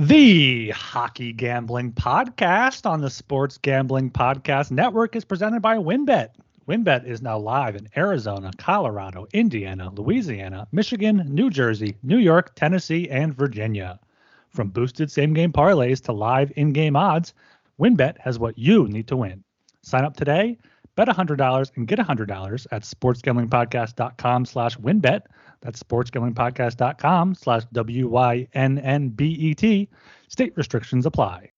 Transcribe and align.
The 0.00 0.70
Hockey 0.70 1.32
Gambling 1.32 1.92
Podcast 1.92 2.88
on 2.88 3.00
the 3.00 3.10
Sports 3.10 3.58
Gambling 3.58 4.12
Podcast 4.12 4.70
Network 4.70 5.16
is 5.16 5.24
presented 5.24 5.60
by 5.60 5.76
WynnBET. 5.76 6.28
WynnBET 6.68 7.04
is 7.04 7.20
now 7.20 7.36
live 7.36 7.74
in 7.74 7.88
Arizona, 7.96 8.52
Colorado, 8.58 9.26
Indiana, 9.32 9.90
Louisiana, 9.90 10.68
Michigan, 10.70 11.24
New 11.26 11.50
Jersey, 11.50 11.96
New 12.04 12.18
York, 12.18 12.54
Tennessee, 12.54 13.08
and 13.10 13.34
Virginia. 13.34 13.98
From 14.50 14.68
boosted 14.68 15.10
same 15.10 15.34
game 15.34 15.52
parlays 15.52 16.00
to 16.04 16.12
live 16.12 16.52
in 16.54 16.72
game 16.72 16.94
odds, 16.94 17.34
WynnBET 17.80 18.18
has 18.18 18.38
what 18.38 18.56
you 18.56 18.86
need 18.86 19.08
to 19.08 19.16
win. 19.16 19.42
Sign 19.82 20.04
up 20.04 20.16
today, 20.16 20.58
bet 20.98 21.08
$100 21.08 21.76
and 21.76 21.86
get 21.86 21.98
$100 22.00 22.66
at 22.72 22.82
sportsgamblingpodcast.com 22.82 24.44
slash 24.44 24.76
wynnbet. 24.78 25.20
That's 25.60 25.80
sportsgamblingpodcast.com 25.80 27.34
slash 27.36 27.62
W-Y-N-N-B-E-T. 27.72 28.48
State 30.28 30.52
restrictions 30.56 31.06
apply. 31.06 31.52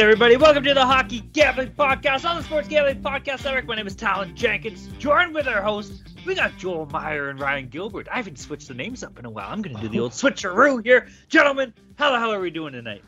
Everybody, 0.00 0.34
welcome 0.38 0.64
to 0.64 0.72
the 0.72 0.86
Hockey 0.86 1.20
Gambling 1.20 1.72
Podcast 1.72 2.26
on 2.26 2.38
the 2.38 2.42
Sports 2.42 2.68
Gambling 2.68 3.02
Podcast 3.02 3.44
Network. 3.44 3.66
My 3.66 3.74
name 3.74 3.86
is 3.86 3.94
Talon 3.94 4.34
Jenkins. 4.34 4.88
Joined 4.98 5.34
with 5.34 5.46
our 5.46 5.60
hosts, 5.60 6.02
we 6.24 6.34
got 6.34 6.56
Joel 6.56 6.86
Meyer 6.86 7.28
and 7.28 7.38
Ryan 7.38 7.68
Gilbert. 7.68 8.08
I 8.10 8.16
haven't 8.16 8.38
switched 8.38 8.68
the 8.68 8.74
names 8.74 9.04
up 9.04 9.18
in 9.18 9.26
a 9.26 9.30
while. 9.30 9.50
I'm 9.50 9.60
going 9.60 9.76
to 9.76 9.82
do 9.82 9.88
the 9.88 10.00
old 10.00 10.12
switcheroo 10.12 10.82
here. 10.82 11.06
Gentlemen, 11.28 11.74
how 11.96 12.12
the 12.12 12.18
hell 12.18 12.32
are 12.32 12.40
we 12.40 12.48
doing 12.48 12.72
tonight? 12.72 13.04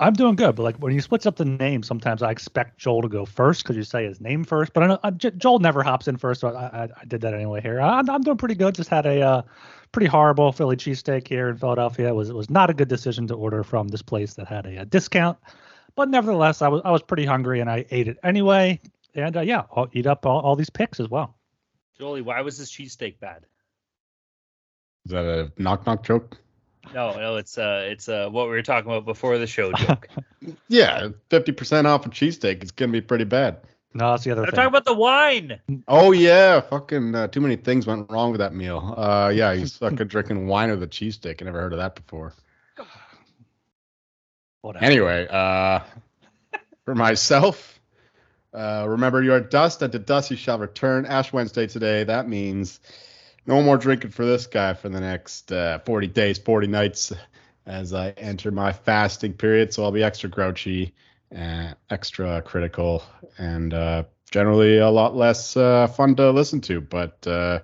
I'm 0.00 0.14
doing 0.14 0.34
good, 0.34 0.56
but 0.56 0.64
like 0.64 0.76
when 0.78 0.92
you 0.92 1.00
switch 1.00 1.24
up 1.24 1.36
the 1.36 1.44
name, 1.44 1.84
sometimes 1.84 2.20
I 2.20 2.32
expect 2.32 2.78
Joel 2.78 3.02
to 3.02 3.08
go 3.08 3.24
first 3.24 3.62
because 3.62 3.76
you 3.76 3.84
say 3.84 4.04
his 4.04 4.20
name 4.20 4.42
first. 4.42 4.72
But 4.72 4.82
I 4.82 4.86
know 4.88 4.98
uh, 5.04 5.12
Joel 5.12 5.60
never 5.60 5.84
hops 5.84 6.08
in 6.08 6.16
first, 6.16 6.40
so 6.40 6.48
I, 6.48 6.64
I, 6.64 6.88
I 7.00 7.04
did 7.06 7.20
that 7.20 7.32
anyway 7.32 7.60
here. 7.60 7.80
I'm, 7.80 8.10
I'm 8.10 8.22
doing 8.22 8.38
pretty 8.38 8.56
good. 8.56 8.74
Just 8.74 8.90
had 8.90 9.06
a 9.06 9.20
uh, 9.20 9.42
pretty 9.92 10.08
horrible 10.08 10.50
Philly 10.50 10.74
cheesesteak 10.74 11.28
here 11.28 11.48
in 11.48 11.56
Philadelphia. 11.58 12.08
It 12.08 12.14
was 12.16 12.28
it 12.28 12.34
was 12.34 12.50
not 12.50 12.70
a 12.70 12.74
good 12.74 12.88
decision 12.88 13.28
to 13.28 13.34
order 13.34 13.62
from 13.62 13.86
this 13.86 14.02
place 14.02 14.34
that 14.34 14.48
had 14.48 14.66
a, 14.66 14.80
a 14.80 14.84
discount, 14.84 15.38
but 15.94 16.08
nevertheless, 16.08 16.62
I 16.62 16.68
was 16.68 16.82
I 16.84 16.90
was 16.90 17.02
pretty 17.02 17.24
hungry 17.24 17.60
and 17.60 17.70
I 17.70 17.84
ate 17.90 18.08
it 18.08 18.18
anyway. 18.22 18.80
And 19.14 19.36
uh, 19.36 19.40
yeah, 19.40 19.64
I'll 19.74 19.88
eat 19.92 20.06
up 20.06 20.24
all, 20.24 20.40
all 20.40 20.56
these 20.56 20.70
picks 20.70 20.98
as 21.00 21.08
well. 21.08 21.36
Jolie, 21.98 22.22
why 22.22 22.40
was 22.40 22.58
this 22.58 22.70
cheesesteak 22.70 23.20
bad? 23.20 23.44
Is 25.04 25.12
that 25.12 25.24
a 25.24 25.52
knock 25.58 25.86
knock 25.86 26.02
joke? 26.02 26.38
No, 26.94 27.16
no, 27.16 27.36
it's 27.36 27.58
uh, 27.58 27.86
it's 27.88 28.08
uh, 28.08 28.28
what 28.28 28.46
we 28.46 28.52
were 28.52 28.62
talking 28.62 28.90
about 28.90 29.04
before 29.04 29.38
the 29.38 29.46
show 29.46 29.72
joke. 29.72 30.08
Yeah, 30.66 31.10
fifty 31.30 31.52
percent 31.52 31.86
off 31.86 32.04
a 32.04 32.08
cheesesteak. 32.08 32.62
It's 32.62 32.72
gonna 32.72 32.90
be 32.90 33.00
pretty 33.00 33.22
bad. 33.22 33.58
No, 33.94 34.10
that's 34.10 34.24
the 34.24 34.32
other 34.32 34.42
I'm 34.42 34.46
thing. 34.46 34.56
talking 34.56 34.68
about 34.68 34.84
the 34.84 34.94
wine. 34.94 35.60
Oh 35.86 36.10
yeah, 36.10 36.60
fucking 36.60 37.14
uh, 37.14 37.28
too 37.28 37.40
many 37.40 37.54
things 37.54 37.86
went 37.86 38.10
wrong 38.10 38.32
with 38.32 38.40
that 38.40 38.52
meal. 38.52 38.94
Uh, 38.96 39.30
yeah, 39.32 39.54
he's 39.54 39.76
fucking 39.76 40.08
drinking 40.08 40.48
wine 40.48 40.70
with 40.70 40.82
a 40.82 40.88
cheesesteak. 40.88 41.40
I 41.40 41.44
never 41.44 41.60
heard 41.60 41.72
of 41.72 41.78
that 41.78 41.94
before. 41.94 42.32
Whatever. 44.62 44.84
Anyway, 44.84 45.26
uh, 45.28 45.80
for 46.84 46.94
myself, 46.94 47.80
uh, 48.54 48.86
remember 48.88 49.22
your 49.22 49.40
dust 49.40 49.82
at 49.82 49.92
the 49.92 49.98
dust 49.98 50.30
you 50.30 50.36
shall 50.36 50.58
return. 50.58 51.04
Ash 51.04 51.32
Wednesday 51.32 51.66
today. 51.66 52.04
That 52.04 52.28
means 52.28 52.80
no 53.46 53.62
more 53.62 53.76
drinking 53.76 54.10
for 54.10 54.24
this 54.24 54.46
guy 54.46 54.74
for 54.74 54.88
the 54.88 55.00
next 55.00 55.50
uh, 55.52 55.80
40 55.80 56.06
days, 56.08 56.38
40 56.38 56.68
nights 56.68 57.12
as 57.66 57.92
I 57.92 58.10
enter 58.10 58.50
my 58.50 58.72
fasting 58.72 59.32
period. 59.34 59.72
So 59.72 59.84
I'll 59.84 59.92
be 59.92 60.02
extra 60.02 60.28
grouchy, 60.28 60.94
uh, 61.36 61.74
extra 61.90 62.42
critical, 62.42 63.02
and 63.38 63.74
uh, 63.74 64.04
generally 64.30 64.78
a 64.78 64.90
lot 64.90 65.16
less 65.16 65.56
uh, 65.56 65.86
fun 65.88 66.14
to 66.16 66.30
listen 66.30 66.60
to. 66.62 66.80
But 66.80 67.26
uh, 67.26 67.60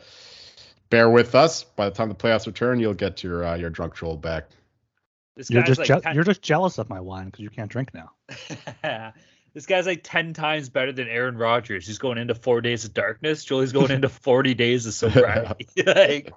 bear 0.91 1.11
with 1.11 1.35
us. 1.35 1.65
By 1.65 1.89
the 1.89 1.95
time 1.95 2.09
the 2.09 2.15
playoffs 2.15 2.47
return, 2.47 2.81
you'll 2.81 2.95
get 2.95 3.23
your 3.23 3.45
uh, 3.45 3.55
your 3.57 3.71
drunk 3.71 3.95
troll 3.95 4.17
back. 4.17 4.49
This 5.39 5.51
You're 5.51 5.63
just 5.63 5.79
like 5.79 6.03
je- 6.03 6.15
you're 6.15 6.25
just 6.25 6.43
jealous 6.43 6.79
of 6.79 6.91
my 6.91 6.99
wine 6.99 7.27
because 7.27 7.39
you 7.39 7.49
can't 7.49 7.71
drink 7.71 7.95
now. 7.95 8.11
this 9.55 9.67
guy's 9.67 9.87
like 9.87 10.01
ten 10.03 10.35
times 10.35 10.69
better 10.69 10.91
than 10.91 11.07
Aaron 11.07 11.37
Rodgers. 11.39 11.87
He's 11.87 11.99
going 11.99 12.19
into 12.19 12.35
four 12.35 12.61
days 12.61 12.85
of 12.85 12.93
darkness. 12.93 13.45
Jolie's 13.45 13.71
going 13.71 13.93
into 13.93 14.09
forty 14.09 14.55
days 14.55 14.87
of 14.87 14.95
sobriety. 14.95 15.69
like, 15.87 16.33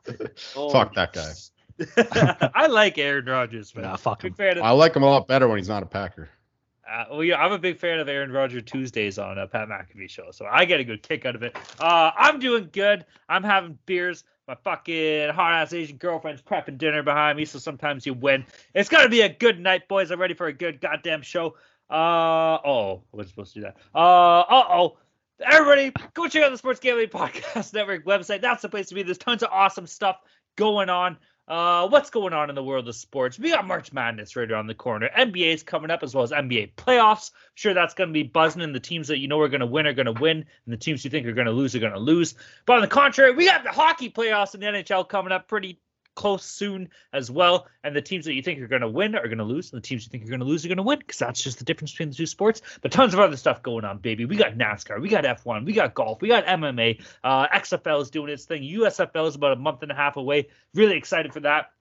oh. 0.56 0.70
Fuck 0.70 0.94
that 0.94 1.14
guy. 1.14 2.52
I 2.54 2.68
like 2.68 3.00
Aaron 3.00 3.26
Rodgers, 3.26 3.74
man. 3.74 3.86
Nah, 3.86 3.96
fuck 3.96 4.24
him. 4.24 4.36
fan 4.36 4.62
I 4.62 4.70
like 4.70 4.96
him 4.96 5.02
a 5.02 5.08
lot 5.08 5.28
better 5.28 5.48
when 5.48 5.58
he's 5.58 5.68
not 5.68 5.82
a 5.82 5.88
Packer. 5.88 6.30
Uh, 6.92 7.06
well, 7.10 7.24
yeah, 7.24 7.38
I'm 7.38 7.52
a 7.52 7.60
big 7.60 7.78
fan 7.78 8.00
of 8.00 8.10
Aaron 8.10 8.32
Rodgers 8.32 8.64
Tuesdays 8.66 9.18
on 9.18 9.40
uh, 9.40 9.48
Pat 9.48 9.70
McAfee 9.70 10.10
show, 10.10 10.32
so 10.32 10.46
I 10.46 10.66
get 10.66 10.80
a 10.80 10.84
good 10.84 11.02
kick 11.02 11.26
out 11.26 11.36
of 11.36 11.44
it. 11.44 11.56
Uh, 11.80 12.12
I'm 12.18 12.40
doing 12.40 12.70
good. 12.72 13.06
I'm 13.30 13.44
having 13.44 13.78
beers. 13.86 14.24
My 14.48 14.56
fucking 14.56 15.30
hot 15.30 15.54
ass 15.54 15.72
Asian 15.72 15.98
girlfriend's 15.98 16.42
prepping 16.42 16.78
dinner 16.78 17.04
behind 17.04 17.38
me, 17.38 17.46
so 17.46 17.60
sometimes 17.60 18.06
you 18.06 18.14
win. 18.14 18.46
It's 18.74 18.90
gonna 18.90 19.08
be 19.08 19.22
a 19.22 19.30
good 19.30 19.60
night, 19.60 19.88
boys. 19.88 20.12
I'm 20.12 20.20
ready 20.20 20.34
for 20.34 20.48
a 20.48 20.54
good 20.54 20.82
goddamn 20.82 21.22
show. 21.22 21.56
Uh 21.90 22.58
oh, 22.66 23.04
I 23.14 23.18
was 23.18 23.30
supposed 23.30 23.54
to 23.54 23.60
do 23.60 23.66
that. 23.66 23.78
Uh 23.96 24.44
oh. 24.50 24.98
Everybody, 25.44 25.92
go 26.14 26.28
check 26.28 26.44
out 26.44 26.52
the 26.52 26.58
Sports 26.58 26.80
Gambling 26.80 27.08
Podcast 27.10 27.74
Network 27.74 28.06
website. 28.06 28.42
That's 28.42 28.62
the 28.62 28.70
place 28.70 28.90
to 28.90 28.96
be. 28.96 29.04
There's 29.04 29.18
tons 29.18 29.42
of 29.42 29.50
awesome 29.52 29.88
stuff 29.88 30.18
going 30.56 30.90
on. 30.90 31.18
Uh, 31.52 31.86
what's 31.90 32.10
going 32.10 32.32
on 32.32 32.48
in 32.48 32.56
the 32.56 32.64
world 32.64 32.88
of 32.88 32.96
sports? 32.96 33.38
We 33.38 33.50
got 33.50 33.68
March 33.68 33.92
Madness 33.92 34.38
right 34.38 34.50
around 34.50 34.68
the 34.68 34.74
corner. 34.74 35.10
NBA 35.18 35.54
is 35.54 35.64
coming 35.64 35.92
up 35.92 36.02
as 36.02 36.16
well 36.16 36.24
as 36.24 36.32
NBA 36.32 36.76
playoffs. 36.76 37.32
Sure, 37.56 37.74
that's 37.74 37.94
going 37.94 38.08
to 38.08 38.14
be 38.14 38.24
buzzing, 38.24 38.62
and 38.62 38.74
the 38.74 38.80
teams 38.80 39.10
that 39.10 39.18
you 39.18 39.28
know 39.28 39.38
are 39.42 39.50
going 39.50 39.60
to 39.60 39.66
win 39.66 39.86
are 39.86 39.92
going 39.92 40.06
to 40.06 40.14
win, 40.14 40.38
and 40.38 40.74
the 40.74 40.78
teams 40.78 41.04
you 41.04 41.12
think 41.12 41.28
are 41.28 41.34
going 41.34 41.48
to 41.48 41.52
lose 41.52 41.76
are 41.76 41.80
going 41.80 41.92
to 41.92 42.00
lose. 42.00 42.36
But 42.66 42.78
on 42.78 42.82
the 42.82 42.88
contrary, 42.88 43.34
we 43.34 43.48
got 43.48 43.66
the 43.66 43.70
hockey 43.70 44.10
playoffs 44.10 44.54
in 44.56 44.62
the 44.62 44.68
NHL 44.68 45.10
coming 45.10 45.34
up 45.34 45.50
pretty 45.50 45.78
close 46.22 46.46
soon 46.46 46.88
as 47.14 47.32
well. 47.32 47.68
And 47.84 47.96
the 47.96 48.02
teams 48.02 48.26
that 48.26 48.36
you 48.36 48.44
think 48.44 48.60
are 48.62 48.68
going 48.68 48.84
to 48.84 48.88
win 48.88 49.16
are 49.16 49.26
going 49.26 49.40
to 49.40 49.44
lose, 49.44 49.74
and 49.74 49.82
the 49.82 49.88
teams 49.88 50.06
you 50.06 50.10
think 50.12 50.24
are 50.24 50.30
going 50.30 50.40
to 50.40 50.46
lose 50.46 50.64
are 50.64 50.68
going 50.68 50.78
to 50.78 50.84
win 50.84 51.00
because 51.00 51.18
that's 51.18 51.42
just 51.44 51.58
the 51.58 51.66
difference 51.66 51.92
between 51.92 52.10
the 52.10 52.16
two 52.16 52.28
sports. 52.28 52.62
But 52.82 52.92
tons 52.92 53.16
of 53.16 53.20
other 53.20 53.38
stuff 53.38 53.64
going 53.64 53.86
on, 53.86 53.98
baby. 53.98 54.26
We 54.26 54.36
got 54.36 54.54
NASCAR, 54.54 55.02
we 55.02 55.10
got 55.10 55.24
F1, 55.24 55.66
we 55.66 55.74
got 55.74 55.96
golf, 55.96 56.22
we 56.22 56.28
got 56.28 56.46
MMA. 56.46 57.04
Uh, 57.24 57.48
XFL 57.48 58.02
is 58.04 58.12
doing 58.12 58.32
its 58.32 58.46
thing. 58.46 58.62
USFL 58.62 59.28
is 59.28 59.36
about 59.36 59.54
a 59.54 59.56
month 59.56 59.82
and 59.82 59.92
a 59.92 59.96
half 59.96 60.16
away. 60.16 60.48
Really 60.76 60.96
excited 60.96 61.34
for 61.34 61.40
that. 61.40 61.72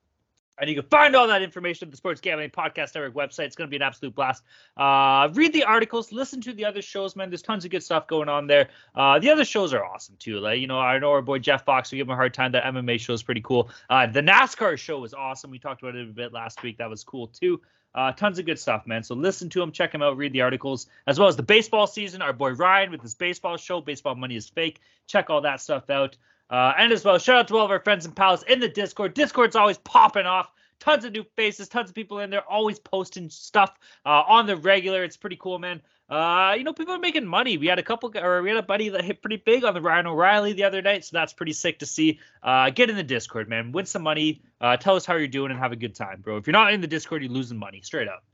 And 0.58 0.68
you 0.68 0.76
can 0.76 0.88
find 0.90 1.16
all 1.16 1.26
that 1.28 1.42
information 1.42 1.88
at 1.88 1.90
the 1.90 1.96
Sports 1.96 2.20
Gambling 2.20 2.50
Podcast 2.50 2.94
Network 2.94 3.14
website. 3.14 3.44
It's 3.44 3.56
going 3.56 3.68
to 3.68 3.70
be 3.70 3.76
an 3.76 3.82
absolute 3.82 4.14
blast. 4.14 4.42
Uh, 4.76 5.28
read 5.32 5.52
the 5.52 5.64
articles, 5.64 6.12
listen 6.12 6.40
to 6.42 6.52
the 6.52 6.64
other 6.64 6.82
shows, 6.82 7.16
man. 7.16 7.30
There's 7.30 7.42
tons 7.42 7.64
of 7.64 7.70
good 7.70 7.82
stuff 7.82 8.06
going 8.06 8.28
on 8.28 8.46
there. 8.46 8.68
Uh, 8.94 9.18
the 9.18 9.30
other 9.30 9.44
shows 9.44 9.72
are 9.72 9.84
awesome 9.84 10.16
too. 10.18 10.38
Like 10.38 10.60
you 10.60 10.66
know, 10.66 10.78
I 10.78 10.98
know 10.98 11.12
our 11.12 11.22
boy 11.22 11.38
Jeff 11.38 11.64
Fox. 11.64 11.90
We 11.90 11.98
give 11.98 12.06
him 12.06 12.12
a 12.12 12.16
hard 12.16 12.34
time. 12.34 12.52
That 12.52 12.64
MMA 12.64 13.00
show 13.00 13.14
is 13.14 13.22
pretty 13.22 13.40
cool. 13.40 13.70
Uh, 13.88 14.06
the 14.06 14.20
NASCAR 14.20 14.76
show 14.76 14.98
was 14.98 15.14
awesome. 15.14 15.50
We 15.50 15.58
talked 15.58 15.82
about 15.82 15.96
it 15.96 16.08
a 16.08 16.12
bit 16.12 16.32
last 16.32 16.62
week. 16.62 16.78
That 16.78 16.90
was 16.90 17.04
cool 17.04 17.28
too. 17.28 17.60
Uh, 17.94 18.12
tons 18.12 18.38
of 18.38 18.46
good 18.46 18.58
stuff, 18.58 18.86
man. 18.86 19.02
So 19.02 19.14
listen 19.14 19.48
to 19.50 19.62
him, 19.62 19.72
check 19.72 19.92
him 19.92 20.02
out, 20.02 20.16
read 20.16 20.32
the 20.32 20.42
articles, 20.42 20.86
as 21.06 21.18
well 21.18 21.28
as 21.28 21.36
the 21.36 21.42
baseball 21.42 21.86
season. 21.86 22.22
Our 22.22 22.32
boy 22.32 22.50
Ryan 22.50 22.90
with 22.90 23.02
his 23.02 23.14
baseball 23.14 23.56
show, 23.56 23.80
Baseball 23.80 24.14
Money 24.14 24.36
is 24.36 24.48
Fake. 24.48 24.80
Check 25.06 25.28
all 25.28 25.40
that 25.40 25.60
stuff 25.60 25.90
out. 25.90 26.16
Uh, 26.50 26.72
and 26.78 26.92
as 26.92 27.04
well, 27.04 27.18
shout 27.18 27.36
out 27.36 27.48
to 27.48 27.56
all 27.56 27.64
of 27.64 27.70
our 27.70 27.80
friends 27.80 28.04
and 28.04 28.14
pals 28.14 28.42
in 28.44 28.60
the 28.60 28.68
Discord. 28.68 29.14
Discord's 29.14 29.56
always 29.56 29.78
popping 29.78 30.26
off. 30.26 30.50
Tons 30.80 31.04
of 31.04 31.12
new 31.12 31.24
faces, 31.36 31.68
tons 31.68 31.90
of 31.90 31.94
people 31.94 32.18
in 32.20 32.30
there, 32.30 32.42
always 32.42 32.78
posting 32.78 33.30
stuff 33.30 33.72
uh, 34.04 34.22
on 34.26 34.46
the 34.46 34.56
regular. 34.56 35.04
It's 35.04 35.16
pretty 35.16 35.36
cool, 35.36 35.58
man. 35.58 35.80
Uh, 36.08 36.54
you 36.58 36.64
know, 36.64 36.72
people 36.72 36.92
are 36.92 36.98
making 36.98 37.24
money. 37.24 37.56
We 37.56 37.68
had 37.68 37.78
a 37.78 37.84
couple, 37.84 38.10
or 38.18 38.42
we 38.42 38.48
had 38.48 38.58
a 38.58 38.62
buddy 38.62 38.88
that 38.88 39.04
hit 39.04 39.22
pretty 39.22 39.36
big 39.36 39.64
on 39.64 39.74
the 39.74 39.80
Ryan 39.80 40.08
O'Reilly 40.08 40.54
the 40.54 40.64
other 40.64 40.82
night, 40.82 41.04
so 41.04 41.10
that's 41.12 41.32
pretty 41.32 41.52
sick 41.52 41.78
to 41.78 41.86
see. 41.86 42.18
Uh, 42.42 42.70
get 42.70 42.90
in 42.90 42.96
the 42.96 43.04
Discord, 43.04 43.48
man. 43.48 43.70
Win 43.70 43.86
some 43.86 44.02
money. 44.02 44.42
Uh, 44.60 44.76
tell 44.76 44.96
us 44.96 45.06
how 45.06 45.14
you're 45.14 45.28
doing 45.28 45.52
and 45.52 45.60
have 45.60 45.70
a 45.70 45.76
good 45.76 45.94
time, 45.94 46.20
bro. 46.20 46.36
If 46.36 46.48
you're 46.48 46.52
not 46.52 46.72
in 46.72 46.80
the 46.80 46.88
Discord, 46.88 47.22
you're 47.22 47.30
losing 47.30 47.58
money, 47.58 47.80
straight 47.82 48.08
up. 48.08 48.24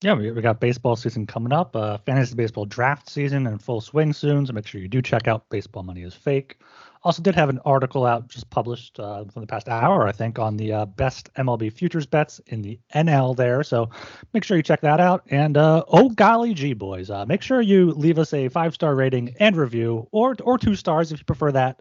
Yeah, 0.00 0.14
we, 0.14 0.30
got 0.40 0.60
baseball 0.60 0.94
season 0.94 1.26
coming 1.26 1.52
up. 1.52 1.74
Uh, 1.74 1.98
fantasy 1.98 2.36
baseball 2.36 2.66
draft 2.66 3.10
season 3.10 3.48
in 3.48 3.58
full 3.58 3.80
swing 3.80 4.12
soon. 4.12 4.46
So 4.46 4.52
make 4.52 4.64
sure 4.64 4.80
you 4.80 4.86
do 4.86 5.02
check 5.02 5.26
out 5.26 5.48
Baseball 5.48 5.82
Money 5.82 6.02
is 6.02 6.14
Fake. 6.14 6.58
Also, 7.04 7.22
did 7.22 7.34
have 7.34 7.48
an 7.48 7.60
article 7.64 8.04
out 8.06 8.28
just 8.28 8.50
published 8.50 8.98
uh, 8.98 9.24
from 9.26 9.40
the 9.42 9.46
past 9.46 9.68
hour, 9.68 10.06
I 10.08 10.12
think, 10.12 10.38
on 10.38 10.56
the 10.56 10.72
uh, 10.72 10.84
best 10.86 11.32
MLB 11.34 11.72
futures 11.72 12.06
bets 12.06 12.40
in 12.48 12.62
the 12.62 12.78
NL 12.94 13.36
there. 13.36 13.62
So 13.62 13.88
make 14.32 14.44
sure 14.44 14.56
you 14.56 14.62
check 14.62 14.80
that 14.80 15.00
out. 15.00 15.22
And 15.30 15.56
uh, 15.56 15.84
oh 15.88 16.08
golly 16.10 16.54
gee, 16.54 16.72
boys, 16.74 17.10
uh, 17.10 17.24
make 17.26 17.42
sure 17.42 17.60
you 17.60 17.92
leave 17.92 18.18
us 18.18 18.32
a 18.32 18.48
five 18.48 18.74
star 18.74 18.94
rating 18.94 19.34
and 19.38 19.56
review, 19.56 20.08
or 20.10 20.36
or 20.42 20.58
two 20.58 20.74
stars 20.74 21.12
if 21.12 21.18
you 21.20 21.24
prefer 21.24 21.52
that. 21.52 21.80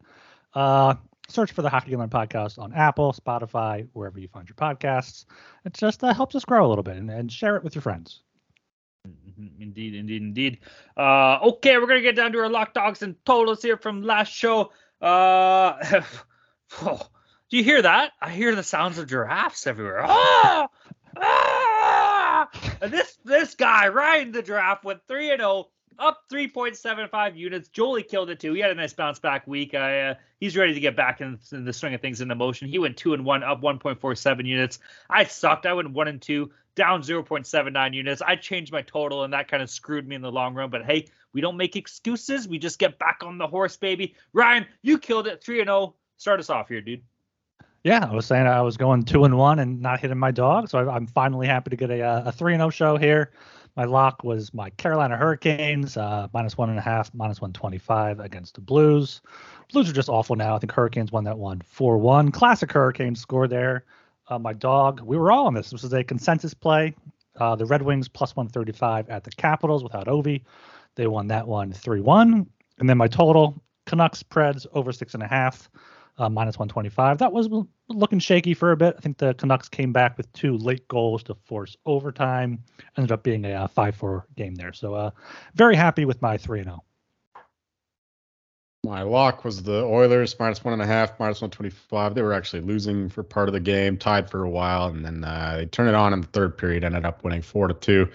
Uh, 0.54 0.96
search 1.30 1.52
for 1.52 1.62
the 1.62 1.70
Hockey 1.70 1.90
Gambling 1.90 2.10
Podcast 2.10 2.58
on 2.58 2.74
Apple, 2.74 3.12
Spotify, 3.14 3.88
wherever 3.94 4.20
you 4.20 4.28
find 4.28 4.48
your 4.48 4.56
podcasts. 4.56 5.26
It 5.66 5.74
just 5.74 6.04
uh, 6.04 6.14
helps 6.14 6.36
us 6.36 6.46
grow 6.46 6.66
a 6.66 6.70
little 6.70 6.84
bit 6.84 6.96
and, 6.98 7.10
and 7.10 7.32
share 7.32 7.56
it 7.58 7.64
with 7.64 7.76
your 7.76 7.82
friends. 7.82 8.22
Mhm, 9.08 9.62
Indeed, 9.62 9.96
indeed, 9.96 10.22
indeed. 10.22 10.60
Uh, 10.98 11.40
okay, 11.42 11.78
we're 11.78 11.88
gonna 11.88 12.02
get 12.02 12.16
down 12.16 12.32
to 12.34 12.40
our 12.40 12.50
lock 12.50 12.74
dogs 12.74 13.02
and 13.02 13.16
totals 13.26 13.62
here 13.62 13.78
from 13.78 14.02
last 14.02 14.32
show. 14.32 14.72
Uh, 15.02 16.02
oh, 16.82 17.08
Do 17.50 17.58
you 17.58 17.64
hear 17.64 17.82
that? 17.82 18.12
I 18.22 18.32
hear 18.32 18.56
the 18.56 18.64
sounds 18.64 18.98
of 18.98 19.08
giraffes 19.08 19.68
everywhere. 19.68 20.04
Ah! 20.04 20.68
Ah! 21.18 22.50
And 22.82 22.92
this 22.92 23.18
this 23.24 23.56
guy, 23.56 23.88
riding 23.88 24.32
the 24.32 24.42
giraffe, 24.42 24.84
went 24.84 25.08
3 25.08 25.32
and 25.32 25.40
0, 25.42 25.70
up 26.00 26.24
3.75 26.32 27.38
units. 27.38 27.70
Jolie 27.70 28.04
killed 28.04 28.30
it 28.30 28.40
too. 28.40 28.54
He 28.54 28.62
had 28.62 28.72
a 28.72 28.76
nice 28.76 28.94
bounce 28.94 29.20
back 29.20 29.48
week. 29.48 29.74
I, 29.74 30.10
uh, 30.10 30.16
he's 30.40 30.56
ready 30.56 30.74
to 30.74 30.80
get 30.80 30.96
back 30.96 31.22
in, 31.22 31.40
in, 31.52 31.66
the 31.66 31.74
swing 31.74 31.94
of 31.94 32.02
things 32.02 32.22
in 32.22 32.28
the 32.28 32.36
motion. 32.36 32.68
He 32.68 32.80
went 32.80 32.98
2 32.98 33.14
and 33.14 33.26
1, 33.26 33.44
up 33.44 33.62
1.47 33.62 34.46
units. 34.46 34.80
I 35.10 35.24
sucked. 35.24 35.66
I 35.66 35.74
went 35.74 35.92
1 35.92 36.08
and 36.08 36.22
2, 36.22 36.52
down 36.76 37.02
0.79 37.02 37.94
units. 37.94 38.22
I 38.22 38.36
changed 38.36 38.72
my 38.72 38.82
total, 38.82 39.24
and 39.24 39.34
that 39.34 39.48
kind 39.48 39.64
of 39.64 39.70
screwed 39.70 40.08
me 40.08 40.16
in 40.16 40.22
the 40.22 40.32
long 40.32 40.54
run. 40.54 40.70
But 40.70 40.86
hey, 40.86 41.08
we 41.34 41.42
don't 41.42 41.58
make 41.58 41.76
excuses. 41.76 42.48
We 42.48 42.60
just 42.60 42.80
get 42.80 43.00
back 43.00 43.22
on 43.24 43.38
the 43.38 43.48
horse, 43.48 43.78
baby. 43.78 44.16
Ryan, 44.34 44.66
you 44.82 44.98
killed 44.98 45.28
it 45.28 45.44
3 45.44 45.62
and 45.62 45.68
0. 45.68 45.96
Start 46.18 46.40
us 46.40 46.50
off 46.50 46.68
here, 46.68 46.82
dude. 46.82 47.04
Yeah, 47.84 48.06
I 48.10 48.14
was 48.14 48.26
saying 48.26 48.48
I 48.48 48.62
was 48.62 48.76
going 48.76 49.04
two 49.04 49.24
and 49.24 49.38
one 49.38 49.60
and 49.60 49.82
not 49.82 50.02
hitting 50.02 50.18
my 50.18 50.32
dog, 50.32 50.68
so 50.68 50.90
I'm 50.90 51.08
finally 51.08 51.48
happy 51.48 51.70
to 51.70 51.76
get 51.76 51.90
a 51.90 52.02
uh, 52.02 52.24
a 52.26 52.32
three 52.34 52.54
and 52.54 52.60
zero 52.60 52.70
show 52.70 52.98
here. 52.98 53.32
My 53.78 53.84
lock 53.84 54.24
was 54.24 54.56
my 54.56 54.72
Carolina 54.72 55.16
Hurricanes 55.18 55.98
uh, 55.98 56.28
minus 56.34 56.58
one 56.58 56.72
and 56.72 56.80
a 56.80 56.82
half, 56.82 57.14
minus 57.14 57.40
one 57.40 57.54
twenty 57.54 57.78
five 57.78 58.20
against 58.20 58.56
the 58.56 58.62
Blues. 58.62 59.22
Blues 59.72 59.88
are 59.88 59.94
just 59.94 60.10
awful 60.10 60.36
now. 60.36 60.56
I 60.56 60.60
think 60.60 60.72
Hurricanes 60.72 61.12
won 61.12 61.24
that 61.26 61.38
one 61.38 61.62
4 61.62 62.00
1. 62.00 62.32
Classic 62.32 62.72
Hurricanes 62.72 63.22
score 63.22 63.48
there. 63.48 63.86
Uh, 64.30 64.40
my 64.40 64.52
dog, 64.52 65.02
we 65.02 65.16
were 65.16 65.32
all 65.32 65.46
on 65.46 65.54
this. 65.54 65.70
This 65.70 65.84
was 65.84 65.94
a 65.94 66.04
consensus 66.04 66.56
play. 66.56 66.96
Uh, 67.36 67.56
the 67.56 67.68
Red 67.68 67.84
Wings 67.84 68.08
plus 68.08 68.36
one 68.36 68.48
thirty 68.48 68.72
five 68.72 69.08
at 69.10 69.24
the 69.24 69.30
Capitals 69.32 69.84
without 69.84 70.08
Ovi. 70.08 70.42
They 70.96 71.06
won 71.06 71.28
that 71.28 71.48
one 71.48 71.72
3 71.72 72.02
1. 72.02 72.48
And 72.80 72.90
then 72.90 72.98
my 72.98 73.08
total 73.08 73.62
Canucks 73.86 74.24
Preds 74.24 74.66
over 74.74 74.92
six 74.92 75.14
and 75.14 75.22
a 75.22 75.28
half 75.28 75.70
uh, 76.18 76.30
minus 76.30 76.58
125. 76.58 77.20
That 77.20 77.32
was 77.32 77.48
looking 77.90 78.20
shaky 78.20 78.54
for 78.54 78.72
a 78.72 78.78
bit. 78.78 78.96
I 78.98 79.02
think 79.02 79.18
the 79.18 79.34
Canucks 79.34 79.70
came 79.70 79.94
back 79.94 80.18
with 80.18 80.32
two 80.34 80.58
late 80.58 80.88
goals 80.88 81.24
to 81.24 81.36
force 81.46 81.76
overtime. 81.86 82.64
Ended 82.98 83.12
up 83.12 83.24
being 83.24 83.46
a 83.46 83.68
5 83.68 83.94
uh, 83.94 83.98
4 83.98 84.28
game 84.36 84.56
there. 84.56 84.74
So, 84.74 84.94
uh, 84.94 85.12
very 85.56 85.76
happy 85.76 86.06
with 86.06 86.22
my 86.22 86.38
3 86.38 86.64
0. 86.64 86.84
My 88.84 89.02
lock 89.02 89.44
was 89.44 89.64
the 89.64 89.84
Oilers 89.84 90.38
minus 90.40 90.64
one 90.64 90.74
and 90.74 90.82
a 90.82 90.86
half, 90.86 91.20
minus 91.20 91.42
125. 91.42 92.16
They 92.16 92.22
were 92.22 92.34
actually 92.34 92.62
losing 92.62 93.10
for 93.10 93.24
part 93.24 93.50
of 93.50 93.54
the 93.54 93.60
game, 93.60 93.98
tied 93.98 94.30
for 94.30 94.44
a 94.44 94.50
while, 94.50 94.88
and 94.88 95.04
then 95.04 95.24
uh, 95.24 95.56
they 95.58 95.66
turned 95.66 95.90
it 95.90 95.96
on 95.96 96.14
in 96.14 96.22
the 96.22 96.28
third 96.28 96.58
period, 96.58 96.84
ended 96.84 97.06
up 97.06 97.24
winning 97.24 97.42
4 97.42 97.68
to 97.70 97.74
2. 97.74 98.10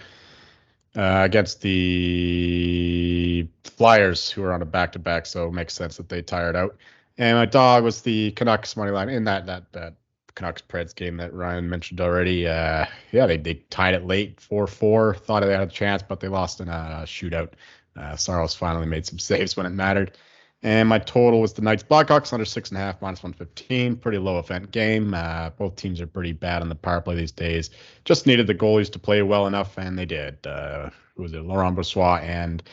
Uh, 0.95 1.21
against 1.23 1.61
the 1.61 3.47
Flyers, 3.63 4.29
who 4.29 4.43
are 4.43 4.53
on 4.53 4.61
a 4.61 4.65
back-to-back, 4.65 5.25
so 5.25 5.47
it 5.47 5.51
makes 5.51 5.73
sense 5.73 5.97
that 5.97 6.07
they 6.07 6.21
tired 6.21 6.55
out. 6.55 6.77
And 7.17 7.37
my 7.37 7.45
dog 7.45 7.83
was 7.83 8.01
the 8.01 8.31
Canucks 8.31 8.75
money 8.75 8.91
line 8.91 9.09
in 9.09 9.23
that 9.25 9.45
that 9.45 9.71
that 9.73 9.95
Canucks 10.35 10.61
Preds 10.61 10.95
game 10.95 11.17
that 11.17 11.33
Ryan 11.33 11.69
mentioned 11.69 12.01
already. 12.01 12.47
Uh, 12.47 12.85
yeah, 13.11 13.27
they, 13.27 13.37
they 13.37 13.55
tied 13.69 13.93
it 13.93 14.05
late, 14.05 14.39
four 14.41 14.65
four. 14.67 15.15
Thought 15.15 15.41
they 15.41 15.51
had 15.51 15.61
a 15.61 15.67
chance, 15.67 16.01
but 16.01 16.19
they 16.19 16.27
lost 16.27 16.59
in 16.59 16.69
a 16.69 17.03
shootout. 17.05 17.53
Uh, 17.95 18.15
Saros 18.15 18.55
finally 18.55 18.87
made 18.87 19.05
some 19.05 19.19
saves 19.19 19.55
when 19.55 19.65
it 19.65 19.71
mattered. 19.71 20.17
And 20.65 20.87
my 20.87 20.97
total 20.97 21.41
was 21.41 21.51
the 21.51 21.61
Knights 21.61 21.83
Blackhawks 21.83 22.31
under 22.31 22.45
six 22.45 22.69
and 22.69 22.77
a 22.77 22.81
half, 22.81 23.01
minus 23.01 23.21
115. 23.21 23.97
Pretty 23.97 24.17
low 24.17 24.39
event 24.39 24.71
game. 24.71 25.13
Uh, 25.13 25.49
both 25.49 25.75
teams 25.75 25.99
are 25.99 26.07
pretty 26.07 26.31
bad 26.31 26.61
on 26.61 26.69
the 26.69 26.75
power 26.75 27.01
play 27.01 27.15
these 27.15 27.33
days. 27.33 27.69
Just 28.05 28.25
needed 28.25 28.47
the 28.47 28.55
goalies 28.55 28.89
to 28.93 28.99
play 28.99 29.21
well 29.23 29.45
enough, 29.45 29.77
and 29.77 29.99
they 29.99 30.05
did. 30.05 30.47
Uh, 30.47 30.89
was 31.17 31.33
it 31.33 31.41
Laurent 31.41 31.75
Brossoit 31.75 32.21
and 32.21 32.63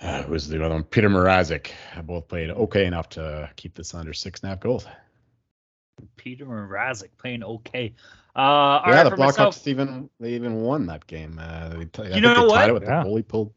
uh, 0.00 0.24
was 0.28 0.48
the 0.48 0.62
other 0.64 0.74
one? 0.74 0.84
Petr 0.84 1.10
Mrazek. 1.10 1.70
Both 2.04 2.28
played 2.28 2.50
okay 2.50 2.86
enough 2.86 3.08
to 3.10 3.50
keep 3.56 3.74
this 3.74 3.94
under 3.94 4.12
six 4.12 4.40
and 4.40 4.48
a 4.48 4.50
half 4.50 4.60
goals. 4.60 4.86
Petr 6.16 6.42
Mrazek 6.42 7.10
playing 7.18 7.42
okay. 7.42 7.94
Uh, 8.34 8.82
yeah, 8.86 8.90
right, 8.92 9.04
the 9.04 9.10
Blackhawks 9.10 9.18
myself, 9.18 9.66
even 9.66 10.10
they 10.20 10.34
even 10.34 10.60
won 10.60 10.86
that 10.86 11.06
game. 11.06 11.40
Uh, 11.40 11.84
they, 11.92 12.14
you 12.14 12.20
know 12.20 12.44
what? 12.44 12.72
With 12.72 12.82
yeah. 12.82 13.02
the 13.02 13.08
goalie 13.08 13.26
pulled. 13.26 13.54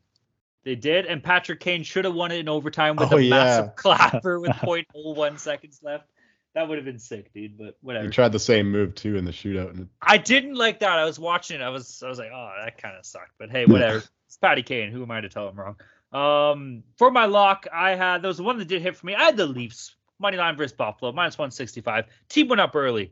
They 0.63 0.75
did, 0.75 1.05
and 1.05 1.23
Patrick 1.23 1.59
Kane 1.59 1.83
should 1.83 2.05
have 2.05 2.13
won 2.13 2.31
it 2.31 2.39
in 2.39 2.47
overtime 2.47 2.95
with 2.95 3.11
oh, 3.11 3.17
a 3.17 3.21
yeah. 3.21 3.29
massive 3.29 3.75
clapper 3.75 4.39
with 4.39 4.51
0.01 4.51 5.39
seconds 5.39 5.79
left. 5.81 6.09
That 6.53 6.67
would 6.67 6.77
have 6.77 6.85
been 6.85 6.99
sick, 6.99 7.31
dude. 7.33 7.57
But 7.57 7.77
whatever. 7.81 8.05
He 8.05 8.11
tried 8.11 8.31
the 8.31 8.39
same 8.39 8.71
move 8.71 8.95
too 8.95 9.17
in 9.17 9.25
the 9.25 9.31
shootout. 9.31 9.71
And... 9.71 9.89
I 10.01 10.17
didn't 10.17 10.55
like 10.55 10.79
that. 10.79 10.97
I 10.97 11.05
was 11.05 11.19
watching 11.19 11.59
it. 11.59 11.63
I 11.63 11.69
was 11.69 12.01
I 12.03 12.07
was 12.07 12.17
like, 12.17 12.31
oh, 12.33 12.51
that 12.63 12.77
kind 12.81 12.95
of 12.97 13.05
sucked. 13.05 13.33
But 13.37 13.51
hey, 13.51 13.65
whatever. 13.65 14.03
it's 14.27 14.37
Patty 14.37 14.63
Kane. 14.63 14.91
Who 14.91 15.03
am 15.03 15.11
I 15.11 15.21
to 15.21 15.29
tell 15.29 15.47
him 15.49 15.59
wrong? 15.59 15.75
Um, 16.11 16.83
for 16.97 17.11
my 17.11 17.25
lock, 17.25 17.67
I 17.71 17.91
had 17.91 18.21
there 18.21 18.29
was 18.29 18.41
one 18.41 18.57
that 18.57 18.67
did 18.67 18.81
hit 18.81 18.95
for 18.95 19.05
me. 19.05 19.15
I 19.15 19.23
had 19.25 19.37
the 19.37 19.45
Leafs 19.45 19.95
money 20.19 20.37
line 20.37 20.57
versus 20.57 20.73
Buffalo 20.73 21.11
minus 21.11 21.37
165. 21.37 22.05
Team 22.27 22.47
went 22.47 22.61
up 22.61 22.75
early. 22.75 23.11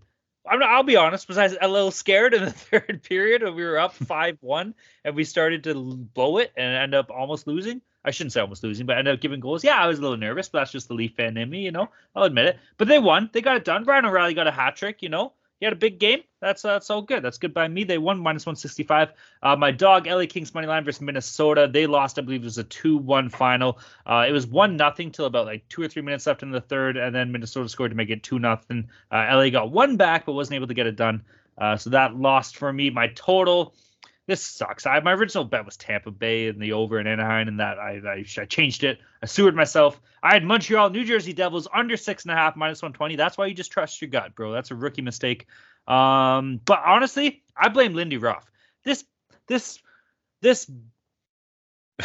I'm 0.50 0.60
not, 0.60 0.70
I'll 0.70 0.84
be 0.84 0.96
honest, 0.96 1.28
was 1.28 1.38
I 1.38 1.50
a 1.62 1.68
little 1.68 1.92
scared 1.92 2.34
in 2.34 2.46
the 2.46 2.52
third 2.52 3.02
period 3.04 3.44
when 3.44 3.56
we 3.56 3.64
were 3.64 3.78
up 3.78 3.98
5-1 4.00 4.74
and 5.04 5.16
we 5.16 5.24
started 5.24 5.64
to 5.66 5.74
blow 6.14 6.38
it 6.38 6.52
and 6.56 6.76
end 6.76 6.96
up 6.96 7.12
almost 7.12 7.48
losing. 7.48 7.82
I 8.06 8.12
shouldn't 8.12 8.32
say 8.32 8.40
almost 8.40 8.64
losing, 8.64 8.86
but 8.86 8.98
ended 8.98 9.16
up 9.16 9.20
giving 9.20 9.42
goals. 9.42 9.66
Yeah, 9.66 9.76
I 9.76 9.88
was 9.88 10.00
a 10.00 10.02
little 10.02 10.16
nervous, 10.16 10.48
but 10.48 10.60
that's 10.60 10.72
just 10.72 10.88
the 10.88 10.94
Leaf 10.94 11.16
fan 11.16 11.36
in 11.36 11.50
me, 11.50 11.62
you 11.62 11.72
know. 11.72 11.90
I'll 12.16 12.24
admit 12.24 12.46
it. 12.46 12.60
But 12.78 12.88
they 12.88 13.00
won. 13.00 13.30
They 13.34 13.42
got 13.42 13.58
it 13.58 13.66
done. 13.66 13.84
Ryan 13.84 14.06
O'Reilly 14.06 14.34
got 14.34 14.48
a 14.48 14.52
hat 14.52 14.78
trick, 14.78 15.02
you 15.02 15.10
know 15.10 15.34
he 15.60 15.66
had 15.66 15.74
a 15.74 15.78
big 15.78 16.00
game. 16.00 16.20
That's 16.40 16.64
uh, 16.64 16.74
that's 16.74 16.90
all 16.90 17.02
good. 17.02 17.24
That's 17.24 17.40
good 17.40 17.54
by 17.54 17.68
me. 17.68 17.84
They 17.84 17.98
won 17.98 18.20
minus 18.20 18.46
165. 18.46 19.12
Uh, 19.42 19.56
my 19.56 19.72
dog, 19.72 20.06
LA 20.06 20.26
Kings 20.28 20.54
money 20.54 20.68
line 20.68 20.84
versus 20.84 21.02
Minnesota. 21.02 21.68
They 21.72 21.88
lost. 21.88 22.20
I 22.20 22.22
believe 22.22 22.42
it 22.42 22.46
was 22.46 22.60
a 22.60 22.64
2-1 22.64 23.32
final. 23.32 23.80
Uh, 24.06 24.26
it 24.28 24.32
was 24.32 24.46
one 24.46 24.78
nothing 24.78 25.12
till 25.12 25.26
about 25.26 25.46
like 25.46 25.68
two 25.68 25.82
or 25.82 25.88
three 25.88 26.04
minutes 26.04 26.28
left 26.28 26.44
in 26.44 26.52
the 26.52 26.62
third, 26.62 26.98
and 26.98 27.14
then 27.14 27.32
Minnesota 27.32 27.68
scored 27.70 27.92
to 27.92 27.98
make 27.98 28.10
it 28.10 28.22
two 28.22 28.38
nothing. 28.38 28.90
Uh, 29.12 29.28
LA 29.32 29.50
got 29.50 29.72
one 29.72 29.98
back, 29.98 30.26
but 30.26 30.34
wasn't 30.34 30.56
able 30.56 30.68
to 30.68 30.76
get 30.76 30.86
it 30.86 30.96
done. 30.96 31.24
Uh, 31.58 31.76
so 31.76 31.90
that 31.90 32.16
lost 32.16 32.58
for 32.58 32.72
me. 32.72 32.92
My 32.92 33.08
total 33.08 33.74
this 34.28 34.42
sucks. 34.42 34.86
I, 34.86 35.00
my 35.00 35.14
original 35.14 35.46
bet 35.46 35.66
was 35.66 35.78
Tampa 35.78 36.12
Bay 36.12 36.50
and 36.50 36.62
the 36.62 36.74
over 36.74 37.00
in 37.00 37.08
Anaheim, 37.08 37.48
and 37.48 37.60
that 37.62 37.80
I, 37.80 38.02
I, 38.06 38.42
I 38.42 38.46
changed 38.46 38.84
it. 38.84 39.00
I 39.24 39.26
sewered 39.26 39.56
myself. 39.56 40.00
I 40.22 40.34
had 40.34 40.44
Montreal, 40.44 40.90
New 40.90 41.06
Jersey 41.06 41.32
Devils 41.32 41.68
under 41.74 41.96
six 41.96 42.24
and 42.24 42.32
a 42.32 42.36
half, 42.36 42.58
minus 42.58 42.82
one 42.82 42.92
twenty. 42.92 43.16
That's 43.16 43.38
why 43.38 43.46
you 43.46 43.54
just 43.54 43.72
trust 43.72 44.02
your 44.02 44.10
gut, 44.10 44.36
bro. 44.36 44.52
That's 44.52 44.70
a 44.72 44.76
rookie 44.76 45.02
mistake. 45.02 45.48
Um, 45.88 46.60
but 46.66 46.82
honestly, 46.86 47.42
I 47.56 47.70
blame 47.70 47.94
Lindy 47.94 48.18
Ruff. 48.18 48.52
This 48.84 49.06
this 49.48 49.80
this 50.42 50.70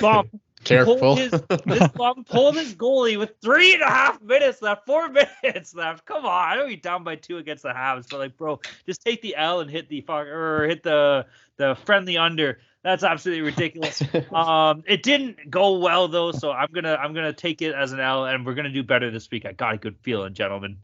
bomb 0.01 0.31
Careful. 0.65 1.17
His, 1.17 1.31
this 1.31 1.89
pulled 2.27 2.57
his 2.57 2.75
goalie 2.75 3.19
with 3.19 3.33
three 3.43 3.75
and 3.75 3.83
a 3.83 3.89
half 3.89 4.21
minutes 4.23 4.63
left, 4.63 4.87
four 4.87 5.09
minutes 5.43 5.75
left. 5.75 6.05
Come 6.07 6.25
on, 6.25 6.49
I 6.49 6.57
know 6.57 6.67
you're 6.67 6.77
down 6.77 7.05
by 7.05 7.17
two 7.17 7.39
against 7.39 7.65
the 7.65 7.71
Habs, 7.71 8.07
but 8.09 8.19
like, 8.19 8.37
bro, 8.37 8.61
just 8.87 9.03
take 9.05 9.23
the 9.23 9.35
L 9.37 9.61
and 9.61 9.71
hit 9.71 9.89
the 9.89 10.01
fuck 10.03 10.27
or 10.27 10.67
hit 10.69 10.83
the 10.83 11.27
the 11.57 11.77
friendly 11.85 12.17
under. 12.17 12.61
That's 12.83 13.05
absolutely 13.05 13.43
ridiculous. 13.43 14.03
um, 14.33 14.83
it 14.87 15.03
didn't 15.03 15.51
go 15.51 15.79
well 15.79 16.09
though, 16.09 16.33
so 16.33 16.53
I'm 16.53 16.69
gonna 16.73 16.95
I'm 16.95 17.13
gonna 17.13 17.33
take 17.33 17.63
it 17.63 17.75
as 17.75 17.93
an 17.93 18.01
L, 18.01 18.27
and 18.27 18.47
we're 18.47 18.55
gonna 18.55 18.71
do 18.71 18.83
better 18.83 19.11
this 19.11 19.31
week. 19.31 19.47
I 19.47 19.53
got 19.53 19.75
a 19.75 19.79
good 19.79 19.97
feeling, 20.03 20.35
gentlemen. 20.35 20.79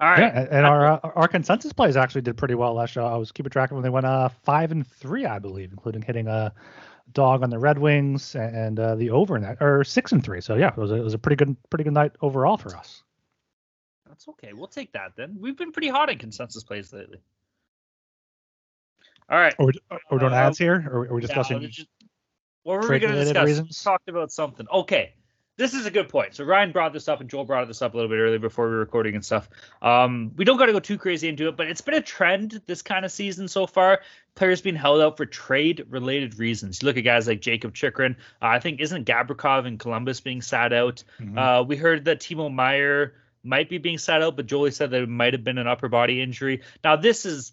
All 0.00 0.10
right. 0.10 0.20
Yeah, 0.20 0.46
and 0.50 0.66
our 0.66 0.86
uh, 0.86 0.98
our 1.14 1.28
consensus 1.28 1.72
plays 1.72 1.96
actually 1.96 2.22
did 2.22 2.36
pretty 2.36 2.54
well 2.54 2.74
last 2.74 2.90
show. 2.90 3.06
I 3.06 3.16
was 3.16 3.30
keeping 3.30 3.50
track 3.50 3.70
of 3.70 3.76
them. 3.76 3.82
They 3.82 3.90
went 3.90 4.06
uh 4.06 4.28
five 4.28 4.72
and 4.72 4.84
three, 4.86 5.26
I 5.26 5.38
believe, 5.38 5.70
including 5.70 6.02
hitting 6.02 6.26
a 6.26 6.52
dog 7.12 7.42
on 7.42 7.50
the 7.50 7.58
Red 7.58 7.78
Wings 7.78 8.34
and 8.34 8.78
uh, 8.78 8.94
the 8.94 9.10
over 9.10 9.36
in 9.36 9.42
that, 9.42 9.58
or 9.60 9.84
six 9.84 10.12
and 10.12 10.22
three. 10.24 10.40
So 10.40 10.54
yeah, 10.54 10.68
it 10.68 10.76
was 10.76 10.90
a, 10.90 10.94
it 10.94 11.04
was 11.04 11.14
a 11.14 11.18
pretty 11.18 11.36
good 11.36 11.56
pretty 11.70 11.84
good 11.84 11.94
night 11.94 12.12
overall 12.20 12.56
for 12.56 12.76
us. 12.76 13.02
That's 14.08 14.28
okay. 14.28 14.52
We'll 14.52 14.68
take 14.68 14.92
that 14.92 15.12
then. 15.16 15.36
We've 15.40 15.56
been 15.56 15.72
pretty 15.72 15.88
hot 15.88 16.10
in 16.10 16.18
consensus 16.18 16.62
plays 16.62 16.92
lately. 16.92 17.18
All 19.28 19.38
right. 19.38 19.54
Or 19.58 19.72
we're 20.10 20.18
doing 20.18 20.32
uh, 20.32 20.36
ads 20.36 20.58
here, 20.58 20.86
or 20.90 21.06
are 21.06 21.14
we 21.14 21.20
discussing? 21.20 21.62
Yeah, 21.62 21.68
just, 21.68 21.88
what 22.64 22.82
were 22.82 22.88
we 22.88 22.98
going 22.98 23.14
to 23.14 23.24
discuss? 23.24 23.46
Reasons? 23.46 23.68
We 23.68 23.90
talked 23.90 24.08
about 24.08 24.30
something. 24.30 24.66
Okay 24.72 25.14
this 25.58 25.74
is 25.74 25.84
a 25.84 25.90
good 25.90 26.08
point. 26.08 26.34
So 26.34 26.44
Ryan 26.44 26.72
brought 26.72 26.92
this 26.92 27.08
up 27.08 27.20
and 27.20 27.28
Joel 27.28 27.44
brought 27.44 27.68
this 27.68 27.82
up 27.82 27.92
a 27.92 27.96
little 27.96 28.08
bit 28.08 28.16
earlier 28.16 28.38
before 28.38 28.66
we 28.66 28.72
were 28.72 28.80
recording 28.80 29.14
and 29.14 29.24
stuff. 29.24 29.50
Um, 29.82 30.32
we 30.36 30.44
don't 30.44 30.56
got 30.56 30.66
to 30.66 30.72
go 30.72 30.80
too 30.80 30.96
crazy 30.96 31.28
into 31.28 31.48
it, 31.48 31.56
but 31.56 31.68
it's 31.68 31.82
been 31.82 31.94
a 31.94 32.00
trend 32.00 32.62
this 32.66 32.80
kind 32.80 33.04
of 33.04 33.12
season 33.12 33.48
so 33.48 33.66
far. 33.66 34.00
Players 34.34 34.62
being 34.62 34.76
held 34.76 35.02
out 35.02 35.18
for 35.18 35.26
trade 35.26 35.84
related 35.90 36.38
reasons. 36.38 36.80
You 36.80 36.86
look 36.86 36.96
at 36.96 37.02
guys 37.02 37.28
like 37.28 37.42
Jakob 37.42 37.74
Chychrun. 37.74 38.16
Uh, 38.40 38.46
I 38.46 38.60
think 38.60 38.80
isn't 38.80 39.06
Gavrikov 39.06 39.66
and 39.66 39.78
Columbus 39.78 40.20
being 40.20 40.40
sat 40.40 40.72
out. 40.72 41.04
Mm-hmm. 41.20 41.38
Uh, 41.38 41.62
we 41.62 41.76
heard 41.76 42.06
that 42.06 42.20
Timo 42.20 42.52
Meier 42.52 43.14
might 43.44 43.68
be 43.68 43.78
being 43.78 43.98
sat 43.98 44.22
out, 44.22 44.36
but 44.36 44.46
Jolie 44.46 44.70
said 44.70 44.90
that 44.92 45.02
it 45.02 45.08
might 45.08 45.34
have 45.34 45.44
been 45.44 45.58
an 45.58 45.66
upper 45.66 45.88
body 45.88 46.22
injury. 46.22 46.62
Now 46.82 46.96
this 46.96 47.26
is 47.26 47.52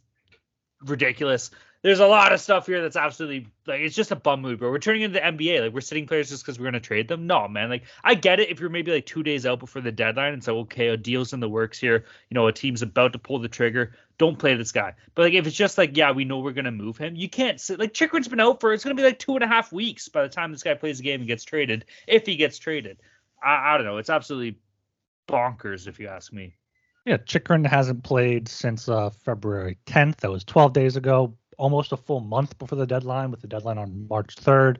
ridiculous 0.85 1.51
there's 1.81 1.99
a 1.99 2.07
lot 2.07 2.33
of 2.33 2.41
stuff 2.41 2.65
here 2.65 2.81
that's 2.81 2.97
absolutely 2.97 3.47
like 3.65 3.79
it's 3.79 3.95
just 3.95 4.11
a 4.11 4.15
bum 4.15 4.41
move, 4.41 4.59
bro. 4.59 4.69
We're 4.69 4.79
turning 4.79 5.03
into 5.03 5.19
the 5.19 5.25
NBA. 5.25 5.61
Like 5.61 5.73
we're 5.73 5.79
sitting 5.79 6.07
players 6.07 6.29
just 6.29 6.43
because 6.43 6.59
we're 6.59 6.65
gonna 6.65 6.79
trade 6.81 7.07
them. 7.07 7.25
No, 7.25 7.47
man. 7.47 7.69
Like 7.69 7.83
I 8.03 8.15
get 8.15 8.41
it 8.41 8.49
if 8.49 8.59
you're 8.59 8.69
maybe 8.69 8.91
like 8.91 9.05
two 9.05 9.23
days 9.23 9.45
out 9.45 9.59
before 9.59 9.81
the 9.81 9.91
deadline 9.91 10.33
and 10.33 10.43
so 10.43 10.59
okay, 10.59 10.89
a 10.89 10.97
deal's 10.97 11.31
in 11.31 11.39
the 11.39 11.47
works 11.47 11.79
here. 11.79 12.03
You 12.29 12.35
know, 12.35 12.47
a 12.47 12.51
team's 12.51 12.81
about 12.81 13.13
to 13.13 13.19
pull 13.19 13.39
the 13.39 13.47
trigger. 13.47 13.93
Don't 14.17 14.37
play 14.37 14.55
this 14.55 14.73
guy. 14.73 14.93
But 15.15 15.23
like 15.23 15.33
if 15.33 15.47
it's 15.47 15.55
just 15.55 15.77
like, 15.77 15.95
yeah, 15.95 16.11
we 16.11 16.25
know 16.25 16.39
we're 16.39 16.51
gonna 16.51 16.71
move 16.71 16.97
him, 16.97 17.15
you 17.15 17.29
can't 17.29 17.61
sit 17.61 17.79
like 17.79 17.93
Chychrun's 17.93 18.27
been 18.27 18.41
out 18.41 18.59
for 18.59 18.73
it's 18.73 18.83
gonna 18.83 18.95
be 18.95 19.03
like 19.03 19.19
two 19.19 19.35
and 19.35 19.43
a 19.43 19.47
half 19.47 19.71
weeks 19.71 20.09
by 20.09 20.23
the 20.23 20.29
time 20.29 20.51
this 20.51 20.63
guy 20.63 20.73
plays 20.73 20.97
the 20.97 21.05
game 21.05 21.21
and 21.21 21.27
gets 21.27 21.45
traded, 21.45 21.85
if 22.07 22.25
he 22.25 22.35
gets 22.35 22.57
traded. 22.57 22.97
I, 23.41 23.73
I 23.73 23.77
don't 23.77 23.85
know. 23.85 23.97
It's 23.97 24.09
absolutely 24.09 24.59
bonkers, 25.29 25.87
if 25.87 25.99
you 25.99 26.07
ask 26.07 26.33
me. 26.33 26.55
Yeah, 27.05 27.17
Chychrun 27.17 27.63
hasn't 27.63 28.03
played 28.03 28.47
since 28.47 28.89
uh, 28.89 29.09
February 29.09 29.77
10th. 29.85 30.17
That 30.17 30.31
was 30.31 30.43
12 30.43 30.73
days 30.73 30.95
ago, 30.97 31.33
almost 31.59 31.91
a 31.91 31.97
full 31.97 32.21
month 32.21 32.57
before 32.57 32.77
the 32.77 32.87
deadline, 32.87 33.29
with 33.29 33.41
the 33.41 33.47
deadline 33.47 33.77
on 33.77 34.07
March 34.09 34.35
3rd. 34.35 34.77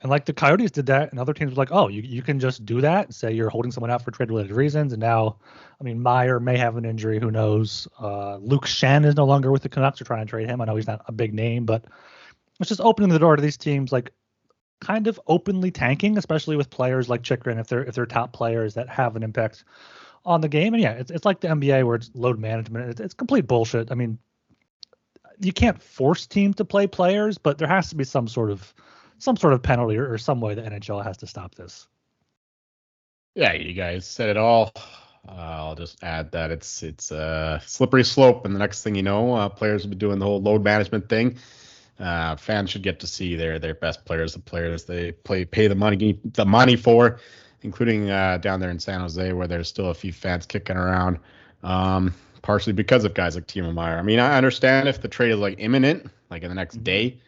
And 0.00 0.10
like 0.10 0.26
the 0.26 0.32
Coyotes 0.32 0.70
did 0.70 0.86
that, 0.86 1.10
and 1.10 1.18
other 1.18 1.32
teams 1.32 1.52
were 1.52 1.56
like, 1.56 1.72
oh, 1.72 1.88
you, 1.88 2.02
you 2.02 2.22
can 2.22 2.38
just 2.38 2.64
do 2.64 2.80
that 2.80 3.06
and 3.06 3.14
say 3.14 3.32
you're 3.32 3.48
holding 3.48 3.72
someone 3.72 3.90
out 3.90 4.02
for 4.02 4.10
trade 4.10 4.28
related 4.28 4.52
reasons. 4.52 4.92
And 4.92 5.00
now, 5.00 5.38
I 5.80 5.84
mean, 5.84 6.00
Meier 6.00 6.38
may 6.38 6.56
have 6.56 6.76
an 6.76 6.84
injury. 6.84 7.18
Who 7.18 7.30
knows? 7.30 7.88
Uh, 8.00 8.36
Luke 8.36 8.66
Schenn 8.66 9.04
is 9.04 9.16
no 9.16 9.24
longer 9.24 9.50
with 9.50 9.62
the 9.62 9.68
Canucks. 9.68 9.98
They're 9.98 10.06
trying 10.06 10.24
to 10.24 10.30
trade 10.30 10.48
him. 10.48 10.60
I 10.60 10.66
know 10.66 10.76
he's 10.76 10.86
not 10.86 11.02
a 11.06 11.12
big 11.12 11.34
name, 11.34 11.64
but 11.64 11.84
it's 12.60 12.68
just 12.68 12.80
opening 12.80 13.10
the 13.10 13.18
door 13.18 13.34
to 13.34 13.42
these 13.42 13.56
teams 13.56 13.90
like 13.90 14.12
kind 14.80 15.08
of 15.08 15.20
openly 15.26 15.72
tanking, 15.72 16.16
especially 16.16 16.56
with 16.56 16.70
players 16.70 17.08
like 17.08 17.22
Chychrun 17.22 17.58
if 17.58 17.66
they're 17.66 17.84
if 17.84 17.94
they're 17.94 18.06
top 18.06 18.32
players 18.32 18.74
that 18.74 18.88
have 18.88 19.16
an 19.16 19.24
impact 19.24 19.64
on 20.24 20.40
the 20.40 20.48
game. 20.48 20.74
And 20.74 20.82
yeah, 20.82 20.92
it's, 20.92 21.10
it's 21.10 21.24
like 21.24 21.40
the 21.40 21.48
NBA 21.48 21.84
where 21.84 21.96
it's 21.96 22.10
load 22.14 22.38
management. 22.38 22.90
It's, 22.90 23.00
it's 23.00 23.14
complete 23.14 23.48
bullshit. 23.48 23.90
I 23.90 23.94
mean, 23.94 24.18
you 25.40 25.52
can't 25.52 25.80
force 25.80 26.26
teams 26.26 26.56
to 26.56 26.64
play 26.64 26.86
players, 26.86 27.38
but 27.38 27.58
there 27.58 27.68
has 27.68 27.90
to 27.90 27.96
be 27.96 28.04
some 28.04 28.28
sort 28.28 28.50
of 28.50 28.74
some 29.18 29.36
sort 29.36 29.52
of 29.52 29.62
penalty 29.62 29.96
or, 29.96 30.12
or 30.12 30.18
some 30.18 30.40
way 30.40 30.54
the 30.54 30.62
NHL 30.62 31.02
has 31.02 31.16
to 31.18 31.26
stop 31.26 31.54
this. 31.54 31.86
Yeah, 33.34 33.52
you 33.52 33.72
guys 33.74 34.06
said 34.06 34.28
it 34.28 34.36
all. 34.36 34.72
Uh, 35.28 35.32
I'll 35.32 35.74
just 35.74 36.02
add 36.02 36.32
that 36.32 36.50
it's 36.50 36.82
it's 36.82 37.10
a 37.10 37.60
slippery 37.64 38.04
slope, 38.04 38.44
and 38.44 38.54
the 38.54 38.58
next 38.58 38.82
thing 38.82 38.94
you 38.94 39.02
know, 39.02 39.34
uh, 39.34 39.48
players 39.48 39.82
will 39.82 39.90
be 39.90 39.96
doing 39.96 40.18
the 40.18 40.24
whole 40.24 40.40
load 40.40 40.64
management 40.64 41.08
thing. 41.08 41.38
Uh, 41.98 42.36
fans 42.36 42.70
should 42.70 42.82
get 42.82 43.00
to 43.00 43.06
see 43.06 43.34
their 43.36 43.58
their 43.58 43.74
best 43.74 44.04
players, 44.04 44.32
the 44.32 44.40
players 44.40 44.84
they 44.84 45.12
play 45.12 45.44
pay 45.44 45.66
the 45.66 45.74
money 45.74 46.18
the 46.24 46.46
money 46.46 46.76
for, 46.76 47.20
including 47.62 48.10
uh, 48.10 48.38
down 48.38 48.60
there 48.60 48.70
in 48.70 48.78
San 48.78 49.00
Jose 49.00 49.32
where 49.32 49.46
there's 49.46 49.68
still 49.68 49.90
a 49.90 49.94
few 49.94 50.12
fans 50.12 50.46
kicking 50.46 50.76
around. 50.76 51.18
Um, 51.62 52.14
partially 52.42 52.72
because 52.72 53.04
of 53.04 53.14
guys 53.14 53.34
like 53.34 53.46
Timo 53.46 53.72
Meier. 53.72 53.98
I 53.98 54.02
mean, 54.02 54.18
I 54.18 54.36
understand 54.36 54.88
if 54.88 55.00
the 55.00 55.08
trade 55.08 55.30
is 55.30 55.38
like 55.38 55.56
imminent, 55.58 56.10
like 56.30 56.42
in 56.42 56.48
the 56.48 56.54
next 56.54 56.76
mm-hmm. 56.76 56.84
day, 56.84 57.20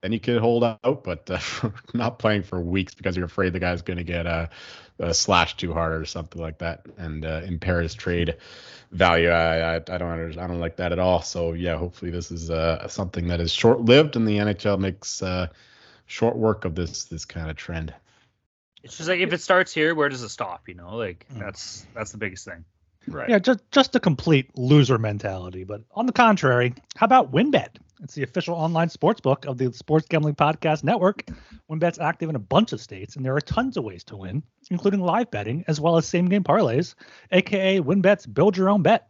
then 0.00 0.12
you 0.12 0.20
could 0.20 0.38
hold 0.38 0.64
out. 0.64 1.04
But 1.04 1.30
uh, 1.30 1.70
not 1.94 2.18
playing 2.18 2.42
for 2.42 2.60
weeks 2.60 2.94
because 2.94 3.16
you're 3.16 3.26
afraid 3.26 3.52
the 3.52 3.60
guy's 3.60 3.82
going 3.82 3.96
to 3.96 4.04
get 4.04 4.26
a, 4.26 4.50
a, 4.98 5.14
slash 5.14 5.56
too 5.56 5.72
hard 5.72 5.92
or 5.92 6.04
something 6.04 6.40
like 6.40 6.58
that 6.58 6.86
and 6.96 7.24
uh, 7.24 7.42
impair 7.44 7.80
his 7.80 7.94
trade 7.94 8.36
value. 8.92 9.28
I, 9.28 9.74
I, 9.74 9.76
I 9.76 9.98
don't 9.98 10.38
I 10.38 10.46
don't 10.46 10.60
like 10.60 10.76
that 10.76 10.92
at 10.92 10.98
all. 10.98 11.22
So 11.22 11.52
yeah, 11.52 11.76
hopefully 11.76 12.10
this 12.10 12.30
is 12.30 12.50
uh, 12.50 12.86
something 12.88 13.28
that 13.28 13.40
is 13.40 13.52
short 13.52 13.80
lived 13.80 14.16
and 14.16 14.26
the 14.26 14.38
NHL 14.38 14.78
makes 14.78 15.22
uh, 15.22 15.48
short 16.06 16.36
work 16.36 16.64
of 16.64 16.74
this 16.74 17.04
this 17.04 17.24
kind 17.24 17.50
of 17.50 17.56
trend. 17.56 17.94
It's 18.82 18.98
just 18.98 19.08
like 19.08 19.20
if 19.20 19.32
it 19.32 19.40
starts 19.40 19.72
here, 19.72 19.94
where 19.94 20.10
does 20.10 20.22
it 20.22 20.28
stop? 20.28 20.68
You 20.68 20.74
know, 20.74 20.96
like 20.96 21.26
mm. 21.32 21.40
that's 21.40 21.86
that's 21.94 22.12
the 22.12 22.18
biggest 22.18 22.44
thing. 22.44 22.64
Right. 23.06 23.28
Yeah, 23.28 23.38
just 23.38 23.60
just 23.70 23.94
a 23.94 24.00
complete 24.00 24.50
loser 24.56 24.98
mentality. 24.98 25.64
But 25.64 25.82
on 25.92 26.06
the 26.06 26.12
contrary, 26.12 26.74
how 26.96 27.06
about 27.06 27.32
WynnBET? 27.32 27.76
It's 28.02 28.14
the 28.14 28.22
official 28.22 28.54
online 28.54 28.88
sports 28.88 29.20
book 29.20 29.46
of 29.46 29.56
the 29.56 29.72
Sports 29.72 30.06
Gambling 30.08 30.34
Podcast 30.34 30.84
Network. 30.84 31.24
WynnBET's 31.70 31.98
active 31.98 32.28
in 32.28 32.36
a 32.36 32.40
bunch 32.40 32.72
of 32.72 32.80
states, 32.80 33.16
and 33.16 33.24
there 33.24 33.34
are 33.34 33.40
tons 33.40 33.76
of 33.76 33.84
ways 33.84 34.04
to 34.04 34.16
win, 34.16 34.42
including 34.70 35.00
live 35.00 35.30
betting 35.30 35.64
as 35.68 35.80
well 35.80 35.96
as 35.96 36.06
same 36.06 36.28
game 36.28 36.44
parlays, 36.44 36.94
aka 37.32 37.80
WynnBET's 37.80 38.26
Build 38.26 38.56
Your 38.56 38.68
Own 38.68 38.82
Bet. 38.82 39.08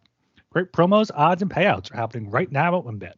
Great 0.50 0.72
promos, 0.72 1.10
odds, 1.14 1.42
and 1.42 1.50
payouts 1.50 1.92
are 1.92 1.96
happening 1.96 2.30
right 2.30 2.50
now 2.52 2.78
at 2.78 2.84
WynnBET. 2.84 3.14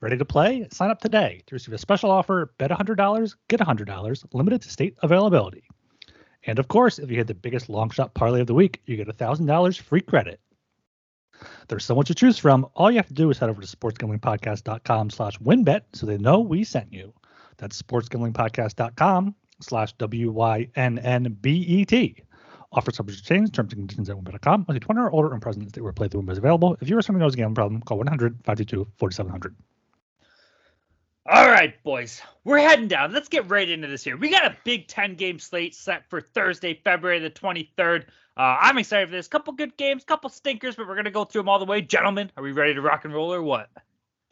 Ready 0.00 0.16
to 0.16 0.24
play? 0.24 0.66
Sign 0.72 0.90
up 0.90 1.00
today 1.00 1.42
to 1.46 1.54
receive 1.54 1.74
a 1.74 1.78
special 1.78 2.10
offer. 2.10 2.54
Bet 2.56 2.70
$100, 2.70 3.34
get 3.48 3.60
$100, 3.60 4.24
limited 4.32 4.62
to 4.62 4.70
state 4.70 4.96
availability. 5.02 5.64
And 6.46 6.58
of 6.58 6.68
course, 6.68 6.98
if 6.98 7.10
you 7.10 7.16
hit 7.16 7.26
the 7.26 7.34
biggest 7.34 7.68
long 7.68 7.90
shot 7.90 8.14
parlay 8.14 8.40
of 8.40 8.46
the 8.46 8.54
week, 8.54 8.80
you 8.86 8.96
get 8.96 9.08
$1,000 9.08 9.80
free 9.80 10.00
credit. 10.00 10.40
There's 11.68 11.84
so 11.84 11.94
much 11.94 12.08
to 12.08 12.14
choose 12.14 12.38
from. 12.38 12.66
All 12.74 12.90
you 12.90 12.96
have 12.96 13.06
to 13.08 13.14
do 13.14 13.30
is 13.30 13.38
head 13.38 13.48
over 13.50 13.62
to 13.62 13.66
sportsgamblingpodcast.com 13.66 15.10
slash 15.10 15.38
wynnbet 15.38 15.82
so 15.92 16.06
they 16.06 16.18
know 16.18 16.40
we 16.40 16.64
sent 16.64 16.92
you. 16.92 17.14
That's 17.56 17.80
sportsgamblingpodcast.com 17.80 19.34
slash 19.60 19.92
W-Y-N-N-B-E-T. 19.94 20.64
Offer 22.72 22.92
subject 22.92 23.18
to 23.18 23.24
change, 23.24 23.50
terms 23.52 23.72
and 23.72 23.80
conditions 23.80 24.08
at 24.10 24.16
wynnbet.com. 24.16 24.66
Only 24.68 24.80
20 24.80 25.00
or 25.00 25.10
older 25.10 25.32
and 25.32 25.42
present 25.42 25.72
that 25.72 25.82
were 25.82 25.92
played 25.92 26.12
through 26.12 26.22
Wynnbet 26.22 26.32
is 26.32 26.38
available. 26.38 26.76
If 26.80 26.88
you 26.88 26.96
or 26.96 27.02
someone 27.02 27.20
knows 27.20 27.34
a 27.34 27.36
gambling 27.36 27.54
problem, 27.54 27.82
call 27.82 28.02
100-522-4700. 28.04 29.54
All 31.32 31.48
right, 31.48 31.80
boys, 31.84 32.20
we're 32.42 32.58
heading 32.58 32.88
down. 32.88 33.12
Let's 33.12 33.28
get 33.28 33.48
right 33.48 33.68
into 33.68 33.86
this 33.86 34.02
here. 34.02 34.16
We 34.16 34.30
got 34.30 34.44
a 34.44 34.56
big 34.64 34.88
10 34.88 35.14
game 35.14 35.38
slate 35.38 35.76
set 35.76 36.10
for 36.10 36.20
Thursday, 36.20 36.80
February 36.82 37.20
the 37.20 37.30
23rd. 37.30 38.06
Uh, 38.36 38.56
I'm 38.60 38.78
excited 38.78 39.10
for 39.10 39.12
this. 39.12 39.28
Couple 39.28 39.52
good 39.52 39.76
games, 39.76 40.02
couple 40.02 40.28
stinkers, 40.28 40.74
but 40.74 40.88
we're 40.88 40.96
going 40.96 41.04
to 41.04 41.12
go 41.12 41.24
through 41.24 41.42
them 41.42 41.48
all 41.48 41.60
the 41.60 41.66
way. 41.66 41.82
Gentlemen, 41.82 42.32
are 42.36 42.42
we 42.42 42.50
ready 42.50 42.74
to 42.74 42.80
rock 42.80 43.04
and 43.04 43.14
roll 43.14 43.32
or 43.32 43.44
what? 43.44 43.68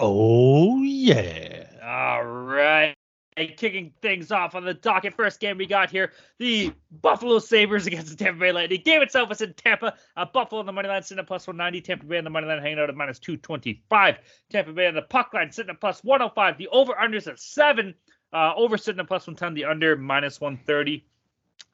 Oh, 0.01 0.83
yeah. 0.83 1.67
All 1.85 2.25
right 2.25 2.98
kicking 3.47 3.93
things 4.03 4.33
off 4.33 4.55
on 4.55 4.65
the 4.65 4.75
docket. 4.75 5.15
First 5.15 5.41
game 5.41 5.59
we 5.59 5.67
got 5.67 5.91
here, 5.91 6.13
the 6.39 6.73
Buffalo 7.03 7.39
Sabres 7.39 7.87
against 7.87 8.11
the 8.11 8.17
Tampa 8.17 8.41
Bay 8.41 8.53
Lightning. 8.53 8.83
Game 8.85 9.03
itself 9.03 9.31
is 9.31 9.41
in 9.41 9.55
Tampa. 9.55 9.95
Uh, 10.17 10.25
Buffalo 10.25 10.61
on 10.61 10.67
the 10.67 10.73
money 10.73 10.89
line 10.89 11.03
sitting 11.03 11.21
at 11.21 11.27
plus 11.27 11.47
190. 11.47 11.81
Tampa 11.81 12.07
Bay 12.07 12.19
on 12.19 12.25
the 12.25 12.31
money 12.31 12.47
line 12.47 12.61
hanging 12.61 12.79
out 12.79 12.89
at 12.89 12.97
minus 12.97 13.19
225. 13.19 14.19
Tampa 14.51 14.73
Bay 14.73 14.87
on 14.87 14.95
the 14.95 15.03
puck 15.03 15.33
line 15.33 15.53
sitting 15.53 15.71
at 15.71 15.81
plus 15.81 16.03
105. 16.05 16.59
The 16.59 16.69
over 16.69 16.93
unders 16.95 17.27
at 17.27 17.39
seven. 17.39 17.95
Uh, 18.33 18.53
over 18.57 18.77
sitting 18.77 19.01
at 19.01 19.09
plus 19.09 19.27
110. 19.27 19.55
The 19.55 19.65
under 19.65 19.97
minus 19.97 20.41
130. 20.41 21.05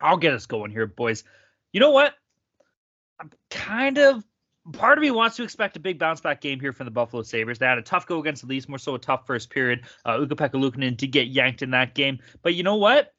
I'll 0.00 0.16
get 0.16 0.34
us 0.34 0.46
going 0.46 0.70
here, 0.70 0.86
boys. 0.86 1.24
You 1.72 1.80
know 1.80 1.90
what? 1.90 2.14
I'm 3.20 3.30
kind 3.50 3.98
of 3.98 4.24
part 4.72 4.98
of 4.98 5.02
me 5.02 5.10
wants 5.10 5.36
to 5.36 5.42
expect 5.42 5.76
a 5.76 5.80
big 5.80 5.98
bounce 5.98 6.20
back 6.20 6.40
game 6.40 6.60
here 6.60 6.72
from 6.72 6.86
the 6.86 6.90
Buffalo 6.90 7.22
Sabres. 7.22 7.58
They 7.58 7.66
had 7.66 7.78
a 7.78 7.82
tough 7.82 8.06
go 8.06 8.18
against 8.18 8.42
the 8.42 8.48
Leafs, 8.48 8.68
more 8.68 8.78
so 8.78 8.94
a 8.94 8.98
tough 8.98 9.26
first 9.26 9.50
period. 9.50 9.82
Uh, 10.04 10.18
Ukko-Pekka 10.22 10.96
did 10.96 11.10
get 11.12 11.28
yanked 11.28 11.62
in 11.62 11.70
that 11.70 11.94
game, 11.94 12.18
but 12.42 12.54
you 12.54 12.62
know 12.62 12.76
what? 12.76 13.12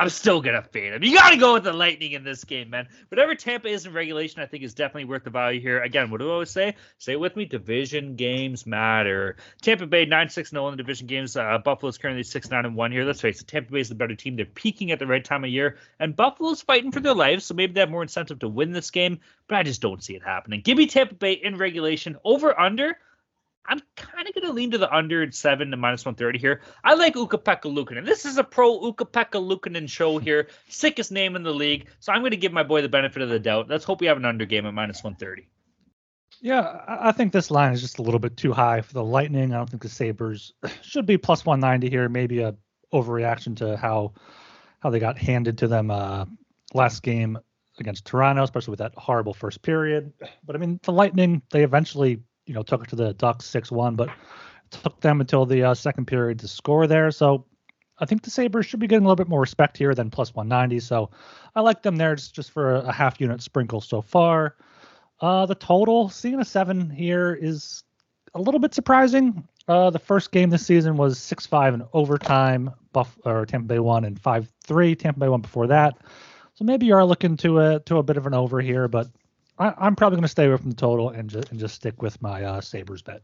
I'm 0.00 0.08
still 0.08 0.40
gonna 0.40 0.62
fade 0.62 0.94
him. 0.94 1.04
You 1.04 1.14
gotta 1.14 1.36
go 1.36 1.52
with 1.52 1.64
the 1.64 1.74
Lightning 1.74 2.12
in 2.12 2.24
this 2.24 2.42
game, 2.44 2.70
man. 2.70 2.88
Whatever 3.08 3.34
Tampa 3.34 3.68
is 3.68 3.84
in 3.84 3.92
regulation, 3.92 4.40
I 4.40 4.46
think 4.46 4.62
is 4.62 4.72
definitely 4.72 5.04
worth 5.04 5.24
the 5.24 5.30
value 5.30 5.60
here. 5.60 5.82
Again, 5.82 6.10
what 6.10 6.20
do 6.20 6.30
I 6.30 6.32
always 6.32 6.48
say? 6.48 6.74
Say 6.96 7.12
it 7.12 7.20
with 7.20 7.36
me: 7.36 7.44
division 7.44 8.16
games 8.16 8.64
matter. 8.66 9.36
Tampa 9.60 9.86
Bay 9.86 10.06
nine 10.06 10.30
six 10.30 10.48
zero 10.48 10.68
in 10.68 10.72
the 10.72 10.78
division 10.78 11.06
games. 11.06 11.36
Uh, 11.36 11.58
Buffalo's 11.58 11.98
currently 11.98 12.22
six 12.22 12.50
nine 12.50 12.64
and 12.64 12.76
one 12.76 12.92
here. 12.92 13.04
Let's 13.04 13.20
face 13.20 13.42
it, 13.42 13.46
Tampa 13.48 13.72
Bay 13.72 13.80
is 13.80 13.90
the 13.90 13.94
better 13.94 14.14
team. 14.14 14.36
They're 14.36 14.46
peaking 14.46 14.90
at 14.90 14.98
the 14.98 15.06
right 15.06 15.22
time 15.22 15.44
of 15.44 15.50
year, 15.50 15.76
and 15.98 16.16
Buffalo's 16.16 16.62
fighting 16.62 16.92
for 16.92 17.00
their 17.00 17.12
lives, 17.12 17.44
so 17.44 17.52
maybe 17.52 17.74
they 17.74 17.80
have 17.80 17.90
more 17.90 18.00
incentive 18.00 18.38
to 18.38 18.48
win 18.48 18.72
this 18.72 18.90
game. 18.90 19.20
But 19.48 19.58
I 19.58 19.64
just 19.64 19.82
don't 19.82 20.02
see 20.02 20.14
it 20.14 20.22
happening. 20.22 20.62
Give 20.62 20.78
me 20.78 20.86
Tampa 20.86 21.14
Bay 21.14 21.34
in 21.34 21.58
regulation 21.58 22.16
over 22.24 22.58
under. 22.58 22.96
I'm 23.66 23.80
kind 23.96 24.26
of 24.26 24.34
going 24.34 24.46
to 24.46 24.52
lean 24.52 24.70
to 24.72 24.78
the 24.78 24.92
under 24.92 25.22
at 25.22 25.34
seven 25.34 25.70
to 25.70 25.76
minus 25.76 26.04
130 26.04 26.38
here. 26.38 26.62
I 26.82 26.94
like 26.94 27.16
Ukko-Pekka 27.16 27.72
Luukkonen. 27.72 28.04
This 28.04 28.24
is 28.24 28.38
a 28.38 28.44
pro 28.44 28.80
Ukko-Pekka 28.80 29.38
Luukkonen 29.38 29.88
show 29.88 30.18
here. 30.18 30.48
Sickest 30.68 31.12
name 31.12 31.36
in 31.36 31.42
the 31.42 31.52
league. 31.52 31.86
So 32.00 32.12
I'm 32.12 32.22
going 32.22 32.32
to 32.32 32.36
give 32.36 32.52
my 32.52 32.62
boy 32.62 32.82
the 32.82 32.88
benefit 32.88 33.22
of 33.22 33.28
the 33.28 33.38
doubt. 33.38 33.68
Let's 33.68 33.84
hope 33.84 34.00
we 34.00 34.06
have 34.06 34.16
an 34.16 34.24
under 34.24 34.44
game 34.44 34.66
at 34.66 34.74
minus 34.74 35.04
130. 35.04 35.46
Yeah, 36.42 36.80
I 36.88 37.12
think 37.12 37.32
this 37.32 37.50
line 37.50 37.72
is 37.72 37.82
just 37.82 37.98
a 37.98 38.02
little 38.02 38.20
bit 38.20 38.36
too 38.36 38.52
high 38.52 38.80
for 38.80 38.94
the 38.94 39.04
Lightning. 39.04 39.52
I 39.52 39.58
don't 39.58 39.68
think 39.68 39.82
the 39.82 39.90
Sabres 39.90 40.54
should 40.82 41.04
be 41.04 41.18
plus 41.18 41.44
190 41.44 41.90
here. 41.90 42.08
Maybe 42.08 42.40
a 42.40 42.54
overreaction 42.92 43.56
to 43.58 43.76
how 43.76 44.14
how 44.80 44.90
they 44.90 44.98
got 44.98 45.18
handed 45.18 45.58
to 45.58 45.68
them 45.68 45.90
uh, 45.90 46.24
last 46.72 47.02
game 47.02 47.38
against 47.78 48.06
Toronto, 48.06 48.42
especially 48.42 48.72
with 48.72 48.78
that 48.78 48.94
horrible 48.96 49.34
first 49.34 49.60
period. 49.62 50.12
But 50.44 50.56
I 50.56 50.58
mean, 50.58 50.80
the 50.82 50.92
Lightning, 50.92 51.42
they 51.50 51.62
eventually 51.62 52.22
you 52.46 52.54
know 52.54 52.62
took 52.62 52.84
it 52.84 52.90
to 52.90 52.96
the 52.96 53.14
Ducks 53.14 53.46
six 53.46 53.70
one, 53.70 53.96
but 53.96 54.10
took 54.70 55.00
them 55.00 55.20
until 55.20 55.46
the 55.46 55.64
uh, 55.64 55.74
second 55.74 56.06
period 56.06 56.38
to 56.40 56.48
score 56.48 56.86
there. 56.86 57.10
So 57.10 57.44
I 57.98 58.06
think 58.06 58.22
the 58.22 58.30
Sabres 58.30 58.66
should 58.66 58.80
be 58.80 58.86
getting 58.86 59.04
a 59.04 59.08
little 59.08 59.22
bit 59.22 59.28
more 59.28 59.40
respect 59.40 59.76
here 59.76 59.94
than 59.94 60.10
plus 60.10 60.34
190. 60.34 60.80
So 60.80 61.10
I 61.54 61.60
like 61.60 61.82
them 61.82 61.96
there 61.96 62.14
just, 62.14 62.34
just 62.34 62.50
for 62.50 62.76
a, 62.76 62.92
half 62.92 63.20
unit 63.20 63.42
sprinkle 63.42 63.80
so 63.80 64.00
far. 64.00 64.56
Uh, 65.20 65.44
the 65.44 65.54
total, 65.54 66.08
seeing 66.08 66.40
a 66.40 66.44
seven 66.44 66.88
here 66.88 67.34
is 67.34 67.84
a 68.34 68.40
little 68.40 68.60
bit 68.60 68.72
surprising. 68.72 69.46
Uh, 69.68 69.90
the 69.90 69.98
first 69.98 70.32
game 70.32 70.48
this 70.48 70.64
season 70.64 70.96
was 70.96 71.18
6 71.18 71.46
5 71.46 71.74
in 71.74 71.82
overtime. 71.92 72.70
Buff 72.92 73.16
or 73.24 73.44
Tampa 73.44 73.68
Bay 73.68 73.78
won 73.78 74.04
and 74.04 74.18
5 74.18 74.50
3. 74.64 74.96
Tampa 74.96 75.20
Bay 75.20 75.28
won 75.28 75.42
before 75.42 75.66
that. 75.66 75.98
So 76.54 76.64
maybe 76.64 76.86
you 76.86 76.94
are 76.94 77.04
looking 77.04 77.36
to 77.38 77.60
a 77.60 77.80
to 77.80 77.98
a 77.98 78.02
bit 78.02 78.16
of 78.16 78.26
an 78.26 78.34
over 78.34 78.60
here, 78.60 78.88
but 78.88 79.08
I, 79.60 79.86
am 79.86 79.94
probably 79.94 80.16
going 80.16 80.22
to 80.22 80.28
stay 80.28 80.46
away 80.46 80.56
from 80.56 80.70
the 80.70 80.76
total 80.76 81.10
and 81.10 81.28
just 81.28 81.50
and 81.50 81.60
just 81.60 81.74
stick 81.74 82.00
with 82.00 82.20
my 82.22 82.42
uh, 82.42 82.60
Sabres 82.62 83.02
bet. 83.02 83.22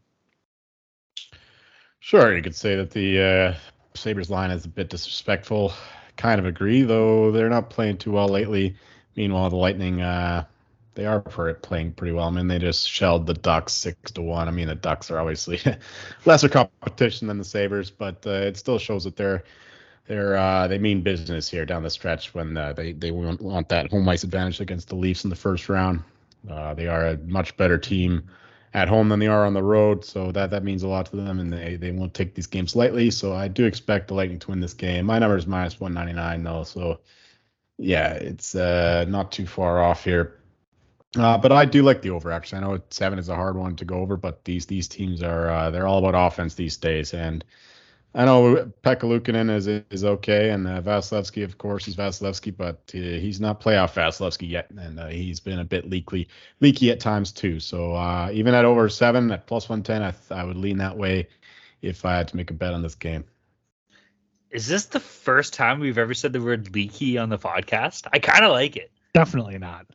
Sure, 2.00 2.36
you 2.36 2.42
could 2.42 2.54
say 2.54 2.76
that 2.76 2.90
the 2.90 3.20
uh, 3.20 3.54
Sabres 3.94 4.30
line 4.30 4.50
is 4.50 4.66
a 4.66 4.68
bit 4.68 4.90
disrespectful. 4.90 5.72
Kind 6.16 6.38
of 6.38 6.46
agree, 6.46 6.82
though 6.82 7.32
they're 7.32 7.48
not 7.48 7.70
playing 7.70 7.96
too 7.96 8.12
well 8.12 8.28
lately. 8.28 8.76
Meanwhile, 9.16 9.48
the 9.48 9.56
Lightning, 9.56 10.02
uh, 10.02 10.44
they 10.94 11.06
are 11.06 11.22
for 11.22 11.48
it 11.48 11.62
playing 11.62 11.92
pretty 11.92 12.12
well. 12.12 12.26
I 12.26 12.30
mean, 12.30 12.48
they 12.48 12.58
just 12.58 12.88
shelled 12.88 13.26
the 13.26 13.34
Ducks 13.34 13.72
six 13.72 14.10
to 14.12 14.22
one. 14.22 14.46
I 14.46 14.50
mean, 14.50 14.68
the 14.68 14.74
Ducks 14.74 15.10
are 15.10 15.18
obviously 15.18 15.58
lesser 16.26 16.50
competition 16.50 17.28
than 17.28 17.38
the 17.38 17.44
Sabres, 17.44 17.90
but 17.90 18.26
uh, 18.26 18.30
it 18.30 18.58
still 18.58 18.78
shows 18.78 19.04
that 19.04 19.16
they're 19.16 19.42
they're 20.06 20.36
uh, 20.36 20.68
they 20.68 20.78
mean 20.78 21.00
business 21.00 21.48
here 21.48 21.64
down 21.64 21.82
the 21.82 21.90
stretch 21.90 22.34
when 22.34 22.56
uh, 22.58 22.74
they 22.74 22.92
they 22.92 23.10
want 23.10 23.68
that 23.70 23.90
home 23.90 24.06
ice 24.06 24.22
advantage 24.22 24.60
against 24.60 24.88
the 24.88 24.96
Leafs 24.96 25.24
in 25.24 25.30
the 25.30 25.36
first 25.36 25.70
round. 25.70 26.02
Uh, 26.50 26.74
they 26.74 26.86
are 26.86 27.08
a 27.08 27.18
much 27.18 27.56
better 27.56 27.78
team 27.78 28.28
at 28.74 28.88
home 28.88 29.08
than 29.08 29.18
they 29.18 29.26
are 29.26 29.46
on 29.46 29.54
the 29.54 29.62
road, 29.62 30.04
so 30.04 30.30
that 30.32 30.50
that 30.50 30.64
means 30.64 30.82
a 30.82 30.88
lot 30.88 31.06
to 31.06 31.16
them, 31.16 31.40
and 31.40 31.52
they 31.52 31.76
they 31.76 31.90
won't 31.90 32.14
take 32.14 32.34
these 32.34 32.46
games 32.46 32.76
lightly. 32.76 33.10
So 33.10 33.32
I 33.32 33.48
do 33.48 33.64
expect 33.64 34.08
the 34.08 34.14
Lightning 34.14 34.38
to 34.40 34.50
win 34.50 34.60
this 34.60 34.74
game. 34.74 35.06
My 35.06 35.18
number 35.18 35.36
is 35.36 35.46
minus 35.46 35.80
199 35.80 36.42
though, 36.44 36.64
so 36.64 37.00
yeah, 37.78 38.12
it's 38.12 38.54
uh, 38.54 39.04
not 39.08 39.32
too 39.32 39.46
far 39.46 39.82
off 39.82 40.04
here. 40.04 40.40
Uh, 41.16 41.38
but 41.38 41.52
I 41.52 41.64
do 41.64 41.82
like 41.82 42.02
the 42.02 42.10
over. 42.10 42.30
Actually, 42.30 42.58
I 42.58 42.60
know 42.62 42.80
seven 42.90 43.18
is 43.18 43.28
a 43.28 43.34
hard 43.34 43.56
one 43.56 43.76
to 43.76 43.84
go 43.84 43.96
over, 43.96 44.16
but 44.16 44.44
these 44.44 44.66
these 44.66 44.88
teams 44.88 45.22
are 45.22 45.48
uh, 45.48 45.70
they're 45.70 45.86
all 45.86 46.04
about 46.04 46.26
offense 46.26 46.54
these 46.54 46.76
days, 46.76 47.14
and 47.14 47.44
I 48.16 48.24
know 48.24 48.72
Pekka 48.82 49.02
Luukkonen 49.02 49.54
is 49.54 49.66
is 49.66 50.02
okay, 50.04 50.48
and 50.48 50.66
uh, 50.66 50.80
Vasilevskiy, 50.80 51.44
of 51.44 51.58
course, 51.58 51.86
is 51.86 51.96
Vasilevskiy, 51.96 52.56
but 52.56 52.80
uh, 52.94 52.98
he's 52.98 53.40
not 53.40 53.60
playoff 53.60 53.92
Vasilevskiy 53.92 54.48
yet, 54.48 54.70
and 54.70 54.98
uh, 54.98 55.08
he's 55.08 55.38
been 55.38 55.58
a 55.58 55.64
bit 55.64 55.90
leaky 55.90 56.26
leaky 56.60 56.90
at 56.90 56.98
times 56.98 57.30
too. 57.30 57.60
So 57.60 57.94
uh, 57.94 58.30
even 58.32 58.54
at 58.54 58.64
over 58.64 58.88
seven 58.88 59.30
at 59.30 59.46
plus 59.46 59.68
one 59.68 59.82
ten, 59.82 60.02
I 60.02 60.12
th- 60.12 60.32
I 60.32 60.44
would 60.44 60.56
lean 60.56 60.78
that 60.78 60.96
way 60.96 61.28
if 61.82 62.06
I 62.06 62.16
had 62.16 62.28
to 62.28 62.36
make 62.36 62.50
a 62.50 62.54
bet 62.54 62.72
on 62.72 62.80
this 62.80 62.94
game. 62.94 63.24
Is 64.50 64.66
this 64.66 64.86
the 64.86 65.00
first 65.00 65.52
time 65.52 65.78
we've 65.78 65.98
ever 65.98 66.14
said 66.14 66.32
the 66.32 66.40
word 66.40 66.74
leaky 66.74 67.18
on 67.18 67.28
the 67.28 67.38
podcast? 67.38 68.06
I 68.14 68.18
kind 68.18 68.46
of 68.46 68.50
like 68.52 68.76
it. 68.76 68.90
Definitely 69.12 69.58
not. 69.58 69.86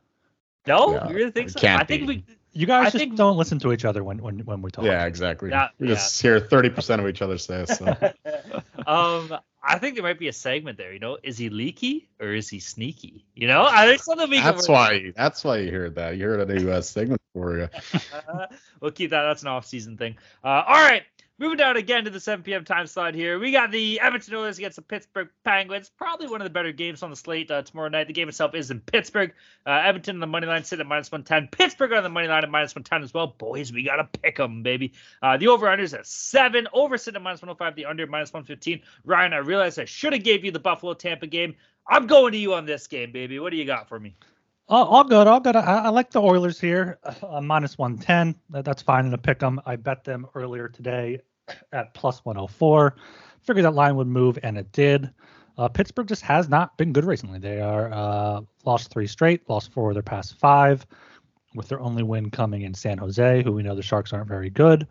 No, 0.68 0.94
Yeah, 0.94 1.10
you 1.10 1.16
really 1.16 1.32
think 1.32 1.48
it 1.50 1.60
so? 1.60 1.68
I 1.68 1.84
think 1.86 2.02
be. 2.02 2.08
we. 2.08 2.26
You 2.54 2.66
guys 2.66 2.82
I 2.82 2.90
just 2.90 2.98
think- 2.98 3.16
don't 3.16 3.38
listen 3.38 3.60
to 3.60 3.72
each 3.72 3.86
other 3.86 4.04
when 4.04 4.22
when 4.22 4.40
when 4.40 4.62
we 4.62 4.72
talk. 4.72 4.86
Yeah, 4.86 5.06
exactly. 5.06 5.50
Yeah, 5.50 5.70
we 5.80 5.88
just 5.88 6.22
hear 6.22 6.40
thirty 6.40 6.70
percent 6.70 7.02
of 7.02 7.08
each 7.08 7.22
other 7.22 7.38
say 7.38 7.66
so. 7.66 7.86
um, 8.88 9.38
I 9.64 9.78
think 9.78 9.96
there 9.96 10.04
might 10.04 10.20
be 10.20 10.28
a 10.28 10.34
segment 10.34 10.78
there. 10.78 10.92
You 10.92 11.00
know, 11.00 11.18
is 11.22 11.38
he 11.38 11.50
leaky 11.50 12.10
or 12.20 12.34
is 12.34 12.50
he 12.50 12.60
sneaky? 12.60 13.26
You 13.36 13.48
know, 13.48 13.64
I 13.64 13.86
think 13.86 14.02
something 14.02 14.30
we 14.30 14.38
can 14.38 14.46
That's 14.56 14.68
why. 14.68 15.14
That's 15.16 15.44
why 15.44 15.60
you 15.60 15.72
heard 15.72 15.96
that. 15.96 16.18
You 16.18 16.26
heard 16.26 16.50
a 16.50 16.54
new 16.54 16.72
uh, 16.72 16.82
segment 16.82 17.22
for 17.34 17.58
you. 17.58 17.70
we'll 18.82 18.92
keep 18.92 19.12
that. 19.12 19.24
That's 19.24 19.44
an 19.44 19.50
off-season 19.50 19.98
thing. 19.98 20.18
Uh, 20.44 20.64
all 20.68 20.82
right, 20.82 21.04
moving 21.42 21.58
down 21.58 21.76
again 21.76 22.04
to 22.04 22.12
the 22.12 22.20
7 22.20 22.44
p.m. 22.44 22.64
time 22.64 22.86
slot 22.86 23.16
here. 23.16 23.40
We 23.40 23.52
got 23.52 23.72
the 23.72 24.00
Edmonton 24.00 24.36
Oilers 24.36 24.60
against 24.60 24.76
the 24.76 24.84
Pittsburgh 24.84 25.28
Penguins. 25.44 25.90
Probably 25.90 26.28
one 26.28 26.40
of 26.40 26.46
the 26.46 26.52
better 26.52 26.72
games 26.72 27.02
on 27.02 27.10
the 27.10 27.16
slate 27.16 27.50
uh, 27.50 27.64
tomorrow 27.64 27.90
night. 27.90 28.06
The 28.06 28.14
game 28.14 28.30
itself 28.30 28.54
is 28.54 28.70
in 28.70 28.80
Pittsburgh. 28.80 29.34
Uh, 29.66 29.72
Edmonton 29.72 30.18
on 30.18 30.20
the 30.20 30.28
money 30.28 30.46
line 30.46 30.64
sitting 30.64 30.82
at 30.82 30.88
minus 30.88 31.12
110. 31.12 31.50
Pittsburgh 31.52 31.94
on 31.94 32.04
the 32.04 32.10
money 32.10 32.28
line 32.28 32.44
at 32.44 32.50
minus 32.52 32.76
110 32.76 33.02
as 33.02 33.12
well. 33.12 33.26
Boys, 33.40 33.74
we 33.74 33.84
gotta 33.84 34.08
pick 34.22 34.38
them, 34.38 34.62
baby. 34.62 34.94
Uh, 35.24 35.36
the 35.38 35.48
over/under 35.48 35.84
is 35.84 35.96
at 35.96 36.06
seven. 36.06 36.68
Over 36.74 37.00
sitting 37.00 37.18
at 37.18 37.24
minus 37.24 37.42
105. 37.42 37.76
The 37.76 37.86
under 37.86 38.06
minus 38.06 38.32
115. 38.32 38.80
Ryan, 39.04 39.34
I 39.34 39.38
realize 39.38 39.80
I 39.80 39.86
should 39.86 40.14
have 40.14 40.24
gave 40.24 40.46
you 40.46 40.52
the 40.52 40.60
Buffalo 40.60 40.94
Tampa 40.94 41.26
game. 41.26 41.56
I'm 41.88 42.06
going 42.06 42.34
to 42.34 42.38
you 42.38 42.54
on 42.54 42.68
this 42.68 42.86
game, 42.86 43.12
baby. 43.12 43.40
What 43.40 43.50
do 43.50 43.58
you 43.58 43.66
got 43.66 43.90
for 43.90 44.00
me? 44.00 44.16
all, 44.70 44.86
all 44.86 45.04
good, 45.04 45.26
all 45.26 45.40
good. 45.40 45.56
I, 45.56 45.86
I 45.86 45.90
like 45.90 46.12
the 46.12 46.22
Oilers 46.22 46.60
here, 46.60 47.00
uh, 47.04 47.42
minus 47.42 47.80
110. 47.80 48.36
That, 48.52 48.64
that's 48.64 48.84
fine 48.84 49.08
in 49.08 49.14
a 49.14 49.18
pick 49.18 49.42
'em. 49.42 49.60
I 49.66 49.76
bet 49.76 50.04
them 50.04 50.28
earlier 50.36 50.70
today 50.70 51.20
at 51.72 51.94
plus 51.94 52.24
104. 52.26 52.96
Figured 53.42 53.66
that 53.66 53.74
line 53.74 53.96
would 53.96 54.08
move, 54.08 54.38
and 54.44 54.58
it 54.58 54.72
did. 54.72 55.12
Uh, 55.58 55.68
Pittsburgh 55.68 56.08
just 56.08 56.22
has 56.22 56.50
not 56.50 56.78
been 56.78 56.94
good 56.94 57.06
recently. 57.06 57.40
They 57.40 57.60
are 57.60 57.92
uh, 57.92 58.42
lost 58.66 58.90
three 58.90 59.08
straight, 59.08 59.50
lost 59.50 59.72
four 59.72 59.90
of 59.90 59.96
their 59.96 60.04
past 60.04 60.40
five, 60.40 60.86
with 61.56 61.68
their 61.68 61.80
only 61.80 62.04
win 62.04 62.30
coming 62.30 62.62
in 62.62 62.74
San 62.74 62.98
Jose, 62.98 63.44
who 63.44 63.52
we 63.52 63.64
know 63.64 63.76
the 63.76 63.84
Sharks 63.84 64.14
aren't 64.14 64.28
very 64.28 64.50
good. 64.50 64.88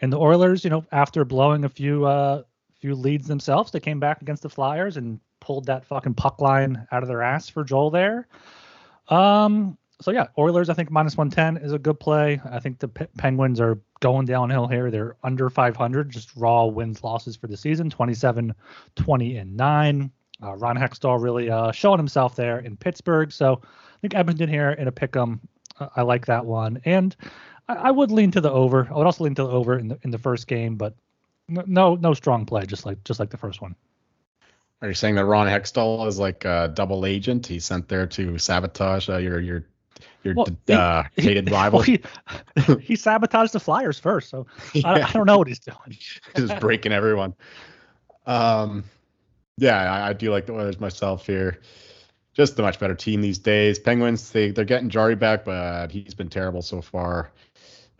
And 0.00 0.12
the 0.12 0.18
Oilers, 0.18 0.64
you 0.64 0.70
know, 0.70 0.84
after 0.92 1.24
blowing 1.24 1.64
a 1.64 1.68
few 1.68 2.06
uh, 2.06 2.42
few 2.80 2.94
leads 2.94 3.26
themselves, 3.26 3.72
they 3.72 3.80
came 3.80 4.00
back 4.00 4.22
against 4.22 4.42
the 4.42 4.48
Flyers 4.48 4.96
and 4.96 5.20
pulled 5.40 5.66
that 5.66 5.84
fucking 5.84 6.14
puck 6.14 6.40
line 6.40 6.86
out 6.92 7.02
of 7.02 7.08
their 7.08 7.22
ass 7.22 7.48
for 7.48 7.64
Joel 7.64 7.90
there. 7.90 8.28
Um, 9.08 9.76
so 10.00 10.12
yeah, 10.12 10.28
Oilers, 10.38 10.68
I 10.68 10.74
think 10.74 10.90
minus 10.90 11.16
110 11.16 11.64
is 11.64 11.72
a 11.72 11.78
good 11.78 11.98
play. 11.98 12.40
I 12.48 12.60
think 12.60 12.78
the 12.78 12.88
Penguins 12.88 13.60
are 13.60 13.80
going 14.00 14.26
downhill 14.26 14.68
here. 14.68 14.90
They're 14.90 15.16
under 15.24 15.50
500, 15.50 16.10
just 16.10 16.36
raw 16.36 16.66
wins 16.66 17.02
losses 17.02 17.36
for 17.36 17.48
the 17.48 17.56
season 17.56 17.90
27, 17.90 18.54
20, 18.94 19.36
and 19.36 19.56
9. 19.56 20.10
Uh, 20.40 20.54
Ron 20.54 20.76
Hextall 20.76 21.20
really 21.20 21.50
uh, 21.50 21.72
showing 21.72 21.98
himself 21.98 22.36
there 22.36 22.60
in 22.60 22.76
Pittsburgh. 22.76 23.32
So 23.32 23.60
I 23.64 24.00
think 24.00 24.14
Edmonton 24.14 24.48
here 24.48 24.70
in 24.70 24.86
a 24.86 24.92
pick 24.92 25.16
'em. 25.16 25.40
Uh, 25.80 25.88
I 25.96 26.02
like 26.02 26.26
that 26.26 26.46
one. 26.46 26.80
And 26.84 27.16
I, 27.68 27.74
I 27.74 27.90
would 27.90 28.12
lean 28.12 28.30
to 28.32 28.40
the 28.40 28.52
over. 28.52 28.86
I 28.88 28.96
would 28.96 29.06
also 29.06 29.24
lean 29.24 29.34
to 29.34 29.42
the 29.42 29.50
over 29.50 29.76
in 29.76 29.88
the 29.88 29.98
in 30.02 30.12
the 30.12 30.18
first 30.18 30.46
game, 30.46 30.76
but 30.76 30.94
no 31.48 31.96
no 31.96 32.14
strong 32.14 32.46
play, 32.46 32.66
just 32.66 32.86
like 32.86 33.02
just 33.02 33.18
like 33.18 33.30
the 33.30 33.36
first 33.36 33.60
one. 33.60 33.74
Are 34.80 34.86
you 34.86 34.94
saying 34.94 35.16
that 35.16 35.24
Ron 35.24 35.48
Hextall 35.48 36.06
is 36.06 36.20
like 36.20 36.44
a 36.44 36.70
double 36.72 37.04
agent? 37.04 37.48
He's 37.48 37.64
sent 37.64 37.88
there 37.88 38.06
to 38.06 38.38
sabotage 38.38 39.08
uh, 39.08 39.16
your 39.16 39.40
your 39.40 39.64
your 40.28 40.34
Well, 40.36 40.46
he- 40.66 40.72
uh, 40.72 41.02
hated 41.16 41.50
rival. 41.52 41.78
Well, 41.78 41.84
he, 41.84 42.00
he 42.80 42.96
sabotaged 42.96 43.52
the 43.52 43.60
Flyers 43.60 43.98
first, 43.98 44.30
so 44.30 44.46
I, 44.74 44.98
Yeah. 44.98 45.06
I 45.08 45.12
don't 45.12 45.26
know 45.26 45.38
what 45.38 45.48
he's 45.48 45.58
doing. 45.58 45.96
just 46.36 46.58
breaking 46.60 46.92
everyone. 46.92 47.34
Um, 48.26 48.84
yeah, 49.56 49.92
I, 49.92 50.08
I 50.08 50.12
do 50.12 50.30
like 50.30 50.46
the 50.46 50.52
Oilers 50.54 50.78
myself 50.80 51.26
here. 51.26 51.60
Just 52.34 52.58
a 52.58 52.62
much 52.62 52.78
better 52.78 52.94
team 52.94 53.20
these 53.20 53.38
days. 53.38 53.78
Penguins, 53.78 54.30
they 54.30 54.50
they're 54.52 54.64
getting 54.64 54.88
Jarry 54.88 55.16
back, 55.16 55.44
but 55.44 55.90
he's 55.90 56.14
been 56.14 56.28
terrible 56.28 56.62
so 56.62 56.80
far 56.80 57.32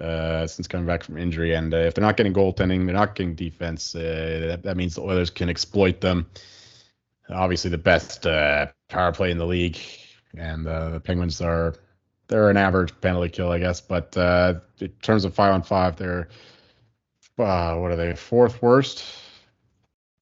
uh, 0.00 0.46
since 0.46 0.68
coming 0.68 0.86
back 0.86 1.02
from 1.02 1.16
injury. 1.18 1.54
And 1.54 1.74
uh, 1.74 1.78
if 1.78 1.94
they're 1.94 2.04
not 2.04 2.16
getting 2.16 2.32
goaltending, 2.32 2.86
they're 2.86 2.94
not 2.94 3.16
getting 3.16 3.34
defense. 3.34 3.96
Uh, 3.96 4.44
that, 4.48 4.62
that 4.62 4.76
means 4.76 4.94
the 4.94 5.00
Oilers 5.02 5.30
can 5.30 5.48
exploit 5.48 6.00
them. 6.00 6.28
Obviously, 7.30 7.70
the 7.70 7.78
best 7.78 8.26
uh, 8.26 8.66
power 8.88 9.10
play 9.12 9.30
in 9.32 9.38
the 9.38 9.46
league, 9.46 9.78
and 10.36 10.66
uh, 10.68 10.90
the 10.90 11.00
Penguins 11.00 11.40
are 11.40 11.74
they're 12.28 12.50
an 12.50 12.56
average 12.56 12.92
penalty 13.00 13.30
kill, 13.30 13.50
I 13.50 13.58
guess. 13.58 13.80
But 13.80 14.16
uh, 14.16 14.60
in 14.80 14.88
terms 15.02 15.24
of 15.24 15.34
five 15.34 15.52
on 15.52 15.62
five, 15.62 15.96
they're 15.96 16.28
uh, 17.38 17.76
what 17.76 17.90
are 17.90 17.96
they 17.96 18.14
fourth 18.14 18.60
worst 18.62 19.04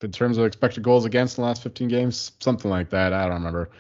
in 0.03 0.13
terms 0.13 0.39
of 0.39 0.45
expected 0.45 0.83
goals 0.83 1.05
against 1.05 1.39
in 1.39 1.43
the 1.43 1.49
last 1.49 1.63
15 1.63 1.89
games, 1.89 2.33
something 2.41 2.71
like 2.71 2.91
that. 2.91 3.13
I 3.13 3.25
don't 3.25 3.35
remember. 3.35 3.71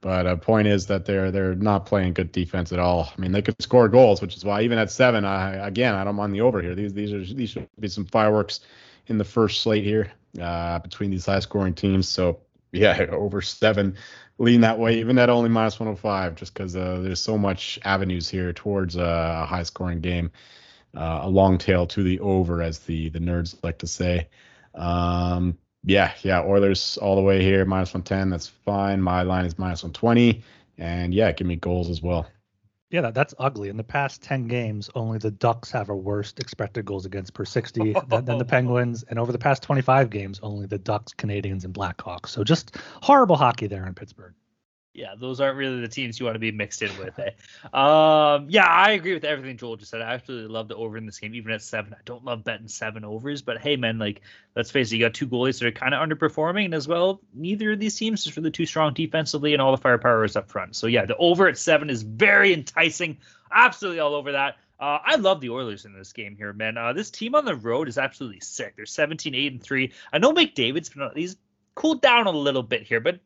But 0.00 0.26
a 0.26 0.36
point 0.36 0.68
is 0.68 0.86
that 0.86 1.06
they're 1.06 1.30
they're 1.30 1.54
not 1.54 1.86
playing 1.86 2.12
good 2.12 2.30
defense 2.30 2.72
at 2.72 2.78
all. 2.78 3.10
I 3.16 3.20
mean, 3.20 3.32
they 3.32 3.40
could 3.40 3.60
score 3.62 3.88
goals, 3.88 4.20
which 4.20 4.36
is 4.36 4.44
why 4.44 4.60
even 4.60 4.76
at 4.76 4.90
seven, 4.90 5.24
I 5.24 5.66
again 5.66 5.94
I 5.94 6.04
don't 6.04 6.16
mind 6.16 6.34
the 6.34 6.42
over 6.42 6.60
here. 6.60 6.74
These 6.74 6.92
these 6.92 7.12
are 7.12 7.24
these 7.24 7.50
should 7.50 7.68
be 7.80 7.88
some 7.88 8.04
fireworks 8.04 8.60
in 9.06 9.16
the 9.16 9.24
first 9.24 9.62
slate 9.62 9.82
here 9.82 10.12
uh, 10.40 10.78
between 10.80 11.10
these 11.10 11.24
high 11.24 11.40
scoring 11.40 11.72
teams. 11.72 12.06
So 12.06 12.40
yeah, 12.70 13.06
over 13.12 13.40
seven, 13.40 13.96
lean 14.38 14.60
that 14.62 14.78
way, 14.78 14.98
even 14.98 15.18
at 15.18 15.30
only 15.30 15.48
minus 15.48 15.78
105, 15.78 16.34
just 16.34 16.54
because 16.54 16.76
uh, 16.76 17.00
there's 17.02 17.20
so 17.20 17.38
much 17.38 17.78
avenues 17.84 18.28
here 18.28 18.52
towards 18.52 18.96
uh, 18.96 19.40
a 19.42 19.46
high 19.46 19.62
scoring 19.62 20.00
game. 20.00 20.30
Uh, 20.96 21.20
a 21.22 21.28
long 21.28 21.58
tail 21.58 21.86
to 21.88 22.04
the 22.04 22.20
over, 22.20 22.62
as 22.62 22.78
the 22.80 23.08
the 23.08 23.18
nerds 23.18 23.56
like 23.64 23.78
to 23.78 23.86
say. 23.86 24.28
Um, 24.76 25.58
yeah, 25.84 26.12
yeah, 26.22 26.40
Oilers 26.42 26.96
all 26.98 27.16
the 27.16 27.22
way 27.22 27.42
here, 27.42 27.64
minus 27.64 27.92
110. 27.92 28.30
That's 28.30 28.46
fine. 28.46 29.00
My 29.02 29.22
line 29.22 29.44
is 29.44 29.58
minus 29.58 29.82
120. 29.82 30.42
And 30.78 31.12
yeah, 31.12 31.32
give 31.32 31.46
me 31.46 31.56
goals 31.56 31.90
as 31.90 32.00
well. 32.02 32.26
Yeah, 32.94 33.00
that, 33.00 33.14
that's 33.14 33.34
ugly. 33.40 33.70
In 33.70 33.76
the 33.76 33.82
past 33.82 34.22
10 34.22 34.46
games, 34.46 34.88
only 34.94 35.18
the 35.18 35.32
Ducks 35.32 35.68
have 35.72 35.88
a 35.88 35.96
worse 35.96 36.32
expected 36.38 36.84
goals 36.84 37.06
against 37.06 37.34
per 37.34 37.44
60 37.44 37.92
than, 38.06 38.24
than 38.24 38.38
the 38.38 38.44
Penguins. 38.48 39.02
And 39.02 39.18
over 39.18 39.32
the 39.32 39.38
past 39.38 39.64
25 39.64 40.10
games, 40.10 40.38
only 40.44 40.66
the 40.66 40.78
Ducks, 40.78 41.12
Canadiens, 41.12 41.64
and 41.64 41.74
Blackhawks. 41.74 42.28
So 42.28 42.44
just 42.44 42.76
horrible 43.02 43.34
hockey 43.34 43.66
there 43.66 43.84
in 43.84 43.94
Pittsburgh. 43.94 44.32
Yeah, 44.94 45.16
those 45.18 45.40
aren't 45.40 45.56
really 45.56 45.80
the 45.80 45.88
teams 45.88 46.20
you 46.20 46.26
want 46.26 46.36
to 46.36 46.40
be 46.40 46.52
mixed 46.52 46.80
in 46.80 46.96
with. 46.98 47.18
Eh? 47.18 47.30
Um, 47.72 48.46
yeah, 48.48 48.64
I 48.64 48.92
agree 48.92 49.12
with 49.12 49.24
everything 49.24 49.56
Joel 49.56 49.74
just 49.74 49.90
said. 49.90 50.00
I 50.00 50.14
absolutely 50.14 50.54
love 50.54 50.68
the 50.68 50.76
over 50.76 50.96
in 50.96 51.04
this 51.04 51.18
game, 51.18 51.34
even 51.34 51.50
at 51.50 51.62
seven. 51.62 51.92
I 51.94 52.00
don't 52.04 52.24
love 52.24 52.44
betting 52.44 52.68
seven 52.68 53.04
overs, 53.04 53.42
but 53.42 53.58
hey, 53.58 53.74
man, 53.74 53.98
like 53.98 54.20
let's 54.54 54.70
face 54.70 54.92
it, 54.92 54.96
you 54.96 55.04
got 55.04 55.12
two 55.12 55.26
goalies 55.26 55.58
that 55.58 55.66
are 55.66 55.72
kind 55.72 55.94
of 55.94 56.08
underperforming, 56.08 56.74
as 56.74 56.86
well, 56.86 57.20
neither 57.34 57.72
of 57.72 57.80
these 57.80 57.96
teams 57.96 58.24
is 58.24 58.36
really 58.36 58.52
too 58.52 58.66
strong 58.66 58.94
defensively, 58.94 59.52
and 59.52 59.60
all 59.60 59.72
the 59.72 59.82
firepower 59.82 60.24
is 60.24 60.36
up 60.36 60.48
front. 60.48 60.76
So 60.76 60.86
yeah, 60.86 61.06
the 61.06 61.16
over 61.16 61.48
at 61.48 61.58
seven 61.58 61.90
is 61.90 62.02
very 62.02 62.54
enticing. 62.54 63.18
Absolutely 63.50 63.98
all 63.98 64.14
over 64.14 64.32
that. 64.32 64.58
Uh, 64.78 64.98
I 65.04 65.16
love 65.16 65.40
the 65.40 65.50
Oilers 65.50 65.84
in 65.86 65.92
this 65.92 66.12
game 66.12 66.36
here, 66.36 66.52
man. 66.52 66.76
Uh, 66.76 66.92
this 66.92 67.10
team 67.10 67.34
on 67.34 67.44
the 67.44 67.54
road 67.54 67.88
is 67.88 67.98
absolutely 67.98 68.40
sick. 68.40 68.74
They're 68.76 68.86
17, 68.86 69.34
8, 69.34 69.52
and 69.52 69.62
3. 69.62 69.92
I 70.12 70.18
know 70.18 70.32
McDavid's 70.32 70.88
been 70.88 71.08
he's 71.16 71.36
cooled 71.74 72.02
down 72.02 72.26
a 72.26 72.30
little 72.30 72.62
bit 72.62 72.82
here, 72.82 73.00
but 73.00 73.18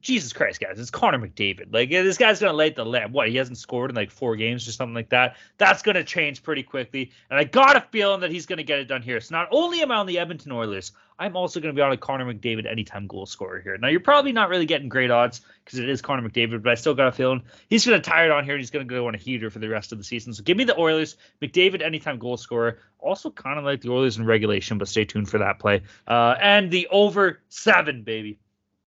Jesus 0.00 0.32
Christ, 0.32 0.60
guys, 0.60 0.78
it's 0.78 0.90
Connor 0.90 1.18
McDavid. 1.18 1.72
Like 1.72 1.90
this 1.90 2.18
guy's 2.18 2.40
gonna 2.40 2.52
light 2.52 2.76
the 2.76 2.84
lamp. 2.84 3.12
What 3.12 3.28
he 3.28 3.36
hasn't 3.36 3.58
scored 3.58 3.90
in 3.90 3.96
like 3.96 4.10
four 4.10 4.36
games 4.36 4.68
or 4.68 4.72
something 4.72 4.94
like 4.94 5.08
that. 5.10 5.36
That's 5.58 5.82
gonna 5.82 6.04
change 6.04 6.42
pretty 6.42 6.62
quickly. 6.62 7.10
And 7.30 7.38
I 7.38 7.44
got 7.44 7.76
a 7.76 7.80
feeling 7.80 8.20
that 8.20 8.30
he's 8.30 8.46
gonna 8.46 8.62
get 8.62 8.78
it 8.78 8.84
done 8.84 9.02
here. 9.02 9.20
So 9.20 9.34
not 9.34 9.48
only 9.50 9.80
am 9.80 9.90
I 9.90 9.96
on 9.96 10.06
the 10.06 10.18
Edmonton 10.18 10.52
Oilers, 10.52 10.92
I'm 11.18 11.36
also 11.36 11.60
gonna 11.60 11.72
be 11.72 11.82
on 11.82 11.92
a 11.92 11.96
Connor 11.96 12.32
McDavid 12.32 12.70
anytime 12.70 13.06
goal 13.06 13.26
scorer 13.26 13.60
here. 13.60 13.76
Now 13.76 13.88
you're 13.88 14.00
probably 14.00 14.32
not 14.32 14.48
really 14.48 14.66
getting 14.66 14.88
great 14.88 15.10
odds 15.10 15.40
because 15.64 15.78
it 15.78 15.88
is 15.88 16.00
Connor 16.00 16.28
McDavid, 16.28 16.62
but 16.62 16.70
I 16.70 16.74
still 16.74 16.94
got 16.94 17.08
a 17.08 17.12
feeling 17.12 17.42
he's 17.68 17.84
gonna 17.84 18.00
tire 18.00 18.26
it 18.26 18.30
on 18.30 18.44
here 18.44 18.54
and 18.54 18.60
he's 18.60 18.70
gonna 18.70 18.84
go 18.84 19.08
on 19.08 19.14
a 19.14 19.18
heater 19.18 19.50
for 19.50 19.58
the 19.58 19.68
rest 19.68 19.92
of 19.92 19.98
the 19.98 20.04
season. 20.04 20.32
So 20.32 20.42
give 20.42 20.56
me 20.56 20.64
the 20.64 20.78
Oilers, 20.78 21.16
McDavid 21.40 21.82
anytime 21.82 22.18
goal 22.18 22.36
scorer. 22.36 22.78
Also 22.98 23.30
kind 23.30 23.58
of 23.58 23.64
like 23.64 23.80
the 23.80 23.90
Oilers 23.90 24.16
in 24.16 24.26
regulation, 24.26 24.78
but 24.78 24.86
stay 24.86 25.04
tuned 25.04 25.28
for 25.28 25.38
that 25.38 25.58
play. 25.58 25.82
Uh, 26.06 26.36
and 26.40 26.70
the 26.70 26.86
over 26.88 27.40
seven, 27.48 28.04
baby. 28.04 28.38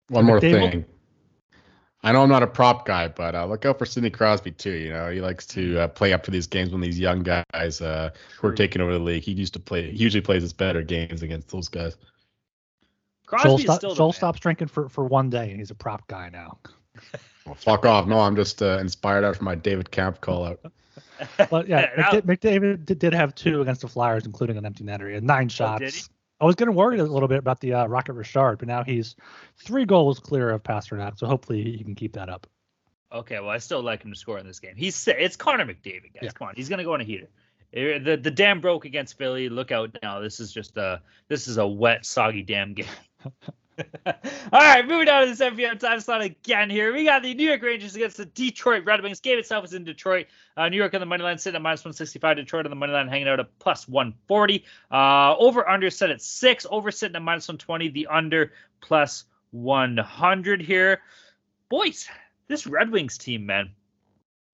One 0.09 0.25
more 0.25 0.39
McDavid- 0.39 0.71
thing. 0.71 0.85
I 2.03 2.13
know 2.13 2.23
I'm 2.23 2.29
not 2.29 2.43
a 2.43 2.47
prop 2.47 2.85
guy, 2.85 3.09
but 3.09 3.35
uh, 3.35 3.47
look 3.47 3.65
out 3.65 3.79
for 3.79 3.87
Sidney 3.87 4.11
Crosby 4.11 4.51
too. 4.51 4.73
You 4.73 4.93
know, 4.93 5.11
he 5.11 5.23
likes 5.23 5.47
to 5.47 5.81
uh, 5.81 5.89
play 5.89 6.13
up 6.13 6.23
to 6.25 6.31
these 6.31 6.47
games 6.47 6.71
when 6.71 6.83
these 6.83 6.99
young 6.99 7.23
guys 7.23 7.81
uh, 7.81 8.11
who 8.39 8.49
are 8.49 8.53
taking 8.55 8.83
over 8.83 8.93
the 8.93 8.99
league. 8.99 9.23
He 9.23 9.33
used 9.33 9.55
to 9.55 9.61
play. 9.61 9.91
He 9.91 9.97
usually 9.97 10.21
plays 10.21 10.43
his 10.43 10.53
better 10.53 10.83
games 10.83 11.23
against 11.23 11.49
those 11.49 11.69
guys. 11.69 11.97
Joel, 13.31 13.41
Crosby's 13.41 13.63
stop, 13.63 13.77
still 13.79 13.95
Joel 13.95 14.13
stops 14.13 14.39
drinking 14.39 14.69
for, 14.69 14.91
for 14.91 15.05
one 15.07 15.31
day, 15.31 15.51
and 15.51 15.59
he's 15.59 15.71
a 15.71 15.75
prop 15.75 16.07
guy 16.07 16.29
now. 16.31 16.59
Well, 17.47 17.55
fuck 17.55 17.85
off. 17.85 18.07
No, 18.07 18.21
I'm 18.21 18.37
just 18.37 18.63
uh, 18.63 18.79
inspired 18.79 19.23
after 19.23 19.45
my 19.45 19.55
David 19.55 19.91
Camp 19.91 20.19
call 20.23 20.47
out. 20.47 20.61
But 21.51 21.69
yeah, 21.69 21.91
Now- 21.99 22.13
McDavid 22.13 22.87
did, 22.87 22.99
did 22.99 23.13
have 23.13 23.35
two 23.35 23.61
against 23.61 23.83
the 23.83 23.89
Flyers, 23.89 24.25
including 24.25 24.57
an 24.57 24.65
empty 24.65 24.83
netter. 24.83 25.09
He 25.09 25.15
had 25.15 25.25
nine 25.25 25.51
shots. 25.51 26.09
I 26.41 26.45
was 26.47 26.57
getting 26.57 26.75
worried 26.75 27.01
a 27.01 27.05
little 27.05 27.29
bit 27.29 27.39
about 27.39 27.61
the 27.61 27.75
uh, 27.75 27.87
Rocket 27.87 28.15
Richard, 28.15 28.59
but 28.59 28.69
now 28.69 28.83
he's 28.85 29.17
three 29.57 29.85
goals 29.85 30.19
clear 30.19 30.51
of 30.51 30.63
Pastrnak, 30.63 31.19
so 31.19 31.27
hopefully 31.27 31.63
he 31.63 31.85
can 31.85 31.95
keep 31.95 32.15
that 32.15 32.29
up. 32.29 32.47
Okay, 33.13 33.39
well, 33.39 33.51
I 33.51 33.59
still 33.59 33.83
like 33.83 34.03
him 34.03 34.13
to 34.13 34.19
score 34.19 34.39
in 34.39 34.47
this 34.47 34.59
game. 34.59 34.75
He's 34.77 35.07
it's 35.07 35.37
Connor 35.37 35.65
McDavid, 35.65 36.15
guys. 36.15 36.23
Yeah. 36.23 36.31
Come 36.31 36.49
on, 36.49 36.55
he's 36.57 36.69
gonna 36.69 36.85
go 36.85 36.95
on 36.95 37.01
a 37.01 37.05
heater. 37.05 37.29
Eh, 37.73 37.99
The 37.99 38.17
the 38.17 38.31
dam 38.31 38.61
broke 38.61 38.85
against 38.85 39.17
Philly. 39.17 39.49
Look 39.49 39.71
out 39.71 39.97
now. 40.03 40.21
This 40.21 40.41
is 40.41 40.53
just 40.53 40.77
a 40.77 41.01
this 41.29 41.47
is 41.47 41.57
a 41.59 41.67
wet, 41.67 42.05
soggy 42.05 42.43
dam 42.43 42.75
game. 42.75 42.87
All 44.07 44.15
right, 44.53 44.87
moving 44.87 45.09
on 45.09 45.27
to 45.27 45.35
7 45.35 45.57
p.m. 45.57 45.79
time 45.79 46.01
slot 46.01 46.23
again 46.23 46.71
here. 46.71 46.93
We 46.93 47.05
got 47.05 47.23
the 47.23 47.35
New 47.35 47.47
York 47.47 47.63
Rangers 47.63 47.97
against 47.97 48.17
the 48.17 48.27
Detroit 48.27 48.85
Red 48.85 49.03
Wings. 49.03 49.21
Game 49.21 49.39
itself 49.39 49.65
is 49.65 49.75
in 49.75 49.85
Detroit. 49.85 50.27
Uh, 50.57 50.69
New 50.69 50.77
York 50.77 50.95
on 50.95 51.01
the 51.01 51.07
money 51.07 51.23
line 51.23 51.39
sitting 51.39 51.57
at 51.57 51.63
minus 51.63 51.81
165. 51.81 52.37
Detroit 52.37 52.67
on 52.67 52.71
the 52.71 52.77
money 52.77 52.93
line 52.93 53.09
hanging 53.09 53.29
out 53.29 53.41
at 53.41 53.59
plus 53.59 53.89
140. 53.89 54.65
Uh, 54.91 55.35
over 55.37 55.69
under 55.69 55.91
set 55.91 56.11
at 56.11 56.23
six. 56.23 56.67
Over 56.71 56.91
sitting 56.91 57.17
at 57.17 57.23
minus 57.23 57.49
120. 57.49 57.89
The 57.89 58.07
under 58.07 58.53
plus 58.81 59.25
100 59.51 60.61
here. 60.61 61.01
Boys, 61.69 62.09
this 62.49 62.67
Red 62.67 62.91
Wings 62.91 63.19
team, 63.19 63.47
man, 63.47 63.71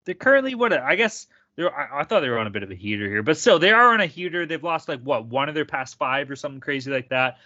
they're 0.05 0.15
currently 0.15 0.55
what 0.55 0.73
I 0.73 0.95
guess. 0.97 1.27
I 1.59 2.05
thought 2.05 2.21
they 2.21 2.29
were 2.31 2.39
on 2.39 2.47
a 2.47 2.51
bit 2.51 2.63
of 2.63 2.71
a 2.71 2.75
heater 2.75 3.07
here, 3.07 3.23
but 3.23 3.37
still, 3.37 3.59
they 3.59 3.71
are 3.71 3.93
on 3.93 4.01
a 4.01 4.07
heater. 4.07 4.47
They've 4.47 4.63
lost 4.63 4.89
like 4.89 5.03
what 5.03 5.27
one 5.27 5.51
of 5.51 5.55
their 5.55 5.67
past 5.67 5.99
five 5.99 6.31
or 6.31 6.37
something 6.37 6.61
crazy 6.61 6.91
like 6.91 7.11
that. 7.11 7.37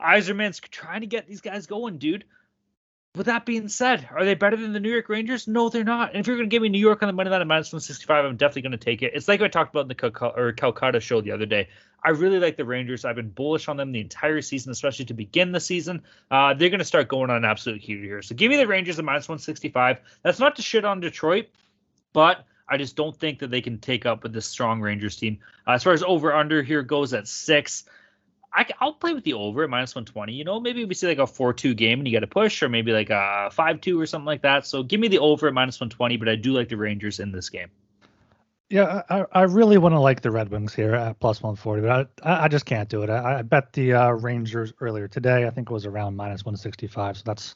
Yzerman's 0.00 0.60
trying 0.60 1.00
to 1.00 1.06
get 1.06 1.26
these 1.26 1.40
guys 1.40 1.66
going, 1.66 1.98
dude. 1.98 2.24
With 3.14 3.26
that 3.26 3.46
being 3.46 3.68
said, 3.68 4.06
are 4.14 4.26
they 4.26 4.34
better 4.34 4.56
than 4.56 4.74
the 4.74 4.80
New 4.80 4.90
York 4.90 5.08
Rangers? 5.08 5.48
No, 5.48 5.70
they're 5.70 5.84
not. 5.84 6.10
And 6.10 6.20
if 6.20 6.26
you're 6.26 6.36
going 6.36 6.50
to 6.50 6.54
give 6.54 6.60
me 6.60 6.68
New 6.68 6.78
York 6.78 7.02
on 7.02 7.06
the 7.06 7.14
money 7.14 7.30
line 7.30 7.40
at 7.40 7.46
minus 7.46 7.68
165, 7.68 8.26
I'm 8.26 8.36
definitely 8.36 8.62
going 8.62 8.72
to 8.72 8.78
take 8.78 9.00
it. 9.00 9.12
It's 9.14 9.26
like 9.26 9.40
I 9.40 9.48
talked 9.48 9.74
about 9.74 9.90
in 9.90 9.96
the 9.96 10.32
or 10.36 10.52
Calcutta 10.52 11.00
show 11.00 11.22
the 11.22 11.32
other 11.32 11.46
day. 11.46 11.68
I 12.04 12.10
really 12.10 12.38
like 12.38 12.58
the 12.58 12.66
Rangers. 12.66 13.06
I've 13.06 13.16
been 13.16 13.30
bullish 13.30 13.68
on 13.68 13.78
them 13.78 13.90
the 13.90 14.00
entire 14.00 14.42
season, 14.42 14.70
especially 14.70 15.06
to 15.06 15.14
begin 15.14 15.50
the 15.50 15.60
season. 15.60 16.02
Uh, 16.30 16.52
they're 16.52 16.68
going 16.68 16.78
to 16.78 16.84
start 16.84 17.08
going 17.08 17.30
on 17.30 17.38
an 17.38 17.46
absolute 17.46 17.80
heater 17.80 18.02
here. 18.02 18.20
So 18.20 18.34
give 18.34 18.50
me 18.50 18.58
the 18.58 18.66
Rangers 18.66 18.98
at 18.98 19.04
minus 19.06 19.30
165. 19.30 19.98
That's 20.22 20.38
not 20.38 20.54
to 20.56 20.62
shit 20.62 20.84
on 20.84 21.00
Detroit, 21.00 21.46
but 22.12 22.44
I 22.68 22.76
just 22.76 22.96
don't 22.96 23.16
think 23.16 23.38
that 23.38 23.50
they 23.50 23.60
can 23.60 23.78
take 23.78 24.06
up 24.06 24.22
with 24.22 24.32
this 24.32 24.46
strong 24.46 24.80
Rangers 24.80 25.16
team. 25.16 25.38
Uh, 25.66 25.72
as 25.72 25.84
far 25.84 25.94
as 25.94 26.02
over 26.02 26.34
under 26.34 26.62
here 26.62 26.82
goes 26.82 27.14
at 27.14 27.26
six. 27.28 27.84
I, 28.56 28.84
will 28.84 28.94
play 28.94 29.12
with 29.12 29.24
the 29.24 29.34
over 29.34 29.62
at 29.64 29.70
minus 29.70 29.94
120. 29.94 30.32
You 30.32 30.44
know, 30.44 30.58
maybe 30.58 30.84
we 30.84 30.94
see 30.94 31.06
like 31.06 31.18
a 31.18 31.26
4 31.26 31.52
2 31.52 31.74
game 31.74 32.00
and 32.00 32.08
you 32.08 32.12
get 32.12 32.22
a 32.22 32.26
push, 32.26 32.62
or 32.62 32.68
maybe 32.68 32.92
like 32.92 33.10
a 33.10 33.50
5 33.52 33.80
2 33.80 34.00
or 34.00 34.06
something 34.06 34.26
like 34.26 34.42
that. 34.42 34.66
So 34.66 34.82
give 34.82 34.98
me 34.98 35.08
the 35.08 35.18
over 35.18 35.46
at 35.46 35.54
minus 35.54 35.78
120, 35.78 36.16
but 36.16 36.28
I 36.28 36.36
do 36.36 36.52
like 36.52 36.68
the 36.68 36.76
Rangers 36.76 37.20
in 37.20 37.32
this 37.32 37.50
game. 37.50 37.68
Yeah, 38.68 39.02
I, 39.08 39.24
I 39.30 39.42
really 39.42 39.78
want 39.78 39.94
to 39.94 40.00
like 40.00 40.22
the 40.22 40.30
Red 40.32 40.48
Wings 40.48 40.74
here 40.74 40.94
at 40.94 41.20
plus 41.20 41.40
140, 41.40 41.82
but 41.82 42.10
I, 42.24 42.44
I 42.44 42.48
just 42.48 42.66
can't 42.66 42.88
do 42.88 43.02
it. 43.02 43.10
I, 43.10 43.38
I 43.38 43.42
bet 43.42 43.72
the 43.74 43.92
uh, 43.92 44.10
Rangers 44.10 44.72
earlier 44.80 45.06
today. 45.06 45.46
I 45.46 45.50
think 45.50 45.70
it 45.70 45.72
was 45.72 45.86
around 45.86 46.16
minus 46.16 46.44
165, 46.44 47.18
so 47.18 47.22
that's 47.24 47.54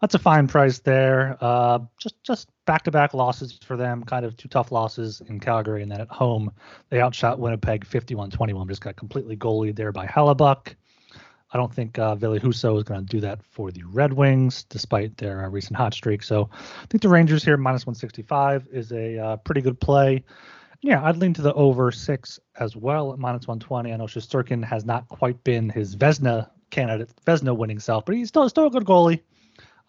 that's 0.00 0.14
a 0.14 0.18
fine 0.18 0.48
price 0.48 0.78
there. 0.78 1.36
Uh, 1.40 1.80
just 1.98 2.22
just 2.22 2.48
back 2.66 2.84
to 2.84 2.90
back 2.90 3.14
losses 3.14 3.58
for 3.64 3.76
them, 3.76 4.02
kind 4.02 4.24
of 4.24 4.36
two 4.36 4.48
tough 4.48 4.72
losses 4.72 5.20
in 5.28 5.40
Calgary, 5.40 5.82
and 5.82 5.92
then 5.92 6.00
at 6.00 6.08
home 6.08 6.50
they 6.88 7.00
outshot 7.00 7.38
Winnipeg 7.38 7.84
51-21. 7.84 8.68
Just 8.68 8.80
got 8.80 8.96
completely 8.96 9.36
goalied 9.36 9.76
there 9.76 9.92
by 9.92 10.06
Hellebuyck. 10.06 10.74
I 11.52 11.58
don't 11.58 11.74
think 11.74 11.98
uh, 11.98 12.14
Ville 12.14 12.38
Husso 12.38 12.76
is 12.78 12.84
going 12.84 13.00
to 13.00 13.06
do 13.06 13.20
that 13.20 13.40
for 13.42 13.72
the 13.72 13.82
Red 13.82 14.12
Wings, 14.12 14.62
despite 14.64 15.16
their 15.16 15.44
uh, 15.44 15.48
recent 15.48 15.76
hot 15.76 15.94
streak. 15.94 16.22
So 16.22 16.48
I 16.52 16.86
think 16.86 17.02
the 17.02 17.08
Rangers 17.08 17.44
here 17.44 17.56
minus 17.56 17.86
165 17.86 18.68
is 18.72 18.92
a 18.92 19.18
uh, 19.18 19.36
pretty 19.38 19.60
good 19.60 19.80
play. 19.80 20.24
Yeah, 20.80 21.04
I'd 21.04 21.16
lean 21.16 21.34
to 21.34 21.42
the 21.42 21.52
over 21.54 21.90
six 21.90 22.38
as 22.58 22.76
well 22.76 23.12
at 23.12 23.18
minus 23.18 23.48
120. 23.48 23.92
I 23.92 23.96
know 23.96 24.04
Shesterkin 24.04 24.64
has 24.64 24.84
not 24.84 25.08
quite 25.08 25.42
been 25.44 25.68
his 25.68 25.96
Vezina 25.96 26.48
candidate, 26.70 27.10
Vezina 27.26 27.54
winning 27.54 27.80
self, 27.80 28.06
but 28.06 28.14
he's 28.14 28.28
still 28.28 28.48
still 28.48 28.68
a 28.68 28.70
good 28.70 28.84
goalie. 28.84 29.20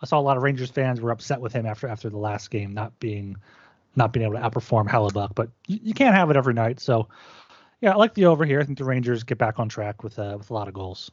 I 0.02 0.06
saw 0.06 0.20
a 0.20 0.22
lot 0.22 0.38
of 0.38 0.44
Rangers 0.44 0.70
fans 0.70 1.00
were 1.00 1.12
upset 1.12 1.42
with 1.42 1.54
him 1.54 1.66
after 1.66 1.88
after 1.88 2.10
the 2.10 2.18
last 2.18 2.50
game 2.50 2.74
not 2.74 2.98
being 3.00 3.38
not 3.96 4.14
being 4.14 4.26
able 4.26 4.36
to 4.36 4.42
outperform 4.42 4.88
Hellebuyck, 4.88 5.36
but 5.36 5.50
you, 5.68 5.80
you 5.84 5.94
can't 5.94 6.16
have 6.16 6.30
it 6.30 6.38
every 6.38 6.54
night. 6.54 6.80
So 6.80 7.10
yeah, 7.82 7.92
I 7.92 7.96
like 7.96 8.14
the 8.14 8.26
over 8.26 8.46
here. 8.46 8.60
I 8.60 8.64
think 8.64 8.78
the 8.78 8.86
Rangers 8.86 9.24
get 9.24 9.38
back 9.38 9.60
on 9.60 9.70
track 9.70 10.04
with 10.04 10.18
uh, 10.18 10.36
with 10.38 10.50
a 10.50 10.54
lot 10.54 10.68
of 10.68 10.74
goals. 10.74 11.12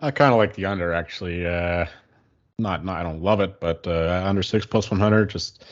I 0.00 0.10
kind 0.10 0.32
of 0.32 0.38
like 0.38 0.54
the 0.54 0.66
under 0.66 0.92
actually. 0.92 1.46
Uh, 1.46 1.86
not, 2.58 2.84
not 2.84 2.98
I 2.98 3.02
don't 3.02 3.22
love 3.22 3.40
it, 3.40 3.60
but 3.60 3.86
uh, 3.86 4.22
under 4.24 4.42
six 4.42 4.66
plus 4.66 4.90
100. 4.90 5.30
Just 5.30 5.64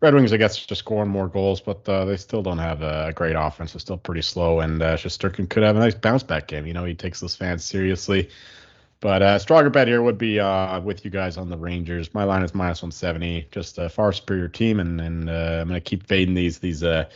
Red 0.00 0.14
Wings, 0.14 0.32
I 0.32 0.36
guess, 0.36 0.56
just 0.64 0.78
scoring 0.80 1.10
more 1.10 1.28
goals, 1.28 1.60
but 1.60 1.88
uh, 1.88 2.04
they 2.04 2.16
still 2.16 2.42
don't 2.42 2.58
have 2.58 2.82
a 2.82 3.12
great 3.14 3.34
offense. 3.36 3.72
They're 3.72 3.80
still 3.80 3.98
pretty 3.98 4.22
slow, 4.22 4.60
and 4.60 4.80
uh, 4.80 4.96
could 4.96 5.62
have 5.62 5.76
a 5.76 5.80
nice 5.80 5.94
bounce 5.94 6.22
back 6.22 6.46
game. 6.46 6.66
You 6.66 6.72
know, 6.72 6.84
he 6.84 6.94
takes 6.94 7.20
those 7.20 7.34
fans 7.34 7.64
seriously. 7.64 8.28
But 9.00 9.22
uh, 9.22 9.38
stronger 9.38 9.70
bet 9.70 9.86
here 9.86 10.02
would 10.02 10.18
be 10.18 10.40
uh, 10.40 10.80
with 10.80 11.04
you 11.04 11.10
guys 11.10 11.36
on 11.36 11.48
the 11.48 11.56
Rangers. 11.56 12.12
My 12.14 12.24
line 12.24 12.42
is 12.42 12.54
minus 12.54 12.82
170. 12.82 13.48
Just 13.50 13.78
a 13.78 13.88
far 13.88 14.12
superior 14.12 14.48
team, 14.48 14.80
and 14.80 15.00
and 15.00 15.30
uh, 15.30 15.58
I'm 15.60 15.68
gonna 15.68 15.80
keep 15.80 16.06
fading 16.06 16.34
these 16.34 16.58
these 16.58 16.82
uh, 16.82 17.08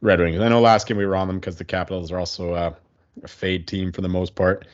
Red 0.00 0.20
Wings. 0.20 0.40
I 0.40 0.48
know 0.48 0.60
last 0.60 0.86
game 0.86 0.96
we 0.96 1.04
were 1.04 1.16
on 1.16 1.26
them 1.28 1.38
because 1.38 1.56
the 1.56 1.64
Capitals 1.64 2.10
are 2.12 2.18
also 2.18 2.54
uh, 2.54 2.74
a 3.22 3.28
fade 3.28 3.66
team 3.66 3.92
for 3.92 4.00
the 4.00 4.08
most 4.08 4.34
part. 4.34 4.66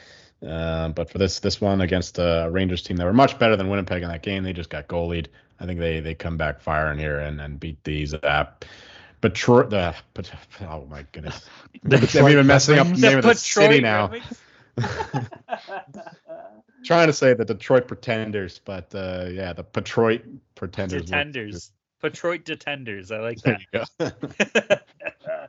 Uh, 0.46 0.90
but 0.90 1.10
for 1.10 1.18
this 1.18 1.40
this 1.40 1.60
one 1.60 1.80
against 1.80 2.18
a 2.18 2.48
Rangers 2.52 2.82
team 2.82 2.98
that 2.98 3.04
were 3.04 3.12
much 3.12 3.36
better 3.38 3.56
than 3.56 3.68
Winnipeg 3.68 4.02
in 4.02 4.08
that 4.08 4.22
game, 4.22 4.44
they 4.44 4.52
just 4.52 4.70
got 4.70 4.86
goalied. 4.86 5.26
I 5.58 5.66
think 5.66 5.80
they 5.80 5.98
they 6.00 6.14
come 6.14 6.36
back 6.36 6.60
firing 6.60 6.98
here 6.98 7.18
and, 7.18 7.40
and 7.40 7.58
beat 7.58 7.82
these. 7.82 8.14
Uh, 8.14 8.46
Detroit, 9.20 9.70
the 9.70 9.94
but 10.12 10.30
oh 10.60 10.86
my 10.88 11.04
goodness, 11.12 11.48
The 11.82 11.96
I'm 12.20 12.28
even 12.28 12.46
messing 12.46 12.78
up 12.78 12.92
the 12.92 12.92
Wings. 12.92 13.02
name 13.02 13.18
of 13.18 13.24
the 13.24 13.34
Detroit 13.34 13.38
city 13.38 13.80
now. 13.80 14.12
Trying 16.84 17.06
to 17.06 17.12
say 17.12 17.34
the 17.34 17.44
Detroit 17.44 17.88
Pretenders, 17.88 18.60
but 18.64 18.94
uh, 18.94 19.26
yeah, 19.30 19.52
the 19.52 19.64
Detroit 19.72 20.22
Pretenders. 20.54 21.02
Detenders. 21.02 21.70
Detroit 22.02 22.44
Detenders. 22.44 23.10
I 23.10 23.20
like 23.20 23.38
that. 23.42 23.60
There 23.98 24.12
you 24.28 24.70
go. 24.70 24.76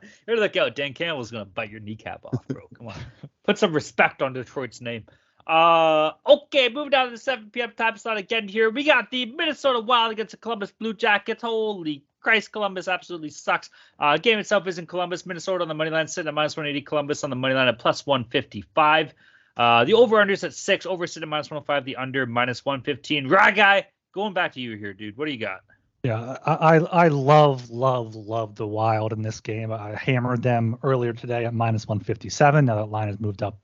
Here, 0.26 0.36
look 0.36 0.56
out. 0.56 0.74
Dan 0.74 0.94
Campbell's 0.94 1.30
going 1.30 1.44
to 1.44 1.50
bite 1.50 1.70
your 1.70 1.80
kneecap 1.80 2.24
off, 2.24 2.46
bro. 2.48 2.62
Come 2.76 2.88
on. 2.88 2.98
Put 3.44 3.58
some 3.58 3.72
respect 3.72 4.22
on 4.22 4.32
Detroit's 4.32 4.80
name. 4.80 5.04
Uh, 5.46 6.12
okay, 6.26 6.68
moving 6.68 6.90
down 6.90 7.06
to 7.06 7.12
the 7.12 7.18
7 7.18 7.50
p.m. 7.50 7.72
time 7.76 7.96
slot 7.96 8.16
again 8.16 8.48
here. 8.48 8.70
We 8.70 8.82
got 8.84 9.10
the 9.10 9.26
Minnesota 9.26 9.80
Wild 9.80 10.12
against 10.12 10.32
the 10.32 10.38
Columbus 10.38 10.72
Blue 10.72 10.92
Jackets. 10.92 11.42
Holy 11.42 12.04
Christ, 12.20 12.50
Columbus 12.50 12.88
absolutely 12.88 13.30
sucks. 13.30 13.70
Uh, 14.00 14.16
game 14.16 14.38
itself 14.40 14.66
is 14.66 14.78
in 14.78 14.86
Columbus. 14.86 15.24
Minnesota 15.24 15.62
on 15.62 15.68
the 15.68 15.74
money 15.74 15.90
line 15.90 16.08
sitting 16.08 16.26
at 16.26 16.34
minus 16.34 16.56
180. 16.56 16.82
Columbus 16.82 17.22
on 17.22 17.30
the 17.30 17.36
money 17.36 17.54
line 17.54 17.68
at 17.68 17.78
plus 17.78 18.04
155. 18.04 19.14
Uh, 19.56 19.84
the 19.84 19.94
over 19.94 20.20
under 20.20 20.32
is 20.32 20.44
at 20.44 20.54
six. 20.54 20.86
Over 20.86 21.06
sitting 21.06 21.26
at 21.26 21.30
minus 21.30 21.50
105. 21.50 21.84
The 21.84 21.96
under 21.96 22.26
minus 22.26 22.64
115. 22.64 23.28
Right, 23.28 23.54
guy. 23.54 23.86
Going 24.12 24.34
back 24.34 24.52
to 24.54 24.60
you 24.60 24.76
here, 24.76 24.92
dude. 24.92 25.16
What 25.16 25.26
do 25.26 25.32
you 25.32 25.38
got? 25.38 25.60
Yeah, 26.02 26.36
I, 26.46 26.52
I 26.52 26.76
I 26.76 27.08
love 27.08 27.68
love 27.68 28.14
love 28.14 28.54
the 28.54 28.66
Wild 28.66 29.12
in 29.12 29.22
this 29.22 29.40
game. 29.40 29.72
I 29.72 29.94
hammered 29.94 30.42
them 30.42 30.76
earlier 30.82 31.12
today 31.12 31.46
at 31.46 31.54
minus 31.54 31.88
157. 31.88 32.64
Now 32.64 32.76
that 32.76 32.86
line 32.86 33.08
has 33.08 33.18
moved 33.18 33.42
up 33.42 33.58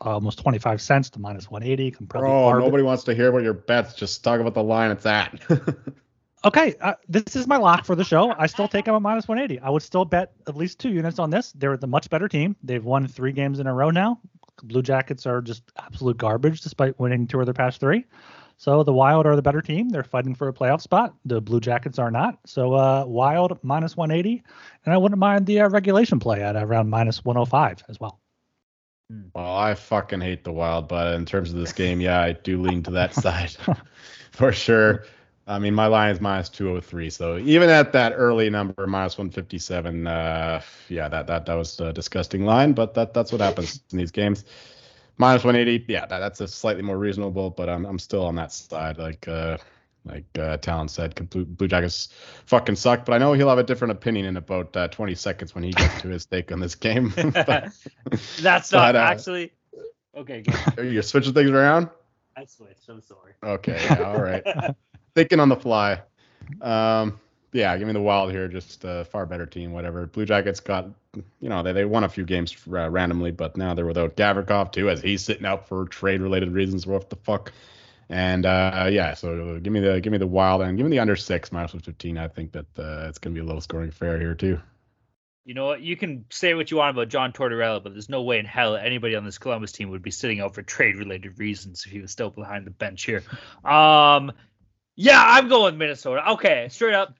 almost 0.00 0.38
25 0.38 0.80
cents 0.80 1.10
to 1.10 1.18
minus 1.18 1.50
180. 1.50 1.90
Can 1.90 2.06
probably 2.06 2.28
Bro, 2.28 2.42
arb- 2.42 2.60
nobody 2.60 2.84
wants 2.84 3.04
to 3.04 3.14
hear 3.14 3.28
about 3.28 3.42
your 3.42 3.54
bets. 3.54 3.94
Just 3.94 4.22
talk 4.22 4.40
about 4.40 4.54
the 4.54 4.62
line 4.62 4.90
it's 4.90 5.06
at. 5.06 5.40
Okay, 6.44 6.76
uh, 6.80 6.94
this 7.08 7.34
is 7.34 7.48
my 7.48 7.56
lock 7.56 7.84
for 7.84 7.96
the 7.96 8.04
show. 8.04 8.32
I 8.38 8.46
still 8.46 8.68
take 8.68 8.84
them 8.84 8.94
at 8.94 9.02
minus 9.02 9.26
180. 9.26 9.60
I 9.60 9.70
would 9.70 9.82
still 9.82 10.04
bet 10.04 10.34
at 10.46 10.56
least 10.56 10.78
two 10.78 10.90
units 10.90 11.18
on 11.18 11.30
this. 11.30 11.50
They're 11.52 11.76
the 11.76 11.88
much 11.88 12.08
better 12.10 12.28
team. 12.28 12.54
They've 12.62 12.84
won 12.84 13.08
three 13.08 13.32
games 13.32 13.58
in 13.58 13.66
a 13.66 13.74
row 13.74 13.90
now. 13.90 14.20
Blue 14.62 14.82
Jackets 14.82 15.26
are 15.26 15.40
just 15.40 15.62
absolute 15.78 16.16
garbage 16.16 16.60
despite 16.60 16.98
winning 16.98 17.26
two 17.26 17.40
of 17.40 17.46
their 17.46 17.54
past 17.54 17.80
three. 17.80 18.04
So 18.58 18.82
the 18.82 18.92
Wild 18.92 19.24
are 19.24 19.36
the 19.36 19.42
better 19.42 19.62
team. 19.62 19.88
They're 19.88 20.02
fighting 20.02 20.34
for 20.34 20.48
a 20.48 20.52
playoff 20.52 20.80
spot. 20.80 21.14
The 21.24 21.40
Blue 21.40 21.60
Jackets 21.60 21.98
are 21.98 22.10
not. 22.10 22.40
So 22.44 22.74
uh, 22.74 23.04
Wild 23.06 23.56
minus 23.62 23.96
180, 23.96 24.42
and 24.84 24.92
I 24.92 24.96
wouldn't 24.96 25.20
mind 25.20 25.46
the 25.46 25.60
uh, 25.60 25.68
regulation 25.68 26.18
play 26.18 26.42
at 26.42 26.56
around 26.56 26.90
minus 26.90 27.24
105 27.24 27.84
as 27.88 28.00
well. 28.00 28.20
well, 29.32 29.56
I 29.56 29.74
fucking 29.74 30.20
hate 30.20 30.42
the 30.42 30.52
Wild, 30.52 30.88
but 30.88 31.14
in 31.14 31.24
terms 31.24 31.52
of 31.52 31.58
this 31.60 31.72
game, 31.84 32.00
yeah, 32.00 32.20
I 32.20 32.32
do 32.32 32.60
lean 32.60 32.82
to 32.82 32.90
that 32.90 33.14
side 33.22 33.56
for 34.32 34.50
sure. 34.50 35.04
I 35.48 35.58
mean, 35.58 35.74
my 35.74 35.86
line 35.86 36.10
is 36.12 36.20
minus 36.20 36.48
203. 36.50 37.10
So 37.10 37.38
even 37.38 37.70
at 37.70 37.92
that 37.92 38.12
early 38.14 38.50
number, 38.50 38.86
minus 38.86 39.16
157, 39.18 40.06
uh, 40.06 40.60
yeah, 40.88 41.08
that 41.08 41.26
that 41.26 41.46
that 41.46 41.54
was 41.54 41.80
a 41.80 41.92
disgusting 41.92 42.44
line, 42.44 42.74
but 42.74 42.94
that 42.94 43.14
that's 43.14 43.32
what 43.32 43.40
happens 43.40 43.80
in 43.90 43.98
these 43.98 44.10
games. 44.10 44.44
Minus 45.16 45.42
180, 45.44 45.92
yeah, 45.92 46.06
that, 46.06 46.20
that's 46.20 46.40
a 46.40 46.46
slightly 46.46 46.82
more 46.82 46.98
reasonable, 46.98 47.50
but 47.50 47.68
I'm 47.68 47.84
I'm 47.86 47.98
still 47.98 48.24
on 48.24 48.34
that 48.36 48.52
side. 48.52 48.98
Like, 48.98 49.26
uh, 49.26 49.58
Like 50.04 50.38
uh, 50.38 50.56
Talon 50.58 50.88
said, 50.88 51.14
Blue, 51.30 51.44
Blue 51.44 51.68
Jackets 51.68 52.08
fucking 52.46 52.76
suck. 52.76 53.04
But 53.04 53.14
I 53.14 53.18
know 53.18 53.32
he'll 53.34 53.48
have 53.48 53.58
a 53.58 53.64
different 53.64 53.92
opinion 53.92 54.26
in 54.26 54.36
about 54.36 54.76
uh, 54.76 54.88
20 54.88 55.14
seconds 55.14 55.54
when 55.54 55.64
he 55.64 55.70
gets 55.70 56.00
to 56.02 56.08
his 56.08 56.24
take 56.24 56.52
on 56.52 56.60
this 56.60 56.74
game. 56.74 57.12
but, 57.16 57.72
That's 58.40 58.72
not 58.72 58.92
but, 58.92 58.96
uh, 58.96 58.98
actually. 58.98 59.52
Okay, 60.16 60.42
go. 60.42 60.82
You're 60.82 61.02
switching 61.02 61.34
things 61.34 61.50
around. 61.50 61.90
I 62.36 62.44
switched. 62.44 62.88
I'm 62.88 63.02
sorry. 63.02 63.32
Okay, 63.42 63.80
yeah, 63.84 64.02
all 64.02 64.20
right. 64.20 64.44
Thinking 65.14 65.40
on 65.40 65.48
the 65.48 65.56
fly. 65.56 66.02
Um, 66.60 67.20
yeah, 67.52 67.76
give 67.76 67.86
me 67.86 67.92
the 67.92 68.00
Wild 68.00 68.30
here. 68.30 68.48
Just 68.48 68.84
a 68.84 69.04
far 69.06 69.26
better 69.26 69.46
team, 69.46 69.72
whatever. 69.72 70.06
Blue 70.06 70.24
Jackets 70.24 70.60
got, 70.60 70.86
you 71.40 71.48
know, 71.48 71.62
they, 71.62 71.72
they 71.72 71.84
won 71.84 72.04
a 72.04 72.08
few 72.08 72.24
games 72.24 72.56
uh, 72.70 72.90
randomly, 72.90 73.30
but 73.30 73.56
now 73.56 73.74
they're 73.74 73.86
without 73.86 74.16
Gavrikov 74.16 74.72
too, 74.72 74.90
as 74.90 75.00
he's 75.00 75.24
sitting 75.24 75.46
out 75.46 75.66
for 75.68 75.86
trade 75.86 76.20
related 76.20 76.52
reasons. 76.52 76.86
What 76.86 77.10
the 77.10 77.16
fuck? 77.16 77.52
And 78.10 78.46
uh, 78.46 78.88
yeah, 78.90 79.14
so 79.14 79.58
give 79.60 79.72
me 79.72 79.80
the 79.80 80.00
give 80.00 80.12
me 80.12 80.18
the 80.18 80.26
Wild 80.26 80.62
and 80.62 80.78
give 80.78 80.86
me 80.86 80.90
the 80.90 81.00
under 81.00 81.16
six 81.16 81.52
minus 81.52 81.74
one 81.74 81.82
fifteen. 81.82 82.16
I 82.16 82.28
think 82.28 82.52
that 82.52 82.66
uh, 82.78 83.08
it's 83.08 83.18
gonna 83.18 83.34
be 83.34 83.40
a 83.40 83.44
low 83.44 83.60
scoring 83.60 83.90
affair 83.90 84.18
here 84.18 84.34
too. 84.34 84.60
You 85.44 85.54
know 85.54 85.66
what? 85.66 85.80
You 85.80 85.96
can 85.96 86.26
say 86.30 86.52
what 86.52 86.70
you 86.70 86.76
want 86.76 86.96
about 86.96 87.08
John 87.08 87.32
Tortorella, 87.32 87.82
but 87.82 87.92
there's 87.92 88.10
no 88.10 88.22
way 88.22 88.38
in 88.38 88.44
hell 88.44 88.76
anybody 88.76 89.14
on 89.14 89.24
this 89.24 89.38
Columbus 89.38 89.72
team 89.72 89.90
would 89.90 90.02
be 90.02 90.10
sitting 90.10 90.40
out 90.40 90.54
for 90.54 90.62
trade 90.62 90.96
related 90.96 91.38
reasons 91.38 91.84
if 91.86 91.92
he 91.92 92.00
was 92.00 92.10
still 92.10 92.28
behind 92.28 92.66
the 92.66 92.70
bench 92.70 93.04
here. 93.04 93.22
Um, 93.64 94.32
yeah, 95.00 95.22
I'm 95.24 95.48
going 95.48 95.78
Minnesota. 95.78 96.28
Okay, 96.32 96.66
straight 96.70 96.94
up. 96.94 97.14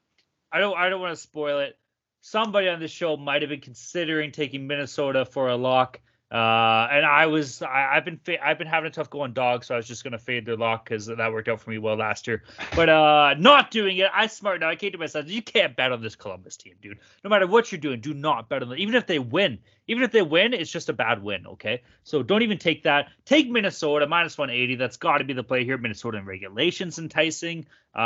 I 0.50 0.58
don't 0.58 0.76
I 0.76 0.88
don't 0.88 1.00
want 1.00 1.14
to 1.14 1.22
spoil 1.22 1.60
it. 1.60 1.78
Somebody 2.20 2.68
on 2.68 2.80
this 2.80 2.90
show 2.90 3.16
might 3.16 3.42
have 3.42 3.50
been 3.50 3.60
considering 3.60 4.32
taking 4.32 4.66
Minnesota 4.66 5.24
for 5.24 5.48
a 5.48 5.54
lock. 5.54 6.00
Uh, 6.30 6.86
and 6.90 7.06
I 7.06 7.24
was 7.26 7.62
I, 7.62 7.94
have 7.94 8.04
been 8.04 8.18
fa- 8.18 8.46
I've 8.46 8.58
been 8.58 8.66
having 8.66 8.88
a 8.88 8.90
tough 8.90 9.08
going 9.08 9.32
dog, 9.32 9.64
so 9.64 9.74
I 9.74 9.78
was 9.78 9.86
just 9.86 10.04
gonna 10.04 10.18
fade 10.18 10.44
their 10.44 10.56
lock 10.56 10.84
because 10.86 11.06
that 11.06 11.32
worked 11.32 11.48
out 11.48 11.58
for 11.58 11.70
me 11.70 11.78
well 11.78 11.96
last 11.96 12.26
year. 12.26 12.42
But 12.76 12.90
uh, 12.90 13.34
not 13.38 13.70
doing 13.70 13.96
it, 13.96 14.10
I 14.12 14.26
smart 14.26 14.60
now. 14.60 14.68
I 14.68 14.76
came 14.76 14.92
to 14.92 14.98
myself. 14.98 15.30
You 15.30 15.40
can't 15.40 15.74
bet 15.74 15.90
on 15.90 16.02
this 16.02 16.16
Columbus 16.16 16.58
team, 16.58 16.74
dude. 16.82 16.98
No 17.24 17.30
matter 17.30 17.46
what 17.46 17.72
you're 17.72 17.80
doing, 17.80 18.00
do 18.00 18.12
not 18.12 18.50
bet 18.50 18.62
on 18.62 18.68
them. 18.68 18.78
Even 18.78 18.94
if 18.94 19.06
they 19.06 19.18
win, 19.18 19.58
even 19.86 20.02
if 20.02 20.12
they 20.12 20.20
win, 20.20 20.52
it's 20.52 20.70
just 20.70 20.90
a 20.90 20.92
bad 20.92 21.22
win. 21.22 21.46
Okay, 21.46 21.80
so 22.04 22.22
don't 22.22 22.42
even 22.42 22.58
take 22.58 22.82
that. 22.82 23.08
Take 23.24 23.48
Minnesota 23.48 24.06
minus 24.06 24.36
180. 24.36 24.74
That's 24.74 24.98
got 24.98 25.18
to 25.18 25.24
be 25.24 25.32
the 25.32 25.42
play 25.42 25.64
here. 25.64 25.78
Minnesota 25.78 26.18
in 26.18 26.26
regulations 26.26 26.98
enticing. 26.98 27.64
Uh, 27.96 28.00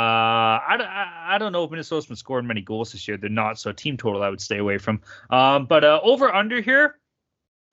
I, 0.63 0.77
I, 0.79 1.35
I 1.35 1.37
don't 1.39 1.51
know 1.51 1.65
if 1.65 1.71
Minnesota's 1.71 2.05
been 2.05 2.15
scoring 2.15 2.47
many 2.47 2.61
goals 2.61 2.93
this 2.93 3.05
year. 3.05 3.17
They're 3.17 3.29
not, 3.29 3.59
so 3.59 3.73
team 3.73 3.97
total 3.97 4.23
I 4.23 4.29
would 4.29 4.41
stay 4.41 4.59
away 4.59 4.77
from. 4.77 5.01
Um, 5.29 5.65
but 5.65 5.83
uh, 5.83 5.99
over 6.01 6.33
under 6.33 6.61
here 6.61 6.95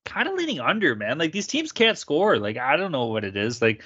kind 0.04 0.28
of 0.28 0.34
leaning 0.34 0.60
under, 0.60 0.94
man. 0.94 1.18
Like 1.18 1.32
these 1.32 1.46
teams 1.46 1.72
can't 1.72 1.98
score. 1.98 2.38
Like 2.38 2.56
I 2.56 2.76
don't 2.76 2.92
know 2.92 3.06
what 3.06 3.24
it 3.24 3.36
is. 3.36 3.60
Like, 3.60 3.82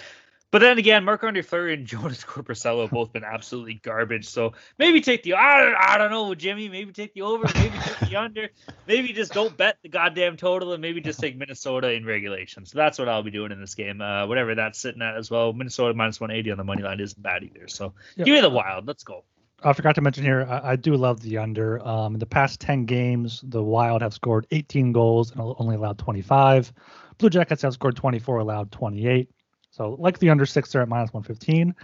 but 0.50 0.60
then 0.60 0.78
again, 0.78 1.04
Marc-Andre 1.04 1.42
Fleury 1.42 1.74
and 1.74 1.86
Jonas 1.86 2.22
have 2.22 2.90
both 2.90 3.12
been 3.12 3.24
absolutely 3.24 3.74
garbage. 3.74 4.26
So 4.28 4.52
maybe 4.78 5.00
take 5.00 5.24
the 5.24 5.34
I, 5.34 5.64
don't, 5.64 5.74
I 5.74 5.98
don't 5.98 6.10
know, 6.10 6.34
Jimmy. 6.34 6.68
Maybe 6.68 6.92
take 6.92 7.12
the 7.14 7.22
over. 7.22 7.44
Maybe 7.54 7.76
take 7.76 8.10
the 8.10 8.16
under. 8.16 8.48
Maybe 8.86 9.12
just 9.12 9.32
don't 9.32 9.56
bet 9.56 9.78
the 9.82 9.88
goddamn 9.88 10.36
total 10.36 10.72
and 10.72 10.80
maybe 10.80 11.00
just 11.00 11.18
take 11.18 11.36
Minnesota 11.36 11.90
in 11.90 12.06
regulation. 12.06 12.66
So 12.66 12.78
that's 12.78 12.98
what 12.98 13.08
I'll 13.08 13.24
be 13.24 13.32
doing 13.32 13.50
in 13.50 13.60
this 13.60 13.74
game. 13.74 14.00
Uh, 14.00 14.26
whatever 14.26 14.54
that's 14.54 14.78
sitting 14.78 15.02
at 15.02 15.16
as 15.16 15.30
well. 15.30 15.52
Minnesota 15.52 15.94
minus 15.94 16.20
180 16.20 16.52
on 16.52 16.58
the 16.58 16.64
money 16.64 16.82
line 16.82 17.00
isn't 17.00 17.20
bad 17.20 17.42
either. 17.42 17.66
So 17.66 17.94
give 18.16 18.28
me 18.28 18.40
the 18.40 18.48
wild. 18.48 18.86
Let's 18.86 19.02
go. 19.02 19.24
I 19.64 19.72
forgot 19.72 19.94
to 19.94 20.02
mention 20.02 20.24
here, 20.24 20.46
I, 20.48 20.72
I, 20.72 20.76
do 20.76 20.94
love 20.94 21.20
the 21.20 21.38
under. 21.38 21.84
Um, 21.86 22.14
in 22.14 22.18
the 22.18 22.26
past 22.26 22.60
10 22.60 22.84
games, 22.84 23.40
the 23.44 23.62
Wild 23.62 24.02
have 24.02 24.12
scored 24.12 24.46
18 24.50 24.92
goals 24.92 25.30
and 25.30 25.40
only 25.58 25.76
allowed 25.76 25.98
25. 25.98 26.72
Blue 27.16 27.30
Jackets 27.30 27.62
have 27.62 27.72
scored 27.72 27.96
24, 27.96 28.38
allowed 28.38 28.70
28. 28.72 29.30
So, 29.70 29.96
like 29.98 30.18
the 30.18 30.30
under 30.30 30.44
six, 30.44 30.70
they're 30.70 30.82
at 30.82 30.88
minus 30.88 31.12
115. 31.12 31.74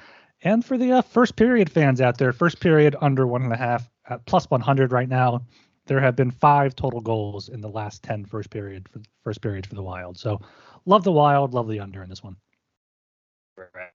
And 0.42 0.64
for 0.64 0.78
the 0.78 0.92
uh, 0.92 1.02
first 1.02 1.36
period 1.36 1.70
fans 1.70 2.00
out 2.00 2.18
there, 2.18 2.32
first 2.32 2.60
period 2.60 2.96
under 3.00 3.26
one 3.26 3.42
and 3.42 3.52
a 3.52 3.56
half 3.56 3.90
at 4.08 4.24
plus 4.26 4.48
100 4.50 4.92
right 4.92 5.08
now. 5.08 5.42
There 5.86 6.00
have 6.00 6.14
been 6.14 6.30
five 6.30 6.76
total 6.76 7.00
goals 7.00 7.48
in 7.48 7.60
the 7.60 7.68
last 7.68 8.02
10 8.04 8.26
first 8.26 8.50
period 8.50 8.88
for 8.88 9.00
first 9.24 9.40
period 9.40 9.66
for 9.66 9.74
the 9.74 9.82
Wild. 9.82 10.18
So, 10.18 10.40
love 10.84 11.02
the 11.02 11.12
Wild, 11.12 11.54
love 11.54 11.68
the 11.68 11.80
under 11.80 12.02
in 12.02 12.10
this 12.10 12.22
one. 12.22 12.36
Right. 13.56 13.90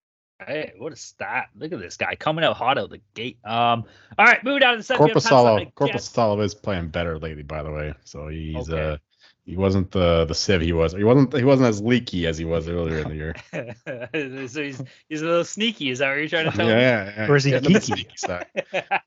Hey, 0.45 0.73
what 0.77 0.91
a 0.91 0.97
stat! 0.97 1.49
Look 1.55 1.71
at 1.71 1.79
this 1.79 1.95
guy 1.97 2.15
coming 2.15 2.43
out 2.43 2.57
hot 2.57 2.77
out 2.77 2.89
the 2.89 3.01
gate. 3.13 3.37
Um, 3.45 3.85
all 4.17 4.25
right, 4.25 4.43
moving 4.43 4.59
down 4.59 4.73
to 4.73 4.77
the 4.77 4.83
second. 4.83 5.07
Korpisalo, 5.07 5.73
Korpisalo 5.73 6.43
is 6.43 6.53
playing 6.53 6.89
better 6.89 7.17
lately, 7.17 7.43
by 7.43 7.63
the 7.63 7.71
way. 7.71 7.93
So 8.03 8.27
he's 8.27 8.69
okay. 8.69 8.93
uh 8.93 8.97
he 9.45 9.55
wasn't 9.55 9.91
the 9.91 10.25
the 10.25 10.33
sieve 10.33 10.61
he 10.61 10.73
was. 10.73 10.93
He 10.93 11.03
wasn't 11.03 11.31
he 11.35 11.43
wasn't 11.43 11.69
as 11.69 11.79
leaky 11.79 12.25
as 12.25 12.37
he 12.37 12.45
was 12.45 12.67
earlier 12.67 12.97
in 12.99 13.09
the 13.09 13.15
year. 13.15 13.35
so 14.47 14.63
he's 14.63 14.81
he's 15.07 15.21
a 15.21 15.25
little 15.25 15.45
sneaky. 15.45 15.91
Is 15.91 15.99
that 15.99 16.09
what 16.09 16.17
you're 16.17 16.27
trying 16.27 16.51
to 16.51 16.51
tell 16.57 16.67
yeah, 16.67 16.75
me? 16.75 16.81
Yeah, 16.81 17.13
yeah. 17.15 17.31
Or 17.31 17.35
is 17.35 17.43
he 17.43 17.51
yeah, 17.51 17.59
geeky? 17.59 18.05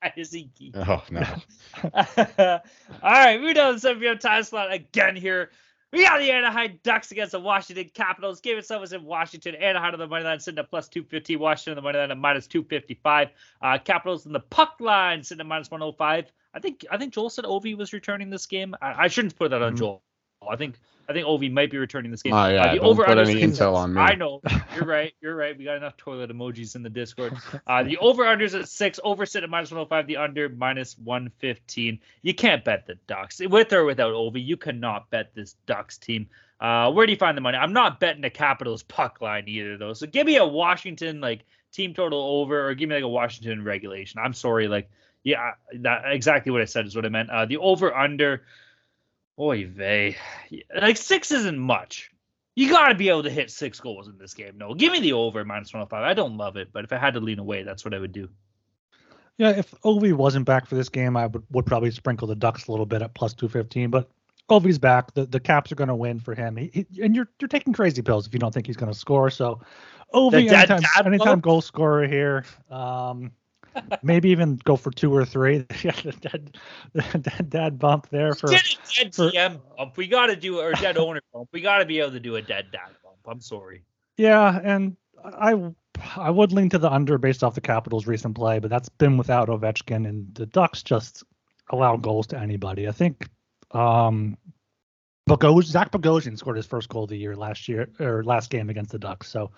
is 0.16 0.32
he 0.32 0.48
geeky? 0.58 0.76
Oh 0.76 1.02
no. 1.10 2.62
All 3.02 3.10
right, 3.10 3.40
moving 3.40 3.54
down 3.54 3.70
to 3.70 3.74
the 3.74 3.80
7 3.80 4.00
p.m. 4.00 4.18
time 4.18 4.44
slot 4.44 4.72
again 4.72 5.16
here. 5.16 5.50
We 5.92 6.03
got 6.03 6.18
the 6.18 6.31
Anaheim 6.31 6.79
Ducks 6.83 7.12
against 7.12 7.33
the 7.33 7.40
Washington 7.40 7.90
Capitals. 7.94 8.40
Game 8.40 8.59
itself 8.59 8.83
was 8.83 8.92
in 8.92 9.05
Washington. 9.05 9.55
Anaheim 9.55 9.94
on 9.94 9.98
the 9.98 10.07
money 10.07 10.24
line 10.24 10.38
sitting 10.38 10.59
at 10.59 10.68
plus 10.68 10.87
250. 10.88 11.37
Washington 11.37 11.72
on 11.72 11.77
the 11.77 11.83
money 11.83 11.98
line 11.98 12.11
at 12.11 12.18
minus 12.18 12.46
255. 12.46 13.29
Uh, 13.62 13.79
Capitals 13.79 14.27
in 14.27 14.33
the 14.33 14.40
puck 14.40 14.77
line 14.81 15.22
sitting 15.22 15.40
at 15.40 15.46
minus 15.46 15.70
105. 15.70 16.31
I 16.53 16.61
think 16.61 16.85
I 16.90 16.98
think 16.98 17.14
Joel 17.14 17.31
said 17.31 17.46
Ovi 17.46 17.77
was 17.77 17.92
returning 17.92 18.29
this 18.29 18.44
game. 18.44 18.74
I, 18.83 19.05
I 19.05 19.09
shouldn't 19.09 19.37
put 19.37 19.51
that 19.51 19.62
on 19.62 19.72
mm-hmm. 19.72 19.79
Joel. 19.79 20.03
I 20.48 20.57
think 20.57 20.79
I 21.08 21.14
think 21.14 21.26
Ovi 21.26 21.50
might 21.50 21.70
be 21.70 21.78
returning 21.78 22.10
this 22.10 22.20
game. 22.20 22.34
Oh, 22.34 22.48
yeah, 22.48 22.64
uh, 22.64 22.74
the 22.74 22.80
over 22.80 23.04
put 23.04 23.16
any 23.16 23.36
intel 23.36 23.74
on 23.74 23.94
me. 23.94 24.00
I 24.00 24.14
know. 24.14 24.42
You're 24.74 24.84
right. 24.84 25.14
You're 25.22 25.34
right. 25.34 25.56
We 25.56 25.64
got 25.64 25.78
enough 25.78 25.96
toilet 25.96 26.30
emojis 26.30 26.76
in 26.76 26.82
the 26.82 26.90
Discord. 26.90 27.34
Uh, 27.66 27.82
the 27.82 27.96
over 28.00 28.24
unders 28.24 28.58
at 28.58 28.68
six, 28.68 29.00
over 29.02 29.24
sit 29.24 29.42
at 29.42 29.48
minus 29.48 29.70
105, 29.70 30.06
the 30.06 30.18
under 30.18 30.50
minus 30.50 30.98
115. 30.98 31.98
You 32.20 32.34
can't 32.34 32.62
bet 32.62 32.86
the 32.86 32.96
Ducks. 33.06 33.40
With 33.40 33.72
or 33.72 33.86
without 33.86 34.12
Ovi, 34.12 34.44
you 34.44 34.58
cannot 34.58 35.08
bet 35.08 35.34
this 35.34 35.54
Ducks 35.66 35.96
team. 35.96 36.28
Uh, 36.60 36.92
where 36.92 37.06
do 37.06 37.12
you 37.12 37.18
find 37.18 37.36
the 37.36 37.40
money? 37.40 37.56
I'm 37.56 37.72
not 37.72 38.00
betting 38.00 38.20
the 38.20 38.30
Capitals 38.30 38.82
puck 38.82 39.22
line 39.22 39.44
either, 39.46 39.78
though. 39.78 39.94
So 39.94 40.06
give 40.06 40.26
me 40.26 40.36
a 40.36 40.46
Washington 40.46 41.22
like 41.22 41.46
team 41.72 41.94
total 41.94 42.20
over, 42.20 42.68
or 42.68 42.74
give 42.74 42.88
me 42.88 42.96
like 42.96 43.04
a 43.04 43.08
Washington 43.08 43.64
regulation. 43.64 44.20
I'm 44.22 44.34
sorry, 44.34 44.68
like 44.68 44.90
yeah, 45.24 45.52
that 45.80 46.02
exactly 46.06 46.52
what 46.52 46.60
I 46.60 46.66
said 46.66 46.86
is 46.86 46.94
what 46.94 47.06
I 47.06 47.08
meant. 47.08 47.30
Uh, 47.30 47.46
the 47.46 47.58
over 47.58 47.96
under 47.96 48.42
Oy 49.38 49.66
vey. 49.66 50.16
Like 50.81 50.96
six 50.96 51.31
isn't 51.31 51.59
much. 51.59 52.11
You 52.55 52.70
got 52.70 52.88
to 52.88 52.94
be 52.94 53.09
able 53.09 53.22
to 53.22 53.31
hit 53.31 53.51
six 53.51 53.79
goals 53.79 54.09
in 54.09 54.18
this 54.18 54.35
game. 54.35 54.57
No, 54.57 54.74
give 54.74 54.92
me 54.92 55.01
the 55.01 55.12
over 55.12 55.44
minus 55.44 55.72
105. 55.72 56.03
I 56.03 56.14
don't 56.14 56.37
love 56.37 56.57
it, 56.57 56.70
but 56.72 56.85
if 56.85 56.92
I 56.92 56.98
had 56.98 57.14
to 57.14 57.20
lean 57.20 57.38
away, 57.38 57.62
that's 57.62 57.85
what 57.85 57.94
I 57.94 57.98
would 57.98 58.12
do. 58.12 58.29
Yeah, 59.37 59.51
if 59.51 59.70
Ovi 59.83 60.12
wasn't 60.12 60.44
back 60.46 60.66
for 60.66 60.74
this 60.74 60.88
game, 60.88 61.16
I 61.16 61.27
would, 61.27 61.44
would 61.51 61.66
probably 61.66 61.92
sprinkle 61.92 62.27
the 62.27 62.35
Ducks 62.35 62.66
a 62.66 62.72
little 62.72 62.87
bit 62.87 63.03
at 63.03 63.14
plus 63.14 63.35
215. 63.35 63.90
But 63.90 64.11
Ovi's 64.51 64.79
back. 64.79 65.14
The 65.14 65.27
the 65.27 65.38
Caps 65.38 65.70
are 65.70 65.77
going 65.77 65.88
to 65.88 65.94
win 65.94 66.18
for 66.18 66.35
him. 66.35 66.57
He, 66.57 66.70
he, 66.72 67.03
and 67.03 67.14
you're 67.14 67.29
you're 67.40 67.48
taking 67.48 67.72
crazy 67.72 68.03
pills 68.03 68.27
if 68.27 68.33
you 68.33 68.40
don't 68.40 68.53
think 68.53 68.66
he's 68.66 68.77
going 68.77 68.92
to 68.92 68.98
score. 68.98 69.31
So 69.31 69.61
Ovi, 70.12 70.51
anytime, 70.51 70.83
anytime 71.05 71.40
goal 71.40 71.61
scorer 71.61 72.09
here. 72.09 72.44
Um, 72.70 73.31
maybe 74.02 74.31
even 74.31 74.57
go 74.64 74.76
for 74.76 74.90
two 74.90 75.14
or 75.14 75.24
three. 75.24 75.59
dead, 76.20 76.57
dead, 76.94 77.46
dead 77.48 77.78
bump 77.78 78.09
there 78.11 78.35
for 78.35 78.48
dead, 78.48 78.62
dead 78.96 79.14
for, 79.14 79.31
DM 79.31 79.61
bump. 79.76 79.96
We 79.96 80.07
got 80.07 80.26
to 80.26 80.37
do 80.37 80.61
or 80.61 80.72
dead 80.72 80.96
owner 80.98 81.20
bump. 81.33 81.48
We 81.52 81.61
got 81.61 81.78
to 81.78 81.85
be 81.85 82.00
able 82.00 82.12
to 82.12 82.20
do 82.20 82.37
a 82.37 82.42
dead 82.42 82.66
dad 82.72 82.90
bump. 83.02 83.16
I'm 83.26 83.40
sorry. 83.40 83.83
Yeah, 84.16 84.61
and 84.62 84.96
I 85.24 85.72
I 86.16 86.31
would 86.31 86.52
lean 86.52 86.68
to 86.70 86.78
the 86.78 86.92
under 86.92 87.18
based 87.18 87.42
off 87.42 87.54
the 87.54 87.61
Capitals' 87.61 88.07
recent 88.07 88.35
play, 88.35 88.59
but 88.59 88.70
that's 88.70 88.88
been 88.88 89.16
without 89.16 89.48
Ovechkin, 89.48 90.09
and 90.09 90.35
the 90.35 90.46
Ducks 90.46 90.83
just 90.83 91.24
allow 91.70 91.96
goals 91.96 92.26
to 92.28 92.38
anybody. 92.38 92.88
I 92.88 92.92
think 92.92 93.28
um, 93.72 94.37
Bogosian, 95.28 95.64
Zach 95.64 95.92
Bogosian 95.92 96.38
scored 96.38 96.56
his 96.56 96.66
first 96.66 96.88
goal 96.88 97.04
of 97.04 97.10
the 97.10 97.16
year 97.16 97.36
last 97.36 97.68
year 97.68 97.88
or 98.00 98.24
last 98.24 98.50
game 98.50 98.70
against 98.70 98.90
the 98.90 98.98
Ducks. 98.98 99.28
So 99.28 99.50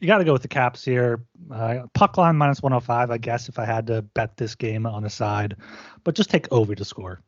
you 0.00 0.06
got 0.06 0.18
to 0.18 0.24
go 0.24 0.32
with 0.32 0.42
the 0.42 0.48
Caps 0.48 0.84
here. 0.84 1.22
Uh, 1.50 1.86
puck 1.94 2.16
line 2.16 2.36
minus 2.36 2.62
105, 2.62 3.10
I 3.10 3.18
guess, 3.18 3.48
if 3.48 3.58
I 3.58 3.64
had 3.64 3.86
to 3.88 4.02
bet 4.02 4.36
this 4.36 4.54
game 4.54 4.86
on 4.86 5.02
the 5.02 5.10
side, 5.10 5.56
but 6.04 6.14
just 6.14 6.30
take 6.30 6.50
over 6.50 6.74
to 6.74 6.84
score. 6.84 7.20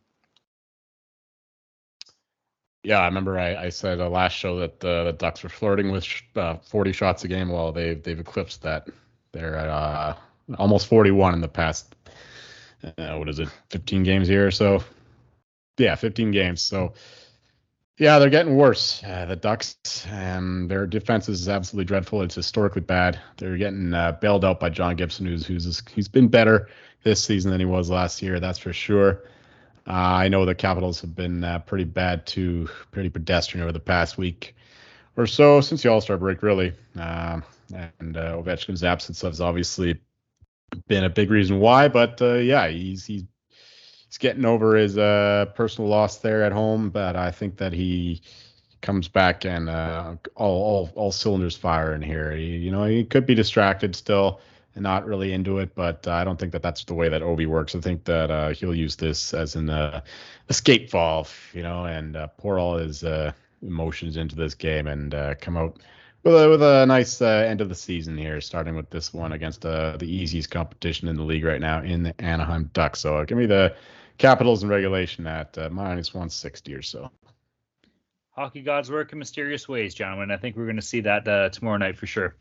Yeah, 2.82 3.00
I 3.00 3.06
remember 3.06 3.38
I, 3.38 3.56
I 3.56 3.68
said 3.68 4.00
uh, 4.00 4.08
last 4.08 4.32
show 4.32 4.58
that 4.60 4.82
uh, 4.82 5.04
the 5.04 5.12
Ducks 5.12 5.42
were 5.42 5.50
flirting 5.50 5.90
with 5.90 6.06
uh, 6.34 6.56
40 6.56 6.92
shots 6.92 7.24
a 7.24 7.28
game. 7.28 7.50
Well, 7.50 7.72
they've 7.72 8.02
they've 8.02 8.18
eclipsed 8.18 8.62
that. 8.62 8.88
They're 9.32 9.54
at 9.54 9.68
uh, 9.68 10.16
almost 10.58 10.86
41 10.86 11.34
in 11.34 11.40
the 11.42 11.48
past. 11.48 11.94
Uh, 12.82 13.16
what 13.16 13.28
is 13.28 13.38
it? 13.38 13.48
15 13.68 14.02
games 14.02 14.28
here 14.28 14.46
or 14.46 14.50
so. 14.50 14.82
Yeah, 15.76 15.94
15 15.94 16.30
games. 16.30 16.62
So 16.62 16.94
yeah, 18.00 18.18
they're 18.18 18.30
getting 18.30 18.56
worse. 18.56 19.04
Uh, 19.04 19.26
the 19.26 19.36
Ducks, 19.36 19.76
um, 20.10 20.68
their 20.68 20.86
defense 20.86 21.28
is 21.28 21.50
absolutely 21.50 21.84
dreadful. 21.84 22.22
It's 22.22 22.34
historically 22.34 22.80
bad. 22.80 23.20
They're 23.36 23.58
getting 23.58 23.92
uh, 23.92 24.12
bailed 24.12 24.42
out 24.42 24.58
by 24.58 24.70
John 24.70 24.96
Gibson, 24.96 25.26
who's 25.26 25.46
who's 25.46 25.82
who's 25.94 26.08
been 26.08 26.28
better 26.28 26.70
this 27.02 27.22
season 27.22 27.50
than 27.50 27.60
he 27.60 27.66
was 27.66 27.90
last 27.90 28.22
year. 28.22 28.40
That's 28.40 28.58
for 28.58 28.72
sure. 28.72 29.24
Uh, 29.86 29.92
I 29.92 30.28
know 30.28 30.46
the 30.46 30.54
Capitals 30.54 31.02
have 31.02 31.14
been 31.14 31.44
uh, 31.44 31.58
pretty 31.58 31.84
bad 31.84 32.26
too, 32.26 32.70
pretty 32.90 33.10
pedestrian 33.10 33.62
over 33.62 33.72
the 33.72 33.80
past 33.80 34.16
week 34.16 34.56
or 35.16 35.26
so 35.26 35.60
since 35.60 35.82
the 35.82 35.90
All 35.90 36.00
Star 36.00 36.16
break, 36.16 36.42
really. 36.42 36.72
Um, 36.96 37.44
and 38.00 38.16
uh, 38.16 38.36
Ovechkin's 38.36 38.82
absence 38.82 39.20
has 39.20 39.42
obviously 39.42 40.00
been 40.88 41.04
a 41.04 41.10
big 41.10 41.30
reason 41.30 41.60
why. 41.60 41.88
But 41.88 42.22
uh, 42.22 42.34
yeah, 42.36 42.68
he's 42.68 43.04
he's 43.04 43.24
he's 44.10 44.18
getting 44.18 44.44
over 44.44 44.74
his 44.74 44.98
uh, 44.98 45.46
personal 45.54 45.88
loss 45.88 46.18
there 46.18 46.42
at 46.42 46.50
home. 46.50 46.90
But 46.90 47.14
I 47.14 47.30
think 47.30 47.56
that 47.58 47.72
he 47.72 48.20
comes 48.82 49.06
back 49.06 49.44
and 49.44 49.70
uh, 49.70 50.16
all, 50.34 50.62
all 50.62 50.90
all 50.96 51.12
cylinders 51.12 51.56
fire 51.56 51.94
in 51.94 52.02
here. 52.02 52.32
He, 52.32 52.56
you 52.56 52.72
know, 52.72 52.84
he 52.84 53.04
could 53.04 53.24
be 53.24 53.36
distracted 53.36 53.94
still 53.94 54.40
and 54.74 54.82
not 54.82 55.06
really 55.06 55.32
into 55.32 55.58
it, 55.58 55.74
but 55.74 56.06
uh, 56.08 56.12
I 56.12 56.24
don't 56.24 56.38
think 56.38 56.52
that 56.52 56.62
that's 56.62 56.84
the 56.84 56.94
way 56.94 57.08
that 57.08 57.22
Ovi 57.22 57.46
works. 57.46 57.74
I 57.74 57.80
think 57.80 58.04
that 58.04 58.30
uh, 58.30 58.48
he'll 58.50 58.74
use 58.74 58.96
this 58.96 59.32
as 59.32 59.54
an 59.54 59.70
uh, 59.70 60.00
escape 60.48 60.90
valve, 60.90 61.32
you 61.52 61.62
know, 61.62 61.84
and 61.84 62.16
uh, 62.16 62.28
pour 62.38 62.58
all 62.58 62.76
his 62.76 63.04
uh, 63.04 63.32
emotions 63.62 64.16
into 64.16 64.34
this 64.34 64.54
game 64.54 64.86
and 64.86 65.12
come 65.40 65.56
out 65.56 65.78
with 66.22 66.34
a, 66.34 66.48
with 66.48 66.62
a 66.62 66.86
nice 66.86 67.20
end 67.20 67.60
of 67.60 67.68
the 67.68 67.74
season 67.74 68.16
here, 68.16 68.40
starting 68.40 68.76
with 68.76 68.90
this 68.90 69.12
one 69.12 69.32
against 69.32 69.62
the 69.62 69.98
easiest 70.02 70.50
competition 70.50 71.08
in 71.08 71.16
the 71.16 71.24
league 71.24 71.44
right 71.44 71.60
now 71.60 71.82
in 71.82 72.02
the 72.02 72.20
Anaheim 72.20 72.70
Ducks. 72.72 73.00
So 73.00 73.24
give 73.24 73.38
me 73.38 73.46
the 73.46 73.74
Capitals 74.20 74.62
in 74.62 74.68
regulation 74.68 75.26
at 75.26 75.56
minus 75.72 76.12
160 76.12 76.74
or 76.74 76.82
so. 76.82 77.10
Hockey 78.32 78.60
gods 78.60 78.90
work 78.90 79.14
in 79.14 79.18
mysterious 79.18 79.66
ways, 79.66 79.94
gentlemen. 79.94 80.30
I 80.30 80.36
think 80.36 80.56
we're 80.56 80.66
going 80.66 80.76
to 80.76 80.82
see 80.82 81.00
that 81.00 81.26
uh, 81.26 81.48
tomorrow 81.48 81.78
night 81.78 81.96
for 81.96 82.06
sure. 82.06 82.36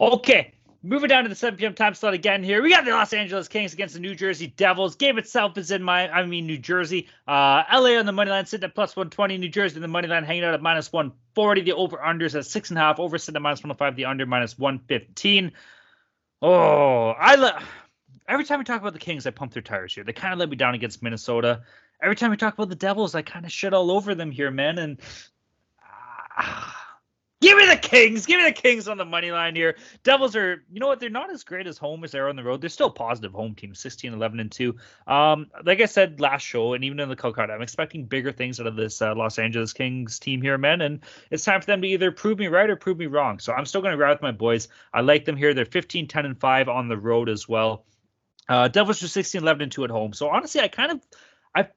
Okay, 0.00 0.52
moving 0.82 1.08
down 1.08 1.22
to 1.22 1.28
the 1.28 1.36
7 1.36 1.56
p.m. 1.56 1.74
time 1.74 1.94
slot 1.94 2.12
again 2.14 2.42
here. 2.42 2.60
We 2.60 2.70
got 2.70 2.84
the 2.84 2.90
Los 2.90 3.12
Angeles 3.12 3.46
Kings 3.46 3.72
against 3.72 3.94
the 3.94 4.00
New 4.00 4.16
Jersey 4.16 4.48
Devils. 4.48 4.96
Game 4.96 5.16
itself 5.16 5.56
is 5.58 5.70
in 5.70 5.80
my, 5.80 6.10
I 6.10 6.26
mean, 6.26 6.44
New 6.44 6.58
Jersey. 6.58 7.06
Uh, 7.28 7.62
LA 7.72 7.98
on 8.00 8.06
the 8.06 8.10
money 8.10 8.32
line 8.32 8.44
sitting 8.46 8.64
at 8.64 8.74
plus 8.74 8.96
120. 8.96 9.38
New 9.38 9.48
Jersey 9.48 9.76
on 9.76 9.82
the 9.82 9.88
money 9.88 10.08
line 10.08 10.24
hanging 10.24 10.42
out 10.42 10.54
at 10.54 10.60
minus 10.60 10.92
140. 10.92 11.60
The 11.60 11.72
over 11.72 11.98
unders 11.98 12.34
at 12.34 12.46
six 12.46 12.70
and 12.70 12.78
a 12.78 12.82
half. 12.82 12.98
Over 12.98 13.16
sitting 13.16 13.36
at 13.36 13.42
minus 13.42 13.60
105. 13.60 13.94
The 13.94 14.06
under 14.06 14.26
minus 14.26 14.58
115. 14.58 15.52
Oh, 16.42 17.10
I 17.10 17.36
love. 17.36 17.62
Every 18.28 18.44
time 18.44 18.58
we 18.58 18.64
talk 18.64 18.80
about 18.80 18.92
the 18.92 18.98
Kings, 18.98 19.26
I 19.26 19.30
pump 19.30 19.52
their 19.52 19.62
tires 19.62 19.94
here. 19.94 20.04
They 20.04 20.12
kind 20.12 20.32
of 20.32 20.38
let 20.38 20.50
me 20.50 20.56
down 20.56 20.74
against 20.74 21.02
Minnesota 21.02 21.62
every 22.02 22.16
time 22.16 22.30
we 22.30 22.36
talk 22.36 22.54
about 22.54 22.68
the 22.68 22.74
Devils, 22.74 23.14
I 23.14 23.22
kind 23.22 23.44
of 23.44 23.52
shit 23.52 23.74
all 23.74 23.90
over 23.90 24.14
them 24.14 24.30
here, 24.30 24.50
man. 24.50 24.78
And 24.78 25.00
uh, 26.36 26.70
give 27.40 27.56
me 27.56 27.66
the 27.66 27.76
Kings. 27.76 28.26
Give 28.26 28.38
me 28.38 28.44
the 28.44 28.52
Kings 28.52 28.88
on 28.88 28.98
the 28.98 29.04
money 29.04 29.30
line 29.30 29.54
here. 29.54 29.76
Devils 30.02 30.36
are, 30.36 30.64
you 30.70 30.80
know 30.80 30.86
what? 30.86 31.00
They're 31.00 31.10
not 31.10 31.30
as 31.30 31.44
great 31.44 31.66
as 31.66 31.78
home 31.78 32.04
as 32.04 32.12
they're 32.12 32.28
on 32.28 32.36
the 32.36 32.44
road. 32.44 32.60
They're 32.60 32.70
still 32.70 32.90
positive 32.90 33.32
home 33.32 33.54
team, 33.54 33.74
16, 33.74 34.12
11, 34.12 34.40
and 34.40 34.52
2. 34.52 34.76
Um, 35.06 35.46
like 35.64 35.80
I 35.80 35.86
said 35.86 36.20
last 36.20 36.42
show, 36.42 36.74
and 36.74 36.84
even 36.84 37.00
in 37.00 37.08
the 37.08 37.16
card, 37.16 37.50
I'm 37.50 37.62
expecting 37.62 38.04
bigger 38.04 38.32
things 38.32 38.60
out 38.60 38.66
of 38.66 38.76
this 38.76 39.00
uh, 39.02 39.14
Los 39.14 39.38
Angeles 39.38 39.72
Kings 39.72 40.18
team 40.18 40.42
here, 40.42 40.58
man. 40.58 40.80
And 40.80 41.00
it's 41.30 41.44
time 41.44 41.60
for 41.60 41.66
them 41.66 41.82
to 41.82 41.88
either 41.88 42.12
prove 42.12 42.38
me 42.38 42.48
right 42.48 42.70
or 42.70 42.76
prove 42.76 42.98
me 42.98 43.06
wrong. 43.06 43.38
So 43.38 43.52
I'm 43.52 43.66
still 43.66 43.80
going 43.82 43.92
to 43.92 43.98
ride 43.98 44.12
with 44.12 44.22
my 44.22 44.32
boys. 44.32 44.68
I 44.92 45.00
like 45.00 45.24
them 45.24 45.36
here. 45.36 45.54
They're 45.54 45.64
15, 45.64 46.08
10, 46.08 46.26
and 46.26 46.38
5 46.38 46.68
on 46.68 46.88
the 46.88 46.98
road 46.98 47.28
as 47.28 47.48
well. 47.48 47.84
Uh, 48.48 48.68
Devils 48.68 49.02
are 49.02 49.08
16, 49.08 49.42
11, 49.42 49.62
and 49.62 49.72
2 49.72 49.84
at 49.84 49.90
home. 49.90 50.12
So 50.12 50.28
honestly, 50.28 50.60
I 50.60 50.68
kind 50.68 50.92
of 50.92 51.00
I 51.54 51.68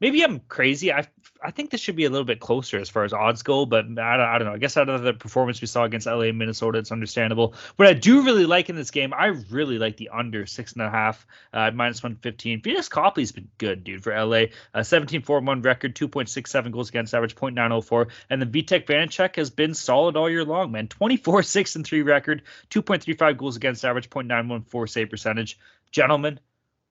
maybe 0.00 0.22
I'm 0.22 0.40
crazy. 0.40 0.92
I 0.92 1.06
I 1.44 1.50
think 1.50 1.70
this 1.70 1.80
should 1.80 1.96
be 1.96 2.04
a 2.04 2.10
little 2.10 2.24
bit 2.24 2.40
closer 2.40 2.78
as 2.78 2.88
far 2.88 3.04
as 3.04 3.12
odds 3.12 3.42
go, 3.42 3.66
but 3.66 3.84
I 3.84 4.16
don't, 4.16 4.28
I 4.28 4.38
don't 4.38 4.46
know. 4.46 4.54
I 4.54 4.58
guess 4.58 4.76
out 4.76 4.88
of 4.88 5.02
the 5.02 5.12
performance 5.12 5.60
we 5.60 5.66
saw 5.66 5.84
against 5.84 6.06
LA 6.06 6.22
and 6.22 6.38
Minnesota, 6.38 6.78
it's 6.78 6.92
understandable. 6.92 7.54
What 7.76 7.88
I 7.88 7.94
do 7.94 8.22
really 8.22 8.46
like 8.46 8.68
in 8.70 8.76
this 8.76 8.90
game, 8.90 9.12
I 9.12 9.26
really 9.50 9.78
like 9.78 9.96
the 9.96 10.10
under 10.10 10.46
six 10.46 10.72
and 10.74 10.82
a 10.82 10.90
half, 10.90 11.26
uh, 11.52 11.70
minus 11.72 12.02
115. 12.02 12.62
Pheonix 12.62 12.88
Copley's 12.88 13.32
been 13.32 13.48
good, 13.58 13.82
dude, 13.82 14.02
for 14.02 14.12
LA. 14.12 14.46
Uh, 14.72 14.82
17 14.82 15.22
4 15.22 15.40
1 15.40 15.62
record, 15.62 15.96
2.67 15.96 16.70
goals 16.70 16.88
against 16.90 17.14
average, 17.14 17.34
0.904. 17.34 18.08
And 18.30 18.40
the 18.40 18.46
Vitek 18.46 18.86
Vanecek 18.86 19.36
has 19.36 19.50
been 19.50 19.74
solid 19.74 20.16
all 20.16 20.30
year 20.30 20.44
long, 20.44 20.70
man. 20.70 20.88
24 20.88 21.42
6 21.42 21.76
and 21.76 21.84
3 21.84 22.02
record, 22.02 22.42
2.35 22.70 23.36
goals 23.36 23.56
against 23.56 23.84
average, 23.84 24.10
0.914 24.10 24.88
save 24.88 25.10
percentage. 25.10 25.58
Gentlemen, 25.92 26.40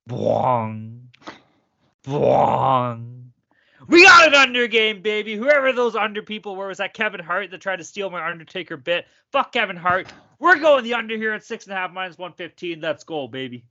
bwong. 0.08 1.00
Bwong. 2.04 3.18
We 3.88 4.06
got 4.06 4.28
an 4.28 4.36
under 4.36 4.68
game, 4.68 5.02
baby. 5.02 5.36
Whoever 5.36 5.74
those 5.74 5.96
under 5.96 6.22
people 6.22 6.56
were, 6.56 6.68
was 6.68 6.78
that 6.78 6.94
Kevin 6.94 7.20
Hart 7.20 7.52
that 7.52 7.60
tried 7.60 7.78
to 7.78 7.84
steal 7.84 8.10
my 8.10 8.26
Undertaker 8.26 8.78
bit? 8.78 9.06
Fuck 9.32 9.52
Kevin 9.52 9.76
Hart. 9.76 10.14
We're 10.40 10.60
going 10.60 10.84
the 10.84 10.94
under 10.94 11.18
here 11.18 11.34
at 11.34 11.44
six 11.44 11.66
and 11.66 11.74
a 11.74 11.76
half 11.76 11.92
minus 11.92 12.18
one 12.18 12.34
fifteen. 12.34 12.80
Let's 12.80 13.04
go, 13.04 13.28
baby. 13.28 13.66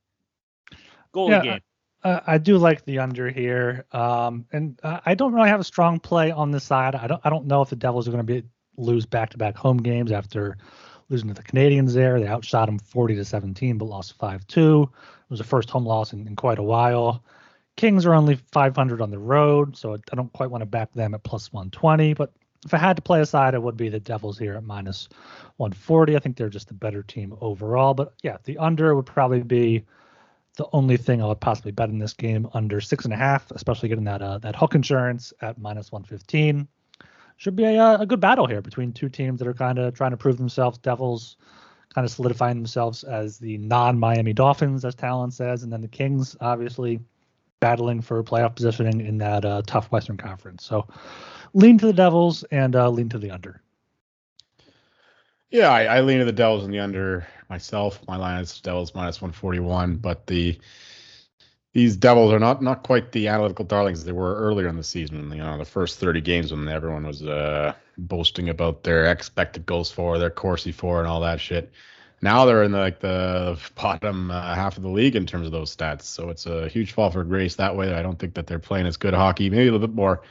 Goal 1.13 1.31
yeah, 1.31 1.43
game. 1.43 1.61
Uh, 2.03 2.21
I 2.27 2.39
do 2.39 2.59
like 2.59 2.85
the 2.85 2.99
under 2.99 3.31
here, 3.31 3.85
um, 3.93 4.47
and 4.53 4.79
I 4.83 5.15
don't 5.15 5.33
really 5.33 5.49
have 5.49 5.61
a 5.61 5.65
strong 5.65 6.01
play 6.01 6.31
on 6.31 6.51
this 6.51 6.65
side. 6.65 6.95
I 6.95 7.07
don't. 7.07 7.21
I 7.25 7.31
don't 7.31 7.47
know 7.47 7.63
if 7.63 7.71
the 7.71 7.77
Devils 7.77 8.09
are 8.09 8.11
going 8.11 8.27
to 8.27 8.33
be 8.43 8.47
lose 8.77 9.07
back-to-back 9.07 9.57
home 9.57 9.79
games 9.79 10.11
after 10.11 10.57
losing 11.11 11.29
to 11.29 11.35
the 11.35 11.43
Canadiens 11.43 11.93
There, 11.93 12.19
they 12.19 12.27
outshot 12.27 12.67
them 12.67 12.79
forty 12.79 13.15
to 13.17 13.25
seventeen, 13.25 13.77
but 13.77 13.87
lost 13.87 14.17
five-two. 14.19 14.83
It 14.83 15.31
was 15.31 15.39
the 15.39 15.45
first 15.45 15.69
home 15.69 15.85
loss 15.85 16.13
in, 16.13 16.27
in 16.27 16.37
quite 16.37 16.59
a 16.59 16.63
while. 16.63 17.23
Kings 17.77 18.05
are 18.05 18.15
only 18.15 18.35
500 18.35 19.01
on 19.01 19.11
the 19.11 19.19
road, 19.19 19.77
so 19.77 19.95
I 19.95 20.15
don't 20.15 20.33
quite 20.33 20.51
want 20.51 20.63
to 20.63 20.67
back 20.67 20.93
them 20.93 21.15
at 21.15 21.23
plus 21.23 21.53
120. 21.53 22.15
But 22.15 22.33
if 22.65 22.75
I 22.75 22.79
had 22.79 22.97
to 22.97 23.03
play 23.03 23.21
a 23.21 23.27
side, 23.27 23.55
it 23.55 23.63
would 23.63 23.77
be 23.77 23.89
the 23.89 24.01
Devils 24.01 24.39
here 24.39 24.55
at 24.55 24.65
minus 24.65 25.09
140. 25.57 26.17
I 26.17 26.19
think 26.19 26.37
they're 26.37 26.51
just 26.51 26.71
a 26.71 26.75
better 26.75 27.03
team 27.03 27.35
overall. 27.41 27.95
But 27.95 28.13
yeah, 28.23 28.37
the 28.45 28.59
under 28.59 28.95
would 28.95 29.07
probably 29.07 29.43
be 29.43 29.85
the 30.57 30.67
only 30.73 30.97
thing 30.97 31.23
I 31.23 31.27
would 31.27 31.41
possibly 31.41 31.73
bet 31.73 31.89
in 31.89 31.99
this 31.99 32.13
game 32.13 32.49
under 32.53 32.81
six 32.81 33.05
and 33.05 33.15
a 33.15 33.17
half, 33.17 33.51
especially 33.53 33.89
getting 33.89 34.05
that 34.05 34.21
uh, 34.21 34.39
that 34.39 34.57
hook 34.57 34.75
insurance 34.75 35.33
at 35.41 35.59
minus 35.59 35.91
115. 35.91 36.69
Should 37.41 37.57
be 37.57 37.65
a, 37.65 38.01
a 38.01 38.05
good 38.05 38.21
battle 38.21 38.47
here 38.47 38.61
between 38.61 38.93
two 38.93 39.09
teams 39.09 39.39
that 39.39 39.49
are 39.49 39.55
kind 39.55 39.79
of 39.79 39.95
trying 39.95 40.11
to 40.11 40.19
prove 40.19 40.37
themselves. 40.37 40.77
Devils 40.77 41.39
kind 41.95 42.05
of 42.05 42.11
solidifying 42.11 42.59
themselves 42.59 43.03
as 43.03 43.39
the 43.39 43.57
non-Miami 43.57 44.35
Dolphins, 44.35 44.85
as 44.85 44.95
Talon 44.95 45.31
says, 45.31 45.63
and 45.63 45.73
then 45.73 45.81
the 45.81 45.89
Kings 45.89 46.37
obviously 46.43 47.01
battling 47.59 48.03
for 48.03 48.23
playoff 48.23 48.57
positioning 48.57 49.01
in 49.01 49.17
that 49.17 49.47
uh, 49.47 49.63
tough 49.67 49.91
Western 49.91 50.19
Conference. 50.19 50.67
So 50.67 50.87
lean 51.55 51.79
to 51.79 51.87
the 51.87 51.95
Devils 51.95 52.45
and 52.51 52.77
uh, 52.77 52.91
lean 52.91 53.09
to 53.09 53.19
the 53.19 53.31
under. 53.31 53.63
Yeah, 55.49 55.71
I, 55.71 55.85
I, 55.85 56.01
lean 56.03 56.19
to 56.19 56.27
the 56.27 56.33
Devils 56.33 56.65
and 56.65 56.75
the 56.75 56.79
under 56.79 57.27
myself. 57.49 58.07
My 58.07 58.17
line 58.17 58.43
is 58.43 58.61
Devils 58.61 58.95
minus 58.95 59.23
141, 59.23 59.97
but 59.97 60.27
the 60.27 60.59
these 61.73 61.97
Devils 61.97 62.33
are 62.33 62.39
not 62.39 62.63
not 62.63 62.83
quite 62.83 63.13
the 63.13 63.29
analytical 63.29 63.65
darlings 63.65 64.05
they 64.05 64.13
were 64.13 64.37
earlier 64.37 64.69
in 64.69 64.77
the 64.77 64.85
season. 64.85 65.31
You 65.31 65.39
know, 65.39 65.59
the 65.59 65.65
first 65.65 65.99
30 65.99 66.21
games 66.21 66.53
when 66.53 66.67
everyone 66.69 67.07
was 67.07 67.23
uh, 67.23 67.75
boasting 67.99 68.49
about 68.49 68.83
their 68.83 69.07
expected 69.07 69.67
goals 69.67 69.91
for, 69.91 70.19
their 70.19 70.31
Corsi 70.31 70.73
for, 70.73 70.99
and 70.99 71.09
all 71.09 71.21
that 71.21 71.41
shit 71.41 71.73
now 72.23 72.45
they're 72.45 72.63
in 72.63 72.73
the, 72.73 72.79
like 72.79 73.01
the 73.01 73.59
bottom 73.75 74.31
uh, 74.31 74.55
half 74.55 74.77
of 74.77 74.83
the 74.83 74.89
league 74.89 75.17
in 75.17 75.27
terms 75.27 75.47
of 75.47 75.53
those 75.53 75.75
stats. 75.75 76.03
So 76.03 76.29
it's 76.29 76.47
a 76.47 76.69
huge 76.69 76.93
fall 76.93 77.11
for 77.11 77.25
grace 77.25 77.57
that 77.57 77.75
way. 77.75 77.95
I 77.95 78.03
don't 78.03 78.19
think 78.19 78.35
that 78.35 78.47
they're 78.47 78.59
playing 78.59 78.87
as 78.87 78.97
good 78.97 79.15
hockey. 79.15 79.49
Maybe 79.49 79.69
a 79.69 79.73
little 79.73 79.87
bit 79.87 79.95
more 79.95 80.23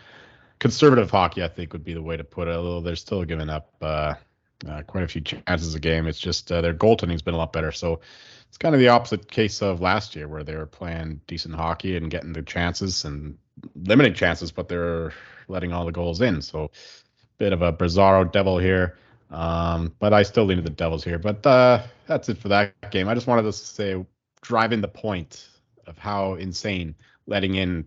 conservative 0.60 1.10
hockey, 1.10 1.43
I 1.43 1.47
think 1.47 1.73
would 1.73 1.84
be 1.84 1.93
the 1.93 2.02
way 2.02 2.17
to 2.17 2.23
put 2.23 2.47
it. 2.47 2.56
Although 2.56 2.82
they're 2.82 2.95
still 2.95 3.23
giving 3.23 3.49
up 3.49 3.73
uh, 3.82 4.15
uh, 4.67 4.82
quite 4.84 5.04
a 5.04 5.08
few 5.08 5.22
chances 5.22 5.76
a 5.76 5.80
game. 5.80 6.08
It's 6.08 6.19
just 6.19 6.52
uh, 6.52 6.62
their 6.62 6.74
goaltending's 6.74 7.22
been 7.22 7.34
a 7.34 7.38
lot 7.38 7.54
better. 7.54 7.72
So 7.72 8.00
it's 8.48 8.58
kind 8.58 8.76
of 8.76 8.80
the 8.80 8.89
opposite 8.89 9.30
case 9.30 9.62
of 9.62 9.82
last 9.82 10.15
year, 10.15 10.28
where 10.28 10.43
they 10.43 10.56
were 10.56 10.65
playing 10.65 11.22
decent 11.28 11.56
hockey 11.56 11.95
and 11.98 12.10
getting 12.10 12.34
the 12.34 12.41
chances 12.41 13.06
and 13.06 13.38
limiting 13.76 14.13
chances, 14.13 14.52
but 14.52 14.67
they're 14.67 15.13
letting 15.48 15.74
all 15.74 15.86
the 15.86 15.91
goals 15.91 16.22
in. 16.22 16.41
So 16.41 16.72
bit 17.38 17.54
of 17.54 17.62
a 17.62 17.74
bizarro 17.74 18.32
devil 18.32 18.58
here. 18.58 18.98
Um, 19.32 19.93
but 20.00 20.13
I 20.13 20.24
still 20.24 20.45
lean 20.45 20.58
to 20.58 20.63
the 20.63 20.69
Devils 20.69 21.04
here. 21.04 21.19
But 21.19 21.45
uh, 21.45 21.84
that's 22.08 22.30
it 22.30 22.38
for 22.38 22.48
that 22.50 22.91
game. 22.91 23.08
I 23.08 23.13
just 23.13 23.28
wanted 23.28 23.43
to 23.43 23.54
say, 23.54 24.04
driving 24.41 24.82
the 24.82 24.88
point 24.88 25.50
of 25.86 25.98
how 25.98 26.36
insane 26.36 26.95
letting 27.28 27.56
in, 27.56 27.86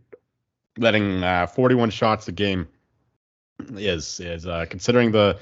letting 0.79 1.23
uh, 1.23 1.47
41 1.47 1.91
shots 1.91 2.29
a 2.29 2.33
game 2.33 2.69
is 3.75 4.21
is 4.21 4.47
uh, 4.47 4.67
considering 4.69 5.13
the 5.13 5.39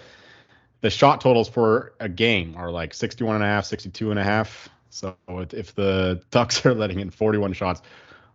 the 0.81 0.91
shot 0.91 1.21
totals 1.21 1.49
for 1.49 1.93
a 2.01 2.09
game 2.09 2.55
are 2.57 2.71
like 2.71 2.95
61 2.95 3.37
and 3.37 3.45
a 3.45 3.47
half, 3.47 3.65
62 3.67 4.11
and 4.11 4.19
a 4.19 4.25
half. 4.25 4.69
So 4.91 5.17
if 5.29 5.75
the 5.75 6.23
Ducks 6.31 6.65
are 6.67 6.75
letting 6.75 7.01
in 7.01 7.11
41 7.11 7.53
shots, 7.53 7.83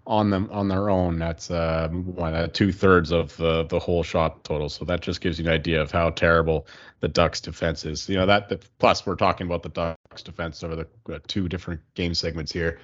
on 0.07 0.29
them 0.29 0.49
on 0.51 0.67
their 0.67 0.89
own. 0.89 1.17
That's 1.17 1.49
uh, 1.49 1.89
uh 2.19 2.47
two 2.53 2.71
thirds 2.71 3.11
of 3.11 3.35
the 3.37 3.63
the 3.63 3.79
whole 3.79 4.03
shot 4.03 4.43
total. 4.43 4.69
So 4.69 4.85
that 4.85 5.01
just 5.01 5.21
gives 5.21 5.39
you 5.39 5.45
an 5.45 5.51
idea 5.51 5.81
of 5.81 5.91
how 5.91 6.11
terrible 6.11 6.67
the 6.99 7.07
Ducks 7.07 7.41
defense 7.41 7.85
is. 7.85 8.07
You 8.07 8.17
know 8.17 8.25
that, 8.25 8.49
that 8.49 8.65
plus 8.79 9.05
we're 9.05 9.15
talking 9.15 9.47
about 9.47 9.63
the 9.63 9.69
Ducks 9.69 10.23
defense 10.23 10.63
over 10.63 10.75
the 10.75 11.15
uh, 11.15 11.19
two 11.27 11.47
different 11.47 11.81
game 11.95 12.13
segments 12.13 12.51
here. 12.51 12.79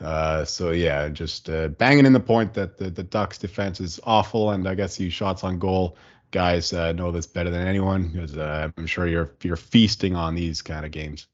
Uh, 0.00 0.44
so 0.44 0.70
yeah, 0.70 1.08
just 1.08 1.50
uh, 1.50 1.68
banging 1.68 2.06
in 2.06 2.12
the 2.12 2.20
point 2.20 2.54
that 2.54 2.78
the, 2.78 2.88
the 2.88 3.02
Ducks 3.02 3.36
defense 3.36 3.80
is 3.80 4.00
awful, 4.04 4.50
and 4.50 4.66
I 4.66 4.74
guess 4.74 4.98
you 4.98 5.10
shots 5.10 5.44
on 5.44 5.58
goal 5.58 5.96
guys 6.30 6.72
uh, 6.72 6.92
know 6.92 7.10
this 7.10 7.26
better 7.26 7.50
than 7.50 7.66
anyone 7.66 8.08
because 8.08 8.36
uh, 8.36 8.70
I'm 8.76 8.86
sure 8.86 9.06
you're 9.06 9.32
you're 9.42 9.56
feasting 9.56 10.14
on 10.16 10.34
these 10.34 10.62
kind 10.62 10.84
of 10.84 10.92
games. 10.92 11.26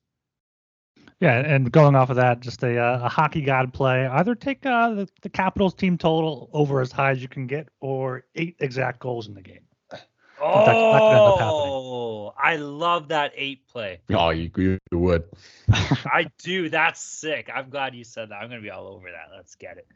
Yeah, 1.21 1.39
and 1.39 1.73
going 1.73 1.95
off 1.95 2.11
of 2.11 2.17
that, 2.17 2.41
just 2.41 2.63
a, 2.63 2.79
uh, 2.79 3.07
a 3.07 3.09
hockey 3.09 3.41
god 3.41 3.73
play. 3.73 4.07
Either 4.07 4.35
take 4.35 4.67
uh, 4.67 4.91
the, 4.91 5.09
the 5.23 5.31
Capitals 5.31 5.73
team 5.73 5.97
total 5.97 6.51
over 6.53 6.83
as 6.83 6.93
high 6.93 7.11
as 7.13 7.23
you 7.23 7.29
can 7.29 7.47
get, 7.47 7.69
or 7.81 8.25
eight 8.35 8.57
exact 8.61 9.01
goals 9.01 9.27
in 9.27 9.33
the 9.35 9.41
game. 9.41 9.61
that- 9.91 10.01
that 10.39 10.67
could 10.67 11.13
end 11.13 11.21
up 11.21 11.39
happening. 11.39 11.73
Oh, 11.73 12.35
I 12.39 12.57
love 12.57 13.09
that 13.09 13.33
eight 13.35 13.67
play. 13.67 14.01
Oh, 14.11 14.29
you, 14.29 14.51
you 14.57 14.79
would. 14.93 15.25
I 15.71 16.31
do. 16.43 16.69
That's 16.69 17.01
sick. 17.01 17.49
I'm 17.55 17.71
glad 17.71 17.95
you 17.95 18.05
said 18.05 18.29
that. 18.29 18.35
I'm 18.35 18.51
gonna 18.51 18.61
be 18.61 18.71
all 18.71 18.87
over 18.87 19.11
that. 19.11 19.35
Let's 19.35 19.55
get 19.55 19.79
it. 19.79 19.87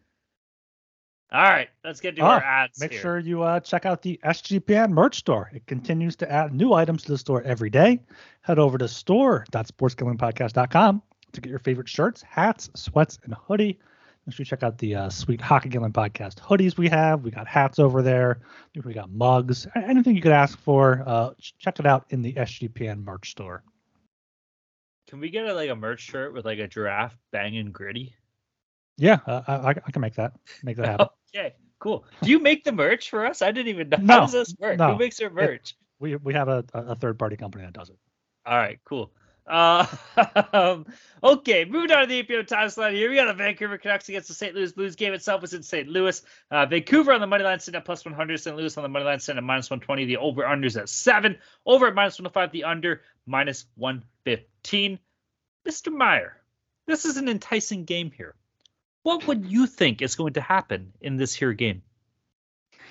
All 1.32 1.42
right, 1.44 1.68
let's 1.84 2.00
get 2.00 2.16
to 2.16 2.22
Ah, 2.22 2.30
our 2.34 2.42
ads. 2.42 2.80
Make 2.80 2.90
here. 2.92 3.00
sure 3.00 3.18
you 3.20 3.42
uh, 3.44 3.60
check 3.60 3.86
out 3.86 4.02
the 4.02 4.18
SGPN 4.24 4.90
merch 4.90 5.16
store. 5.18 5.48
It 5.54 5.64
continues 5.66 6.16
to 6.16 6.28
add 6.30 6.52
new 6.52 6.72
items 6.72 7.04
to 7.04 7.12
the 7.12 7.18
store 7.18 7.40
every 7.42 7.70
day. 7.70 8.00
Head 8.40 8.58
over 8.58 8.76
to 8.78 8.88
store.sportsgamblingpodcast.com 8.88 11.02
to 11.32 11.40
get 11.40 11.48
your 11.50 11.60
favorite 11.60 11.88
shirts, 11.88 12.22
hats, 12.22 12.68
sweats, 12.74 13.20
and 13.22 13.32
hoodie. 13.34 13.78
Make 14.26 14.34
sure 14.34 14.42
you 14.42 14.46
check 14.46 14.64
out 14.64 14.76
the 14.78 14.96
uh, 14.96 15.08
sweet 15.08 15.40
Hockey 15.40 15.68
Podcast 15.70 16.40
hoodies 16.40 16.76
we 16.76 16.88
have. 16.88 17.22
We 17.22 17.30
got 17.30 17.46
hats 17.46 17.78
over 17.78 18.02
there. 18.02 18.40
We 18.84 18.92
got 18.92 19.10
mugs. 19.10 19.66
Anything 19.76 20.16
you 20.16 20.22
could 20.22 20.32
ask 20.32 20.58
for, 20.58 21.04
uh, 21.06 21.30
check 21.58 21.78
it 21.78 21.86
out 21.86 22.06
in 22.10 22.20
the 22.22 22.32
SGPN 22.34 23.04
merch 23.04 23.30
store. 23.30 23.62
Can 25.08 25.20
we 25.20 25.30
get 25.30 25.46
a, 25.46 25.54
like 25.54 25.70
a 25.70 25.76
merch 25.76 26.00
shirt 26.00 26.34
with 26.34 26.44
like 26.44 26.58
a 26.58 26.66
giraffe 26.68 27.16
banging 27.32 27.70
gritty? 27.72 28.14
Yeah, 29.00 29.18
uh, 29.26 29.42
I, 29.48 29.54
I 29.54 29.70
I 29.70 29.90
can 29.90 30.02
make 30.02 30.14
that. 30.14 30.32
Make 30.62 30.76
that 30.76 30.86
happen. 30.86 31.06
Okay, 31.32 31.54
cool. 31.78 32.04
Do 32.22 32.28
you 32.28 32.40
make 32.40 32.64
the 32.64 32.72
merch 32.72 33.08
for 33.08 33.24
us? 33.24 33.40
I 33.40 33.52
didn't 33.52 33.68
even 33.68 33.88
know. 33.88 33.98
No, 34.00 34.14
How 34.14 34.20
does 34.22 34.32
this 34.32 34.54
work? 34.58 34.78
no. 34.78 34.92
Who 34.92 34.98
makes 34.98 35.20
our 35.20 35.30
merch? 35.30 35.76
we 36.00 36.16
we 36.16 36.34
have 36.34 36.48
a, 36.48 36.64
a 36.74 36.96
third 36.96 37.20
party 37.20 37.36
company 37.36 37.64
that 37.64 37.72
does 37.72 37.88
it. 37.88 37.96
All 38.44 38.56
right, 38.56 38.80
cool. 38.84 39.12
Uh, 39.46 39.86
okay, 41.22 41.64
moving 41.64 41.90
on 41.92 42.02
to 42.02 42.06
the 42.06 42.18
APO 42.20 42.42
time 42.44 42.68
slot 42.68 42.92
here. 42.92 43.08
We 43.10 43.16
got 43.16 43.26
the 43.26 43.34
Vancouver 43.34 43.78
Canucks 43.78 44.08
against 44.08 44.28
the 44.28 44.34
St. 44.34 44.54
Louis 44.54 44.72
Blues. 44.72 44.96
Game 44.96 45.12
itself 45.12 45.42
was 45.42 45.54
in 45.54 45.62
St. 45.62 45.88
Louis. 45.88 46.20
Uh, 46.50 46.66
Vancouver 46.66 47.12
on 47.12 47.20
the 47.20 47.26
money 47.26 47.44
line 47.44 47.60
sitting 47.60 47.78
at 47.78 47.84
plus 47.84 48.04
100. 48.04 48.38
St. 48.38 48.56
Louis 48.56 48.76
on 48.76 48.82
the 48.82 48.88
money 48.88 49.04
line 49.04 49.20
sitting 49.20 49.38
at 49.38 49.44
minus 49.44 49.70
120. 49.70 50.04
The 50.06 50.16
over 50.16 50.42
unders 50.42 50.80
at 50.80 50.88
seven. 50.88 51.38
Over 51.66 51.88
at 51.88 51.94
minus 51.94 52.18
105. 52.18 52.52
The 52.52 52.64
under 52.64 53.02
minus 53.26 53.66
115. 53.76 54.98
Mr. 55.68 55.92
Meyer, 55.92 56.36
this 56.86 57.04
is 57.04 57.16
an 57.16 57.28
enticing 57.28 57.84
game 57.84 58.10
here. 58.10 58.34
What 59.02 59.26
would 59.26 59.46
you 59.46 59.66
think 59.66 60.02
is 60.02 60.14
going 60.14 60.34
to 60.34 60.40
happen 60.40 60.92
in 61.00 61.16
this 61.16 61.34
here 61.34 61.52
game? 61.52 61.82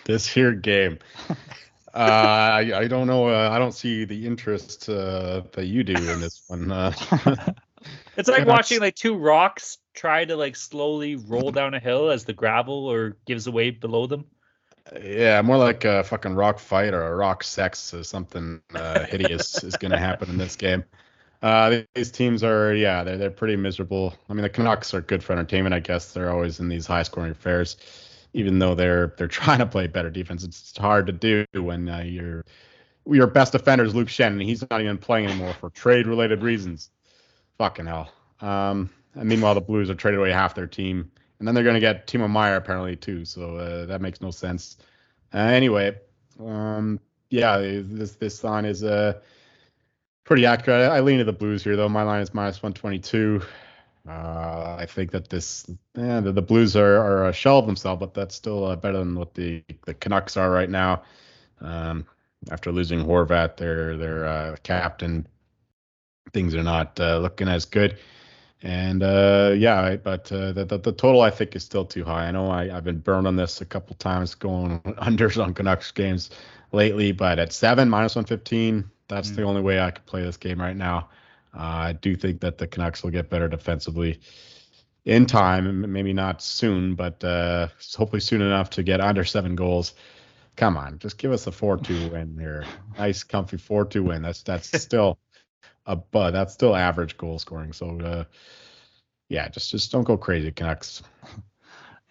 This 0.06 0.26
here 0.26 0.54
game. 0.54 1.00
uh, 1.30 1.36
I, 1.94 2.72
I 2.74 2.88
don't 2.88 3.08
know. 3.08 3.30
Uh, 3.30 3.50
I 3.52 3.60
don't 3.60 3.74
see 3.74 4.06
the 4.06 4.26
interest 4.26 4.90
uh, 4.90 5.44
that 5.54 5.66
you 5.66 5.84
do 5.84 5.94
in 5.94 6.22
this 6.22 6.44
one. 6.48 6.72
Uh, 6.72 6.94
It's 8.18 8.30
like 8.30 8.46
watching 8.46 8.80
like 8.80 8.96
two 8.96 9.16
rocks 9.16 9.78
try 9.94 10.26
to 10.26 10.36
like 10.36 10.56
slowly 10.56 11.16
roll 11.16 11.52
down 11.52 11.74
a 11.74 11.80
hill 11.80 12.10
as 12.10 12.26
the 12.26 12.34
gravel 12.34 12.88
or 12.88 13.18
gives 13.26 13.48
away 13.48 13.72
below 13.72 14.08
them. 14.08 14.26
yeah, 15.02 15.42
more 15.42 15.58
like 15.58 15.86
a 15.86 16.04
fucking 16.04 16.36
rock 16.36 16.60
fight 16.60 16.94
or 16.94 17.02
a 17.04 17.16
rock 17.16 17.44
sex 17.44 17.94
or 17.94 18.04
something 18.04 18.62
uh, 18.74 19.06
hideous 19.06 19.64
is 19.64 19.76
going 19.78 19.92
to 19.92 19.98
happen 19.98 20.30
in 20.30 20.38
this 20.38 20.56
game. 20.56 20.84
Uh, 21.42 21.82
these 21.96 22.12
teams 22.12 22.44
are, 22.44 22.74
yeah, 22.74 23.04
they're 23.04 23.18
they're 23.18 23.32
pretty 23.32 23.56
miserable. 23.56 24.14
I 24.30 24.34
mean, 24.34 24.44
the 24.44 24.50
Canucks 24.50 24.94
are 24.94 25.02
good 25.02 25.24
for 25.24 25.34
entertainment, 25.34 25.74
I 25.74 25.80
guess. 25.80 26.12
They're 26.12 26.32
always 26.32 26.60
in 26.60 26.68
these 26.68 26.86
high-scoring 26.86 27.32
affairs, 27.32 27.78
even 28.34 28.60
though 28.60 28.76
they're 28.76 29.14
they're 29.18 29.28
trying 29.40 29.60
to 29.60 29.66
play 29.66 29.88
better 29.88 30.10
defense. 30.10 30.44
It's 30.44 30.78
hard 30.78 31.08
to 31.08 31.14
do 31.14 31.46
when 31.54 31.88
uh, 31.88 32.00
your 32.00 32.46
your 33.06 33.28
best 33.28 33.54
defender 33.54 33.86
is 33.86 33.96
Luke 33.96 34.10
Schenn, 34.10 34.34
and 34.34 34.42
he's 34.42 34.70
not 34.70 34.82
even 34.82 34.98
playing 34.98 35.28
anymore 35.28 35.54
for 35.54 35.70
trade-related 35.70 36.44
reasons. 36.44 36.90
Fucking 37.58 37.86
hell. 37.86 38.12
Um, 38.42 38.90
and 39.16 39.28
meanwhile, 39.28 39.56
the 39.56 39.62
Blues 39.62 39.90
are 39.90 39.96
traded 39.96 40.20
away 40.20 40.32
half 40.32 40.56
their 40.56 40.68
team, 40.68 41.10
and 41.40 41.48
then 41.48 41.56
they're 41.56 41.64
going 41.64 41.76
to 41.76 41.80
get 41.80 42.06
Timo 42.06 42.30
Meier 42.30 42.58
apparently 42.58 42.98
too. 42.98 43.24
So 43.24 43.56
uh, 43.56 43.86
that 43.86 44.02
makes 44.02 44.20
no 44.20 44.32
sense. 44.32 44.78
Uh, 45.34 45.38
anyway, 45.38 45.98
um, 46.40 47.00
yeah, 47.30 47.58
this 47.60 48.14
this 48.16 48.44
line 48.44 48.66
is 48.66 48.84
uh 48.84 49.20
pretty 50.30 50.46
accurate. 50.46 50.92
I, 50.92 50.98
I, 50.98 51.00
lean 51.02 51.18
to 51.18 51.24
the 51.24 51.34
Blues 51.34 51.64
here, 51.64 51.76
though. 51.76 51.90
My 51.90 52.04
line 52.04 52.22
is 52.22 52.36
minus 52.36 52.62
122. 52.62 53.42
Uh, 54.08 54.76
I 54.78 54.86
think 54.86 55.10
that 55.10 55.28
this, 55.28 55.66
yeah, 55.98 56.20
the, 56.20 56.32
the, 56.32 56.42
Blues 56.44 56.76
are, 56.76 56.98
are 56.98 57.30
a 57.30 57.34
shell 57.34 57.58
of 57.58 57.66
themselves, 57.66 58.00
but 58.00 58.14
that's 58.14 58.36
still 58.36 58.64
uh, 58.66 58.76
better 58.76 59.00
than 59.00 59.16
what 59.16 59.34
the, 59.34 59.64
the 59.88 59.96
Canucks 59.96 60.38
are 60.38 60.52
right 60.52 60.70
now. 60.70 61.02
Um, 61.62 62.06
after 62.52 62.72
losing 62.72 63.04
Horvat, 63.04 63.58
their 63.58 63.98
their 63.98 64.26
uh, 64.26 64.56
captain, 64.62 65.28
things 66.32 66.54
are 66.54 66.64
not 66.64 67.00
uh, 67.00 67.18
looking 67.18 67.48
as 67.48 67.66
good. 67.66 67.98
And 68.62 69.02
uh, 69.02 69.56
yeah, 69.58 69.96
but 69.96 70.32
uh, 70.32 70.52
the, 70.52 70.64
the, 70.64 70.78
the 70.78 70.92
total 70.92 71.22
I 71.22 71.32
think 71.32 71.56
is 71.56 71.64
still 71.64 71.86
too 71.86 72.04
high. 72.04 72.28
I 72.28 72.32
know 72.32 72.52
I, 72.52 72.78
I've 72.78 72.84
been 72.84 73.00
burned 73.00 73.26
on 73.26 73.36
this 73.36 73.62
a 73.62 73.66
couple 73.66 73.96
times 73.96 74.36
going 74.36 74.80
unders 75.02 75.44
on 75.44 75.56
Canucks 75.56 75.92
games 75.92 76.30
lately, 76.72 77.14
but 77.14 77.40
at 77.40 77.52
seven 77.52 77.90
minus 77.90 78.16
115 78.16 78.90
that's 79.10 79.32
mm. 79.32 79.36
the 79.36 79.44
only 79.44 79.62
way 79.62 79.82
I 79.82 79.92
could 79.92 80.06
play 80.06 80.22
this 80.22 80.38
game 80.38 80.62
right 80.62 80.78
now. 80.78 81.10
Uh, 81.54 81.62
I 81.62 81.94
do 81.94 82.16
think 82.16 82.40
that 82.42 82.58
the 82.58 82.68
Canucks 82.68 83.04
will 83.04 83.10
get 83.10 83.30
better 83.30 83.50
defensively 83.50 84.22
in 85.06 85.26
time, 85.26 85.92
maybe 85.92 86.14
not 86.14 86.42
soon, 86.42 86.96
but 86.96 87.24
uh, 87.24 87.68
hopefully 87.96 88.20
soon 88.20 88.42
enough 88.42 88.70
to 88.72 88.84
get 88.84 89.02
under 89.02 89.26
seven 89.26 89.56
goals. 89.56 89.94
Come 90.56 90.78
on, 90.78 91.00
just 91.00 91.18
give 91.18 91.32
us 91.32 91.48
a 91.48 91.52
four-two 91.52 92.10
win 92.12 92.38
here. 92.38 92.66
Nice, 92.98 93.24
comfy 93.24 93.58
four-two 93.58 94.04
win. 94.04 94.22
That's 94.22 94.44
that's 94.44 94.80
still 94.80 95.18
a 95.86 95.96
but 95.96 96.32
that's 96.32 96.54
still 96.54 96.76
average 96.76 97.18
goal 97.18 97.40
scoring. 97.40 97.74
So 97.74 98.00
uh, 98.00 98.24
yeah, 99.30 99.48
just 99.48 99.72
just 99.72 99.92
don't 99.92 100.04
go 100.04 100.18
crazy, 100.18 100.52
Canucks. 100.52 101.04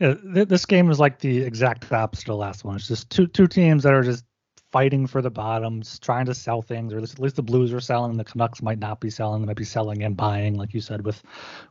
Yeah, 0.01 0.15
th- 0.33 0.47
this 0.47 0.65
game 0.65 0.93
is 0.93 1.01
like 1.01 1.19
the 1.19 1.39
exact 1.39 1.91
opposite 1.91 2.29
of 2.29 2.35
the 2.35 2.37
last 2.37 2.65
one. 2.65 2.77
It's 2.77 2.87
just 2.87 3.11
two 3.11 3.27
two 3.27 3.49
teams 3.49 3.83
that 3.83 3.93
are 3.93 4.05
just 4.05 4.25
fighting 4.71 5.07
for 5.07 5.23
the 5.23 5.31
bottoms, 5.31 5.99
trying 5.99 6.27
to 6.27 6.35
sell 6.35 6.63
things, 6.63 6.93
or 6.93 6.99
at 6.99 7.19
least, 7.19 7.37
the 7.37 7.43
Blues 7.43 7.73
are 7.73 7.81
selling. 7.81 8.17
The 8.17 8.25
Canucks 8.25 8.63
might 8.63 8.79
not 8.79 9.01
be 9.01 9.11
selling; 9.11 9.41
they 9.41 9.47
might 9.47 9.57
be 9.57 9.65
selling 9.65 10.03
and 10.03 10.17
buying, 10.17 10.55
like 10.55 10.75
you 10.75 10.81
said 10.81 11.05
with 11.05 11.23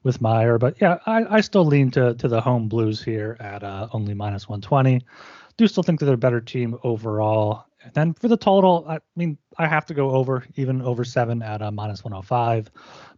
with 0.03 0.21
Meier. 0.21 0.57
But 0.57 0.81
yeah, 0.81 0.97
I, 1.05 1.37
I 1.37 1.41
still 1.41 1.65
lean 1.65 1.91
to 1.91 2.13
to 2.15 2.27
the 2.27 2.41
home 2.41 2.67
Blues 2.67 3.03
here 3.03 3.37
at 3.39 3.63
uh, 3.63 3.87
only 3.93 4.13
minus 4.13 4.47
120. 4.49 5.01
Do 5.57 5.67
still 5.67 5.83
think 5.83 5.99
that 5.99 6.05
they're 6.05 6.15
a 6.15 6.17
better 6.17 6.41
team 6.41 6.77
overall. 6.83 7.65
And 7.83 7.93
then 7.93 8.13
for 8.13 8.27
the 8.27 8.37
total, 8.37 8.85
I 8.87 8.99
mean, 9.15 9.37
I 9.57 9.67
have 9.67 9.85
to 9.87 9.93
go 9.93 10.11
over, 10.11 10.45
even 10.55 10.81
over 10.81 11.03
seven 11.03 11.41
at 11.41 11.61
uh, 11.61 11.71
minus 11.71 12.03
105. 12.03 12.69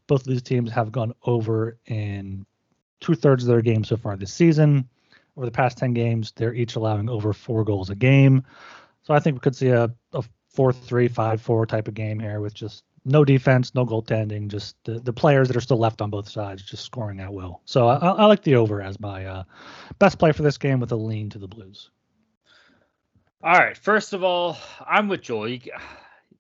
Both 0.08 0.22
of 0.22 0.28
these 0.28 0.42
teams 0.42 0.72
have 0.72 0.92
gone 0.92 1.14
over 1.26 1.78
in 1.86 2.46
two 3.00 3.16
thirds 3.16 3.44
of 3.44 3.48
their 3.48 3.62
games 3.62 3.88
so 3.88 3.98
far 3.98 4.16
this 4.16 4.34
season. 4.34 4.88
Over 5.36 5.46
the 5.46 5.52
past 5.52 5.78
10 5.78 5.94
games, 5.94 6.34
they're 6.36 6.54
each 6.54 6.76
allowing 6.76 7.10
over 7.10 7.34
four 7.34 7.64
goals 7.64 7.90
a 7.90 7.96
game. 7.96 8.44
So 9.10 9.16
I 9.16 9.20
think 9.20 9.38
we 9.38 9.40
could 9.40 9.56
see 9.56 9.70
a, 9.70 9.92
a 10.14 10.24
4 10.54 10.72
3, 10.72 11.08
5 11.08 11.42
4 11.42 11.66
type 11.66 11.88
of 11.88 11.96
game 11.96 12.20
here 12.20 12.42
with 12.42 12.54
just 12.54 12.84
no 13.06 13.26
defense, 13.26 13.74
no 13.74 13.84
goaltending, 13.84 14.50
just 14.50 14.76
the, 14.84 15.00
the 15.00 15.12
players 15.12 15.48
that 15.48 15.58
are 15.58 15.62
still 15.62 15.80
left 15.80 16.00
on 16.00 16.12
both 16.12 16.30
sides 16.30 16.62
just 16.62 16.86
scoring 16.86 17.20
at 17.20 17.34
will. 17.34 17.60
So 17.66 17.88
I, 17.88 17.96
I 17.96 18.26
like 18.26 18.44
the 18.44 18.58
over 18.58 18.84
as 18.84 19.00
my 19.00 19.26
uh, 19.26 19.44
best 19.98 20.20
play 20.20 20.32
for 20.32 20.44
this 20.44 20.60
game 20.60 20.80
with 20.80 20.92
a 20.92 20.96
lean 20.96 21.32
to 21.32 21.40
the 21.40 21.48
Blues. 21.48 21.90
All 23.42 23.58
right. 23.58 23.76
First 23.76 24.14
of 24.14 24.24
all, 24.24 24.58
I'm 24.88 25.08
with 25.08 25.24
Joel. 25.24 25.50
You, 25.50 25.62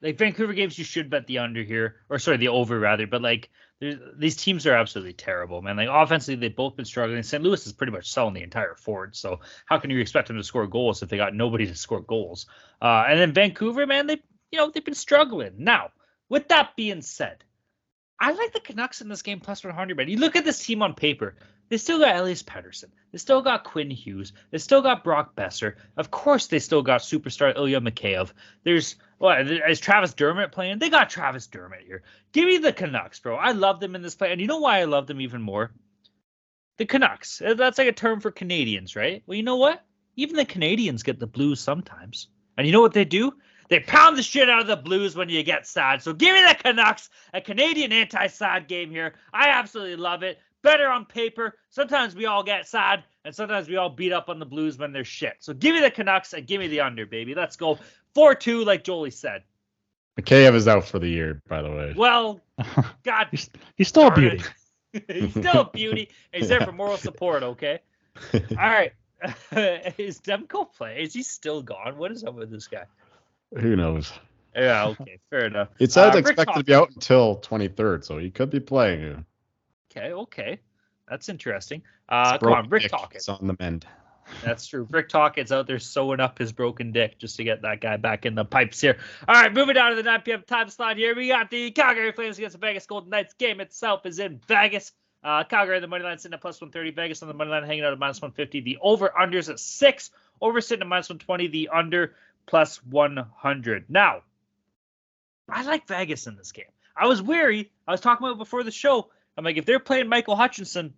like 0.04 0.20
Vancouver 0.20 0.54
games, 0.54 0.78
you 0.78 0.86
should 0.86 1.10
bet 1.10 1.26
the 1.26 1.40
under 1.40 1.64
here, 1.64 1.96
or 2.08 2.20
sorry, 2.20 2.38
the 2.38 2.50
over 2.50 2.80
rather. 2.80 3.08
But 3.08 3.24
like, 3.24 3.50
these 3.80 4.36
teams 4.36 4.68
are 4.68 4.74
absolutely 4.74 5.14
terrible, 5.14 5.62
man. 5.62 5.78
Like 5.78 5.88
offensively, 5.90 6.36
they've 6.36 6.56
both 6.56 6.76
been 6.76 6.86
struggling. 6.86 7.24
St. 7.24 7.42
Louis 7.42 7.66
is 7.66 7.72
pretty 7.72 7.94
much 7.94 8.12
selling 8.12 8.34
the 8.34 8.44
entire 8.44 8.76
Ford. 8.76 9.16
So 9.16 9.40
how 9.66 9.80
can 9.80 9.90
you 9.90 10.00
expect 10.00 10.28
them 10.28 10.38
to 10.38 10.44
score 10.44 10.68
goals 10.68 11.02
if 11.02 11.10
they 11.10 11.18
got 11.18 11.34
nobody 11.34 11.66
to 11.66 11.76
score 11.76 12.02
goals? 12.02 12.46
Uh, 12.82 13.06
and 13.08 13.20
then 13.20 13.32
Vancouver, 13.32 13.88
man, 13.88 14.08
they 14.08 14.22
you 14.52 14.58
know 14.58 14.70
they've 14.70 14.84
been 14.84 14.94
struggling. 14.94 15.54
Now, 15.58 15.92
with 16.28 16.50
that 16.50 16.76
being 16.76 17.02
said, 17.02 17.44
I 18.20 18.34
like 18.34 18.52
the 18.52 18.60
Canucks 18.60 19.02
in 19.02 19.08
this 19.08 19.22
game 19.22 19.40
plus 19.40 19.64
100. 19.64 19.96
Man, 19.96 20.10
you 20.10 20.18
look 20.18 20.36
at 20.36 20.44
this 20.44 20.66
team 20.66 20.82
on 20.82 20.94
paper. 20.94 21.36
They 21.70 21.78
still 21.78 22.00
got 22.00 22.16
Elias 22.16 22.44
Pettersson. 22.44 22.90
They 23.12 23.20
still 23.20 23.42
got 23.42 23.64
Quinn 23.64 23.92
Hughes. 23.92 24.34
They 24.50 24.58
still 24.58 24.82
got 24.82 25.04
Brock 25.04 25.36
Boeser. 25.36 25.76
Of 25.96 26.10
course, 26.10 26.48
they 26.48 26.60
still 26.60 26.82
got 26.82 27.02
superstar 27.02 27.56
Ilya 27.56 27.80
Mikheyev. 27.82 28.34
There's 28.64 28.96
what 29.20 29.50
is 29.50 29.80
Travis 29.80 30.14
Dermott 30.14 30.52
playing? 30.52 30.80
They 30.80 30.90
got 30.90 31.10
Travis 31.10 31.48
Dermott 31.48 31.84
here. 31.86 32.04
Give 32.32 32.46
me 32.46 32.58
the 32.58 32.74
Canucks, 32.74 33.20
bro. 33.20 33.36
I 33.36 33.52
love 33.52 33.80
them 33.80 33.96
in 33.96 34.02
this 34.02 34.16
play, 34.16 34.32
and 34.32 34.42
you 34.42 34.48
know 34.48 34.60
why 34.60 34.80
I 34.80 34.86
love 34.86 35.08
them 35.08 35.22
even 35.22 35.42
more? 35.42 35.72
The 36.78 36.86
Canucks. 36.86 37.42
Uh, 37.42 37.54
That's 37.54 37.78
like 37.78 37.88
a 37.88 37.94
term 37.94 38.20
for 38.20 38.32
Canadians, 38.32 38.96
right? 38.96 39.22
Well, 39.28 39.36
you 39.36 39.44
know 39.44 39.58
what? 39.58 39.84
Even 40.16 40.38
the 40.38 40.46
Canadians 40.46 41.04
get 41.04 41.20
the 41.20 41.28
blues 41.28 41.60
sometimes. 41.60 42.30
And 42.58 42.66
you 42.66 42.74
know 42.74 42.82
what 42.82 42.94
they 42.94 43.06
do? 43.06 43.34
They 43.70 43.80
pound 43.80 44.18
the 44.18 44.24
shit 44.24 44.50
out 44.50 44.62
of 44.62 44.68
the 44.68 44.76
Blues 44.76 45.16
when 45.16 45.30
you 45.30 45.44
get 45.44 45.68
sad. 45.68 46.02
So 46.02 46.12
give 46.12 46.34
me 46.34 46.42
the 46.42 46.56
Canucks, 46.56 47.10
a 47.34 47.40
Canadian 47.40 47.92
anti-sad 47.92 48.68
game 48.68 48.90
here. 48.90 49.14
I 49.32 49.50
absolutely 49.50 49.96
love 49.96 50.24
it. 50.24 50.40
Better 50.62 50.88
on 50.90 51.06
paper. 51.06 51.56
Sometimes 51.70 52.16
we 52.16 52.26
all 52.26 52.44
get 52.44 52.68
sad, 52.68 53.04
and 53.24 53.34
sometimes 53.34 53.70
we 53.70 53.78
all 53.78 53.90
beat 53.90 54.12
up 54.12 54.30
on 54.30 54.40
the 54.40 54.46
Blues 54.46 54.78
when 54.78 54.92
they're 54.92 55.06
shit. 55.06 55.36
So 55.40 55.54
give 55.54 55.74
me 55.74 55.82
the 55.82 55.92
Canucks 55.92 56.34
and 56.34 56.46
give 56.46 56.60
me 56.60 56.68
the 56.68 56.82
under, 56.82 57.06
baby. 57.06 57.34
Let's 57.34 57.56
go 57.56 57.80
4-2, 58.16 58.66
like 58.66 58.84
Jolie 58.84 59.12
said. 59.12 59.44
Mikheyev 60.20 60.54
is 60.56 60.68
out 60.68 60.86
for 60.86 61.00
the 61.00 61.08
year, 61.08 61.42
by 61.48 61.62
the 61.62 61.72
way. 61.72 61.94
Well, 61.96 62.42
God, 63.04 63.28
he's, 63.32 63.50
he's 63.76 63.88
still 63.88 64.08
a 64.08 64.14
beauty. 64.14 64.44
he's 65.08 65.32
still 65.32 65.62
a 65.62 65.70
beauty. 65.70 66.10
and 66.34 66.42
He's 66.42 66.50
there 66.50 66.62
for 66.62 66.74
moral 66.74 66.98
support, 66.98 67.44
okay? 67.44 67.80
All 68.34 68.40
right. 68.58 68.92
is 69.98 70.20
Demko 70.20 70.74
play? 70.74 71.02
Is 71.04 71.14
he 71.14 71.24
still 71.24 71.62
gone? 71.62 71.98
What 71.98 72.12
is 72.12 72.24
up 72.24 72.36
with 72.36 72.52
this 72.52 72.68
guy? 72.68 72.84
Who 73.58 73.76
knows? 73.76 74.12
Yeah, 74.56 74.88
okay, 74.88 75.20
fair 75.30 75.46
enough. 75.46 75.70
It 75.80 75.92
says 75.92 76.16
Uh, 76.16 76.18
Rick 76.18 76.28
expected 76.28 76.60
to 76.60 76.64
be 76.64 76.74
out 76.74 76.90
until 76.90 77.38
23rd, 77.38 78.04
so 78.04 78.18
he 78.18 78.30
could 78.30 78.50
be 78.50 78.60
playing. 78.60 79.26
Okay, 79.92 80.14
okay, 80.14 80.60
that's 81.08 81.30
interesting. 81.30 81.82
Uh, 82.08 82.38
come 82.38 82.54
on, 82.54 82.70
Rick 82.70 82.92
Talkins. 82.92 83.28
on 83.30 83.48
the 83.48 83.56
mend. 83.60 83.86
That's 84.44 84.68
true. 84.68 84.88
Rick 84.92 85.10
Talkins 85.10 85.52
out 85.52 85.66
there 85.68 85.80
sewing 85.80 86.20
up 86.20 86.38
his 86.38 86.52
broken 86.52 86.92
dick 86.92 87.18
just 87.18 87.38
to 87.38 87.44
get 87.44 87.64
that 87.64 87.82
guy 87.82 87.98
back 87.98 88.26
in 88.26 88.36
the 88.36 88.46
pipes 88.46 88.80
here. 88.80 88.98
All 89.28 89.36
right, 89.36 89.52
moving 89.52 89.74
down 89.76 89.90
to 89.92 89.96
the 89.96 90.04
9 90.04 90.22
p.m. 90.22 90.44
time 90.46 90.70
slot 90.70 90.98
here. 90.98 91.16
We 91.16 91.28
got 91.30 91.50
the 91.50 91.72
Calgary 91.72 92.12
Flames 92.12 92.38
against 92.38 92.54
the 92.54 92.60
Vegas 92.60 92.86
Golden 92.86 93.10
Knights. 93.10 93.34
Game 93.34 93.60
itself 93.60 94.06
is 94.06 94.20
in 94.20 94.40
Vegas. 94.48 94.92
Uh, 95.24 95.44
Calgary, 95.44 95.80
the 95.80 95.88
money 95.88 96.04
line 96.04 96.18
sitting 96.18 96.34
at 96.34 96.42
plus 96.42 96.62
130. 96.62 96.92
Vegas 96.92 97.22
on 97.22 97.28
the 97.28 97.34
money 97.34 97.50
line 97.50 97.64
hanging 97.64 97.84
out 97.84 97.92
at 97.92 98.00
minus 98.00 98.22
150. 98.22 98.62
The 98.62 98.78
over 98.82 99.12
unders 99.20 99.50
at 99.50 99.60
six. 99.60 100.12
Over 100.42 100.62
sitting 100.62 100.84
at 100.84 100.88
minus 100.88 101.10
120. 101.10 101.48
The 101.48 101.70
under 101.74 102.16
plus 102.46 102.84
100. 102.86 103.86
Now, 103.90 104.22
I 105.50 105.64
like 105.64 105.88
Vegas 105.88 106.28
in 106.28 106.36
this 106.36 106.52
game. 106.52 106.66
I 106.96 107.08
was 107.08 107.22
weary. 107.22 107.72
I 107.88 107.92
was 107.92 108.02
talking 108.02 108.26
about 108.26 108.36
it 108.36 108.40
before 108.40 108.64
the 108.64 108.72
show. 108.72 109.10
I'm 109.40 109.46
like, 109.46 109.56
if 109.56 109.64
they're 109.64 109.80
playing 109.80 110.10
Michael 110.10 110.36
Hutchinson, 110.36 110.94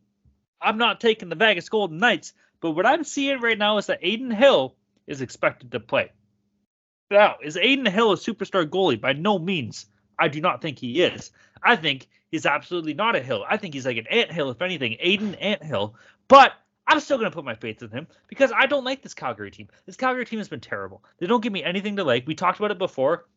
I'm 0.59 0.79
not 0.79 0.99
taking 0.99 1.29
the 1.29 1.35
Vegas 1.35 1.69
Golden 1.69 1.99
Knights. 1.99 2.33
But 2.59 2.71
what 2.71 2.87
I'm 2.87 3.03
seeing 3.03 3.39
right 3.39 3.57
now 3.57 3.77
is 3.77 3.85
that 3.85 4.03
Adin 4.03 4.31
Hill 4.31 4.75
is 5.05 5.21
expected 5.21 5.73
to 5.73 5.79
play. 5.79 6.11
Now, 7.11 7.35
is 7.43 7.55
Adin 7.55 7.85
Hill 7.85 8.13
a 8.13 8.15
superstar 8.15 8.67
goalie? 8.67 8.99
By 8.99 9.13
no 9.13 9.37
means. 9.37 9.85
I 10.17 10.27
do 10.27 10.41
not 10.41 10.59
think 10.59 10.79
he 10.79 11.03
is. 11.03 11.29
I 11.61 11.75
think 11.75 12.07
he's 12.31 12.47
absolutely 12.47 12.95
not 12.95 13.15
a 13.15 13.21
Hill. 13.21 13.45
I 13.47 13.57
think 13.57 13.75
he's 13.75 13.85
like 13.85 13.97
an 13.97 14.07
Ant 14.07 14.31
Hill, 14.31 14.49
if 14.49 14.63
anything, 14.63 14.97
Aiden 15.05 15.37
Ant 15.39 15.63
Hill. 15.63 15.93
But 16.27 16.53
I'm 16.87 16.99
still 16.99 17.19
going 17.19 17.29
to 17.29 17.35
put 17.35 17.45
my 17.45 17.53
faith 17.53 17.83
in 17.83 17.91
him 17.91 18.07
because 18.27 18.51
I 18.51 18.65
don't 18.65 18.83
like 18.83 19.03
this 19.03 19.13
Calgary 19.13 19.51
team. 19.51 19.67
This 19.85 19.97
Calgary 19.97 20.25
team 20.25 20.39
has 20.39 20.49
been 20.49 20.61
terrible. 20.61 21.03
They 21.19 21.27
don't 21.27 21.43
give 21.43 21.53
me 21.53 21.63
anything 21.63 21.97
to 21.97 22.03
like. 22.03 22.25
We 22.25 22.33
talked 22.33 22.57
about 22.57 22.71
it 22.71 22.79
before. 22.79 23.27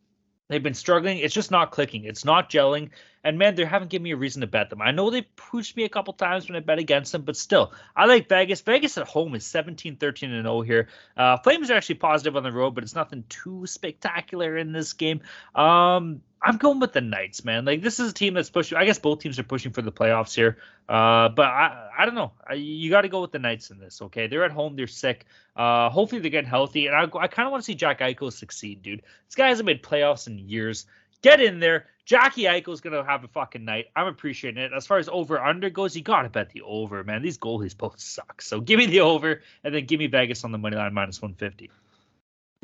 They've 0.49 0.62
been 0.62 0.74
struggling. 0.74 1.18
It's 1.18 1.34
just 1.34 1.51
not 1.51 1.70
clicking. 1.70 2.05
It's 2.05 2.24
not 2.24 2.51
gelling. 2.51 2.90
And 3.24 3.38
man, 3.38 3.55
they 3.55 3.64
haven't 3.64 3.88
given 3.88 4.03
me 4.05 4.11
a 4.11 4.16
reason 4.16 4.42
to 4.42 4.47
bet 4.47 4.68
them. 4.68 4.82
I 4.82 4.90
know 4.90 5.09
they 5.09 5.22
pushed 5.22 5.74
me 5.74 5.84
a 5.84 5.88
couple 5.88 6.12
times 6.12 6.47
when 6.47 6.57
I 6.57 6.61
bet 6.61 6.78
against 6.78 7.12
them, 7.12 7.22
but 7.22 7.36
still, 7.36 7.72
I 7.97 8.05
like 8.05 8.28
Vegas. 8.28 8.61
Vegas 8.61 8.99
at 8.99 9.07
home 9.07 9.34
is 9.34 9.47
17, 9.47 9.97
13, 9.97 10.32
and 10.32 10.45
0 10.45 10.61
here. 10.61 10.88
Uh, 11.16 11.38
Flames 11.38 11.70
are 11.70 11.74
actually 11.74 11.95
positive 11.95 12.36
on 12.36 12.42
the 12.42 12.53
road, 12.53 12.74
but 12.74 12.84
it's 12.84 12.95
nothing 12.95 13.24
too 13.30 13.66
spectacular 13.66 14.59
in 14.59 14.72
this 14.72 14.92
game. 14.92 15.22
Um, 15.55 16.20
I'm 16.45 16.59
going 16.59 16.78
with 16.78 16.92
the 16.92 17.01
Knights, 17.01 17.42
man. 17.42 17.64
Like 17.64 17.80
this 17.80 17.99
is 17.99 18.11
a 18.11 18.14
team 18.14 18.34
that's 18.34 18.51
pushing. 18.51 18.76
I 18.76 18.84
guess 18.84 18.99
both 18.99 19.20
teams 19.20 19.38
are 19.38 19.45
pushing 19.45 19.72
for 19.72 19.80
the 19.80 19.90
playoffs 19.90 20.34
here. 20.34 20.59
Uh, 20.86 21.30
but 21.30 21.47
I, 21.47 21.88
I 21.99 22.05
don't 22.05 22.14
know. 22.14 22.32
I, 22.47 22.55
you 22.55 22.90
got 22.90 23.03
to 23.03 23.09
go 23.09 23.22
with 23.22 23.32
the 23.32 23.38
Knights 23.38 23.70
in 23.70 23.78
this. 23.78 24.03
Okay, 24.03 24.26
they're 24.26 24.45
at 24.45 24.51
home. 24.51 24.76
They're 24.76 24.86
sick. 24.86 25.24
Uh, 25.57 25.88
hopefully 25.88 26.20
they 26.20 26.28
get 26.28 26.45
healthy. 26.45 26.86
And 26.86 26.95
I, 26.95 27.05
I 27.18 27.28
kind 27.28 27.47
of 27.47 27.53
want 27.53 27.62
to 27.62 27.64
see 27.64 27.74
Jack 27.74 28.01
Eichel 28.01 28.30
succeed, 28.30 28.82
dude. 28.82 29.03
This 29.26 29.34
guy 29.34 29.49
hasn't 29.49 29.64
made 29.64 29.82
playoffs 29.82 30.26
in 30.26 30.38
years. 30.38 30.84
Get 31.22 31.40
in 31.40 31.61
there. 31.61 31.86
Jackie 32.05 32.42
Eichel's 32.42 32.82
gonna 32.82 33.03
have 33.03 33.24
a 33.24 33.28
fucking 33.28 33.64
night. 33.64 33.86
I'm 33.97 34.09
appreciating 34.09 34.62
it. 34.62 34.72
As 34.76 34.86
far 34.86 34.99
as 34.99 35.09
over 35.09 35.42
under 35.42 35.70
goes, 35.70 35.97
you 35.97 36.03
gotta 36.03 36.28
bet 36.28 36.51
the 36.51 36.61
over, 36.61 37.03
man. 37.03 37.22
These 37.22 37.38
goalies 37.38 37.74
both 37.74 37.99
suck. 37.99 38.42
So 38.42 38.61
give 38.61 38.76
me 38.76 38.84
the 38.84 39.01
over, 39.01 39.40
and 39.64 39.74
then 39.74 39.86
give 39.86 40.01
me 40.01 40.07
Vegas 40.09 40.45
on 40.45 40.53
the 40.53 40.59
money 40.59 40.76
line 40.76 40.92
minus 40.92 41.22
150. 41.22 41.70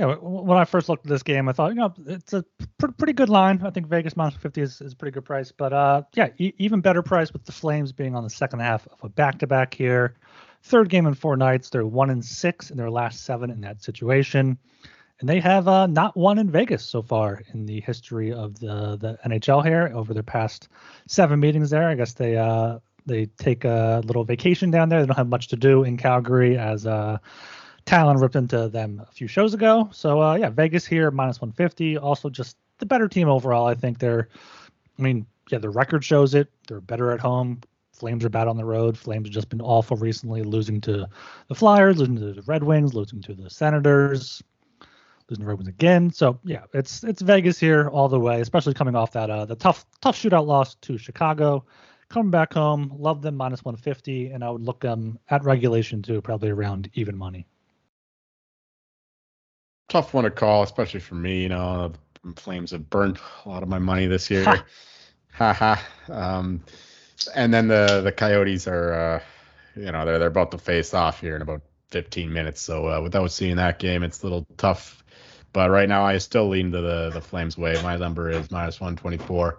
Yeah, 0.00 0.14
when 0.14 0.56
I 0.56 0.64
first 0.64 0.88
looked 0.88 1.04
at 1.04 1.10
this 1.10 1.22
game, 1.22 1.46
I 1.46 1.52
thought, 1.52 1.68
you 1.68 1.74
know, 1.74 1.92
it's 2.06 2.32
a 2.32 2.42
pr- 2.78 2.86
pretty 2.92 3.12
good 3.12 3.28
line. 3.28 3.60
I 3.62 3.68
think 3.68 3.86
Vegas 3.86 4.16
minus 4.16 4.34
50 4.36 4.62
is, 4.62 4.80
is 4.80 4.94
a 4.94 4.96
pretty 4.96 5.12
good 5.12 5.26
price. 5.26 5.52
But 5.52 5.74
uh, 5.74 6.02
yeah, 6.14 6.28
e- 6.38 6.54
even 6.56 6.80
better 6.80 7.02
price 7.02 7.34
with 7.34 7.44
the 7.44 7.52
Flames 7.52 7.92
being 7.92 8.16
on 8.16 8.24
the 8.24 8.30
second 8.30 8.60
half 8.60 8.86
of 8.86 9.04
a 9.04 9.10
back-to-back 9.10 9.74
here. 9.74 10.14
Third 10.62 10.88
game 10.88 11.06
in 11.06 11.12
four 11.12 11.36
nights. 11.36 11.68
They're 11.68 11.84
one 11.84 12.08
and 12.08 12.24
six 12.24 12.70
in 12.70 12.78
their 12.78 12.90
last 12.90 13.26
seven 13.26 13.50
in 13.50 13.60
that 13.60 13.82
situation, 13.82 14.56
and 15.20 15.28
they 15.28 15.38
have 15.38 15.68
uh, 15.68 15.86
not 15.86 16.16
won 16.16 16.38
in 16.38 16.50
Vegas 16.50 16.82
so 16.82 17.02
far 17.02 17.42
in 17.52 17.66
the 17.66 17.82
history 17.82 18.32
of 18.32 18.58
the 18.58 18.96
the 18.98 19.18
NHL 19.26 19.62
here 19.62 19.92
over 19.94 20.14
their 20.14 20.22
past 20.22 20.68
seven 21.08 21.40
meetings 21.40 21.68
there. 21.68 21.86
I 21.86 21.94
guess 21.94 22.14
they 22.14 22.36
uh 22.36 22.78
they 23.04 23.26
take 23.26 23.64
a 23.64 24.00
little 24.06 24.24
vacation 24.24 24.70
down 24.70 24.88
there. 24.88 25.00
They 25.00 25.06
don't 25.06 25.16
have 25.16 25.28
much 25.28 25.48
to 25.48 25.56
do 25.56 25.84
in 25.84 25.98
Calgary 25.98 26.56
as 26.56 26.86
uh 26.86 27.18
Talon 27.84 28.18
ripped 28.18 28.36
into 28.36 28.68
them 28.68 29.04
a 29.08 29.12
few 29.12 29.26
shows 29.26 29.54
ago. 29.54 29.88
So 29.92 30.22
uh, 30.22 30.34
yeah, 30.36 30.50
Vegas 30.50 30.86
here 30.86 31.10
minus 31.10 31.40
150. 31.40 31.98
Also, 31.98 32.28
just 32.30 32.56
the 32.78 32.86
better 32.86 33.08
team 33.08 33.28
overall. 33.28 33.66
I 33.66 33.74
think 33.74 33.98
they're. 33.98 34.28
I 34.98 35.02
mean, 35.02 35.26
yeah, 35.50 35.58
the 35.58 35.70
record 35.70 36.04
shows 36.04 36.34
it. 36.34 36.48
They're 36.68 36.80
better 36.80 37.10
at 37.12 37.20
home. 37.20 37.60
Flames 37.92 38.24
are 38.24 38.30
bad 38.30 38.48
on 38.48 38.56
the 38.56 38.64
road. 38.64 38.96
Flames 38.96 39.26
have 39.26 39.34
just 39.34 39.48
been 39.50 39.60
awful 39.60 39.96
recently, 39.96 40.42
losing 40.42 40.80
to 40.82 41.06
the 41.48 41.54
Flyers, 41.54 41.98
losing 41.98 42.16
to 42.16 42.32
the 42.32 42.42
Red 42.42 42.62
Wings, 42.62 42.94
losing 42.94 43.20
to 43.22 43.34
the 43.34 43.50
Senators, 43.50 44.42
losing 45.28 45.42
to 45.42 45.44
the 45.44 45.46
Red 45.46 45.58
Wings 45.58 45.68
again. 45.68 46.10
So 46.10 46.38
yeah, 46.44 46.64
it's 46.72 47.04
it's 47.04 47.20
Vegas 47.20 47.58
here 47.58 47.88
all 47.88 48.08
the 48.08 48.20
way, 48.20 48.40
especially 48.40 48.74
coming 48.74 48.96
off 48.96 49.12
that 49.12 49.30
uh 49.30 49.44
the 49.44 49.56
tough 49.56 49.84
tough 50.00 50.16
shootout 50.16 50.46
loss 50.46 50.76
to 50.76 50.96
Chicago. 50.96 51.64
Coming 52.08 52.30
back 52.30 52.54
home, 52.54 52.92
love 52.98 53.22
them 53.22 53.36
minus 53.36 53.64
150, 53.64 54.30
and 54.30 54.42
I 54.42 54.50
would 54.50 54.62
look 54.62 54.80
them 54.80 55.16
at 55.28 55.44
regulation 55.44 56.02
too, 56.02 56.20
probably 56.20 56.50
around 56.50 56.90
even 56.94 57.16
money. 57.16 57.46
Tough 59.90 60.14
one 60.14 60.24
to 60.24 60.30
call, 60.30 60.62
especially 60.62 61.00
for 61.00 61.16
me. 61.16 61.42
You 61.42 61.50
know, 61.50 61.92
Flames 62.36 62.70
have 62.70 62.88
burned 62.88 63.18
a 63.44 63.48
lot 63.48 63.62
of 63.62 63.68
my 63.68 63.78
money 63.78 64.06
this 64.06 64.30
year. 64.30 64.44
Ha. 65.32 65.52
ha. 65.52 65.86
Um, 66.08 66.60
and 67.34 67.54
then 67.54 67.68
the 67.68 68.00
the 68.02 68.12
Coyotes 68.12 68.66
are, 68.66 68.92
uh, 68.92 69.20
you 69.76 69.90
know, 69.90 70.04
they're 70.04 70.18
they're 70.18 70.28
about 70.28 70.50
to 70.50 70.58
face 70.58 70.92
off 70.92 71.20
here 71.20 71.36
in 71.36 71.42
about 71.42 71.62
15 71.90 72.32
minutes. 72.32 72.60
So 72.60 72.88
uh, 72.88 73.00
without 73.00 73.30
seeing 73.32 73.56
that 73.56 73.78
game, 73.78 74.02
it's 74.02 74.22
a 74.22 74.26
little 74.26 74.46
tough. 74.56 75.02
But 75.52 75.70
right 75.70 75.88
now, 75.88 76.04
I 76.04 76.18
still 76.18 76.48
lean 76.48 76.72
to 76.72 76.80
the 76.80 77.10
the 77.10 77.20
Flames 77.20 77.56
way. 77.56 77.80
My 77.82 77.96
number 77.96 78.30
is 78.30 78.50
minus 78.50 78.80
124 78.80 79.58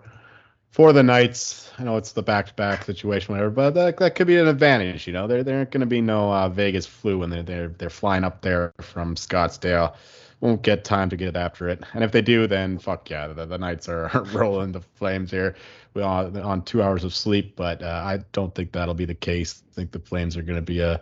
for 0.71 0.93
the 0.93 1.03
Knights. 1.03 1.69
I 1.77 1.83
know 1.83 1.97
it's 1.97 2.13
the 2.13 2.23
back-to-back 2.23 2.85
situation, 2.85 3.33
whatever, 3.33 3.49
but 3.49 3.71
that, 3.71 3.97
that 3.97 4.15
could 4.15 4.27
be 4.27 4.37
an 4.37 4.47
advantage. 4.47 5.05
You 5.05 5.13
know, 5.13 5.27
there 5.27 5.43
there 5.43 5.57
aren't 5.57 5.71
going 5.71 5.81
to 5.81 5.87
be 5.87 6.01
no 6.01 6.31
uh, 6.31 6.49
Vegas 6.49 6.85
flu 6.85 7.19
when 7.19 7.29
they're 7.29 7.43
they're 7.43 7.67
they're 7.69 7.89
flying 7.89 8.23
up 8.23 8.41
there 8.41 8.73
from 8.81 9.15
Scottsdale. 9.15 9.95
Won't 10.41 10.63
get 10.63 10.83
time 10.83 11.09
to 11.09 11.15
get 11.15 11.35
after 11.35 11.69
it, 11.69 11.83
and 11.93 12.03
if 12.03 12.11
they 12.11 12.21
do, 12.21 12.47
then 12.47 12.79
fuck 12.79 13.09
yeah, 13.09 13.27
the, 13.27 13.45
the 13.45 13.57
Knights 13.57 13.87
are 13.89 14.09
rolling 14.33 14.71
the 14.71 14.81
Flames 14.81 15.31
here. 15.31 15.55
We 15.93 16.01
on 16.01 16.35
on 16.37 16.63
two 16.63 16.81
hours 16.81 17.03
of 17.03 17.13
sleep, 17.13 17.55
but 17.55 17.81
uh, 17.81 18.01
I 18.03 18.19
don't 18.31 18.53
think 18.53 18.71
that'll 18.71 18.95
be 18.95 19.05
the 19.05 19.13
case. 19.13 19.63
I 19.71 19.75
think 19.75 19.91
the 19.91 19.99
Flames 19.99 20.35
are 20.35 20.41
going 20.41 20.57
to 20.57 20.61
be 20.61 20.79
a 20.79 21.01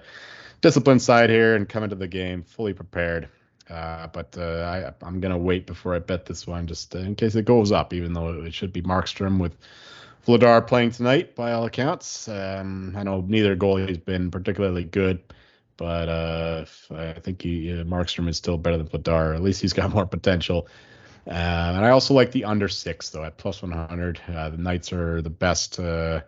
disciplined 0.62 1.02
side 1.02 1.30
here 1.30 1.56
and 1.56 1.68
come 1.68 1.84
into 1.84 1.96
the 1.96 2.08
game 2.08 2.44
fully 2.44 2.74
prepared. 2.74 3.30
Uh, 3.70 4.08
but 4.08 4.36
uh, 4.38 4.92
I, 5.02 5.06
I'm 5.06 5.20
gonna 5.20 5.38
wait 5.38 5.68
before 5.68 5.96
I 5.96 6.00
bet 6.00 6.26
this 6.26 6.48
one, 6.48 6.66
just 6.66 6.96
in 6.96 7.16
case 7.16 7.36
it 7.36 7.46
goes 7.46 7.72
up. 7.72 7.94
Even 7.94 8.14
though 8.14 8.42
it 8.44 8.54
should 8.54 8.74
be 8.74 8.82
Markstrom 8.82 9.40
with 9.40 9.56
Vladar 10.26 10.66
playing 10.66 10.92
tonight, 10.92 11.36
by 11.36 11.52
all 11.52 11.66
accounts. 11.66 12.28
Um, 12.28 12.94
I 12.98 13.04
know 13.04 13.24
neither 13.28 13.56
goalie's 13.56 13.98
been 13.98 14.32
particularly 14.32 14.84
good, 14.84 15.22
but 15.80 16.10
uh, 16.10 16.66
I 16.92 17.14
think 17.14 17.42
he, 17.42 17.72
uh, 17.72 17.86
Markstrom 17.86 18.28
is 18.28 18.36
still 18.36 18.58
better 18.58 18.78
than 18.78 18.88
Vladar. 18.88 19.34
At 19.34 19.42
least 19.42 19.62
he's 19.62 19.72
got 19.72 19.90
more 19.96 20.06
potential. 20.06 20.68
Uh, 21.26 21.32
and 21.76 21.86
I 21.86 21.90
also 21.90 22.14
like 22.14 22.32
the 22.32 22.44
under 22.44 22.68
six 22.68 23.10
though 23.10 23.24
at 23.24 23.38
plus 23.38 23.62
100. 23.62 24.20
Uh, 24.28 24.50
the 24.50 24.58
Knights 24.58 24.92
are 24.92 25.22
the 25.22 25.30
best 25.30 25.80
uh, 25.80 26.22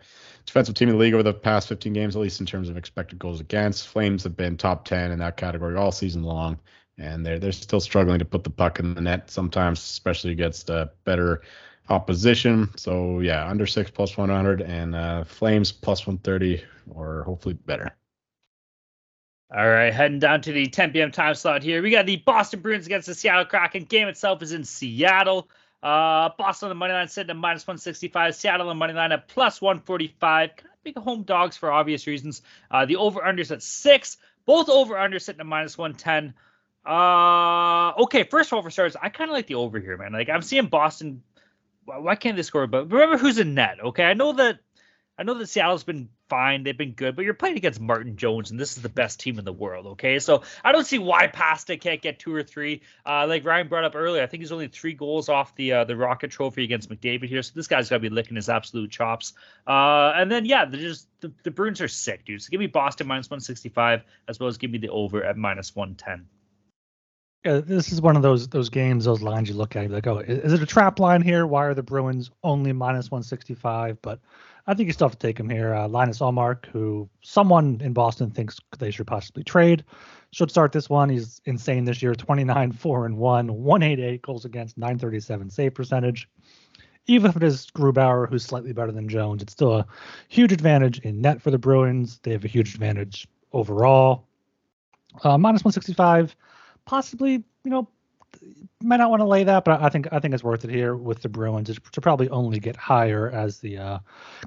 defensive 0.46 0.74
team 0.74 0.88
in 0.88 0.94
the 0.94 1.00
league 1.00 1.12
over 1.12 1.22
the 1.22 1.34
past 1.34 1.68
15 1.68 1.92
games, 1.92 2.16
at 2.16 2.22
least 2.22 2.40
in 2.40 2.46
terms 2.46 2.70
of 2.70 2.78
expected 2.78 3.18
goals 3.18 3.40
against. 3.40 3.88
Flames 3.88 4.22
have 4.22 4.36
been 4.36 4.56
top 4.56 4.86
10 4.86 5.10
in 5.10 5.18
that 5.18 5.36
category 5.36 5.76
all 5.76 5.92
season 5.92 6.22
long 6.22 6.58
and 6.96 7.24
they're 7.24 7.38
they're 7.38 7.52
still 7.52 7.80
struggling 7.80 8.18
to 8.18 8.24
put 8.24 8.44
the 8.44 8.50
puck 8.50 8.78
in 8.78 8.94
the 8.94 9.00
net 9.02 9.30
sometimes, 9.30 9.80
especially 9.80 10.32
against 10.32 10.70
better 11.04 11.42
opposition. 11.90 12.70
So 12.76 13.20
yeah, 13.20 13.46
under 13.48 13.66
six 13.66 13.90
plus 13.90 14.16
100 14.16 14.62
and 14.62 15.26
Flames 15.28 15.72
plus 15.72 16.06
130 16.06 16.64
or 16.94 17.24
hopefully 17.24 17.54
better. 17.54 17.94
All 19.54 19.68
right, 19.68 19.92
heading 19.92 20.18
down 20.18 20.40
to 20.42 20.52
the 20.52 20.66
10 20.66 20.92
p.m. 20.92 21.12
time 21.12 21.34
slot 21.34 21.62
here. 21.62 21.82
We 21.82 21.90
got 21.90 22.06
the 22.06 22.16
Boston 22.16 22.60
Bruins 22.60 22.86
against 22.86 23.06
the 23.06 23.14
Seattle 23.14 23.44
Kraken. 23.44 23.84
Game 23.84 24.08
itself 24.08 24.42
is 24.42 24.52
in 24.52 24.64
Seattle. 24.64 25.50
Uh, 25.82 26.30
Boston 26.38 26.66
on 26.66 26.70
the 26.70 26.74
money 26.74 26.94
line 26.94 27.06
sitting 27.08 27.28
at 27.28 27.36
minus 27.36 27.66
165. 27.66 28.34
Seattle 28.34 28.68
on 28.68 28.76
the 28.76 28.78
money 28.78 28.94
line 28.94 29.12
at 29.12 29.28
plus 29.28 29.60
145. 29.60 30.56
Kind 30.56 30.70
of 30.72 30.82
big 30.82 30.96
home 30.96 31.24
dogs 31.24 31.58
for 31.58 31.70
obvious 31.70 32.06
reasons. 32.06 32.40
Uh, 32.70 32.86
the 32.86 32.96
over 32.96 33.20
unders 33.20 33.50
at 33.50 33.62
six. 33.62 34.16
Both 34.46 34.70
over 34.70 34.96
under 34.96 35.18
sitting 35.18 35.40
at 35.40 35.46
minus 35.46 35.76
110. 35.76 36.32
Uh, 36.86 37.92
okay. 38.04 38.22
First 38.24 38.48
of 38.48 38.56
all, 38.56 38.62
for 38.62 38.70
starters, 38.70 38.96
I 39.02 39.10
kind 39.10 39.30
of 39.30 39.34
like 39.34 39.48
the 39.48 39.56
over 39.56 39.78
here, 39.78 39.98
man. 39.98 40.14
Like 40.14 40.30
I'm 40.30 40.40
seeing 40.40 40.68
Boston. 40.68 41.22
Why 41.84 42.14
can't 42.14 42.36
they 42.36 42.42
score? 42.42 42.66
But 42.66 42.90
remember 42.90 43.18
who's 43.18 43.38
in 43.38 43.52
net. 43.52 43.80
Okay, 43.84 44.04
I 44.04 44.14
know 44.14 44.32
that. 44.32 44.60
I 45.18 45.24
know 45.24 45.34
that 45.34 45.48
Seattle's 45.48 45.84
been 45.84 46.08
fine. 46.32 46.62
They've 46.62 46.78
been 46.78 46.92
good, 46.92 47.14
but 47.14 47.26
you're 47.26 47.34
playing 47.34 47.58
against 47.58 47.78
Martin 47.78 48.16
Jones, 48.16 48.50
and 48.50 48.58
this 48.58 48.74
is 48.74 48.82
the 48.82 48.88
best 48.88 49.20
team 49.20 49.38
in 49.38 49.44
the 49.44 49.52
world. 49.52 49.86
Okay, 49.88 50.18
so 50.18 50.44
I 50.64 50.72
don't 50.72 50.86
see 50.86 50.98
why 50.98 51.26
Pasta 51.26 51.76
can't 51.76 52.00
get 52.00 52.18
two 52.18 52.34
or 52.34 52.42
three. 52.42 52.80
Uh, 53.04 53.26
like 53.26 53.44
Ryan 53.44 53.68
brought 53.68 53.84
up 53.84 53.94
earlier, 53.94 54.22
I 54.22 54.26
think 54.26 54.40
he's 54.40 54.50
only 54.50 54.68
three 54.68 54.94
goals 54.94 55.28
off 55.28 55.54
the 55.56 55.72
uh, 55.72 55.84
the 55.84 55.94
Rocket 55.94 56.30
Trophy 56.30 56.64
against 56.64 56.88
McDavid 56.88 57.28
here. 57.28 57.42
So 57.42 57.52
this 57.54 57.66
guy's 57.66 57.90
got 57.90 57.96
to 57.96 58.00
be 58.00 58.08
licking 58.08 58.36
his 58.36 58.48
absolute 58.48 58.90
chops. 58.90 59.34
Uh, 59.66 60.14
and 60.16 60.32
then 60.32 60.46
yeah, 60.46 60.64
just 60.64 61.06
the, 61.20 61.30
the 61.42 61.50
Bruins 61.50 61.82
are 61.82 61.88
sick, 61.88 62.24
dude. 62.24 62.40
So 62.40 62.48
give 62.50 62.60
me 62.60 62.66
Boston 62.66 63.08
minus 63.08 63.26
165 63.26 64.00
as 64.26 64.40
well 64.40 64.48
as 64.48 64.56
give 64.56 64.70
me 64.70 64.78
the 64.78 64.88
over 64.88 65.22
at 65.22 65.36
minus 65.36 65.76
110. 65.76 66.26
Yeah, 67.44 67.60
this 67.60 67.92
is 67.92 68.00
one 68.00 68.16
of 68.16 68.22
those 68.22 68.48
those 68.48 68.70
games, 68.70 69.04
those 69.04 69.20
lines 69.20 69.50
you 69.50 69.54
look 69.54 69.76
at, 69.76 69.82
you're 69.82 69.92
like, 69.92 70.06
oh, 70.06 70.20
is 70.20 70.54
it 70.54 70.62
a 70.62 70.66
trap 70.66 70.98
line 70.98 71.20
here? 71.20 71.46
Why 71.46 71.66
are 71.66 71.74
the 71.74 71.82
Bruins 71.82 72.30
only 72.42 72.72
minus 72.72 73.10
165? 73.10 74.00
But 74.00 74.20
I 74.66 74.74
think 74.74 74.86
you 74.86 74.92
still 74.92 75.08
have 75.08 75.18
to 75.18 75.26
take 75.26 75.38
him 75.38 75.48
here. 75.48 75.74
Uh, 75.74 75.88
Linus 75.88 76.20
Ullmark, 76.20 76.66
who 76.66 77.08
someone 77.22 77.80
in 77.82 77.92
Boston 77.92 78.30
thinks 78.30 78.58
they 78.78 78.90
should 78.90 79.06
possibly 79.06 79.42
trade, 79.42 79.84
should 80.30 80.50
start 80.50 80.72
this 80.72 80.88
one. 80.88 81.08
He's 81.08 81.40
insane 81.44 81.84
this 81.84 82.02
year 82.02 82.14
29, 82.14 82.72
4 82.72 83.06
and 83.06 83.16
1, 83.16 83.54
188 83.54 84.22
goals 84.22 84.44
against, 84.44 84.78
937 84.78 85.50
save 85.50 85.74
percentage. 85.74 86.28
Even 87.06 87.30
if 87.30 87.36
it 87.36 87.42
is 87.42 87.66
Grubauer, 87.74 88.28
who's 88.28 88.44
slightly 88.44 88.72
better 88.72 88.92
than 88.92 89.08
Jones, 89.08 89.42
it's 89.42 89.52
still 89.52 89.74
a 89.74 89.86
huge 90.28 90.52
advantage 90.52 91.00
in 91.00 91.20
net 91.20 91.42
for 91.42 91.50
the 91.50 91.58
Bruins. 91.58 92.20
They 92.22 92.30
have 92.30 92.44
a 92.44 92.48
huge 92.48 92.74
advantage 92.74 93.26
overall. 93.52 94.28
Uh, 95.24 95.36
minus 95.36 95.64
165 95.64 96.36
possibly, 96.84 97.32
you 97.64 97.70
know, 97.70 97.88
might 98.82 98.96
not 98.96 99.10
want 99.10 99.20
to 99.20 99.26
lay 99.26 99.44
that, 99.44 99.64
but 99.64 99.80
I 99.80 99.88
think 99.88 100.08
I 100.12 100.18
think 100.18 100.34
it's 100.34 100.42
worth 100.42 100.64
it 100.64 100.70
here 100.70 100.96
with 100.96 101.22
the 101.22 101.28
Bruins 101.28 101.70
to 101.92 102.00
probably 102.00 102.28
only 102.30 102.58
get 102.58 102.76
higher 102.76 103.30
as 103.30 103.58
the 103.58 103.78
uh, 103.78 103.98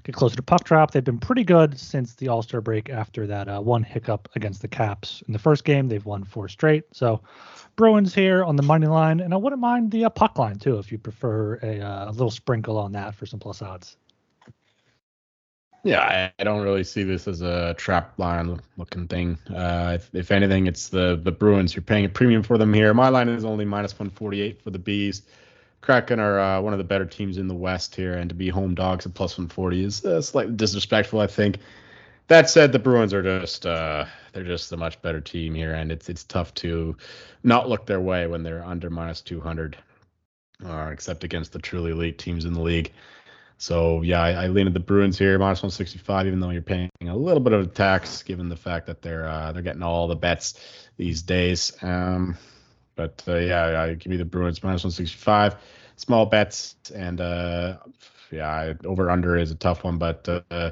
get 0.03 0.15
closer 0.15 0.35
to 0.35 0.41
puck 0.41 0.63
drop. 0.63 0.91
They've 0.91 1.03
been 1.03 1.19
pretty 1.19 1.43
good 1.43 1.79
since 1.79 2.15
the 2.15 2.27
All 2.27 2.41
Star 2.41 2.61
break 2.61 2.89
after 2.89 3.25
that 3.27 3.47
uh, 3.47 3.61
one 3.61 3.83
hiccup 3.83 4.29
against 4.35 4.61
the 4.61 4.67
Caps 4.67 5.23
in 5.27 5.33
the 5.33 5.39
first 5.39 5.63
game. 5.63 5.87
They've 5.87 6.05
won 6.05 6.23
four 6.23 6.47
straight. 6.49 6.83
So 6.91 7.21
Bruins 7.75 8.13
here 8.13 8.43
on 8.43 8.55
the 8.55 8.63
money 8.63 8.87
line, 8.87 9.19
and 9.19 9.33
I 9.33 9.37
wouldn't 9.37 9.61
mind 9.61 9.91
the 9.91 10.05
uh, 10.05 10.09
puck 10.09 10.37
line 10.37 10.59
too 10.59 10.77
if 10.77 10.91
you 10.91 10.97
prefer 10.97 11.55
a, 11.63 11.79
uh, 11.79 12.09
a 12.09 12.11
little 12.11 12.31
sprinkle 12.31 12.77
on 12.77 12.91
that 12.93 13.15
for 13.15 13.25
some 13.25 13.39
plus 13.39 13.61
odds. 13.61 13.97
Yeah, 15.85 15.99
I, 15.99 16.41
I, 16.41 16.43
don't 16.43 16.63
really 16.63 16.83
see 16.83 17.03
this 17.03 17.27
as 17.27 17.43
a 17.43 17.75
trap 17.75 18.17
line 18.17 18.59
looking 18.75 19.07
thing. 19.07 19.37
Uh, 19.55 19.91
if, 19.93 20.09
if, 20.15 20.31
anything, 20.31 20.65
it's 20.65 20.89
the 20.89 21.15
the 21.21 21.31
Bruins. 21.31 21.75
You're 21.75 21.83
paying 21.83 22.05
a 22.05 22.09
premium 22.09 22.41
for 22.41 22.57
them 22.57 22.73
here. 22.73 22.91
My 22.95 23.09
line 23.09 23.29
is 23.29 23.45
only 23.45 23.65
minus 23.65 23.93
148 23.93 24.63
for 24.63 24.71
the 24.71 24.79
Bees. 24.79 25.21
Kraken 25.81 26.19
are 26.19 26.39
uh, 26.39 26.59
one 26.59 26.73
of 26.73 26.79
the 26.79 26.83
better 26.83 27.05
teams 27.05 27.37
in 27.37 27.47
the 27.47 27.53
West 27.53 27.95
here, 27.95 28.15
and 28.15 28.29
to 28.29 28.35
be 28.35 28.49
home 28.49 28.73
dogs 28.73 29.05
at 29.05 29.13
plus 29.13 29.37
140 29.37 29.83
is 29.83 30.03
uh, 30.03 30.23
slightly 30.23 30.55
disrespectful, 30.55 31.19
I 31.19 31.27
think. 31.27 31.59
That 32.29 32.49
said, 32.49 32.71
the 32.71 32.79
Bruins 32.79 33.13
are 33.13 33.21
just 33.21 33.67
uh, 33.67 34.05
they're 34.33 34.43
just 34.43 34.71
a 34.71 34.77
much 34.77 34.99
better 35.03 35.21
team 35.21 35.53
here, 35.53 35.75
and 35.75 35.91
it's 35.91 36.09
it's 36.09 36.23
tough 36.23 36.51
to 36.55 36.97
not 37.43 37.69
look 37.69 37.85
their 37.85 38.01
way 38.01 38.25
when 38.25 38.41
they're 38.41 38.65
under 38.65 38.89
minus 38.89 39.21
200, 39.21 39.77
uh, 40.65 40.89
except 40.91 41.23
against 41.23 41.51
the 41.51 41.59
truly 41.59 41.91
elite 41.91 42.17
teams 42.17 42.45
in 42.45 42.53
the 42.53 42.61
league. 42.61 42.91
So 43.57 44.01
yeah, 44.01 44.21
I, 44.21 44.45
I 44.45 44.47
lean 44.47 44.67
at 44.67 44.73
the 44.73 44.79
Bruins 44.79 45.17
here, 45.17 45.37
minus 45.39 45.59
165, 45.59 46.27
even 46.27 46.39
though 46.39 46.49
you're 46.49 46.61
paying 46.61 46.89
a 47.01 47.15
little 47.15 47.39
bit 47.39 47.53
of 47.53 47.61
a 47.61 47.67
tax 47.67 48.21
given 48.23 48.49
the 48.49 48.55
fact 48.55 48.87
that 48.87 49.01
they're 49.01 49.27
uh, 49.27 49.51
they're 49.51 49.61
getting 49.61 49.83
all 49.83 50.07
the 50.07 50.15
bets 50.15 50.59
these 50.97 51.21
days. 51.21 51.75
Um, 51.81 52.37
but 52.95 53.23
uh, 53.27 53.37
yeah, 53.37 53.81
I 53.81 53.93
give 53.93 54.07
me 54.07 54.17
the 54.17 54.25
Bruins 54.25 54.63
minus 54.63 54.83
165, 54.83 55.55
small 55.95 56.25
bets, 56.25 56.75
and 56.93 57.21
uh, 57.21 57.77
yeah, 58.31 58.73
over 58.85 59.09
under 59.09 59.37
is 59.37 59.51
a 59.51 59.55
tough 59.55 59.83
one, 59.83 59.97
but 59.97 60.27
uh, 60.49 60.71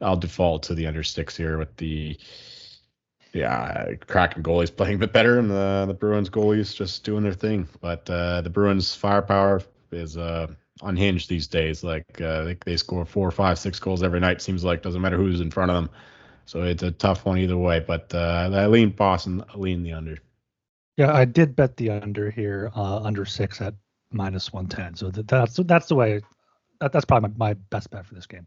I'll 0.00 0.16
default 0.16 0.64
to 0.64 0.74
the 0.74 0.86
under 0.86 1.02
six 1.02 1.36
here 1.36 1.58
with 1.58 1.76
the 1.76 2.16
yeah, 3.32 3.92
Kraken 4.06 4.42
goalies 4.42 4.74
playing 4.76 4.96
a 4.96 4.98
bit 4.98 5.12
better, 5.12 5.38
and 5.38 5.50
the 5.50 5.84
the 5.86 5.94
Bruins 5.94 6.30
goalies 6.30 6.74
just 6.74 7.04
doing 7.04 7.22
their 7.22 7.32
thing. 7.32 7.68
But 7.80 8.08
uh, 8.08 8.40
the 8.42 8.50
Bruins 8.50 8.94
firepower 8.94 9.62
is 9.92 10.16
uh 10.16 10.46
unhinged 10.82 11.28
these 11.28 11.46
days. 11.46 11.82
Like 11.84 12.20
uh, 12.20 12.44
they, 12.44 12.56
they 12.64 12.76
score 12.76 13.04
four, 13.04 13.30
five, 13.30 13.58
six 13.58 13.78
goals 13.78 14.02
every 14.02 14.20
night. 14.20 14.42
Seems 14.42 14.64
like 14.64 14.82
doesn't 14.82 15.00
matter 15.00 15.16
who's 15.16 15.40
in 15.40 15.50
front 15.50 15.70
of 15.70 15.76
them. 15.76 15.90
So 16.46 16.62
it's 16.62 16.82
a 16.82 16.90
tough 16.90 17.24
one 17.24 17.38
either 17.38 17.56
way. 17.56 17.80
But 17.80 18.12
uh, 18.14 18.50
I 18.52 18.66
lean 18.66 18.90
Boston, 18.90 19.44
I 19.52 19.56
lean 19.56 19.82
the 19.82 19.92
under. 19.92 20.18
Yeah, 20.96 21.14
I 21.14 21.24
did 21.24 21.56
bet 21.56 21.76
the 21.76 21.90
under 21.90 22.30
here, 22.30 22.70
uh, 22.74 22.98
under 22.98 23.24
six 23.24 23.60
at 23.60 23.74
minus 24.10 24.52
one 24.52 24.66
ten. 24.66 24.94
So 24.94 25.10
that, 25.10 25.28
that's 25.28 25.56
that's 25.56 25.86
the 25.86 25.94
way. 25.94 26.20
That, 26.80 26.92
that's 26.92 27.04
probably 27.04 27.30
my, 27.30 27.50
my 27.50 27.54
best 27.54 27.90
bet 27.90 28.06
for 28.06 28.14
this 28.14 28.26
game. 28.26 28.46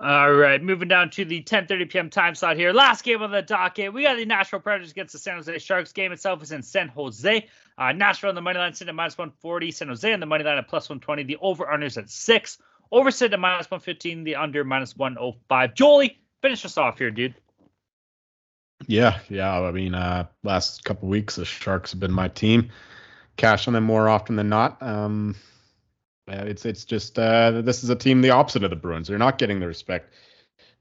All 0.00 0.32
right, 0.32 0.62
moving 0.62 0.88
down 0.88 1.08
to 1.10 1.24
the 1.24 1.42
10:30 1.42 1.90
p.m. 1.90 2.10
time 2.10 2.34
slot 2.34 2.56
here. 2.56 2.72
Last 2.72 3.02
game 3.02 3.22
on 3.22 3.30
the 3.30 3.40
docket. 3.40 3.92
We 3.92 4.02
got 4.02 4.16
the 4.16 4.26
Nashville 4.26 4.60
Predators 4.60 4.90
against 4.90 5.12
the 5.12 5.18
San 5.18 5.36
Jose 5.36 5.58
Sharks. 5.58 5.92
Game 5.92 6.12
itself 6.12 6.42
is 6.42 6.52
in 6.52 6.62
San 6.62 6.88
Jose. 6.88 7.48
Uh, 7.78 7.92
Nashville 7.92 8.30
on 8.30 8.34
the 8.34 8.40
money 8.40 8.58
line 8.58 8.72
sitting 8.72 8.88
at 8.88 8.94
minus 8.94 9.18
140. 9.18 9.70
San 9.70 9.88
Jose 9.88 10.12
on 10.12 10.20
the 10.20 10.26
money 10.26 10.44
line 10.44 10.58
at 10.58 10.68
plus 10.68 10.88
120. 10.88 11.24
The 11.24 11.36
over 11.40 11.66
unders 11.66 11.98
at 11.98 12.08
six. 12.08 12.58
Over 12.90 13.10
sitting 13.10 13.34
at 13.34 13.40
minus 13.40 13.70
115. 13.70 14.24
The 14.24 14.36
under 14.36 14.64
minus 14.64 14.96
105. 14.96 15.74
Jolie, 15.74 16.18
finish 16.40 16.64
us 16.64 16.78
off 16.78 16.98
here, 16.98 17.10
dude. 17.10 17.34
Yeah, 18.86 19.18
yeah. 19.28 19.60
I 19.60 19.70
mean, 19.70 19.94
uh, 19.94 20.26
last 20.42 20.84
couple 20.84 21.08
weeks 21.08 21.36
the 21.36 21.44
Sharks 21.44 21.92
have 21.92 22.00
been 22.00 22.12
my 22.12 22.28
team. 22.28 22.70
Cash 23.36 23.68
on 23.68 23.74
them 23.74 23.84
more 23.84 24.08
often 24.08 24.36
than 24.36 24.48
not. 24.48 24.82
Um, 24.82 25.34
uh, 26.28 26.44
it's 26.46 26.64
it's 26.64 26.84
just 26.84 27.18
uh, 27.18 27.62
this 27.62 27.84
is 27.84 27.90
a 27.90 27.96
team 27.96 28.20
the 28.20 28.30
opposite 28.30 28.64
of 28.64 28.70
the 28.70 28.76
Bruins. 28.76 29.08
They're 29.08 29.18
not 29.18 29.38
getting 29.38 29.60
the 29.60 29.66
respect. 29.66 30.12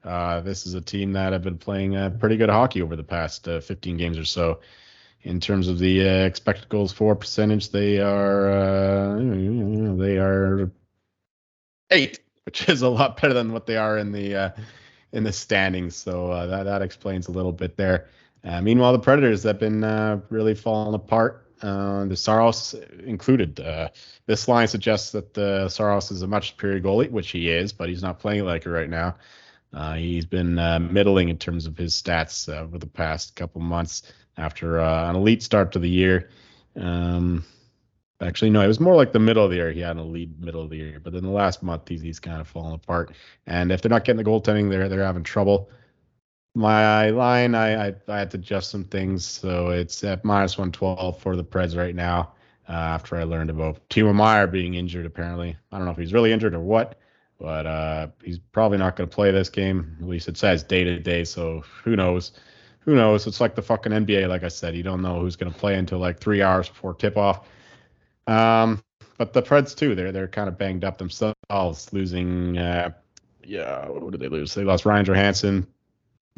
Uh, 0.04 0.42
this 0.42 0.66
is 0.66 0.74
a 0.74 0.82
team 0.82 1.14
that 1.14 1.34
have 1.34 1.42
been 1.42 1.58
playing 1.58 1.96
uh, 1.96 2.12
pretty 2.12 2.38
good 2.38 2.50
hockey 2.50 2.82
over 2.82 2.96
the 2.96 3.04
past 3.04 3.48
uh, 3.48 3.60
15 3.60 3.98
games 3.98 4.18
or 4.18 4.26
so. 4.26 4.60
In 5.26 5.40
terms 5.40 5.68
of 5.68 5.80
the 5.80 6.08
uh, 6.08 6.26
expected 6.26 6.70
goals 6.70 6.94
for 6.94 7.16
percentage, 7.16 7.72
they 7.72 8.00
are 8.00 9.20
they 9.98 10.18
are 10.18 10.72
eight, 11.92 12.20
which 12.46 12.70
is 12.70 12.82
a 12.82 12.90
lot 12.90 13.20
better 13.20 13.34
than 13.34 13.52
what 13.52 13.66
they 13.66 13.76
are 13.76 13.98
in 13.98 14.12
the 14.12 14.54
in 15.12 15.24
the 15.24 15.34
standings. 15.34 15.96
So 15.96 16.48
that 16.48 16.64
that 16.64 16.82
explains 16.82 17.28
a 17.28 17.32
little 17.32 17.52
bit 17.52 17.76
there. 17.76 18.08
meanwhile, 18.62 18.94
the 18.94 19.00
Predators 19.00 19.44
have 19.44 19.60
been 19.60 19.82
really 20.30 20.56
falling 20.56 20.96
apart 20.96 21.46
uh, 21.62 22.06
the 22.06 22.16
Saros 22.16 22.76
included. 23.06 23.60
Uh, 23.60 23.90
this 24.26 24.48
line 24.48 24.68
suggests 24.68 25.12
that 25.12 25.34
the 25.34 25.70
Saros 25.70 26.12
is 26.12 26.22
a 26.22 26.28
much 26.28 26.50
superior 26.50 26.80
goalie, 26.80 27.10
which 27.10 27.32
he 27.32 27.50
is, 27.50 27.72
but 27.72 27.90
he's 27.90 28.02
not 28.04 28.20
playing 28.20 28.46
like 28.46 28.66
it 28.66 28.70
right 28.70 28.90
now. 28.90 29.16
Uh, 29.74 29.94
he's 29.96 30.26
been 30.26 30.58
uh, 30.58 30.80
middling 30.80 31.30
in 31.30 31.38
terms 31.38 31.66
of 31.66 31.78
his 31.78 32.00
stats 32.00 32.48
uh, 32.50 32.62
over 32.62 32.78
the 32.78 32.88
past 32.88 33.36
couple 33.36 33.62
months 33.62 34.04
after 34.38 34.80
uh, 34.80 35.10
an 35.10 35.16
elite 35.16 35.44
start 35.44 35.72
to 35.74 35.80
the 35.80 35.90
year. 35.90 36.30
Um, 36.76 37.46
actually, 38.22 38.50
no, 38.50 38.62
it 38.62 38.68
was 38.68 38.80
more 38.80 38.96
like 38.96 39.14
the 39.14 39.20
middle 39.20 39.44
of 39.44 39.50
the 39.50 39.58
year. 39.58 39.72
He 39.72 39.80
had 39.80 39.98
an 39.98 40.04
elite 40.04 40.32
middle 40.40 40.62
of 40.62 40.70
the 40.70 40.78
year, 40.78 41.00
but 41.02 41.14
in 41.14 41.24
the 41.24 41.30
last 41.30 41.64
month, 41.64 41.88
he's, 41.88 42.02
he's 42.02 42.20
kind 42.20 42.42
of 42.42 42.48
fallen 42.48 42.74
apart. 42.74 43.12
And 43.48 43.72
if 43.72 43.82
they're 43.82 43.90
not 43.90 44.06
getting 44.06 44.24
the 44.24 44.30
goaltending, 44.30 44.70
they're 44.70 44.90
they're 44.90 45.04
having 45.04 45.24
trouble 45.24 45.70
my 46.56 47.10
line, 47.10 47.54
I, 47.54 47.88
I, 47.88 47.96
I 48.08 48.18
had 48.18 48.32
to 48.32 48.38
adjust 48.38 48.72
some 48.72 48.86
things, 48.86 49.26
so 49.26 49.70
it's 49.70 50.04
at 50.04 50.24
minus 50.24 50.58
112 50.58 51.20
for 51.20 51.36
the 51.36 51.44
Preds 51.44 51.78
right 51.78 51.94
now. 51.94 52.32
Uh, 52.68 52.72
after 52.72 53.18
I 53.18 53.24
learned 53.24 53.52
about 53.52 53.88
Timo 53.90 54.16
Meier 54.16 54.48
being 54.48 54.74
injured, 54.74 55.06
apparently, 55.06 55.56
I 55.72 55.78
don't 55.78 55.86
know 55.86 55.92
if 55.92 55.98
he's 55.98 56.14
really 56.14 56.32
injured 56.32 56.56
or 56.56 56.62
what, 56.62 56.98
but 57.40 57.68
uh, 57.68 58.08
he's 58.24 58.40
probably 58.40 58.80
not 58.80 58.96
going 58.96 59.08
to 59.08 59.14
play 59.14 59.30
this 59.32 59.50
game. 59.50 59.98
At 60.02 60.08
least 60.08 60.28
it 60.30 60.38
says 60.38 60.64
day 60.64 60.84
to 60.84 60.98
day, 60.98 61.26
so 61.26 61.64
who 61.84 61.96
knows? 61.96 62.32
Who 62.86 62.96
knows? 62.96 63.26
It's 63.28 63.42
like 63.42 63.56
the 63.56 63.62
fucking 63.62 63.92
NBA. 63.92 64.30
Like 64.30 64.44
I 64.44 64.48
said, 64.48 64.76
you 64.76 64.84
don't 64.84 65.02
know 65.02 65.20
who's 65.20 65.36
going 65.36 65.52
to 65.52 65.58
play 65.58 65.76
until 65.76 66.00
like 66.00 66.20
three 66.20 66.42
hours 66.42 66.70
before 66.70 66.94
tip 66.94 67.18
off. 67.18 67.48
Um, 68.28 68.84
but 69.18 69.34
the 69.34 69.42
Preds 69.42 69.76
too, 69.76 69.96
they're 69.96 70.12
they're 70.12 70.28
kind 70.28 70.48
of 70.48 70.58
banged 70.58 70.84
up 70.84 70.98
themselves, 70.98 71.92
losing. 71.92 72.58
Uh, 72.58 72.92
yeah, 73.44 73.88
what 73.88 74.12
did 74.12 74.22
they 74.22 74.28
lose? 74.28 74.54
They 74.54 74.64
lost 74.64 74.86
Ryan 74.86 75.06
Johansen, 75.06 75.68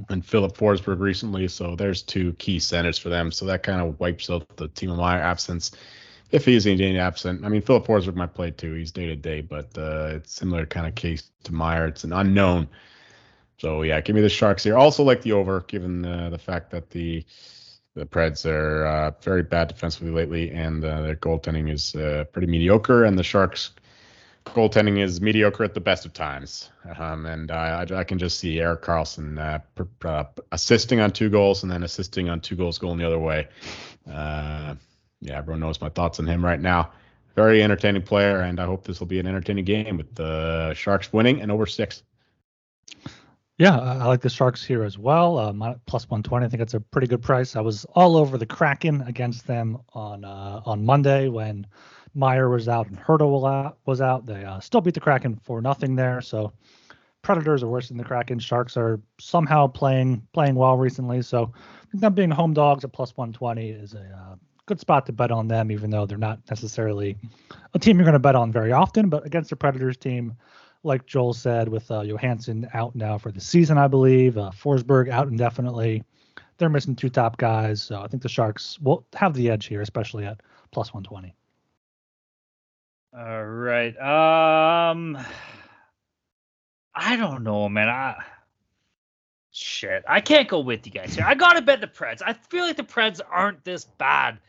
and 0.09 0.25
Filip 0.25 0.55
Forsberg 0.55 0.99
recently. 0.99 1.47
So 1.47 1.75
there's 1.75 2.01
two 2.01 2.33
key 2.33 2.59
centers 2.59 2.97
for 2.97 3.09
them. 3.09 3.31
So 3.31 3.45
that 3.45 3.63
kind 3.63 3.81
of 3.81 3.99
wipes 3.99 4.29
out 4.29 4.47
the 4.57 4.69
Timo 4.69 4.97
Meier 4.97 5.21
absence. 5.21 5.71
If 6.31 6.45
he's 6.45 6.65
indeed 6.65 6.97
absent, 6.97 7.45
I 7.45 7.49
mean 7.49 7.61
Filip 7.61 7.85
Forsberg 7.85 8.15
might 8.15 8.33
play 8.33 8.51
too. 8.51 8.73
He's 8.73 8.91
day 8.91 9.07
to 9.07 9.15
day, 9.15 9.41
but 9.41 9.77
uh, 9.77 10.11
it's 10.15 10.33
similar 10.33 10.65
kind 10.65 10.87
of 10.87 10.95
case 10.95 11.31
to 11.43 11.53
Meier. 11.53 11.87
It's 11.87 12.03
an 12.03 12.13
unknown. 12.13 12.67
So 13.59 13.81
yeah, 13.81 14.01
give 14.01 14.15
me 14.15 14.21
the 14.21 14.29
Sharks 14.29 14.63
here. 14.63 14.77
Also 14.77 15.03
like 15.03 15.21
the 15.21 15.31
over, 15.31 15.61
given 15.61 16.05
uh, 16.05 16.29
the 16.29 16.37
fact 16.37 16.71
that 16.71 16.89
the 16.89 17.25
the 17.95 18.05
Preds 18.05 18.45
are 18.45 18.85
uh, 18.85 19.11
very 19.21 19.41
bad 19.41 19.67
defensively 19.67 20.11
lately, 20.11 20.51
and 20.51 20.85
uh, 20.85 21.01
their 21.01 21.15
goaltending 21.15 21.71
is 21.71 21.95
uh, 21.95 22.25
pretty 22.31 22.47
mediocre, 22.47 23.03
and 23.05 23.17
the 23.17 23.23
Sharks 23.23 23.71
goaltending 24.45 24.99
is 24.99 25.19
mediocre 25.19 25.63
at 25.63 25.73
the 25.73 25.79
best 25.79 26.05
of 26.05 26.13
times. 26.13 26.69
Um, 26.97 27.25
and 27.25 27.51
I, 27.51 27.85
I, 27.91 28.03
can 28.03 28.17
just 28.17 28.39
see 28.39 28.59
Erik 28.59 28.81
Karlsson 28.81 29.37
uh, 29.39 30.07
uh, 30.07 30.23
assisting 30.51 30.99
on 30.99 31.11
two 31.11 31.29
goals 31.29 31.63
and 31.63 31.71
then 31.71 31.83
assisting 31.83 32.29
on 32.29 32.39
two 32.39 32.55
goals 32.55 32.77
going 32.77 32.97
the 32.97 33.05
other 33.05 33.19
way. 33.19 33.47
Uh, 34.09 34.75
yeah, 35.21 35.37
everyone 35.37 35.59
knows 35.59 35.81
my 35.81 35.89
thoughts 35.89 36.19
on 36.19 36.27
him 36.27 36.43
right 36.45 36.59
now. 36.59 36.91
Very 37.35 37.61
entertaining 37.61 38.03
player, 38.03 38.41
and 38.41 38.59
I 38.59 38.65
hope 38.65 38.85
this 38.85 38.99
will 38.99 39.07
be 39.07 39.19
an 39.19 39.27
entertaining 39.27 39.65
game 39.65 39.97
with 39.97 40.15
the 40.15 40.73
Sharks 40.75 41.11
winning 41.11 41.41
and 41.41 41.51
over 41.51 41.65
six. 41.65 42.03
Yeah, 43.57 43.79
I 43.79 44.05
like 44.05 44.21
the 44.21 44.29
Sharks 44.29 44.63
here 44.63 44.83
as 44.83 44.99
well. 44.99 45.39
Uh, 45.39 45.73
plus 45.87 46.07
120. 46.07 46.45
I 46.45 46.49
think 46.49 46.61
it's 46.61 46.75
a 46.75 46.79
pretty 46.79 47.07
good 47.07 47.23
price. 47.23 47.55
I 47.55 47.61
was 47.61 47.85
all 47.95 48.15
over 48.15 48.37
the 48.37 48.45
Kraken 48.45 49.01
against 49.01 49.47
them 49.47 49.79
on 49.93 50.23
uh, 50.23 50.61
on 50.65 50.85
Monday 50.85 51.27
when 51.27 51.65
Meier 52.13 52.49
was 52.49 52.67
out 52.67 52.87
and 52.87 52.99
Hertl 52.99 53.73
was 53.85 54.01
out. 54.01 54.25
They 54.27 54.43
uh, 54.43 54.59
still 54.59 54.81
beat 54.81 54.93
the 54.93 54.99
Kraken 54.99 55.39
for 55.43 55.59
nothing 55.59 55.95
there. 55.95 56.21
So 56.21 56.53
Predators 57.23 57.63
are 57.63 57.67
worse 57.67 57.87
than 57.87 57.97
the 57.97 58.03
Kraken. 58.03 58.37
Sharks 58.37 58.77
are 58.77 59.01
somehow 59.19 59.65
playing 59.67 60.25
playing 60.33 60.53
well 60.53 60.77
recently, 60.77 61.23
so 61.23 61.51
them 61.93 62.13
being 62.13 62.29
home 62.29 62.53
dogs 62.53 62.83
at 62.83 62.93
plus 62.93 63.17
120 63.17 63.69
is 63.71 63.95
a 63.95 63.99
uh, 63.99 64.35
good 64.67 64.79
spot 64.79 65.07
to 65.07 65.11
bet 65.11 65.31
on 65.31 65.47
them, 65.47 65.71
even 65.71 65.89
though 65.89 66.05
they're 66.05 66.17
not 66.19 66.39
necessarily 66.49 67.17
a 67.73 67.79
team 67.79 67.97
you're 67.97 68.05
going 68.05 68.13
to 68.13 68.19
bet 68.19 68.35
on 68.35 68.51
very 68.51 68.71
often. 68.71 69.09
But 69.09 69.25
against 69.25 69.49
the 69.49 69.55
Predators 69.55 69.97
team, 69.97 70.35
like 70.83 71.05
Joel 71.05 71.33
said, 71.33 71.67
with 71.67 71.89
uh, 71.91 72.01
Johansen 72.01 72.69
out 72.73 72.95
now 72.95 73.17
for 73.17 73.31
the 73.31 73.41
season, 73.41 73.77
I 73.77 73.87
believe, 73.87 74.37
uh, 74.37 74.51
Forsberg 74.51 75.09
out 75.09 75.27
indefinitely, 75.27 76.03
they're 76.57 76.69
missing 76.69 76.95
two 76.95 77.09
top 77.09 77.37
guys. 77.37 77.81
So 77.81 78.01
I 78.01 78.07
think 78.07 78.23
the 78.23 78.29
Sharks 78.29 78.79
will 78.79 79.05
have 79.15 79.33
the 79.33 79.49
edge 79.49 79.65
here, 79.65 79.81
especially 79.81 80.25
at 80.25 80.41
plus 80.71 80.93
120. 80.93 81.35
All 83.17 83.45
right. 83.45 83.97
Um, 83.97 85.17
I 86.93 87.15
don't 87.15 87.43
know, 87.43 87.69
man. 87.69 87.89
I 87.89 88.15
shit. 89.51 90.03
I 90.07 90.21
can't 90.21 90.47
go 90.47 90.59
with 90.59 90.85
you 90.85 90.91
guys 90.91 91.15
here. 91.15 91.25
I 91.25 91.33
gotta 91.33 91.61
bet 91.61 91.81
the 91.81 91.87
Preds. 91.87 92.21
I 92.25 92.33
feel 92.33 92.65
like 92.65 92.77
the 92.77 92.83
Preds 92.83 93.21
aren't 93.27 93.63
this 93.63 93.85
bad. 93.85 94.39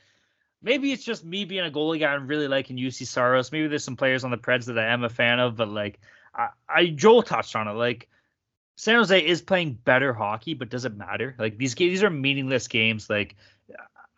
Maybe 0.61 0.93
it's 0.93 1.05
just 1.05 1.25
me 1.25 1.45
being 1.45 1.65
a 1.65 1.71
goalie 1.71 2.01
guy 2.01 2.15
and 2.15 2.29
really 2.29 2.49
liking 2.49 2.77
Juuse 2.77 3.07
Saros. 3.07 3.53
Maybe 3.53 3.69
there's 3.69 3.85
some 3.85 3.97
players 3.97 4.25
on 4.25 4.31
the 4.31 4.37
Preds 4.37 4.67
that 4.67 4.79
I 4.79 4.87
am 4.87 5.05
a 5.05 5.09
fan 5.09 5.39
of, 5.39 5.57
but 5.57 5.69
like 5.69 6.01
I, 6.39 6.49
I 6.69 6.87
Joel 6.87 7.23
touched 7.23 7.57
on 7.57 7.69
it. 7.69 7.73
Like 7.73 8.09
San 8.77 8.95
Jose 8.97 9.27
is 9.27 9.43
playing 9.43 9.75
better 9.85 10.15
hockey, 10.15 10.55
but 10.55 10.71
does 10.71 10.85
it 10.85 10.97
matter? 10.97 11.35
Like 11.39 11.59
these 11.59 11.75
these 11.75 12.03
are 12.03 12.11
meaningless 12.11 12.69
games. 12.69 13.11
Like 13.11 13.35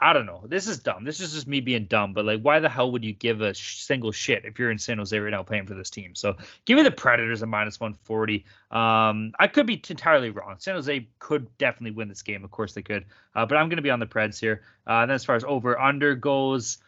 I 0.03 0.15
don't 0.15 0.25
know. 0.25 0.45
This 0.47 0.67
is 0.67 0.79
dumb. 0.79 1.05
This 1.05 1.21
is 1.21 1.35
just 1.35 1.47
me 1.47 1.61
being 1.61 1.85
dumb. 1.85 2.15
But 2.15 2.25
like, 2.25 2.41
why 2.41 2.59
the 2.59 2.71
hell 2.71 2.91
would 2.93 3.05
you 3.05 3.13
give 3.13 3.43
a 3.43 3.53
sh- 3.53 3.81
single 3.81 4.13
shit 4.13 4.47
if 4.47 4.59
you're 4.59 4.71
in 4.71 4.79
San 4.79 4.97
Jose 4.97 5.19
right 5.19 5.31
now 5.31 5.43
playing 5.43 5.67
for 5.67 5.75
this 5.75 5.91
team? 5.91 6.15
So 6.15 6.37
give 6.65 6.79
me 6.79 6.83
the 6.83 6.91
Predators 6.91 7.43
at 7.43 7.49
minus 7.49 7.79
140. 7.79 8.47
Um, 8.71 9.33
I 9.39 9.47
could 9.47 9.67
be 9.67 9.83
entirely 9.91 10.31
wrong. 10.31 10.55
San 10.59 10.75
Jose 10.75 11.07
could 11.19 11.47
definitely 11.59 11.91
win 11.91 12.09
this 12.09 12.23
game. 12.23 12.45
Of 12.45 12.51
course 12.51 12.73
they 12.73 12.81
could. 12.81 13.05
Uh, 13.35 13.45
but 13.45 13.59
I'm 13.59 13.69
going 13.69 13.77
to 13.77 13.83
be 13.83 13.91
on 13.91 14.01
the 14.01 14.07
Preds 14.07 14.41
here. 14.41 14.63
Uh, 14.87 15.03
and 15.03 15.11
then 15.11 15.17
as 15.17 15.25
far 15.25 15.37
as 15.37 15.45
over 15.45 15.79
under 15.79 16.15
goes, 16.15 16.79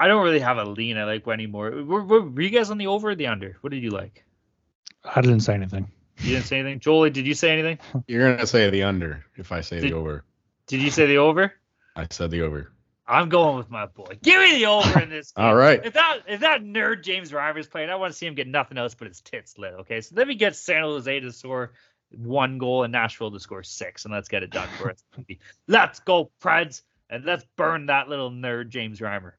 I 0.00 0.08
don't 0.08 0.24
really 0.24 0.40
have 0.40 0.58
a 0.58 0.64
lean 0.64 0.98
I 0.98 1.04
like 1.04 1.28
anymore. 1.28 1.70
Were, 1.70 2.02
were, 2.02 2.22
were 2.22 2.40
you 2.40 2.50
guys 2.50 2.70
on 2.70 2.78
the 2.78 2.88
over 2.88 3.10
or 3.10 3.14
the 3.14 3.28
under? 3.28 3.58
What 3.60 3.70
did 3.70 3.82
you 3.84 3.90
like? 3.90 4.24
I 5.04 5.20
didn't 5.20 5.40
say 5.40 5.54
anything. 5.54 5.90
You 6.18 6.34
didn't 6.34 6.46
say 6.46 6.58
anything, 6.60 6.80
Jolie. 6.80 7.10
Did 7.10 7.26
you 7.26 7.34
say 7.34 7.50
anything? 7.50 7.78
You're 8.06 8.34
gonna 8.34 8.46
say 8.46 8.70
the 8.70 8.84
under 8.84 9.24
if 9.36 9.52
I 9.52 9.60
say 9.60 9.80
Did- 9.80 9.90
the 9.90 9.96
over. 9.96 10.24
Did 10.66 10.80
you 10.80 10.90
say 10.90 11.06
the 11.06 11.18
over? 11.18 11.52
I 11.96 12.06
said 12.10 12.30
the 12.30 12.42
over. 12.42 12.72
I'm 13.06 13.28
going 13.28 13.58
with 13.58 13.70
my 13.70 13.84
boy. 13.86 14.18
Give 14.22 14.40
me 14.40 14.58
the 14.58 14.66
over 14.66 15.00
in 15.00 15.10
this. 15.10 15.32
Game. 15.32 15.44
All 15.44 15.54
right. 15.54 15.80
If 15.84 15.92
that 15.92 16.20
if 16.26 16.40
that 16.40 16.62
nerd 16.62 17.02
James 17.02 17.32
Reimer's 17.32 17.66
playing, 17.66 17.90
I 17.90 17.96
want 17.96 18.12
to 18.12 18.18
see 18.18 18.26
him 18.26 18.34
get 18.34 18.48
nothing 18.48 18.78
else 18.78 18.94
but 18.94 19.08
his 19.08 19.20
tits 19.20 19.58
lit. 19.58 19.74
Okay, 19.80 20.00
so 20.00 20.14
let 20.16 20.26
me 20.26 20.34
get 20.34 20.56
San 20.56 20.82
Jose 20.82 21.20
to 21.20 21.32
score 21.32 21.72
one 22.16 22.58
goal 22.58 22.84
and 22.84 22.92
Nashville 22.92 23.30
to 23.30 23.40
score 23.40 23.62
six, 23.62 24.04
and 24.04 24.14
let's 24.14 24.28
get 24.28 24.42
it 24.42 24.50
done 24.50 24.68
for 24.78 24.90
us. 24.90 25.04
let's 25.68 26.00
go, 26.00 26.30
Preds, 26.42 26.82
and 27.10 27.24
let's 27.24 27.44
burn 27.56 27.86
that 27.86 28.08
little 28.08 28.30
nerd 28.30 28.70
James 28.70 29.00
Reimer. 29.00 29.32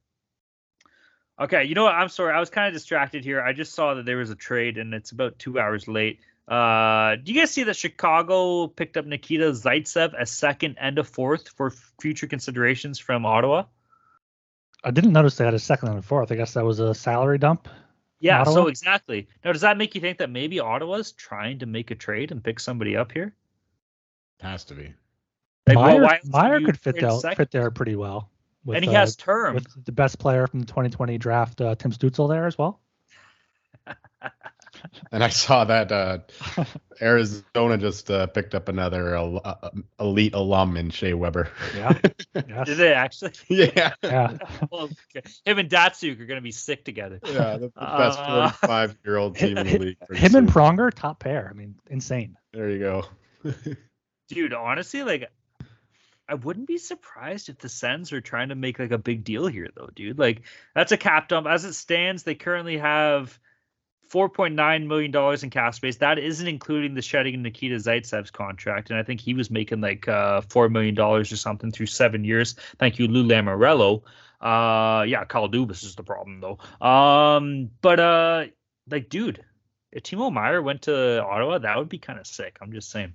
Okay, 1.39 1.65
you 1.65 1.75
know 1.75 1.83
what? 1.83 1.95
I'm 1.95 2.09
sorry, 2.09 2.33
I 2.33 2.39
was 2.39 2.49
kind 2.49 2.67
of 2.67 2.73
distracted 2.73 3.23
here. 3.25 3.41
I 3.41 3.51
just 3.51 3.73
saw 3.73 3.93
that 3.95 4.05
there 4.05 4.17
was 4.17 4.29
a 4.29 4.35
trade, 4.35 4.77
and 4.77 4.93
it's 4.93 5.11
about 5.11 5.37
two 5.37 5.59
hours 5.59 5.87
late. 5.87 6.19
Uh, 6.47 7.15
do 7.15 7.33
you 7.33 7.39
guys 7.39 7.51
see 7.51 7.63
that 7.63 7.75
Chicago 7.75 8.67
picked 8.67 8.97
up 8.97 9.05
Nikita 9.05 9.51
Zaitsev 9.51 10.13
as 10.13 10.31
second 10.31 10.77
and 10.79 10.97
a 10.97 11.03
fourth 11.03 11.49
for 11.49 11.71
future 11.99 12.27
considerations 12.27 12.99
from 12.99 13.25
Ottawa? 13.25 13.63
I 14.83 14.91
didn't 14.91 15.13
notice 15.13 15.35
they 15.35 15.45
had 15.45 15.55
a 15.55 15.59
second 15.59 15.89
and 15.89 15.97
a 15.97 16.01
fourth. 16.03 16.31
I 16.31 16.35
guess 16.35 16.53
that 16.53 16.63
was 16.63 16.79
a 16.79 16.93
salary 16.93 17.39
dump. 17.39 17.67
Yeah, 18.19 18.43
so 18.43 18.67
exactly. 18.67 19.27
Now, 19.43 19.51
does 19.51 19.61
that 19.61 19.77
make 19.77 19.93
you 19.93 20.01
think 20.01 20.19
that 20.19 20.29
maybe 20.29 20.59
Ottawa's 20.59 21.11
trying 21.11 21.59
to 21.59 21.65
make 21.65 21.91
a 21.91 21.95
trade 21.95 22.31
and 22.31 22.43
pick 22.43 22.59
somebody 22.59 22.95
up 22.95 23.11
here? 23.11 23.33
Has 24.39 24.63
to 24.65 24.75
be. 24.75 24.93
Like, 25.67 25.75
Meier, 25.75 26.01
why 26.01 26.13
else 26.15 26.25
Meier 26.27 26.61
could 26.61 26.79
fit 26.79 26.97
trade 26.97 27.11
there, 27.23 27.35
fit 27.35 27.51
there 27.51 27.71
pretty 27.71 27.95
well. 27.95 28.29
With, 28.65 28.77
and 28.77 28.85
he 28.85 28.91
uh, 28.91 28.99
has 28.99 29.15
term. 29.15 29.55
with 29.55 29.85
the 29.85 29.91
best 29.91 30.19
player 30.19 30.47
from 30.47 30.61
the 30.61 30.65
2020 30.65 31.17
draft, 31.17 31.61
uh, 31.61 31.75
Tim 31.75 31.91
Stützle, 31.91 32.27
there 32.27 32.47
as 32.47 32.57
well. 32.57 32.81
And 35.11 35.23
I 35.23 35.29
saw 35.29 35.65
that 35.65 35.91
uh, 35.91 36.19
Arizona 37.01 37.77
just 37.77 38.09
uh, 38.11 38.27
picked 38.27 38.55
up 38.55 38.69
another 38.69 39.15
uh, 39.15 39.69
elite 39.99 40.33
alum 40.33 40.77
in 40.77 40.89
Shea 40.89 41.13
Weber. 41.13 41.49
Yeah. 41.75 41.97
Yes. 42.47 42.67
Did 42.67 42.77
they 42.77 42.93
actually? 42.93 43.31
yeah. 43.47 43.93
Yeah. 44.03 44.37
well, 44.69 44.89
okay. 45.15 45.25
Him 45.45 45.57
and 45.57 45.69
Datsyuk 45.69 46.19
are 46.19 46.25
going 46.25 46.37
to 46.37 46.43
be 46.43 46.51
sick 46.51 46.83
together. 46.83 47.19
Yeah, 47.25 47.53
the, 47.53 47.67
the 47.69 47.71
best 47.79 48.19
Uh, 48.19 48.49
45 48.49 48.97
year 49.05 49.17
old 49.17 49.37
team 49.37 49.57
in 49.57 49.67
the 49.67 49.79
league. 49.79 49.99
pretty 50.05 50.21
Him 50.21 50.35
and. 50.35 50.49
Pronger, 50.49 50.93
top 50.93 51.19
pair. 51.19 51.47
I 51.49 51.53
mean, 51.57 51.75
insane. 51.89 52.35
There 52.51 52.69
you 52.69 52.79
go. 52.79 53.05
Dude, 54.27 54.53
honestly, 54.53 55.03
like, 55.03 55.31
I 56.27 56.33
wouldn't 56.33 56.67
be 56.67 56.77
surprised 56.77 57.49
if 57.49 57.59
the 57.59 57.69
Sens 57.69 58.11
are 58.11 58.21
trying 58.21 58.49
to 58.49 58.55
make 58.55 58.79
like 58.79 58.91
a 58.91 58.97
big 58.97 59.23
deal 59.23 59.47
here, 59.47 59.69
though, 59.75 59.89
dude. 59.93 60.17
Like, 60.17 60.41
that's 60.73 60.91
a 60.91 60.97
cap 60.97 61.29
dump. 61.29 61.47
As 61.47 61.65
it 61.65 61.73
stands, 61.73 62.23
they 62.23 62.35
currently 62.35 62.77
have 62.77 63.37
$4.9 64.11 64.87
million 64.87 65.43
in 65.43 65.49
cap 65.49 65.75
space. 65.75 65.97
That 65.97 66.17
isn't 66.17 66.47
including 66.47 66.93
the 66.95 67.01
shedding 67.01 67.35
of 67.35 67.41
Nikita 67.41 67.75
Zaitsev's 67.75 68.31
contract. 68.31 68.89
And 68.89 68.99
I 68.99 69.03
think 69.03 69.21
he 69.21 69.33
was 69.33 69.51
making 69.51 69.81
like 69.81 70.07
uh, 70.07 70.41
$4 70.41 70.71
million 70.71 70.99
or 70.99 71.23
something 71.25 71.71
through 71.71 71.87
seven 71.87 72.23
years. 72.23 72.55
Thank 72.79 72.97
you, 72.97 73.07
Lou 73.07 73.27
Lamoriello. 73.27 74.01
Uh, 74.41 75.03
yeah, 75.03 75.25
Kyle 75.25 75.49
Dubas 75.49 75.83
is 75.83 75.95
the 75.95 76.03
problem, 76.03 76.41
though. 76.41 76.85
Um, 76.85 77.69
but, 77.81 77.99
uh, 77.99 78.45
like, 78.89 79.09
dude, 79.09 79.43
if 79.91 80.03
Timo 80.03 80.31
Meier 80.31 80.61
went 80.61 80.83
to 80.83 81.23
Ottawa, 81.23 81.59
that 81.59 81.77
would 81.77 81.89
be 81.89 81.97
kind 81.97 82.19
of 82.19 82.27
sick. 82.27 82.57
I'm 82.61 82.71
just 82.71 82.91
saying. 82.91 83.13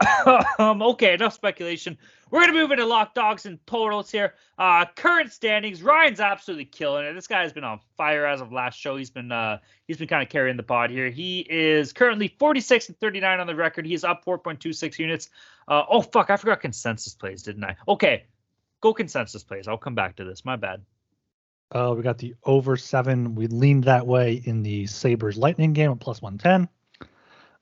um, 0.58 0.82
okay, 0.82 1.14
enough 1.14 1.34
speculation. 1.34 1.96
We're 2.30 2.40
gonna 2.40 2.54
move 2.54 2.70
into 2.70 2.86
lock 2.86 3.14
dogs 3.14 3.44
and 3.46 3.64
totals 3.66 4.10
here. 4.10 4.34
Uh, 4.58 4.86
current 4.96 5.32
standings. 5.32 5.82
Ryan's 5.82 6.20
absolutely 6.20 6.64
killing 6.64 7.04
it. 7.04 7.12
This 7.12 7.26
guy 7.26 7.42
has 7.42 7.52
been 7.52 7.64
on 7.64 7.80
fire 7.96 8.24
as 8.26 8.40
of 8.40 8.52
last 8.52 8.78
show. 8.78 8.96
He's 8.96 9.10
been 9.10 9.30
uh, 9.30 9.58
he's 9.86 9.98
been 9.98 10.08
kind 10.08 10.22
of 10.22 10.28
carrying 10.28 10.56
the 10.56 10.62
pod 10.62 10.90
here. 10.90 11.10
He 11.10 11.40
is 11.40 11.92
currently 11.92 12.28
46 12.38 12.88
and 12.88 12.98
39 13.00 13.40
on 13.40 13.46
the 13.46 13.54
record. 13.54 13.84
He's 13.84 14.02
up 14.02 14.24
4.26 14.24 14.98
units. 14.98 15.28
Uh, 15.68 15.84
oh 15.88 16.00
fuck, 16.00 16.30
I 16.30 16.36
forgot 16.36 16.60
consensus 16.60 17.14
plays, 17.14 17.42
didn't 17.42 17.64
I? 17.64 17.76
Okay, 17.86 18.24
go 18.80 18.94
consensus 18.94 19.44
plays. 19.44 19.68
I'll 19.68 19.76
come 19.76 19.94
back 19.94 20.16
to 20.16 20.24
this. 20.24 20.44
My 20.44 20.56
bad. 20.56 20.82
Uh, 21.70 21.94
we 21.96 22.02
got 22.02 22.18
the 22.18 22.34
over 22.44 22.76
seven. 22.76 23.34
We 23.34 23.46
leaned 23.46 23.84
that 23.84 24.06
way 24.06 24.42
in 24.44 24.62
the 24.62 24.86
Sabres 24.86 25.38
Lightning 25.38 25.72
game 25.72 25.90
at 25.90 26.00
plus 26.00 26.20
110. 26.20 26.68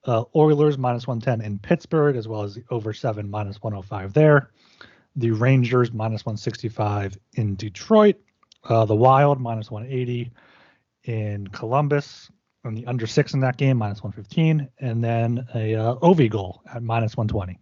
Uh, 0.04 0.24
Oilers 0.34 0.78
minus 0.78 1.06
110 1.06 1.44
in 1.46 1.58
Pittsburgh, 1.58 2.16
as 2.16 2.26
well 2.26 2.42
as 2.42 2.54
the 2.54 2.64
over 2.70 2.92
seven 2.92 3.30
minus 3.30 3.62
105 3.62 4.12
there. 4.14 4.50
The 5.16 5.32
Rangers 5.32 5.92
minus 5.92 6.24
165 6.24 7.18
in 7.34 7.54
Detroit. 7.56 8.16
Uh, 8.64 8.84
the 8.84 8.94
Wild 8.94 9.40
minus 9.40 9.70
180 9.70 10.30
in 11.04 11.46
Columbus. 11.48 12.30
And 12.64 12.76
the 12.76 12.86
under 12.86 13.06
six 13.06 13.34
in 13.34 13.40
that 13.40 13.56
game 13.56 13.78
minus 13.78 14.02
115. 14.02 14.68
And 14.78 15.02
then 15.02 15.46
a 15.54 15.74
uh, 15.74 15.94
Ovi 15.96 16.30
goal 16.30 16.62
at 16.72 16.82
minus 16.82 17.16
120. 17.16 17.58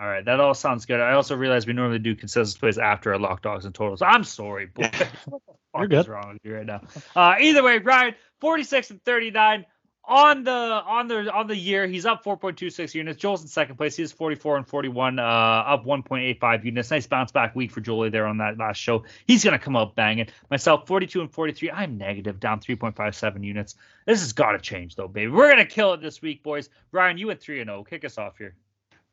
All 0.00 0.06
right, 0.06 0.24
that 0.24 0.38
all 0.38 0.54
sounds 0.54 0.86
good. 0.86 1.00
I 1.00 1.14
also 1.14 1.34
realize 1.34 1.66
we 1.66 1.72
normally 1.72 1.98
do 1.98 2.14
consensus 2.14 2.56
plays 2.56 2.78
after 2.78 3.12
our 3.12 3.18
lock 3.18 3.42
dogs 3.42 3.64
and 3.64 3.74
totals. 3.74 4.00
I'm 4.00 4.22
sorry, 4.22 4.66
boy. 4.66 4.82
what 4.82 4.92
the 4.92 5.04
fuck 5.26 5.42
You're 5.76 5.86
good. 5.88 6.00
is 6.00 6.08
wrong 6.08 6.34
with 6.34 6.44
you 6.44 6.54
right 6.54 6.66
now? 6.66 6.82
Uh, 7.16 7.34
either 7.40 7.64
way, 7.64 7.78
Ryan, 7.78 8.14
46 8.40 8.90
and 8.90 9.04
39 9.04 9.66
on 10.08 10.42
the 10.42 10.50
on 10.50 11.06
the 11.06 11.30
on 11.32 11.46
the 11.46 11.56
year. 11.56 11.86
He's 11.86 12.06
up 12.06 12.24
4.26 12.24 12.94
units. 12.94 13.20
Joel's 13.20 13.42
in 13.42 13.48
second 13.48 13.76
place. 13.76 13.94
He 13.96 14.02
is 14.02 14.10
44 14.10 14.56
and 14.56 14.66
41, 14.66 15.18
uh, 15.18 15.22
up 15.22 15.84
1.85 15.84 16.64
units. 16.64 16.90
Nice 16.90 17.06
bounce 17.06 17.30
back 17.30 17.54
week 17.54 17.70
for 17.70 17.80
Jolie 17.80 18.08
there 18.08 18.26
on 18.26 18.38
that 18.38 18.58
last 18.58 18.78
show. 18.78 19.04
He's 19.26 19.44
gonna 19.44 19.58
come 19.58 19.76
out 19.76 19.94
banging. 19.94 20.28
Myself, 20.50 20.86
42 20.86 21.20
and 21.20 21.30
43. 21.30 21.70
I'm 21.70 21.98
negative, 21.98 22.40
down 22.40 22.60
3.57 22.60 23.44
units. 23.44 23.76
This 24.06 24.20
has 24.20 24.32
got 24.32 24.52
to 24.52 24.58
change 24.58 24.96
though, 24.96 25.08
baby. 25.08 25.30
We're 25.30 25.50
gonna 25.50 25.66
kill 25.66 25.92
it 25.92 26.00
this 26.00 26.22
week, 26.22 26.42
boys. 26.42 26.70
Ryan, 26.90 27.18
you 27.18 27.26
went 27.26 27.40
three 27.40 27.60
and 27.60 27.68
0. 27.68 27.84
Kick 27.84 28.04
us 28.04 28.16
off 28.16 28.38
here. 28.38 28.54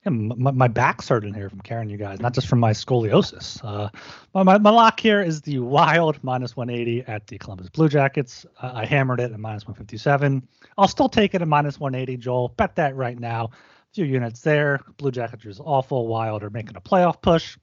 Yeah, 0.06 0.12
my, 0.12 0.52
my 0.52 0.68
back's 0.68 1.10
hurting 1.10 1.34
here 1.34 1.50
from 1.50 1.62
carrying 1.62 1.90
you 1.90 1.98
guys, 1.98 2.20
not 2.20 2.34
just 2.34 2.48
from 2.48 2.60
my 2.60 2.72
scoliosis. 2.72 3.60
Uh, 3.64 3.90
my, 4.36 4.58
my, 4.60 4.70
lock 4.70 5.00
here 5.00 5.20
is 5.22 5.42
the 5.42 5.60
Wild 5.60 6.24
minus 6.24 6.56
180 6.56 7.04
at 7.08 7.26
the 7.28 7.40
Columbus 7.40 7.70
Blue 7.70 7.90
Jackets. 7.90 8.46
Uh, 8.62 8.72
I 8.76 8.86
hammered 8.86 9.20
it 9.20 9.32
at 9.32 9.40
minus 9.40 9.64
157. 9.64 10.48
I'll 10.78 10.88
still 10.88 11.10
take 11.10 11.34
it 11.34 11.42
at 11.42 11.48
minus 11.48 11.80
180, 11.80 12.18
Joel. 12.18 12.50
Bet 12.50 12.76
that 12.76 12.96
right 12.96 13.20
now. 13.20 13.46
A 13.46 13.96
few 13.96 14.06
units 14.06 14.42
there. 14.42 14.80
Blue 14.98 15.12
Jackets 15.12 15.46
is 15.46 15.60
awful. 15.60 16.08
Wild 16.08 16.44
are 16.44 16.52
making 16.52 16.76
a 16.76 16.82
playoff 16.82 17.22
push. 17.22 17.58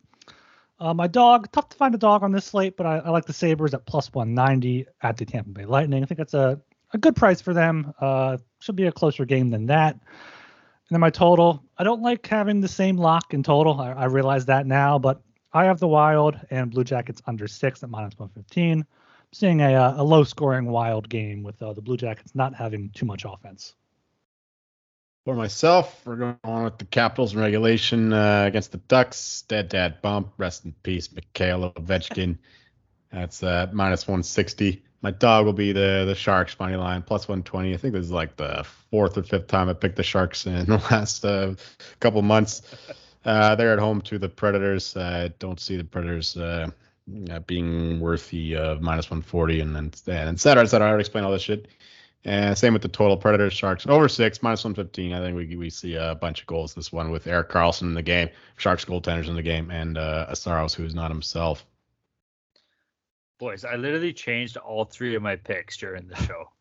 Uh, 0.80 0.92
my 0.92 1.06
dog, 1.06 1.52
tough 1.52 1.68
to 1.68 1.76
find 1.76 1.94
a 1.94 1.98
dog 1.98 2.24
on 2.24 2.32
this 2.32 2.46
slate, 2.46 2.76
but 2.76 2.86
I, 2.86 2.98
I 2.98 3.10
like 3.10 3.24
the 3.24 3.32
Sabres 3.32 3.72
at 3.72 3.86
plus 3.86 4.12
190 4.12 4.86
at 5.00 5.16
the 5.16 5.24
Tampa 5.24 5.50
Bay 5.50 5.64
Lightning. 5.64 6.02
I 6.02 6.06
think 6.06 6.18
that's 6.18 6.34
a, 6.34 6.60
a 6.92 6.98
good 6.98 7.14
price 7.14 7.40
for 7.40 7.54
them. 7.54 7.94
Uh, 8.00 8.38
should 8.58 8.74
be 8.74 8.86
a 8.86 8.92
closer 8.92 9.24
game 9.24 9.50
than 9.50 9.66
that. 9.66 10.00
And 10.92 10.96
then 10.96 11.00
my 11.00 11.08
total, 11.08 11.64
I 11.78 11.84
don't 11.84 12.02
like 12.02 12.26
having 12.26 12.60
the 12.60 12.68
same 12.68 12.98
lock 12.98 13.32
in 13.32 13.42
total. 13.42 13.80
I, 13.80 13.92
I 13.92 14.04
realize 14.04 14.44
that 14.44 14.66
now, 14.66 14.98
but 14.98 15.22
I 15.50 15.64
have 15.64 15.80
the 15.80 15.88
Wild 15.88 16.38
and 16.50 16.70
Blue 16.70 16.84
Jackets 16.84 17.22
under 17.26 17.48
six 17.48 17.82
at 17.82 17.88
minus 17.88 18.12
115. 18.18 18.80
I'm 18.80 18.86
seeing 19.32 19.62
a, 19.62 19.72
uh, 19.72 19.94
a 19.96 20.04
low 20.04 20.22
scoring 20.22 20.66
Wild 20.66 21.08
game 21.08 21.44
with 21.44 21.62
uh, 21.62 21.72
the 21.72 21.80
Blue 21.80 21.96
Jackets 21.96 22.34
not 22.34 22.54
having 22.54 22.90
too 22.90 23.06
much 23.06 23.24
offense. 23.24 23.74
For 25.24 25.34
myself, 25.34 25.98
we're 26.04 26.16
going 26.16 26.38
on 26.44 26.64
with 26.64 26.76
the 26.76 26.84
Capitals 26.84 27.32
in 27.32 27.40
regulation 27.40 28.12
uh, 28.12 28.44
against 28.46 28.72
the 28.72 28.76
Ducks. 28.76 29.44
Dead 29.48 29.70
dad 29.70 30.02
bump. 30.02 30.34
Rest 30.36 30.66
in 30.66 30.74
peace, 30.82 31.10
Mikhail 31.10 31.72
Ovechkin. 31.72 32.36
That's 33.10 33.42
uh, 33.42 33.70
minus 33.72 34.06
160. 34.06 34.84
My 35.02 35.10
dog 35.10 35.44
will 35.44 35.52
be 35.52 35.72
the 35.72 36.04
the 36.06 36.14
Sharks 36.14 36.58
money 36.58 36.76
line 36.76 37.02
plus 37.02 37.28
120. 37.28 37.74
I 37.74 37.76
think 37.76 37.92
this 37.92 38.04
is 38.04 38.12
like 38.12 38.36
the 38.36 38.64
fourth 38.90 39.18
or 39.18 39.24
fifth 39.24 39.48
time 39.48 39.68
I 39.68 39.72
picked 39.72 39.96
the 39.96 40.02
Sharks 40.02 40.46
in 40.46 40.66
the 40.66 40.78
last 40.90 41.24
uh, 41.24 41.54
couple 42.00 42.22
months. 42.22 42.62
Uh, 43.24 43.54
they're 43.56 43.72
at 43.72 43.78
home 43.78 44.00
to 44.02 44.18
the 44.18 44.28
Predators. 44.28 44.96
I 44.96 45.28
don't 45.38 45.60
see 45.60 45.76
the 45.76 45.84
Predators 45.84 46.36
uh, 46.36 46.70
uh, 47.30 47.38
being 47.40 48.00
worthy 48.00 48.56
of 48.56 48.80
minus 48.80 49.10
140 49.10 49.60
and 49.60 49.74
then 49.74 49.90
et 49.92 50.38
cetera, 50.38 50.62
et 50.62 50.66
cetera. 50.66 50.86
I 50.86 50.90
already 50.90 51.02
explained 51.02 51.26
all 51.26 51.32
this 51.32 51.42
shit. 51.42 51.68
And 52.24 52.56
same 52.56 52.72
with 52.72 52.82
the 52.82 52.88
total 52.88 53.16
Predators, 53.16 53.52
Sharks 53.52 53.84
over 53.88 54.08
six, 54.08 54.42
minus 54.42 54.62
115. 54.62 55.12
I 55.12 55.18
think 55.18 55.36
we 55.36 55.56
we 55.56 55.70
see 55.70 55.96
a 55.96 56.14
bunch 56.14 56.40
of 56.40 56.46
goals 56.46 56.74
this 56.74 56.92
one 56.92 57.10
with 57.10 57.26
Erik 57.26 57.48
Karlsson 57.48 57.82
in 57.82 57.94
the 57.94 58.02
game, 58.02 58.28
Sharks 58.56 58.84
goaltenders 58.84 59.26
in 59.26 59.34
the 59.34 59.42
game, 59.42 59.72
and 59.72 59.98
uh, 59.98 60.26
Asaros, 60.30 60.72
who's 60.72 60.94
not 60.94 61.10
himself. 61.10 61.66
Boys, 63.42 63.64
I 63.64 63.74
literally 63.74 64.12
changed 64.12 64.56
all 64.56 64.84
three 64.84 65.16
of 65.16 65.22
my 65.22 65.34
picks 65.34 65.76
during 65.76 66.06
the 66.06 66.14
show. 66.14 66.52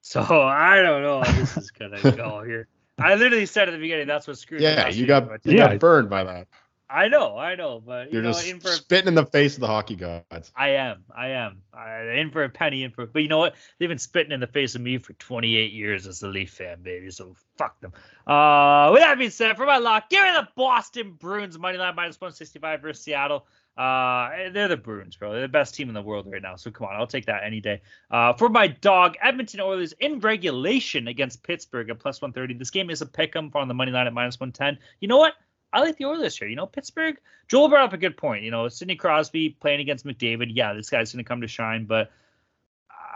So 0.00 0.20
I 0.22 0.80
don't 0.80 1.02
know 1.02 1.22
how 1.22 1.32
this 1.32 1.56
is 1.56 1.72
gonna 1.72 2.00
go 2.16 2.44
here. 2.44 2.68
I 3.00 3.16
literally 3.16 3.46
said 3.46 3.68
at 3.68 3.72
the 3.72 3.78
beginning 3.78 4.06
that's 4.06 4.28
what 4.28 4.38
screwed. 4.38 4.62
Yeah, 4.62 4.86
me 4.88 4.94
you 4.94 5.06
got 5.06 5.44
you 5.44 5.56
Yeah. 5.56 5.70
got 5.70 5.80
burned 5.80 6.08
by 6.08 6.22
that. 6.22 6.46
I 6.88 7.08
know, 7.08 7.36
I 7.36 7.54
know, 7.54 7.80
but 7.84 8.12
You're 8.12 8.22
you 8.22 8.28
know, 8.28 8.34
just 8.34 8.46
in 8.48 8.60
for 8.60 8.68
spitting 8.68 9.08
in 9.08 9.14
the 9.14 9.26
face 9.26 9.54
of 9.54 9.60
the 9.60 9.66
hockey 9.68 9.96
gods. 9.96 10.52
I 10.56 10.70
am, 10.70 11.04
I 11.16 11.28
am, 11.28 11.62
I, 11.72 12.00
in 12.18 12.30
for 12.30 12.42
a 12.42 12.48
penny, 12.48 12.82
in 12.82 12.90
for. 12.90 13.06
But 13.06 13.22
you 13.22 13.28
know 13.28 13.38
what? 13.38 13.54
They've 13.78 13.88
been 13.88 13.98
spitting 13.98 14.32
in 14.32 14.40
the 14.40 14.48
face 14.48 14.74
of 14.74 14.80
me 14.80 14.98
for 14.98 15.12
28 15.14 15.72
years 15.72 16.08
as 16.08 16.22
a 16.22 16.28
Leaf 16.28 16.50
fan, 16.50 16.82
baby. 16.82 17.10
So 17.10 17.36
fuck 17.56 17.80
them. 17.80 17.92
Uh, 18.26 18.90
with 18.92 19.02
that 19.02 19.18
being 19.18 19.30
said, 19.30 19.56
for 19.56 19.66
my 19.66 19.78
lock, 19.78 20.10
give 20.10 20.22
me 20.22 20.30
the 20.32 20.48
Boston 20.56 21.12
Bruins 21.12 21.58
money 21.58 21.78
line 21.78 21.94
minus 21.94 22.20
165 22.20 22.82
versus 22.82 23.04
Seattle. 23.04 23.46
Uh, 23.80 24.50
they're 24.52 24.68
the 24.68 24.76
Bruins, 24.76 25.16
bro. 25.16 25.32
They're 25.32 25.40
the 25.40 25.48
best 25.48 25.74
team 25.74 25.88
in 25.88 25.94
the 25.94 26.02
world 26.02 26.30
right 26.30 26.42
now. 26.42 26.54
So 26.56 26.70
come 26.70 26.86
on, 26.86 26.96
I'll 26.96 27.06
take 27.06 27.24
that 27.26 27.44
any 27.44 27.60
day. 27.62 27.80
Uh, 28.10 28.34
for 28.34 28.50
my 28.50 28.66
dog, 28.66 29.16
Edmonton 29.22 29.58
Oilers 29.60 29.92
in 29.92 30.20
regulation 30.20 31.08
against 31.08 31.42
Pittsburgh 31.42 31.88
at 31.88 31.98
plus 31.98 32.20
130. 32.20 32.58
This 32.58 32.68
game 32.68 32.90
is 32.90 33.00
a 33.00 33.06
pick 33.06 33.34
'em 33.34 33.50
on 33.54 33.68
the 33.68 33.74
money 33.74 33.90
line 33.90 34.06
at 34.06 34.12
minus 34.12 34.38
110. 34.38 34.78
You 35.00 35.08
know 35.08 35.16
what? 35.16 35.32
I 35.72 35.80
like 35.80 35.96
the 35.96 36.04
Oilers 36.04 36.36
here. 36.36 36.46
You 36.46 36.56
know, 36.56 36.66
Pittsburgh. 36.66 37.16
Joel 37.48 37.70
brought 37.70 37.84
up 37.84 37.94
a 37.94 37.96
good 37.96 38.18
point. 38.18 38.44
You 38.44 38.50
know, 38.50 38.68
Sidney 38.68 38.96
Crosby 38.96 39.48
playing 39.48 39.80
against 39.80 40.04
McDavid. 40.04 40.50
Yeah, 40.54 40.74
this 40.74 40.90
guy's 40.90 41.14
going 41.14 41.24
to 41.24 41.28
come 41.28 41.40
to 41.40 41.48
shine, 41.48 41.86
but 41.86 42.10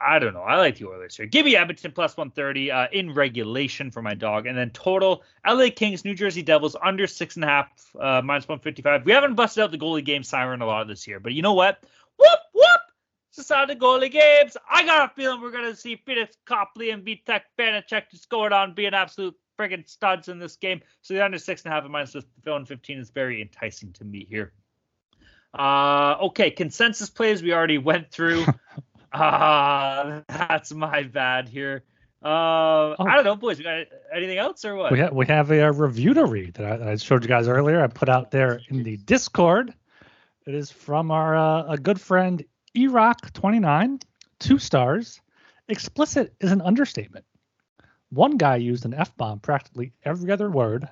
I 0.05 0.19
don't 0.19 0.35
know. 0.35 0.43
I 0.43 0.57
like 0.57 0.77
the 0.79 0.87
Oilers 0.87 1.17
here. 1.17 1.27
Give 1.27 1.47
me 1.47 1.57
Edmonton 1.57 1.93
plus 1.93 2.17
130 2.17 2.71
uh, 2.71 2.87
in 2.93 3.15
regulation 3.15 3.91
for 3.91 4.03
my 4.03 4.15
dog, 4.15 4.47
and 4.47 4.57
then 4.57 4.71
total 4.71 5.23
LA 5.47 5.69
Kings, 5.75 6.05
New 6.05 6.15
Jersey 6.15 6.43
Devils 6.43 6.77
under 6.83 7.07
six 7.07 7.37
and 7.37 7.45
a 7.45 7.49
half 7.49 7.69
uh, 7.99 8.21
minus 8.23 8.47
155. 8.47 9.07
We 9.07 9.13
haven't 9.13 9.35
busted 9.35 9.65
out 9.65 9.71
the 9.71 9.79
goalie 9.79 10.05
game 10.05 10.23
siren 10.23 10.61
a 10.61 10.67
lot 10.67 10.87
this 10.89 11.07
year, 11.07 11.21
but 11.21 11.33
you 11.33 11.43
know 11.43 11.55
what? 11.55 11.83
Whoop 12.19 12.39
whoop. 12.53 12.81
It's 13.31 13.49
the 13.49 13.63
of 13.63 13.69
goalie 13.71 14.11
games. 14.11 14.57
I 14.71 14.85
got 14.85 15.11
a 15.11 15.15
feeling 15.15 15.41
we're 15.41 15.51
going 15.51 15.65
to 15.65 15.77
see 15.77 15.97
Felix 16.05 16.37
Copley 16.45 16.91
and 16.91 17.05
Vitek 17.05 17.41
Vanecek 17.59 18.11
just 18.11 18.29
going 18.29 18.53
on 18.53 18.75
being 18.75 18.95
absolute 18.95 19.35
friggin' 19.59 19.89
studs 19.89 20.29
in 20.29 20.39
this 20.39 20.57
game. 20.57 20.81
So 21.03 21.15
the 21.15 21.25
under 21.25 21.39
six 21.39 21.63
and 21.65 21.73
a 21.73 21.75
half 21.75 21.85
and 21.85 21.93
minus 21.93 22.15
115 22.15 22.99
is 22.99 23.11
very 23.11 23.41
enticing 23.41 23.93
to 23.95 24.05
me 24.05 24.27
here. 24.29 24.53
Uh, 25.59 26.17
okay, 26.21 26.51
consensus 26.51 27.09
plays 27.11 27.43
we 27.43 27.53
already 27.53 27.79
went 27.79 28.11
through. 28.11 28.45
uh, 29.15 30.21
that's 30.29 30.73
my 30.73 31.03
bad 31.05 31.49
here. 31.49 31.85
Uh, 32.25 32.95
I 32.99 33.17
don't 33.17 33.25
know, 33.25 33.37
boys. 33.37 33.59
We 33.59 33.65
got 33.65 33.87
anything 34.15 34.39
else 34.39 34.65
or 34.65 34.77
what? 34.77 34.93
We, 34.93 35.01
ha- 35.01 35.11
we 35.13 35.27
have 35.27 35.51
a, 35.51 35.69
uh 35.69 35.73
review 35.73 36.15
to 36.15 36.25
read 36.25 36.55
that 36.55 36.67
I, 36.67 36.77
that 36.79 36.89
I 36.89 36.97
showed 36.97 37.23
you 37.23 37.29
guys 37.29 37.49
earlier. 37.49 37.83
I 37.83 37.87
put 37.87 38.09
out 38.09 38.31
there 38.31 38.61
in 38.71 38.83
the 38.83 38.97
Discord. 38.97 39.75
It 40.47 40.55
is 40.55 40.71
from 40.71 41.11
our 41.11 41.37
uh, 41.37 41.65
a 41.65 41.77
good 41.77 42.01
friend 42.01 42.43
Erock29, 42.77 44.03
two 44.39 44.59
stars. 44.59 45.21
Explicit 45.69 46.35
is 46.41 46.51
an 46.51 46.63
understatement. 46.63 47.25
One 48.11 48.37
guy 48.37 48.57
used 48.57 48.85
an 48.85 48.95
F 48.95 49.15
bomb 49.17 49.41
practically 49.41 49.93
every 50.05 50.31
other 50.31 50.51
word, 50.51 50.89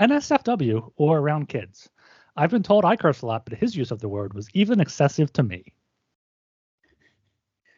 NSFW, 0.00 0.92
or 0.96 1.18
around 1.18 1.48
kids. 1.48 1.88
I've 2.36 2.50
been 2.50 2.62
told 2.62 2.84
I 2.84 2.96
curse 2.96 3.22
a 3.22 3.26
lot, 3.26 3.44
but 3.44 3.58
his 3.58 3.76
use 3.76 3.90
of 3.90 4.00
the 4.00 4.08
word 4.08 4.34
was 4.34 4.48
even 4.54 4.80
excessive 4.80 5.32
to 5.34 5.42
me. 5.42 5.72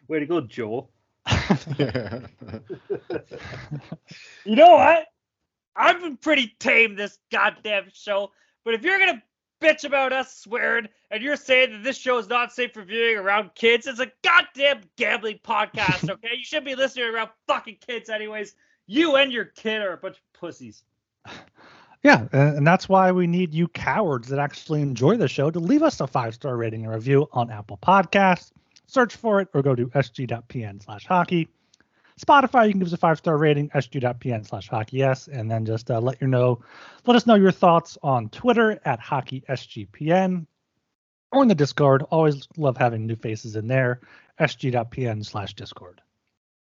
Way 0.09 0.21
to 0.21 0.27
go, 0.27 0.41
Joel. 0.41 0.91
You 4.45 4.55
know 4.55 4.73
what? 4.73 5.07
I've 5.75 6.01
been 6.01 6.17
pretty 6.17 6.55
tame 6.59 6.95
this 6.97 7.19
goddamn 7.31 7.89
show, 7.93 8.31
but 8.65 8.75
if 8.75 8.83
you're 8.83 8.99
gonna 8.99 9.23
bitch 9.61 9.85
about 9.85 10.13
us 10.13 10.39
swearing 10.39 10.89
and 11.11 11.23
you're 11.23 11.37
saying 11.37 11.73
that 11.73 11.83
this 11.83 11.99
show 11.99 12.19
is 12.19 12.29
not 12.29 12.53
safe 12.53 12.73
for 12.73 12.83
viewing 12.83 13.17
around 13.17 13.55
kids, 13.55 13.87
it's 13.87 14.01
a 14.01 14.11
goddamn 14.23 14.83
gambling 14.97 15.41
podcast, 15.45 16.09
okay? 16.11 16.31
you 16.37 16.45
should 16.45 16.65
be 16.65 16.75
listening 16.75 17.13
around 17.13 17.31
fucking 17.47 17.79
kids, 17.87 18.09
anyways. 18.09 18.55
You 18.87 19.17
and 19.17 19.33
your 19.33 19.47
kid 19.47 19.83
are 19.83 19.93
a 19.93 19.97
bunch 19.97 20.17
of 20.17 20.41
pussies. 20.41 20.85
Yeah, 22.03 22.29
and 22.33 22.59
and 22.59 22.67
that's 22.67 22.89
why 22.89 23.11
we 23.11 23.27
need 23.27 23.53
you 23.53 23.67
cowards 23.69 24.29
that 24.29 24.39
actually 24.39 24.81
enjoy 24.81 25.17
the 25.17 25.27
show 25.27 25.51
to 25.51 25.59
leave 25.59 25.83
us 25.83 26.01
a 26.01 26.07
five 26.07 26.35
star 26.35 26.57
rating 26.57 26.85
and 26.85 26.95
review 26.95 27.29
on 27.33 27.51
Apple 27.51 27.79
Podcasts. 27.83 28.53
Search 28.87 29.17
for 29.17 29.41
it 29.41 29.49
or 29.55 29.63
go 29.63 29.75
to 29.75 29.89
sg.pn 29.89 30.83
slash 30.83 31.07
hockey. 31.07 31.49
Spotify, 32.21 32.67
you 32.67 32.71
can 32.73 32.79
give 32.79 32.89
us 32.89 32.95
a 32.95 32.99
five 32.99 33.19
star 33.19 33.37
rating, 33.37 33.69
sg.pn 33.71 34.47
slash 34.47 34.69
hockey 34.69 34.99
yes, 34.99 35.29
and 35.29 35.51
then 35.51 35.67
just 35.67 35.91
uh, 35.91 36.01
let 36.01 36.21
you 36.23 36.27
know, 36.27 36.63
let 37.05 37.15
us 37.17 37.27
know 37.27 37.35
your 37.35 37.53
thoughts 37.53 37.99
on 38.03 38.31
Twitter 38.31 38.81
at 38.85 39.01
hockey 39.01 39.45
hockeysgpn 39.49 40.47
or 41.33 41.43
in 41.43 41.49
the 41.49 41.55
Discord. 41.55 42.03
Always 42.11 42.49
love 42.57 42.79
having 42.79 43.07
new 43.07 43.17
faces 43.17 43.57
in 43.57 43.67
there, 43.67 44.01
sg.pn 44.41 45.27
slash 45.27 45.55
Discord. 45.55 46.01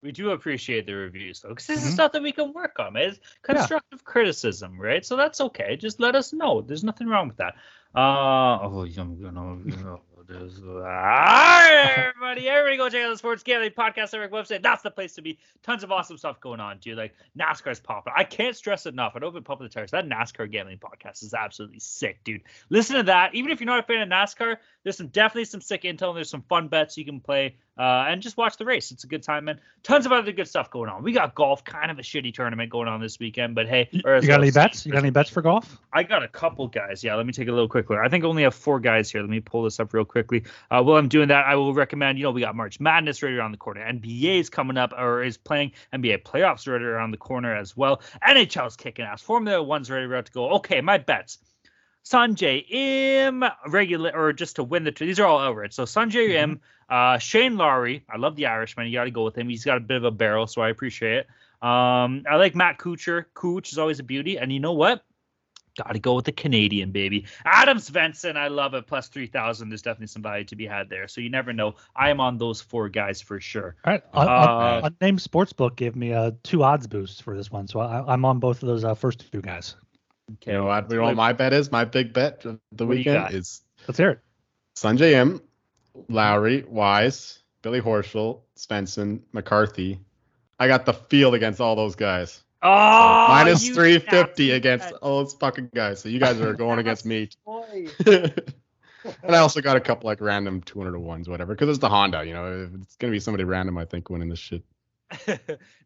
We 0.02 0.12
do 0.12 0.32
appreciate 0.32 0.86
the 0.86 0.94
reviews 0.94 1.42
though, 1.42 1.50
because 1.50 1.68
this 1.68 1.84
Mhm. 1.84 1.88
is 1.88 1.94
stuff 1.94 2.12
that 2.14 2.22
we 2.24 2.32
can 2.32 2.54
work 2.54 2.80
on. 2.80 2.96
It's 2.96 3.20
constructive 3.42 4.04
criticism, 4.04 4.80
right? 4.80 5.06
So 5.06 5.16
that's 5.16 5.42
okay. 5.42 5.78
Just 5.78 6.00
let 6.00 6.16
us 6.16 6.32
know. 6.32 6.62
There's 6.62 6.84
nothing 6.84 7.08
wrong 7.08 7.28
with 7.28 7.38
that. 7.38 7.56
Uh 7.96 8.60
oh, 8.62 8.84
you 8.84 9.04
know, 9.04 9.60
you 9.66 9.78
know, 9.78 10.02
there's, 10.28 10.60
right, 10.62 11.94
everybody, 11.98 12.50
everybody, 12.50 12.78
go 12.78 12.90
check 12.90 13.04
out 13.04 13.12
the 13.12 13.18
Sports 13.18 13.44
Gambling 13.44 13.72
Podcast 13.72 14.14
Network 14.14 14.32
website. 14.32 14.64
That's 14.64 14.82
the 14.82 14.92
place 14.92 15.14
to 15.16 15.22
be. 15.22 15.38
Tons 15.64 15.84
of 15.84 15.92
awesome 15.92 16.18
stuff 16.18 16.40
going 16.40 16.60
on, 16.60 16.80
dude. 16.80 16.98
Like 16.98 17.14
NASCAR's 17.38 17.80
popping. 17.80 18.14
I 18.16 18.24
can't 18.24 18.56
stress 18.56 18.86
enough. 18.86 19.14
I 19.16 19.26
I've 19.26 19.34
been 19.34 19.44
pumping 19.44 19.68
the 19.68 19.74
tires. 19.74 19.92
That 19.92 20.08
NASCAR 20.08 20.52
gambling 20.52 20.80
podcast 20.80 21.24
is 21.24 21.34
absolutely 21.34 21.80
sick, 21.80 22.24
dude. 22.24 22.42
Listen 22.70 22.98
to 22.98 23.04
that. 23.04 23.36
Even 23.36 23.52
if 23.52 23.60
you're 23.60 23.68
not 23.68 23.80
a 23.80 23.84
fan 23.84 24.02
of 24.02 24.10
NASCAR, 24.10 24.58
there's 24.84 24.98
some 24.98 25.08
definitely 25.08 25.46
some 25.46 25.62
sick 25.62 25.84
intel. 25.84 26.10
And 26.10 26.18
there's 26.18 26.30
some 26.30 26.44
fun 26.44 26.68
bets 26.68 26.98
you 26.98 27.06
can 27.06 27.20
play. 27.20 27.58
Uh, 27.78 28.06
and 28.08 28.22
just 28.22 28.38
watch 28.38 28.56
the 28.58 28.66
race. 28.66 28.92
It's 28.92 29.04
a 29.04 29.08
good 29.08 29.22
time, 29.22 29.46
man. 29.46 29.60
Tons 29.84 30.06
of 30.06 30.14
other 30.14 30.32
good 30.32 30.48
stuff 30.48 30.72
going 30.72 30.90
on. 30.90 31.04
We 31.04 31.12
got 31.12 31.36
golf, 31.36 31.64
kind 31.66 31.92
of 31.92 32.00
a 32.00 32.02
shitty 32.02 32.34
tournament 32.34 32.72
going 32.72 32.88
on 32.88 33.02
this 33.02 33.20
weekend, 33.20 33.54
but 33.54 33.68
hey, 33.68 33.90
You, 33.92 34.02
got 34.02 34.42
any 34.42 34.52
bets? 34.52 34.86
You 34.86 34.94
got 34.94 35.00
any 35.00 35.10
bets 35.10 35.30
for 35.30 35.42
golf? 35.42 35.78
I 35.92 36.04
got 36.04 36.24
a 36.24 36.28
couple 36.28 36.68
guys. 36.68 37.04
Yeah, 37.04 37.16
let 37.16 37.26
me 37.26 37.34
take 37.34 37.50
a 37.50 37.52
little 37.52 37.68
quick 37.68 37.90
look. 37.90 38.00
I 38.00 38.08
think 38.08 38.24
I 38.24 38.28
only 38.28 38.44
have 38.44 38.56
four 38.56 38.80
guys 38.80 39.12
here. 39.12 39.22
Let 39.22 39.30
me 39.30 39.42
pull 39.42 39.64
this 39.64 39.80
up 39.80 39.94
real 39.94 40.06
quickly. 40.06 40.44
Uh, 40.72 40.82
while 40.84 40.98
I'm 40.98 41.10
doing 41.10 41.28
that, 41.28 41.46
I 41.46 41.56
will 41.56 41.74
recommend. 41.74 42.18
You 42.18 42.24
know, 42.24 42.32
we 42.32 42.42
got 42.42 42.56
March 42.56 42.80
Madness 42.80 43.22
right 43.22 43.34
around 43.34 43.52
the 43.52 43.58
corner. 43.58 43.82
NBA 43.82 44.40
is 44.40 44.50
coming 44.50 44.78
up 44.78 44.94
or 44.98 45.24
is 45.24 45.38
playing 45.38 45.74
NBA 45.94 46.24
playoffs 46.24 46.72
right 46.72 46.82
around 46.82 47.12
the 47.12 47.18
corner 47.18 47.54
as 47.54 47.76
well. 47.76 48.02
NHL's 48.26 48.78
kicking 48.78 49.06
ass. 49.06 49.22
Formula 49.22 49.62
One's 49.62 49.90
ready 49.90 50.06
about 50.06 50.28
to 50.28 50.32
go. 50.32 50.50
Okay, 50.52 50.80
my 50.80 50.98
bets. 50.98 51.40
Sungjae 52.06 52.66
Im 52.70 53.44
regular 53.68 54.12
or 54.16 54.32
just 54.34 54.58
to 54.58 54.64
win 54.64 54.84
the 54.84 54.92
two. 54.92 55.06
these 55.06 55.20
are 55.20 55.26
all 55.26 55.40
outright. 55.40 55.74
So 55.74 55.84
Sungjae 55.84 56.36
Im, 56.36 56.62
uh, 56.90 57.18
Shane 57.18 57.58
Lowry. 57.58 58.04
I 58.10 58.18
love 58.18 58.36
the 58.36 58.46
Irishman. 58.46 58.88
You 58.88 58.94
got 58.94 59.06
to 59.06 59.12
go 59.12 59.24
with 59.24 59.36
him. 59.38 59.50
He's 59.50 59.66
got 59.66 59.78
a 59.78 59.82
bit 59.82 59.98
of 59.98 60.04
a 60.04 60.12
barrel, 60.12 60.46
so 60.48 60.62
I 60.62 60.70
appreciate 60.70 61.18
it. 61.20 61.28
Um, 61.68 62.24
I 62.30 62.36
like 62.36 62.54
Matt 62.54 62.78
Kuchar. 62.78 63.26
Kuch 63.34 63.72
is 63.72 63.80
always 63.80 64.00
a 64.00 64.04
beauty. 64.04 64.38
And 64.38 64.52
you 64.54 64.60
know 64.60 64.74
what? 64.74 65.04
Got 65.78 65.92
to 65.94 66.00
go 66.00 66.14
with 66.14 66.24
the 66.24 66.32
Canadian 66.32 66.92
baby, 66.92 67.26
Adam 67.44 67.80
Svensson. 67.80 68.38
I 68.38 68.48
love 68.48 68.76
it. 68.76 68.88
Plus 68.88 69.10
three 69.10 69.28
thousand. 69.28 69.68
There's 69.68 69.82
definitely 69.82 70.08
some 70.08 70.22
value 70.22 70.46
to 70.46 70.56
be 70.56 70.66
had 70.66 70.90
there. 70.90 71.10
So 71.10 71.20
you 71.20 71.30
never 71.30 71.52
know. 71.52 71.76
I 71.94 72.12
am 72.12 72.22
on 72.22 72.38
those 72.38 72.62
four 72.62 72.88
guys 72.88 73.20
for 73.20 73.42
sure. 73.42 73.76
All 73.84 73.92
right. 73.92 74.02
Un- 74.14 74.28
Uh, 74.30 74.90
Unnamed 75.02 75.20
Sportsbook 75.20 75.76
gave 75.76 75.98
me 75.98 76.14
uh, 76.14 76.32
two 76.44 76.64
odds 76.64 76.88
boosts 76.88 77.20
for 77.20 77.36
this 77.36 77.52
one, 77.52 77.68
so 77.68 77.82
I, 77.82 78.14
I'm 78.14 78.24
on 78.24 78.40
both 78.40 78.64
of 78.64 78.68
those 78.70 78.86
uh, 78.86 78.94
first 78.94 79.30
two 79.34 79.42
guys. 79.42 79.76
Okay. 80.34 80.52
You 80.52 80.58
know 80.58 80.66
what? 80.66 80.90
You 80.90 80.98
know 80.98 81.04
what 81.04 81.16
my 81.16 81.34
bet 81.34 81.54
is? 81.54 81.72
My 81.72 81.86
big 81.86 82.14
bet 82.14 82.46
of 82.46 82.60
the 82.72 82.86
What 82.86 82.98
weekend 82.98 83.34
is 83.34 83.62
Let's 83.88 83.98
hear 83.98 84.10
it. 84.12 84.20
Sungjae 84.76 85.14
Im, 85.14 85.42
Lowry, 86.10 86.64
Wise, 86.68 87.40
Billy 87.62 87.82
Horschel, 87.82 88.42
Svensson, 88.58 89.22
McCarthy. 89.32 90.00
I 90.60 90.68
got 90.68 90.86
the 90.86 90.94
field 90.94 91.36
against 91.36 91.62
all 91.62 91.76
those 91.76 91.96
guys. 91.96 92.44
Oh, 92.62 93.28
Minus 93.30 93.68
you 93.68 93.76
350 93.76 94.52
against 94.52 94.90
bet. 94.90 95.00
all 95.02 95.24
those 95.24 95.34
fucking 95.36 95.70
guys. 95.76 96.00
So 96.00 96.10
you 96.10 96.20
guys 96.20 96.42
are 96.42 96.54
going 96.54 96.80
against 96.80 97.06
me. 97.06 97.30
And 99.24 99.36
I 99.36 99.40
also 99.40 99.62
got 99.62 99.78
a 99.78 99.80
couple 99.80 100.08
like 100.08 100.20
random 100.20 100.62
200 100.62 100.94
to 100.94 101.00
ones, 101.00 101.30
whatever, 101.30 101.54
because 101.54 101.70
it's 101.70 101.80
the 101.80 101.90
Honda. 101.90 102.26
You 102.26 102.34
know, 102.34 102.70
it's 102.82 102.96
gonna 102.96 103.12
be 103.12 103.20
somebody 103.20 103.44
random. 103.44 103.78
I 103.78 103.86
think 103.86 104.10
winning 104.10 104.30
this 104.30 104.40
shit. 104.40 104.64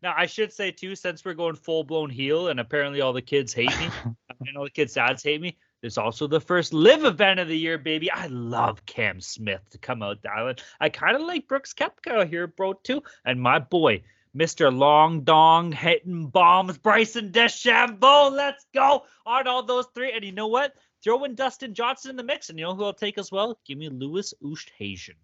now 0.02 0.14
I 0.16 0.26
should 0.26 0.54
say 0.54 0.72
too, 0.72 0.96
since 0.96 1.24
we're 1.24 1.34
going 1.34 1.56
full 1.56 1.84
blown 1.84 2.10
heel, 2.10 2.48
and 2.48 2.60
apparently 2.60 3.02
all 3.02 3.14
the 3.14 3.22
kids 3.22 3.54
hate 3.54 3.78
me. 3.80 3.90
I 4.06 4.52
know 4.54 4.64
the 4.64 4.72
kids' 4.72 4.94
dads 4.94 5.24
hate 5.24 5.42
me. 5.42 5.58
There's 5.82 5.98
also 5.98 6.28
the 6.28 6.42
first 6.42 6.74
live 6.74 7.06
event 7.06 7.40
of 7.40 7.48
the 7.48 7.58
year, 7.58 7.78
baby. 7.78 8.12
I 8.12 8.28
love 8.28 8.86
Cam 8.86 9.22
Smith 9.22 9.62
to 9.72 9.78
come 9.78 10.04
out 10.04 10.22
the 10.22 10.32
island. 10.32 10.62
I 10.80 10.90
kind 10.90 11.16
of 11.16 11.22
like 11.22 11.48
Brooks 11.48 11.74
Koepka 11.74 12.28
here, 12.30 12.48
bro, 12.48 12.74
too. 12.74 13.04
And 13.24 13.42
my 13.42 13.60
boy, 13.60 14.04
Mr. 14.36 14.76
Long 14.76 15.24
Dong 15.24 15.72
hitting 15.72 16.28
bombs, 16.28 16.78
Bryson 16.78 17.32
DeChambeau. 17.32 18.32
Let's 18.32 18.66
go 18.74 19.04
on 19.26 19.48
all 19.48 19.64
those 19.64 19.88
three. 19.96 20.12
And 20.12 20.26
you 20.26 20.34
know 20.34 20.48
what? 20.48 20.76
Throw 21.02 21.24
in 21.24 21.36
Dustin 21.36 21.74
Johnson 21.74 22.12
in 22.12 22.18
the 22.18 22.24
mix, 22.24 22.50
and 22.50 22.60
you 22.60 22.66
know 22.66 22.76
who 22.76 22.84
will 22.84 22.94
take 22.94 23.18
as 23.18 23.32
well? 23.32 23.58
Give 23.66 23.78
me 23.78 23.88
Louis 23.88 24.34
Oosthuizen. 24.44 25.16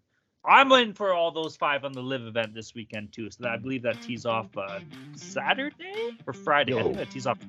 I'm 0.47 0.71
in 0.73 0.93
for 0.93 1.13
all 1.13 1.31
those 1.31 1.55
five 1.55 1.83
on 1.83 1.93
the 1.93 2.01
LIV 2.01 2.27
event 2.27 2.53
this 2.53 2.73
weekend 2.75 3.11
too. 3.11 3.29
So 3.31 3.47
I 3.47 3.57
believe 3.57 3.83
that 3.83 4.01
tees 4.01 4.25
off 4.25 4.47
uh, 4.57 4.79
Saturday 5.15 6.17
or 6.25 6.33
Friday. 6.33 6.71
Yo. 6.73 6.79
I 6.79 6.83
think 6.83 6.97
that 6.97 7.09
tees 7.11 7.27
off. 7.27 7.39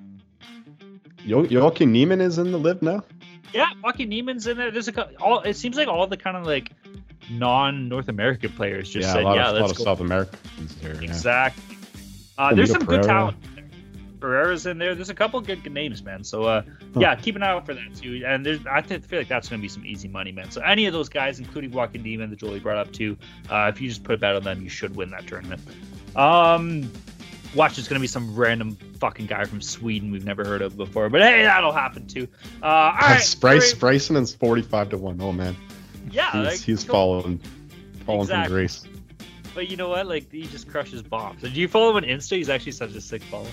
Yo- 1.25 1.47
Joaquin 1.51 1.93
Niemann 1.93 2.21
is 2.21 2.39
in 2.39 2.53
the 2.53 2.59
LIV 2.59 2.83
now. 2.83 3.05
Yeah, 3.53 3.69
Joaquin 3.83 4.09
Niemann's 4.09 4.47
in 4.47 4.57
there. 4.57 4.71
There's 4.71 4.89
a 4.89 5.17
all. 5.19 5.41
It 5.41 5.55
seems 5.55 5.77
like 5.77 5.89
all 5.89 6.07
the 6.07 6.17
kind 6.17 6.37
of 6.37 6.47
like 6.47 6.73
non-North 7.31 8.09
American 8.09 8.53
players 8.53 8.91
just 8.91 9.07
yeah, 9.07 9.13
said, 9.15 9.23
a 9.23 9.25
lot 9.25 9.37
"Yeah, 9.37 9.49
of, 9.49 9.57
a 9.57 9.61
lot 9.61 9.67
let's 9.69 9.79
of. 9.79 9.85
South 9.85 10.01
Americans 10.01 10.77
here. 10.81 10.95
Yeah. 10.95 11.03
Exactly. 11.03 11.79
Uh, 12.39 12.55
there's 12.55 12.71
some 12.71 12.85
good 12.85 13.03
talent. 13.03 13.37
Pereira's 14.21 14.67
in 14.67 14.79
there. 14.79 14.95
There's 14.95 15.11
a 15.11 15.15
couple 15.15 15.41
good, 15.41 15.65
names, 15.73 16.03
man. 16.03 16.25
So 16.25 16.45
uh, 16.45 16.63
yeah, 16.97 17.15
keep 17.15 17.37
an 17.37 17.43
eye 17.43 17.51
out 17.51 17.67
for 17.67 17.75
that 17.75 17.95
too. 17.95 18.23
And 18.27 18.45
there's, 18.45 18.65
I 18.67 18.81
think, 18.81 19.05
feel 19.05 19.19
like 19.19 19.29
that's 19.29 19.49
going 19.49 19.61
to 19.61 19.63
be 19.63 19.69
some 19.69 19.85
easy 19.85 20.09
money, 20.09 20.33
man. 20.33 20.51
So 20.51 20.61
any 20.63 20.87
of 20.87 20.93
those 20.93 21.09
guys, 21.09 21.39
including 21.39 21.71
Joaquin 21.71 22.03
Niemann, 22.03 22.31
that 22.31 22.39
Jolie 22.39 22.61
brought 22.61 22.79
up 22.79 22.93
too, 22.93 23.17
uh, 23.51 23.71
if 23.73 23.81
you 23.81 23.89
just 23.89 24.05
put 24.05 24.15
a 24.15 24.19
bet 24.19 24.37
on 24.37 24.43
them, 24.43 24.63
you 24.63 24.69
should 24.69 24.97
win 24.97 25.11
that 25.11 25.27
tournament. 25.27 25.61
Um, 26.15 26.91
watch, 27.55 27.77
there's 27.77 27.89
going 27.89 27.99
to 27.99 28.03
be 28.03 28.07
some 28.07 28.35
random 28.35 28.77
fucking 28.99 29.27
guy 29.27 29.45
from 29.45 29.61
Sweden 29.61 30.11
we've 30.11 30.25
never 30.25 30.45
heard 30.45 30.63
of 30.63 30.77
before, 30.77 31.11
but 31.11 31.21
hey, 31.21 31.43
that'll 31.43 31.73
happen 31.73 32.07
too. 32.07 32.27
Uh, 32.63 32.67
all 32.67 32.93
right, 32.93 33.01
That's 33.11 33.35
Bryce 33.35 33.73
great. 33.73 33.81
Bryson 33.81 34.17
is 34.17 34.35
forty-five 34.35 34.91
to 34.91 34.99
one. 34.99 35.21
Oh 35.21 35.33
man, 35.33 35.55
yeah, 36.11 36.33
he's, 36.33 36.47
like, 36.47 36.61
he's 36.61 36.85
falling, 36.85 37.39
falling 38.07 38.23
Exactly. 38.23 38.47
from 38.47 38.55
grace. 38.55 38.87
But 39.55 39.71
you 39.71 39.77
know 39.77 39.89
what? 39.89 40.07
Like 40.07 40.31
he 40.31 40.47
just 40.47 40.69
crushes 40.69 41.03
bombs. 41.03 41.43
Do 41.43 41.49
you 41.49 41.69
follow 41.69 41.91
him 41.91 41.97
on 41.97 42.03
Insta? 42.05 42.37
He's 42.37 42.49
actually 42.49 42.73
such 42.73 42.95
a 42.95 43.01
sick 43.01 43.23
follow. 43.23 43.49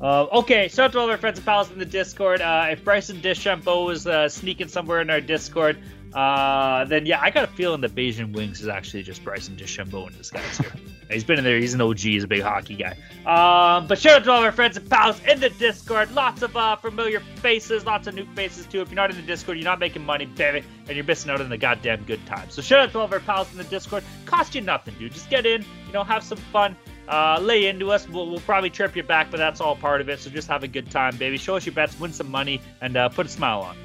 Uh, 0.00 0.26
okay, 0.32 0.68
shout 0.68 0.86
out 0.86 0.92
to 0.92 0.98
all 1.00 1.10
our 1.10 1.18
friends 1.18 1.38
and 1.38 1.46
pals 1.46 1.70
in 1.70 1.78
the 1.78 1.84
Discord. 1.84 2.40
Uh, 2.40 2.68
if 2.70 2.84
Bryson 2.84 3.20
DeChambeau 3.20 3.92
is 3.92 4.06
uh, 4.06 4.28
sneaking 4.28 4.68
somewhere 4.68 5.00
in 5.00 5.10
our 5.10 5.20
Discord, 5.20 5.76
uh, 6.14 6.84
then 6.84 7.04
yeah, 7.04 7.20
I 7.20 7.30
got 7.30 7.44
a 7.44 7.48
feeling 7.48 7.80
that 7.80 7.94
Beijing 7.94 8.32
Wings 8.32 8.60
is 8.60 8.68
actually 8.68 9.02
just 9.02 9.24
Bryson 9.24 9.56
DeChambeau 9.56 10.08
in 10.08 10.16
disguise 10.16 10.56
here. 10.56 10.72
he's 11.10 11.24
been 11.24 11.38
in 11.38 11.44
there. 11.44 11.58
He's 11.58 11.74
an 11.74 11.80
OG. 11.80 11.98
He's 11.98 12.24
a 12.24 12.28
big 12.28 12.42
hockey 12.42 12.76
guy. 12.76 12.96
Um, 13.26 13.88
but 13.88 13.98
shout 13.98 14.20
out 14.20 14.24
to 14.24 14.30
all 14.30 14.42
our 14.42 14.52
friends 14.52 14.76
and 14.76 14.88
pals 14.88 15.20
in 15.24 15.40
the 15.40 15.50
Discord. 15.50 16.12
Lots 16.12 16.42
of 16.42 16.56
uh, 16.56 16.76
familiar 16.76 17.20
faces, 17.20 17.84
lots 17.84 18.06
of 18.06 18.14
new 18.14 18.24
faces 18.34 18.66
too. 18.66 18.80
If 18.80 18.90
you're 18.90 18.96
not 18.96 19.10
in 19.10 19.16
the 19.16 19.22
Discord, 19.22 19.58
you're 19.58 19.64
not 19.64 19.80
making 19.80 20.04
money, 20.04 20.26
baby, 20.26 20.64
and 20.86 20.96
you're 20.96 21.04
missing 21.04 21.30
out 21.30 21.40
on 21.40 21.48
the 21.48 21.58
goddamn 21.58 22.04
good 22.04 22.24
time. 22.26 22.48
So 22.50 22.62
shout 22.62 22.80
out 22.80 22.92
to 22.92 22.98
all 23.00 23.04
of 23.04 23.12
our 23.12 23.20
pals 23.20 23.50
in 23.50 23.58
the 23.58 23.64
Discord. 23.64 24.04
Cost 24.26 24.54
you 24.54 24.60
nothing, 24.60 24.94
dude. 24.98 25.12
Just 25.12 25.28
get 25.28 25.44
in, 25.44 25.62
you 25.86 25.92
know, 25.92 26.04
have 26.04 26.22
some 26.22 26.38
fun. 26.38 26.76
Uh, 27.08 27.40
lay 27.40 27.66
into 27.66 27.90
us. 27.90 28.06
We'll, 28.08 28.28
we'll 28.28 28.40
probably 28.40 28.68
trip 28.68 28.94
you 28.94 29.02
back, 29.02 29.30
but 29.30 29.38
that's 29.38 29.60
all 29.60 29.74
part 29.74 30.00
of 30.02 30.08
it. 30.10 30.20
So 30.20 30.28
just 30.28 30.46
have 30.48 30.62
a 30.62 30.68
good 30.68 30.90
time, 30.90 31.16
baby. 31.16 31.38
Show 31.38 31.56
us 31.56 31.64
your 31.64 31.74
bets, 31.74 31.98
win 31.98 32.12
some 32.12 32.30
money, 32.30 32.60
and 32.82 32.96
uh, 32.96 33.08
put 33.08 33.24
a 33.24 33.28
smile 33.30 33.60
on. 33.60 33.76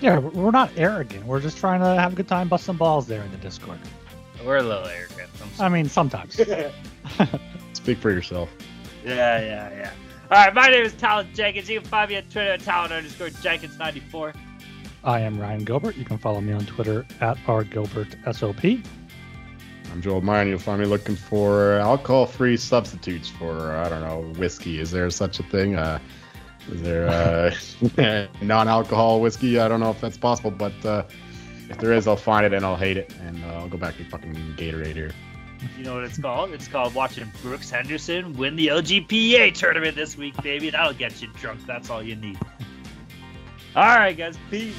Yeah, 0.00 0.18
we're 0.18 0.50
not 0.50 0.70
arrogant. 0.76 1.26
We're 1.26 1.40
just 1.40 1.58
trying 1.58 1.80
to 1.80 1.86
have 1.86 2.14
a 2.14 2.16
good 2.16 2.28
time, 2.28 2.48
bust 2.48 2.64
some 2.64 2.76
balls 2.76 3.06
there 3.06 3.22
in 3.22 3.30
the 3.30 3.36
Discord. 3.38 3.78
We're 4.44 4.58
a 4.58 4.62
little 4.62 4.86
arrogant. 4.86 5.30
I'm 5.58 5.64
I 5.64 5.68
mean, 5.68 5.88
sometimes. 5.88 6.40
Speak 7.74 7.98
for 7.98 8.10
yourself. 8.10 8.48
Yeah, 9.04 9.40
yeah, 9.40 9.70
yeah. 9.70 9.90
All 10.30 10.44
right, 10.44 10.54
my 10.54 10.68
name 10.68 10.84
is 10.84 10.92
Talon 10.94 11.28
Jenkins. 11.34 11.70
You 11.70 11.80
can 11.80 11.88
find 11.88 12.10
me 12.10 12.16
on 12.16 12.22
Twitter 12.24 12.52
at 12.52 12.60
Talon 12.60 12.92
underscore 12.92 13.28
Jenkins94. 13.28 14.34
I 15.04 15.20
am 15.20 15.40
Ryan 15.40 15.64
Gilbert. 15.64 15.96
You 15.96 16.04
can 16.04 16.18
follow 16.18 16.40
me 16.40 16.52
on 16.52 16.66
Twitter 16.66 17.06
at 17.20 17.36
rgilbertsop. 17.46 18.82
I'm 19.96 20.02
Joel 20.02 20.20
Meyer, 20.20 20.42
and 20.42 20.50
you'll 20.50 20.58
find 20.58 20.78
me 20.78 20.86
looking 20.86 21.16
for 21.16 21.78
alcohol-free 21.78 22.58
substitutes 22.58 23.30
for 23.30 23.72
I 23.72 23.88
don't 23.88 24.02
know 24.02 24.30
whiskey. 24.38 24.78
Is 24.78 24.90
there 24.90 25.08
such 25.08 25.40
a 25.40 25.42
thing? 25.42 25.76
Uh, 25.76 26.00
is 26.70 26.82
there 26.82 27.08
uh, 27.08 28.26
non-alcohol 28.42 29.22
whiskey? 29.22 29.58
I 29.58 29.68
don't 29.68 29.80
know 29.80 29.88
if 29.88 29.98
that's 30.02 30.18
possible, 30.18 30.50
but 30.50 30.74
uh, 30.84 31.04
if 31.70 31.78
there 31.78 31.94
is, 31.94 32.06
I'll 32.06 32.14
find 32.14 32.44
it 32.44 32.52
and 32.52 32.62
I'll 32.62 32.76
hate 32.76 32.98
it, 32.98 33.10
and 33.22 33.42
uh, 33.44 33.54
I'll 33.54 33.68
go 33.68 33.78
back 33.78 33.96
to 33.96 34.04
fucking 34.04 34.34
Gatorade 34.58 34.92
here. 34.92 35.12
You 35.78 35.84
know 35.84 35.94
what 35.94 36.04
it's 36.04 36.18
called? 36.18 36.52
It's 36.52 36.68
called 36.68 36.94
watching 36.94 37.32
Brooks 37.40 37.70
Henderson 37.70 38.34
win 38.34 38.54
the 38.54 38.66
LGPA 38.66 39.54
tournament 39.54 39.96
this 39.96 40.14
week, 40.14 40.36
baby. 40.42 40.68
That'll 40.68 40.92
get 40.92 41.22
you 41.22 41.28
drunk. 41.40 41.64
That's 41.66 41.88
all 41.88 42.02
you 42.02 42.16
need. 42.16 42.38
All 43.74 43.82
right, 43.82 44.14
guys. 44.14 44.36
Peace. 44.50 44.74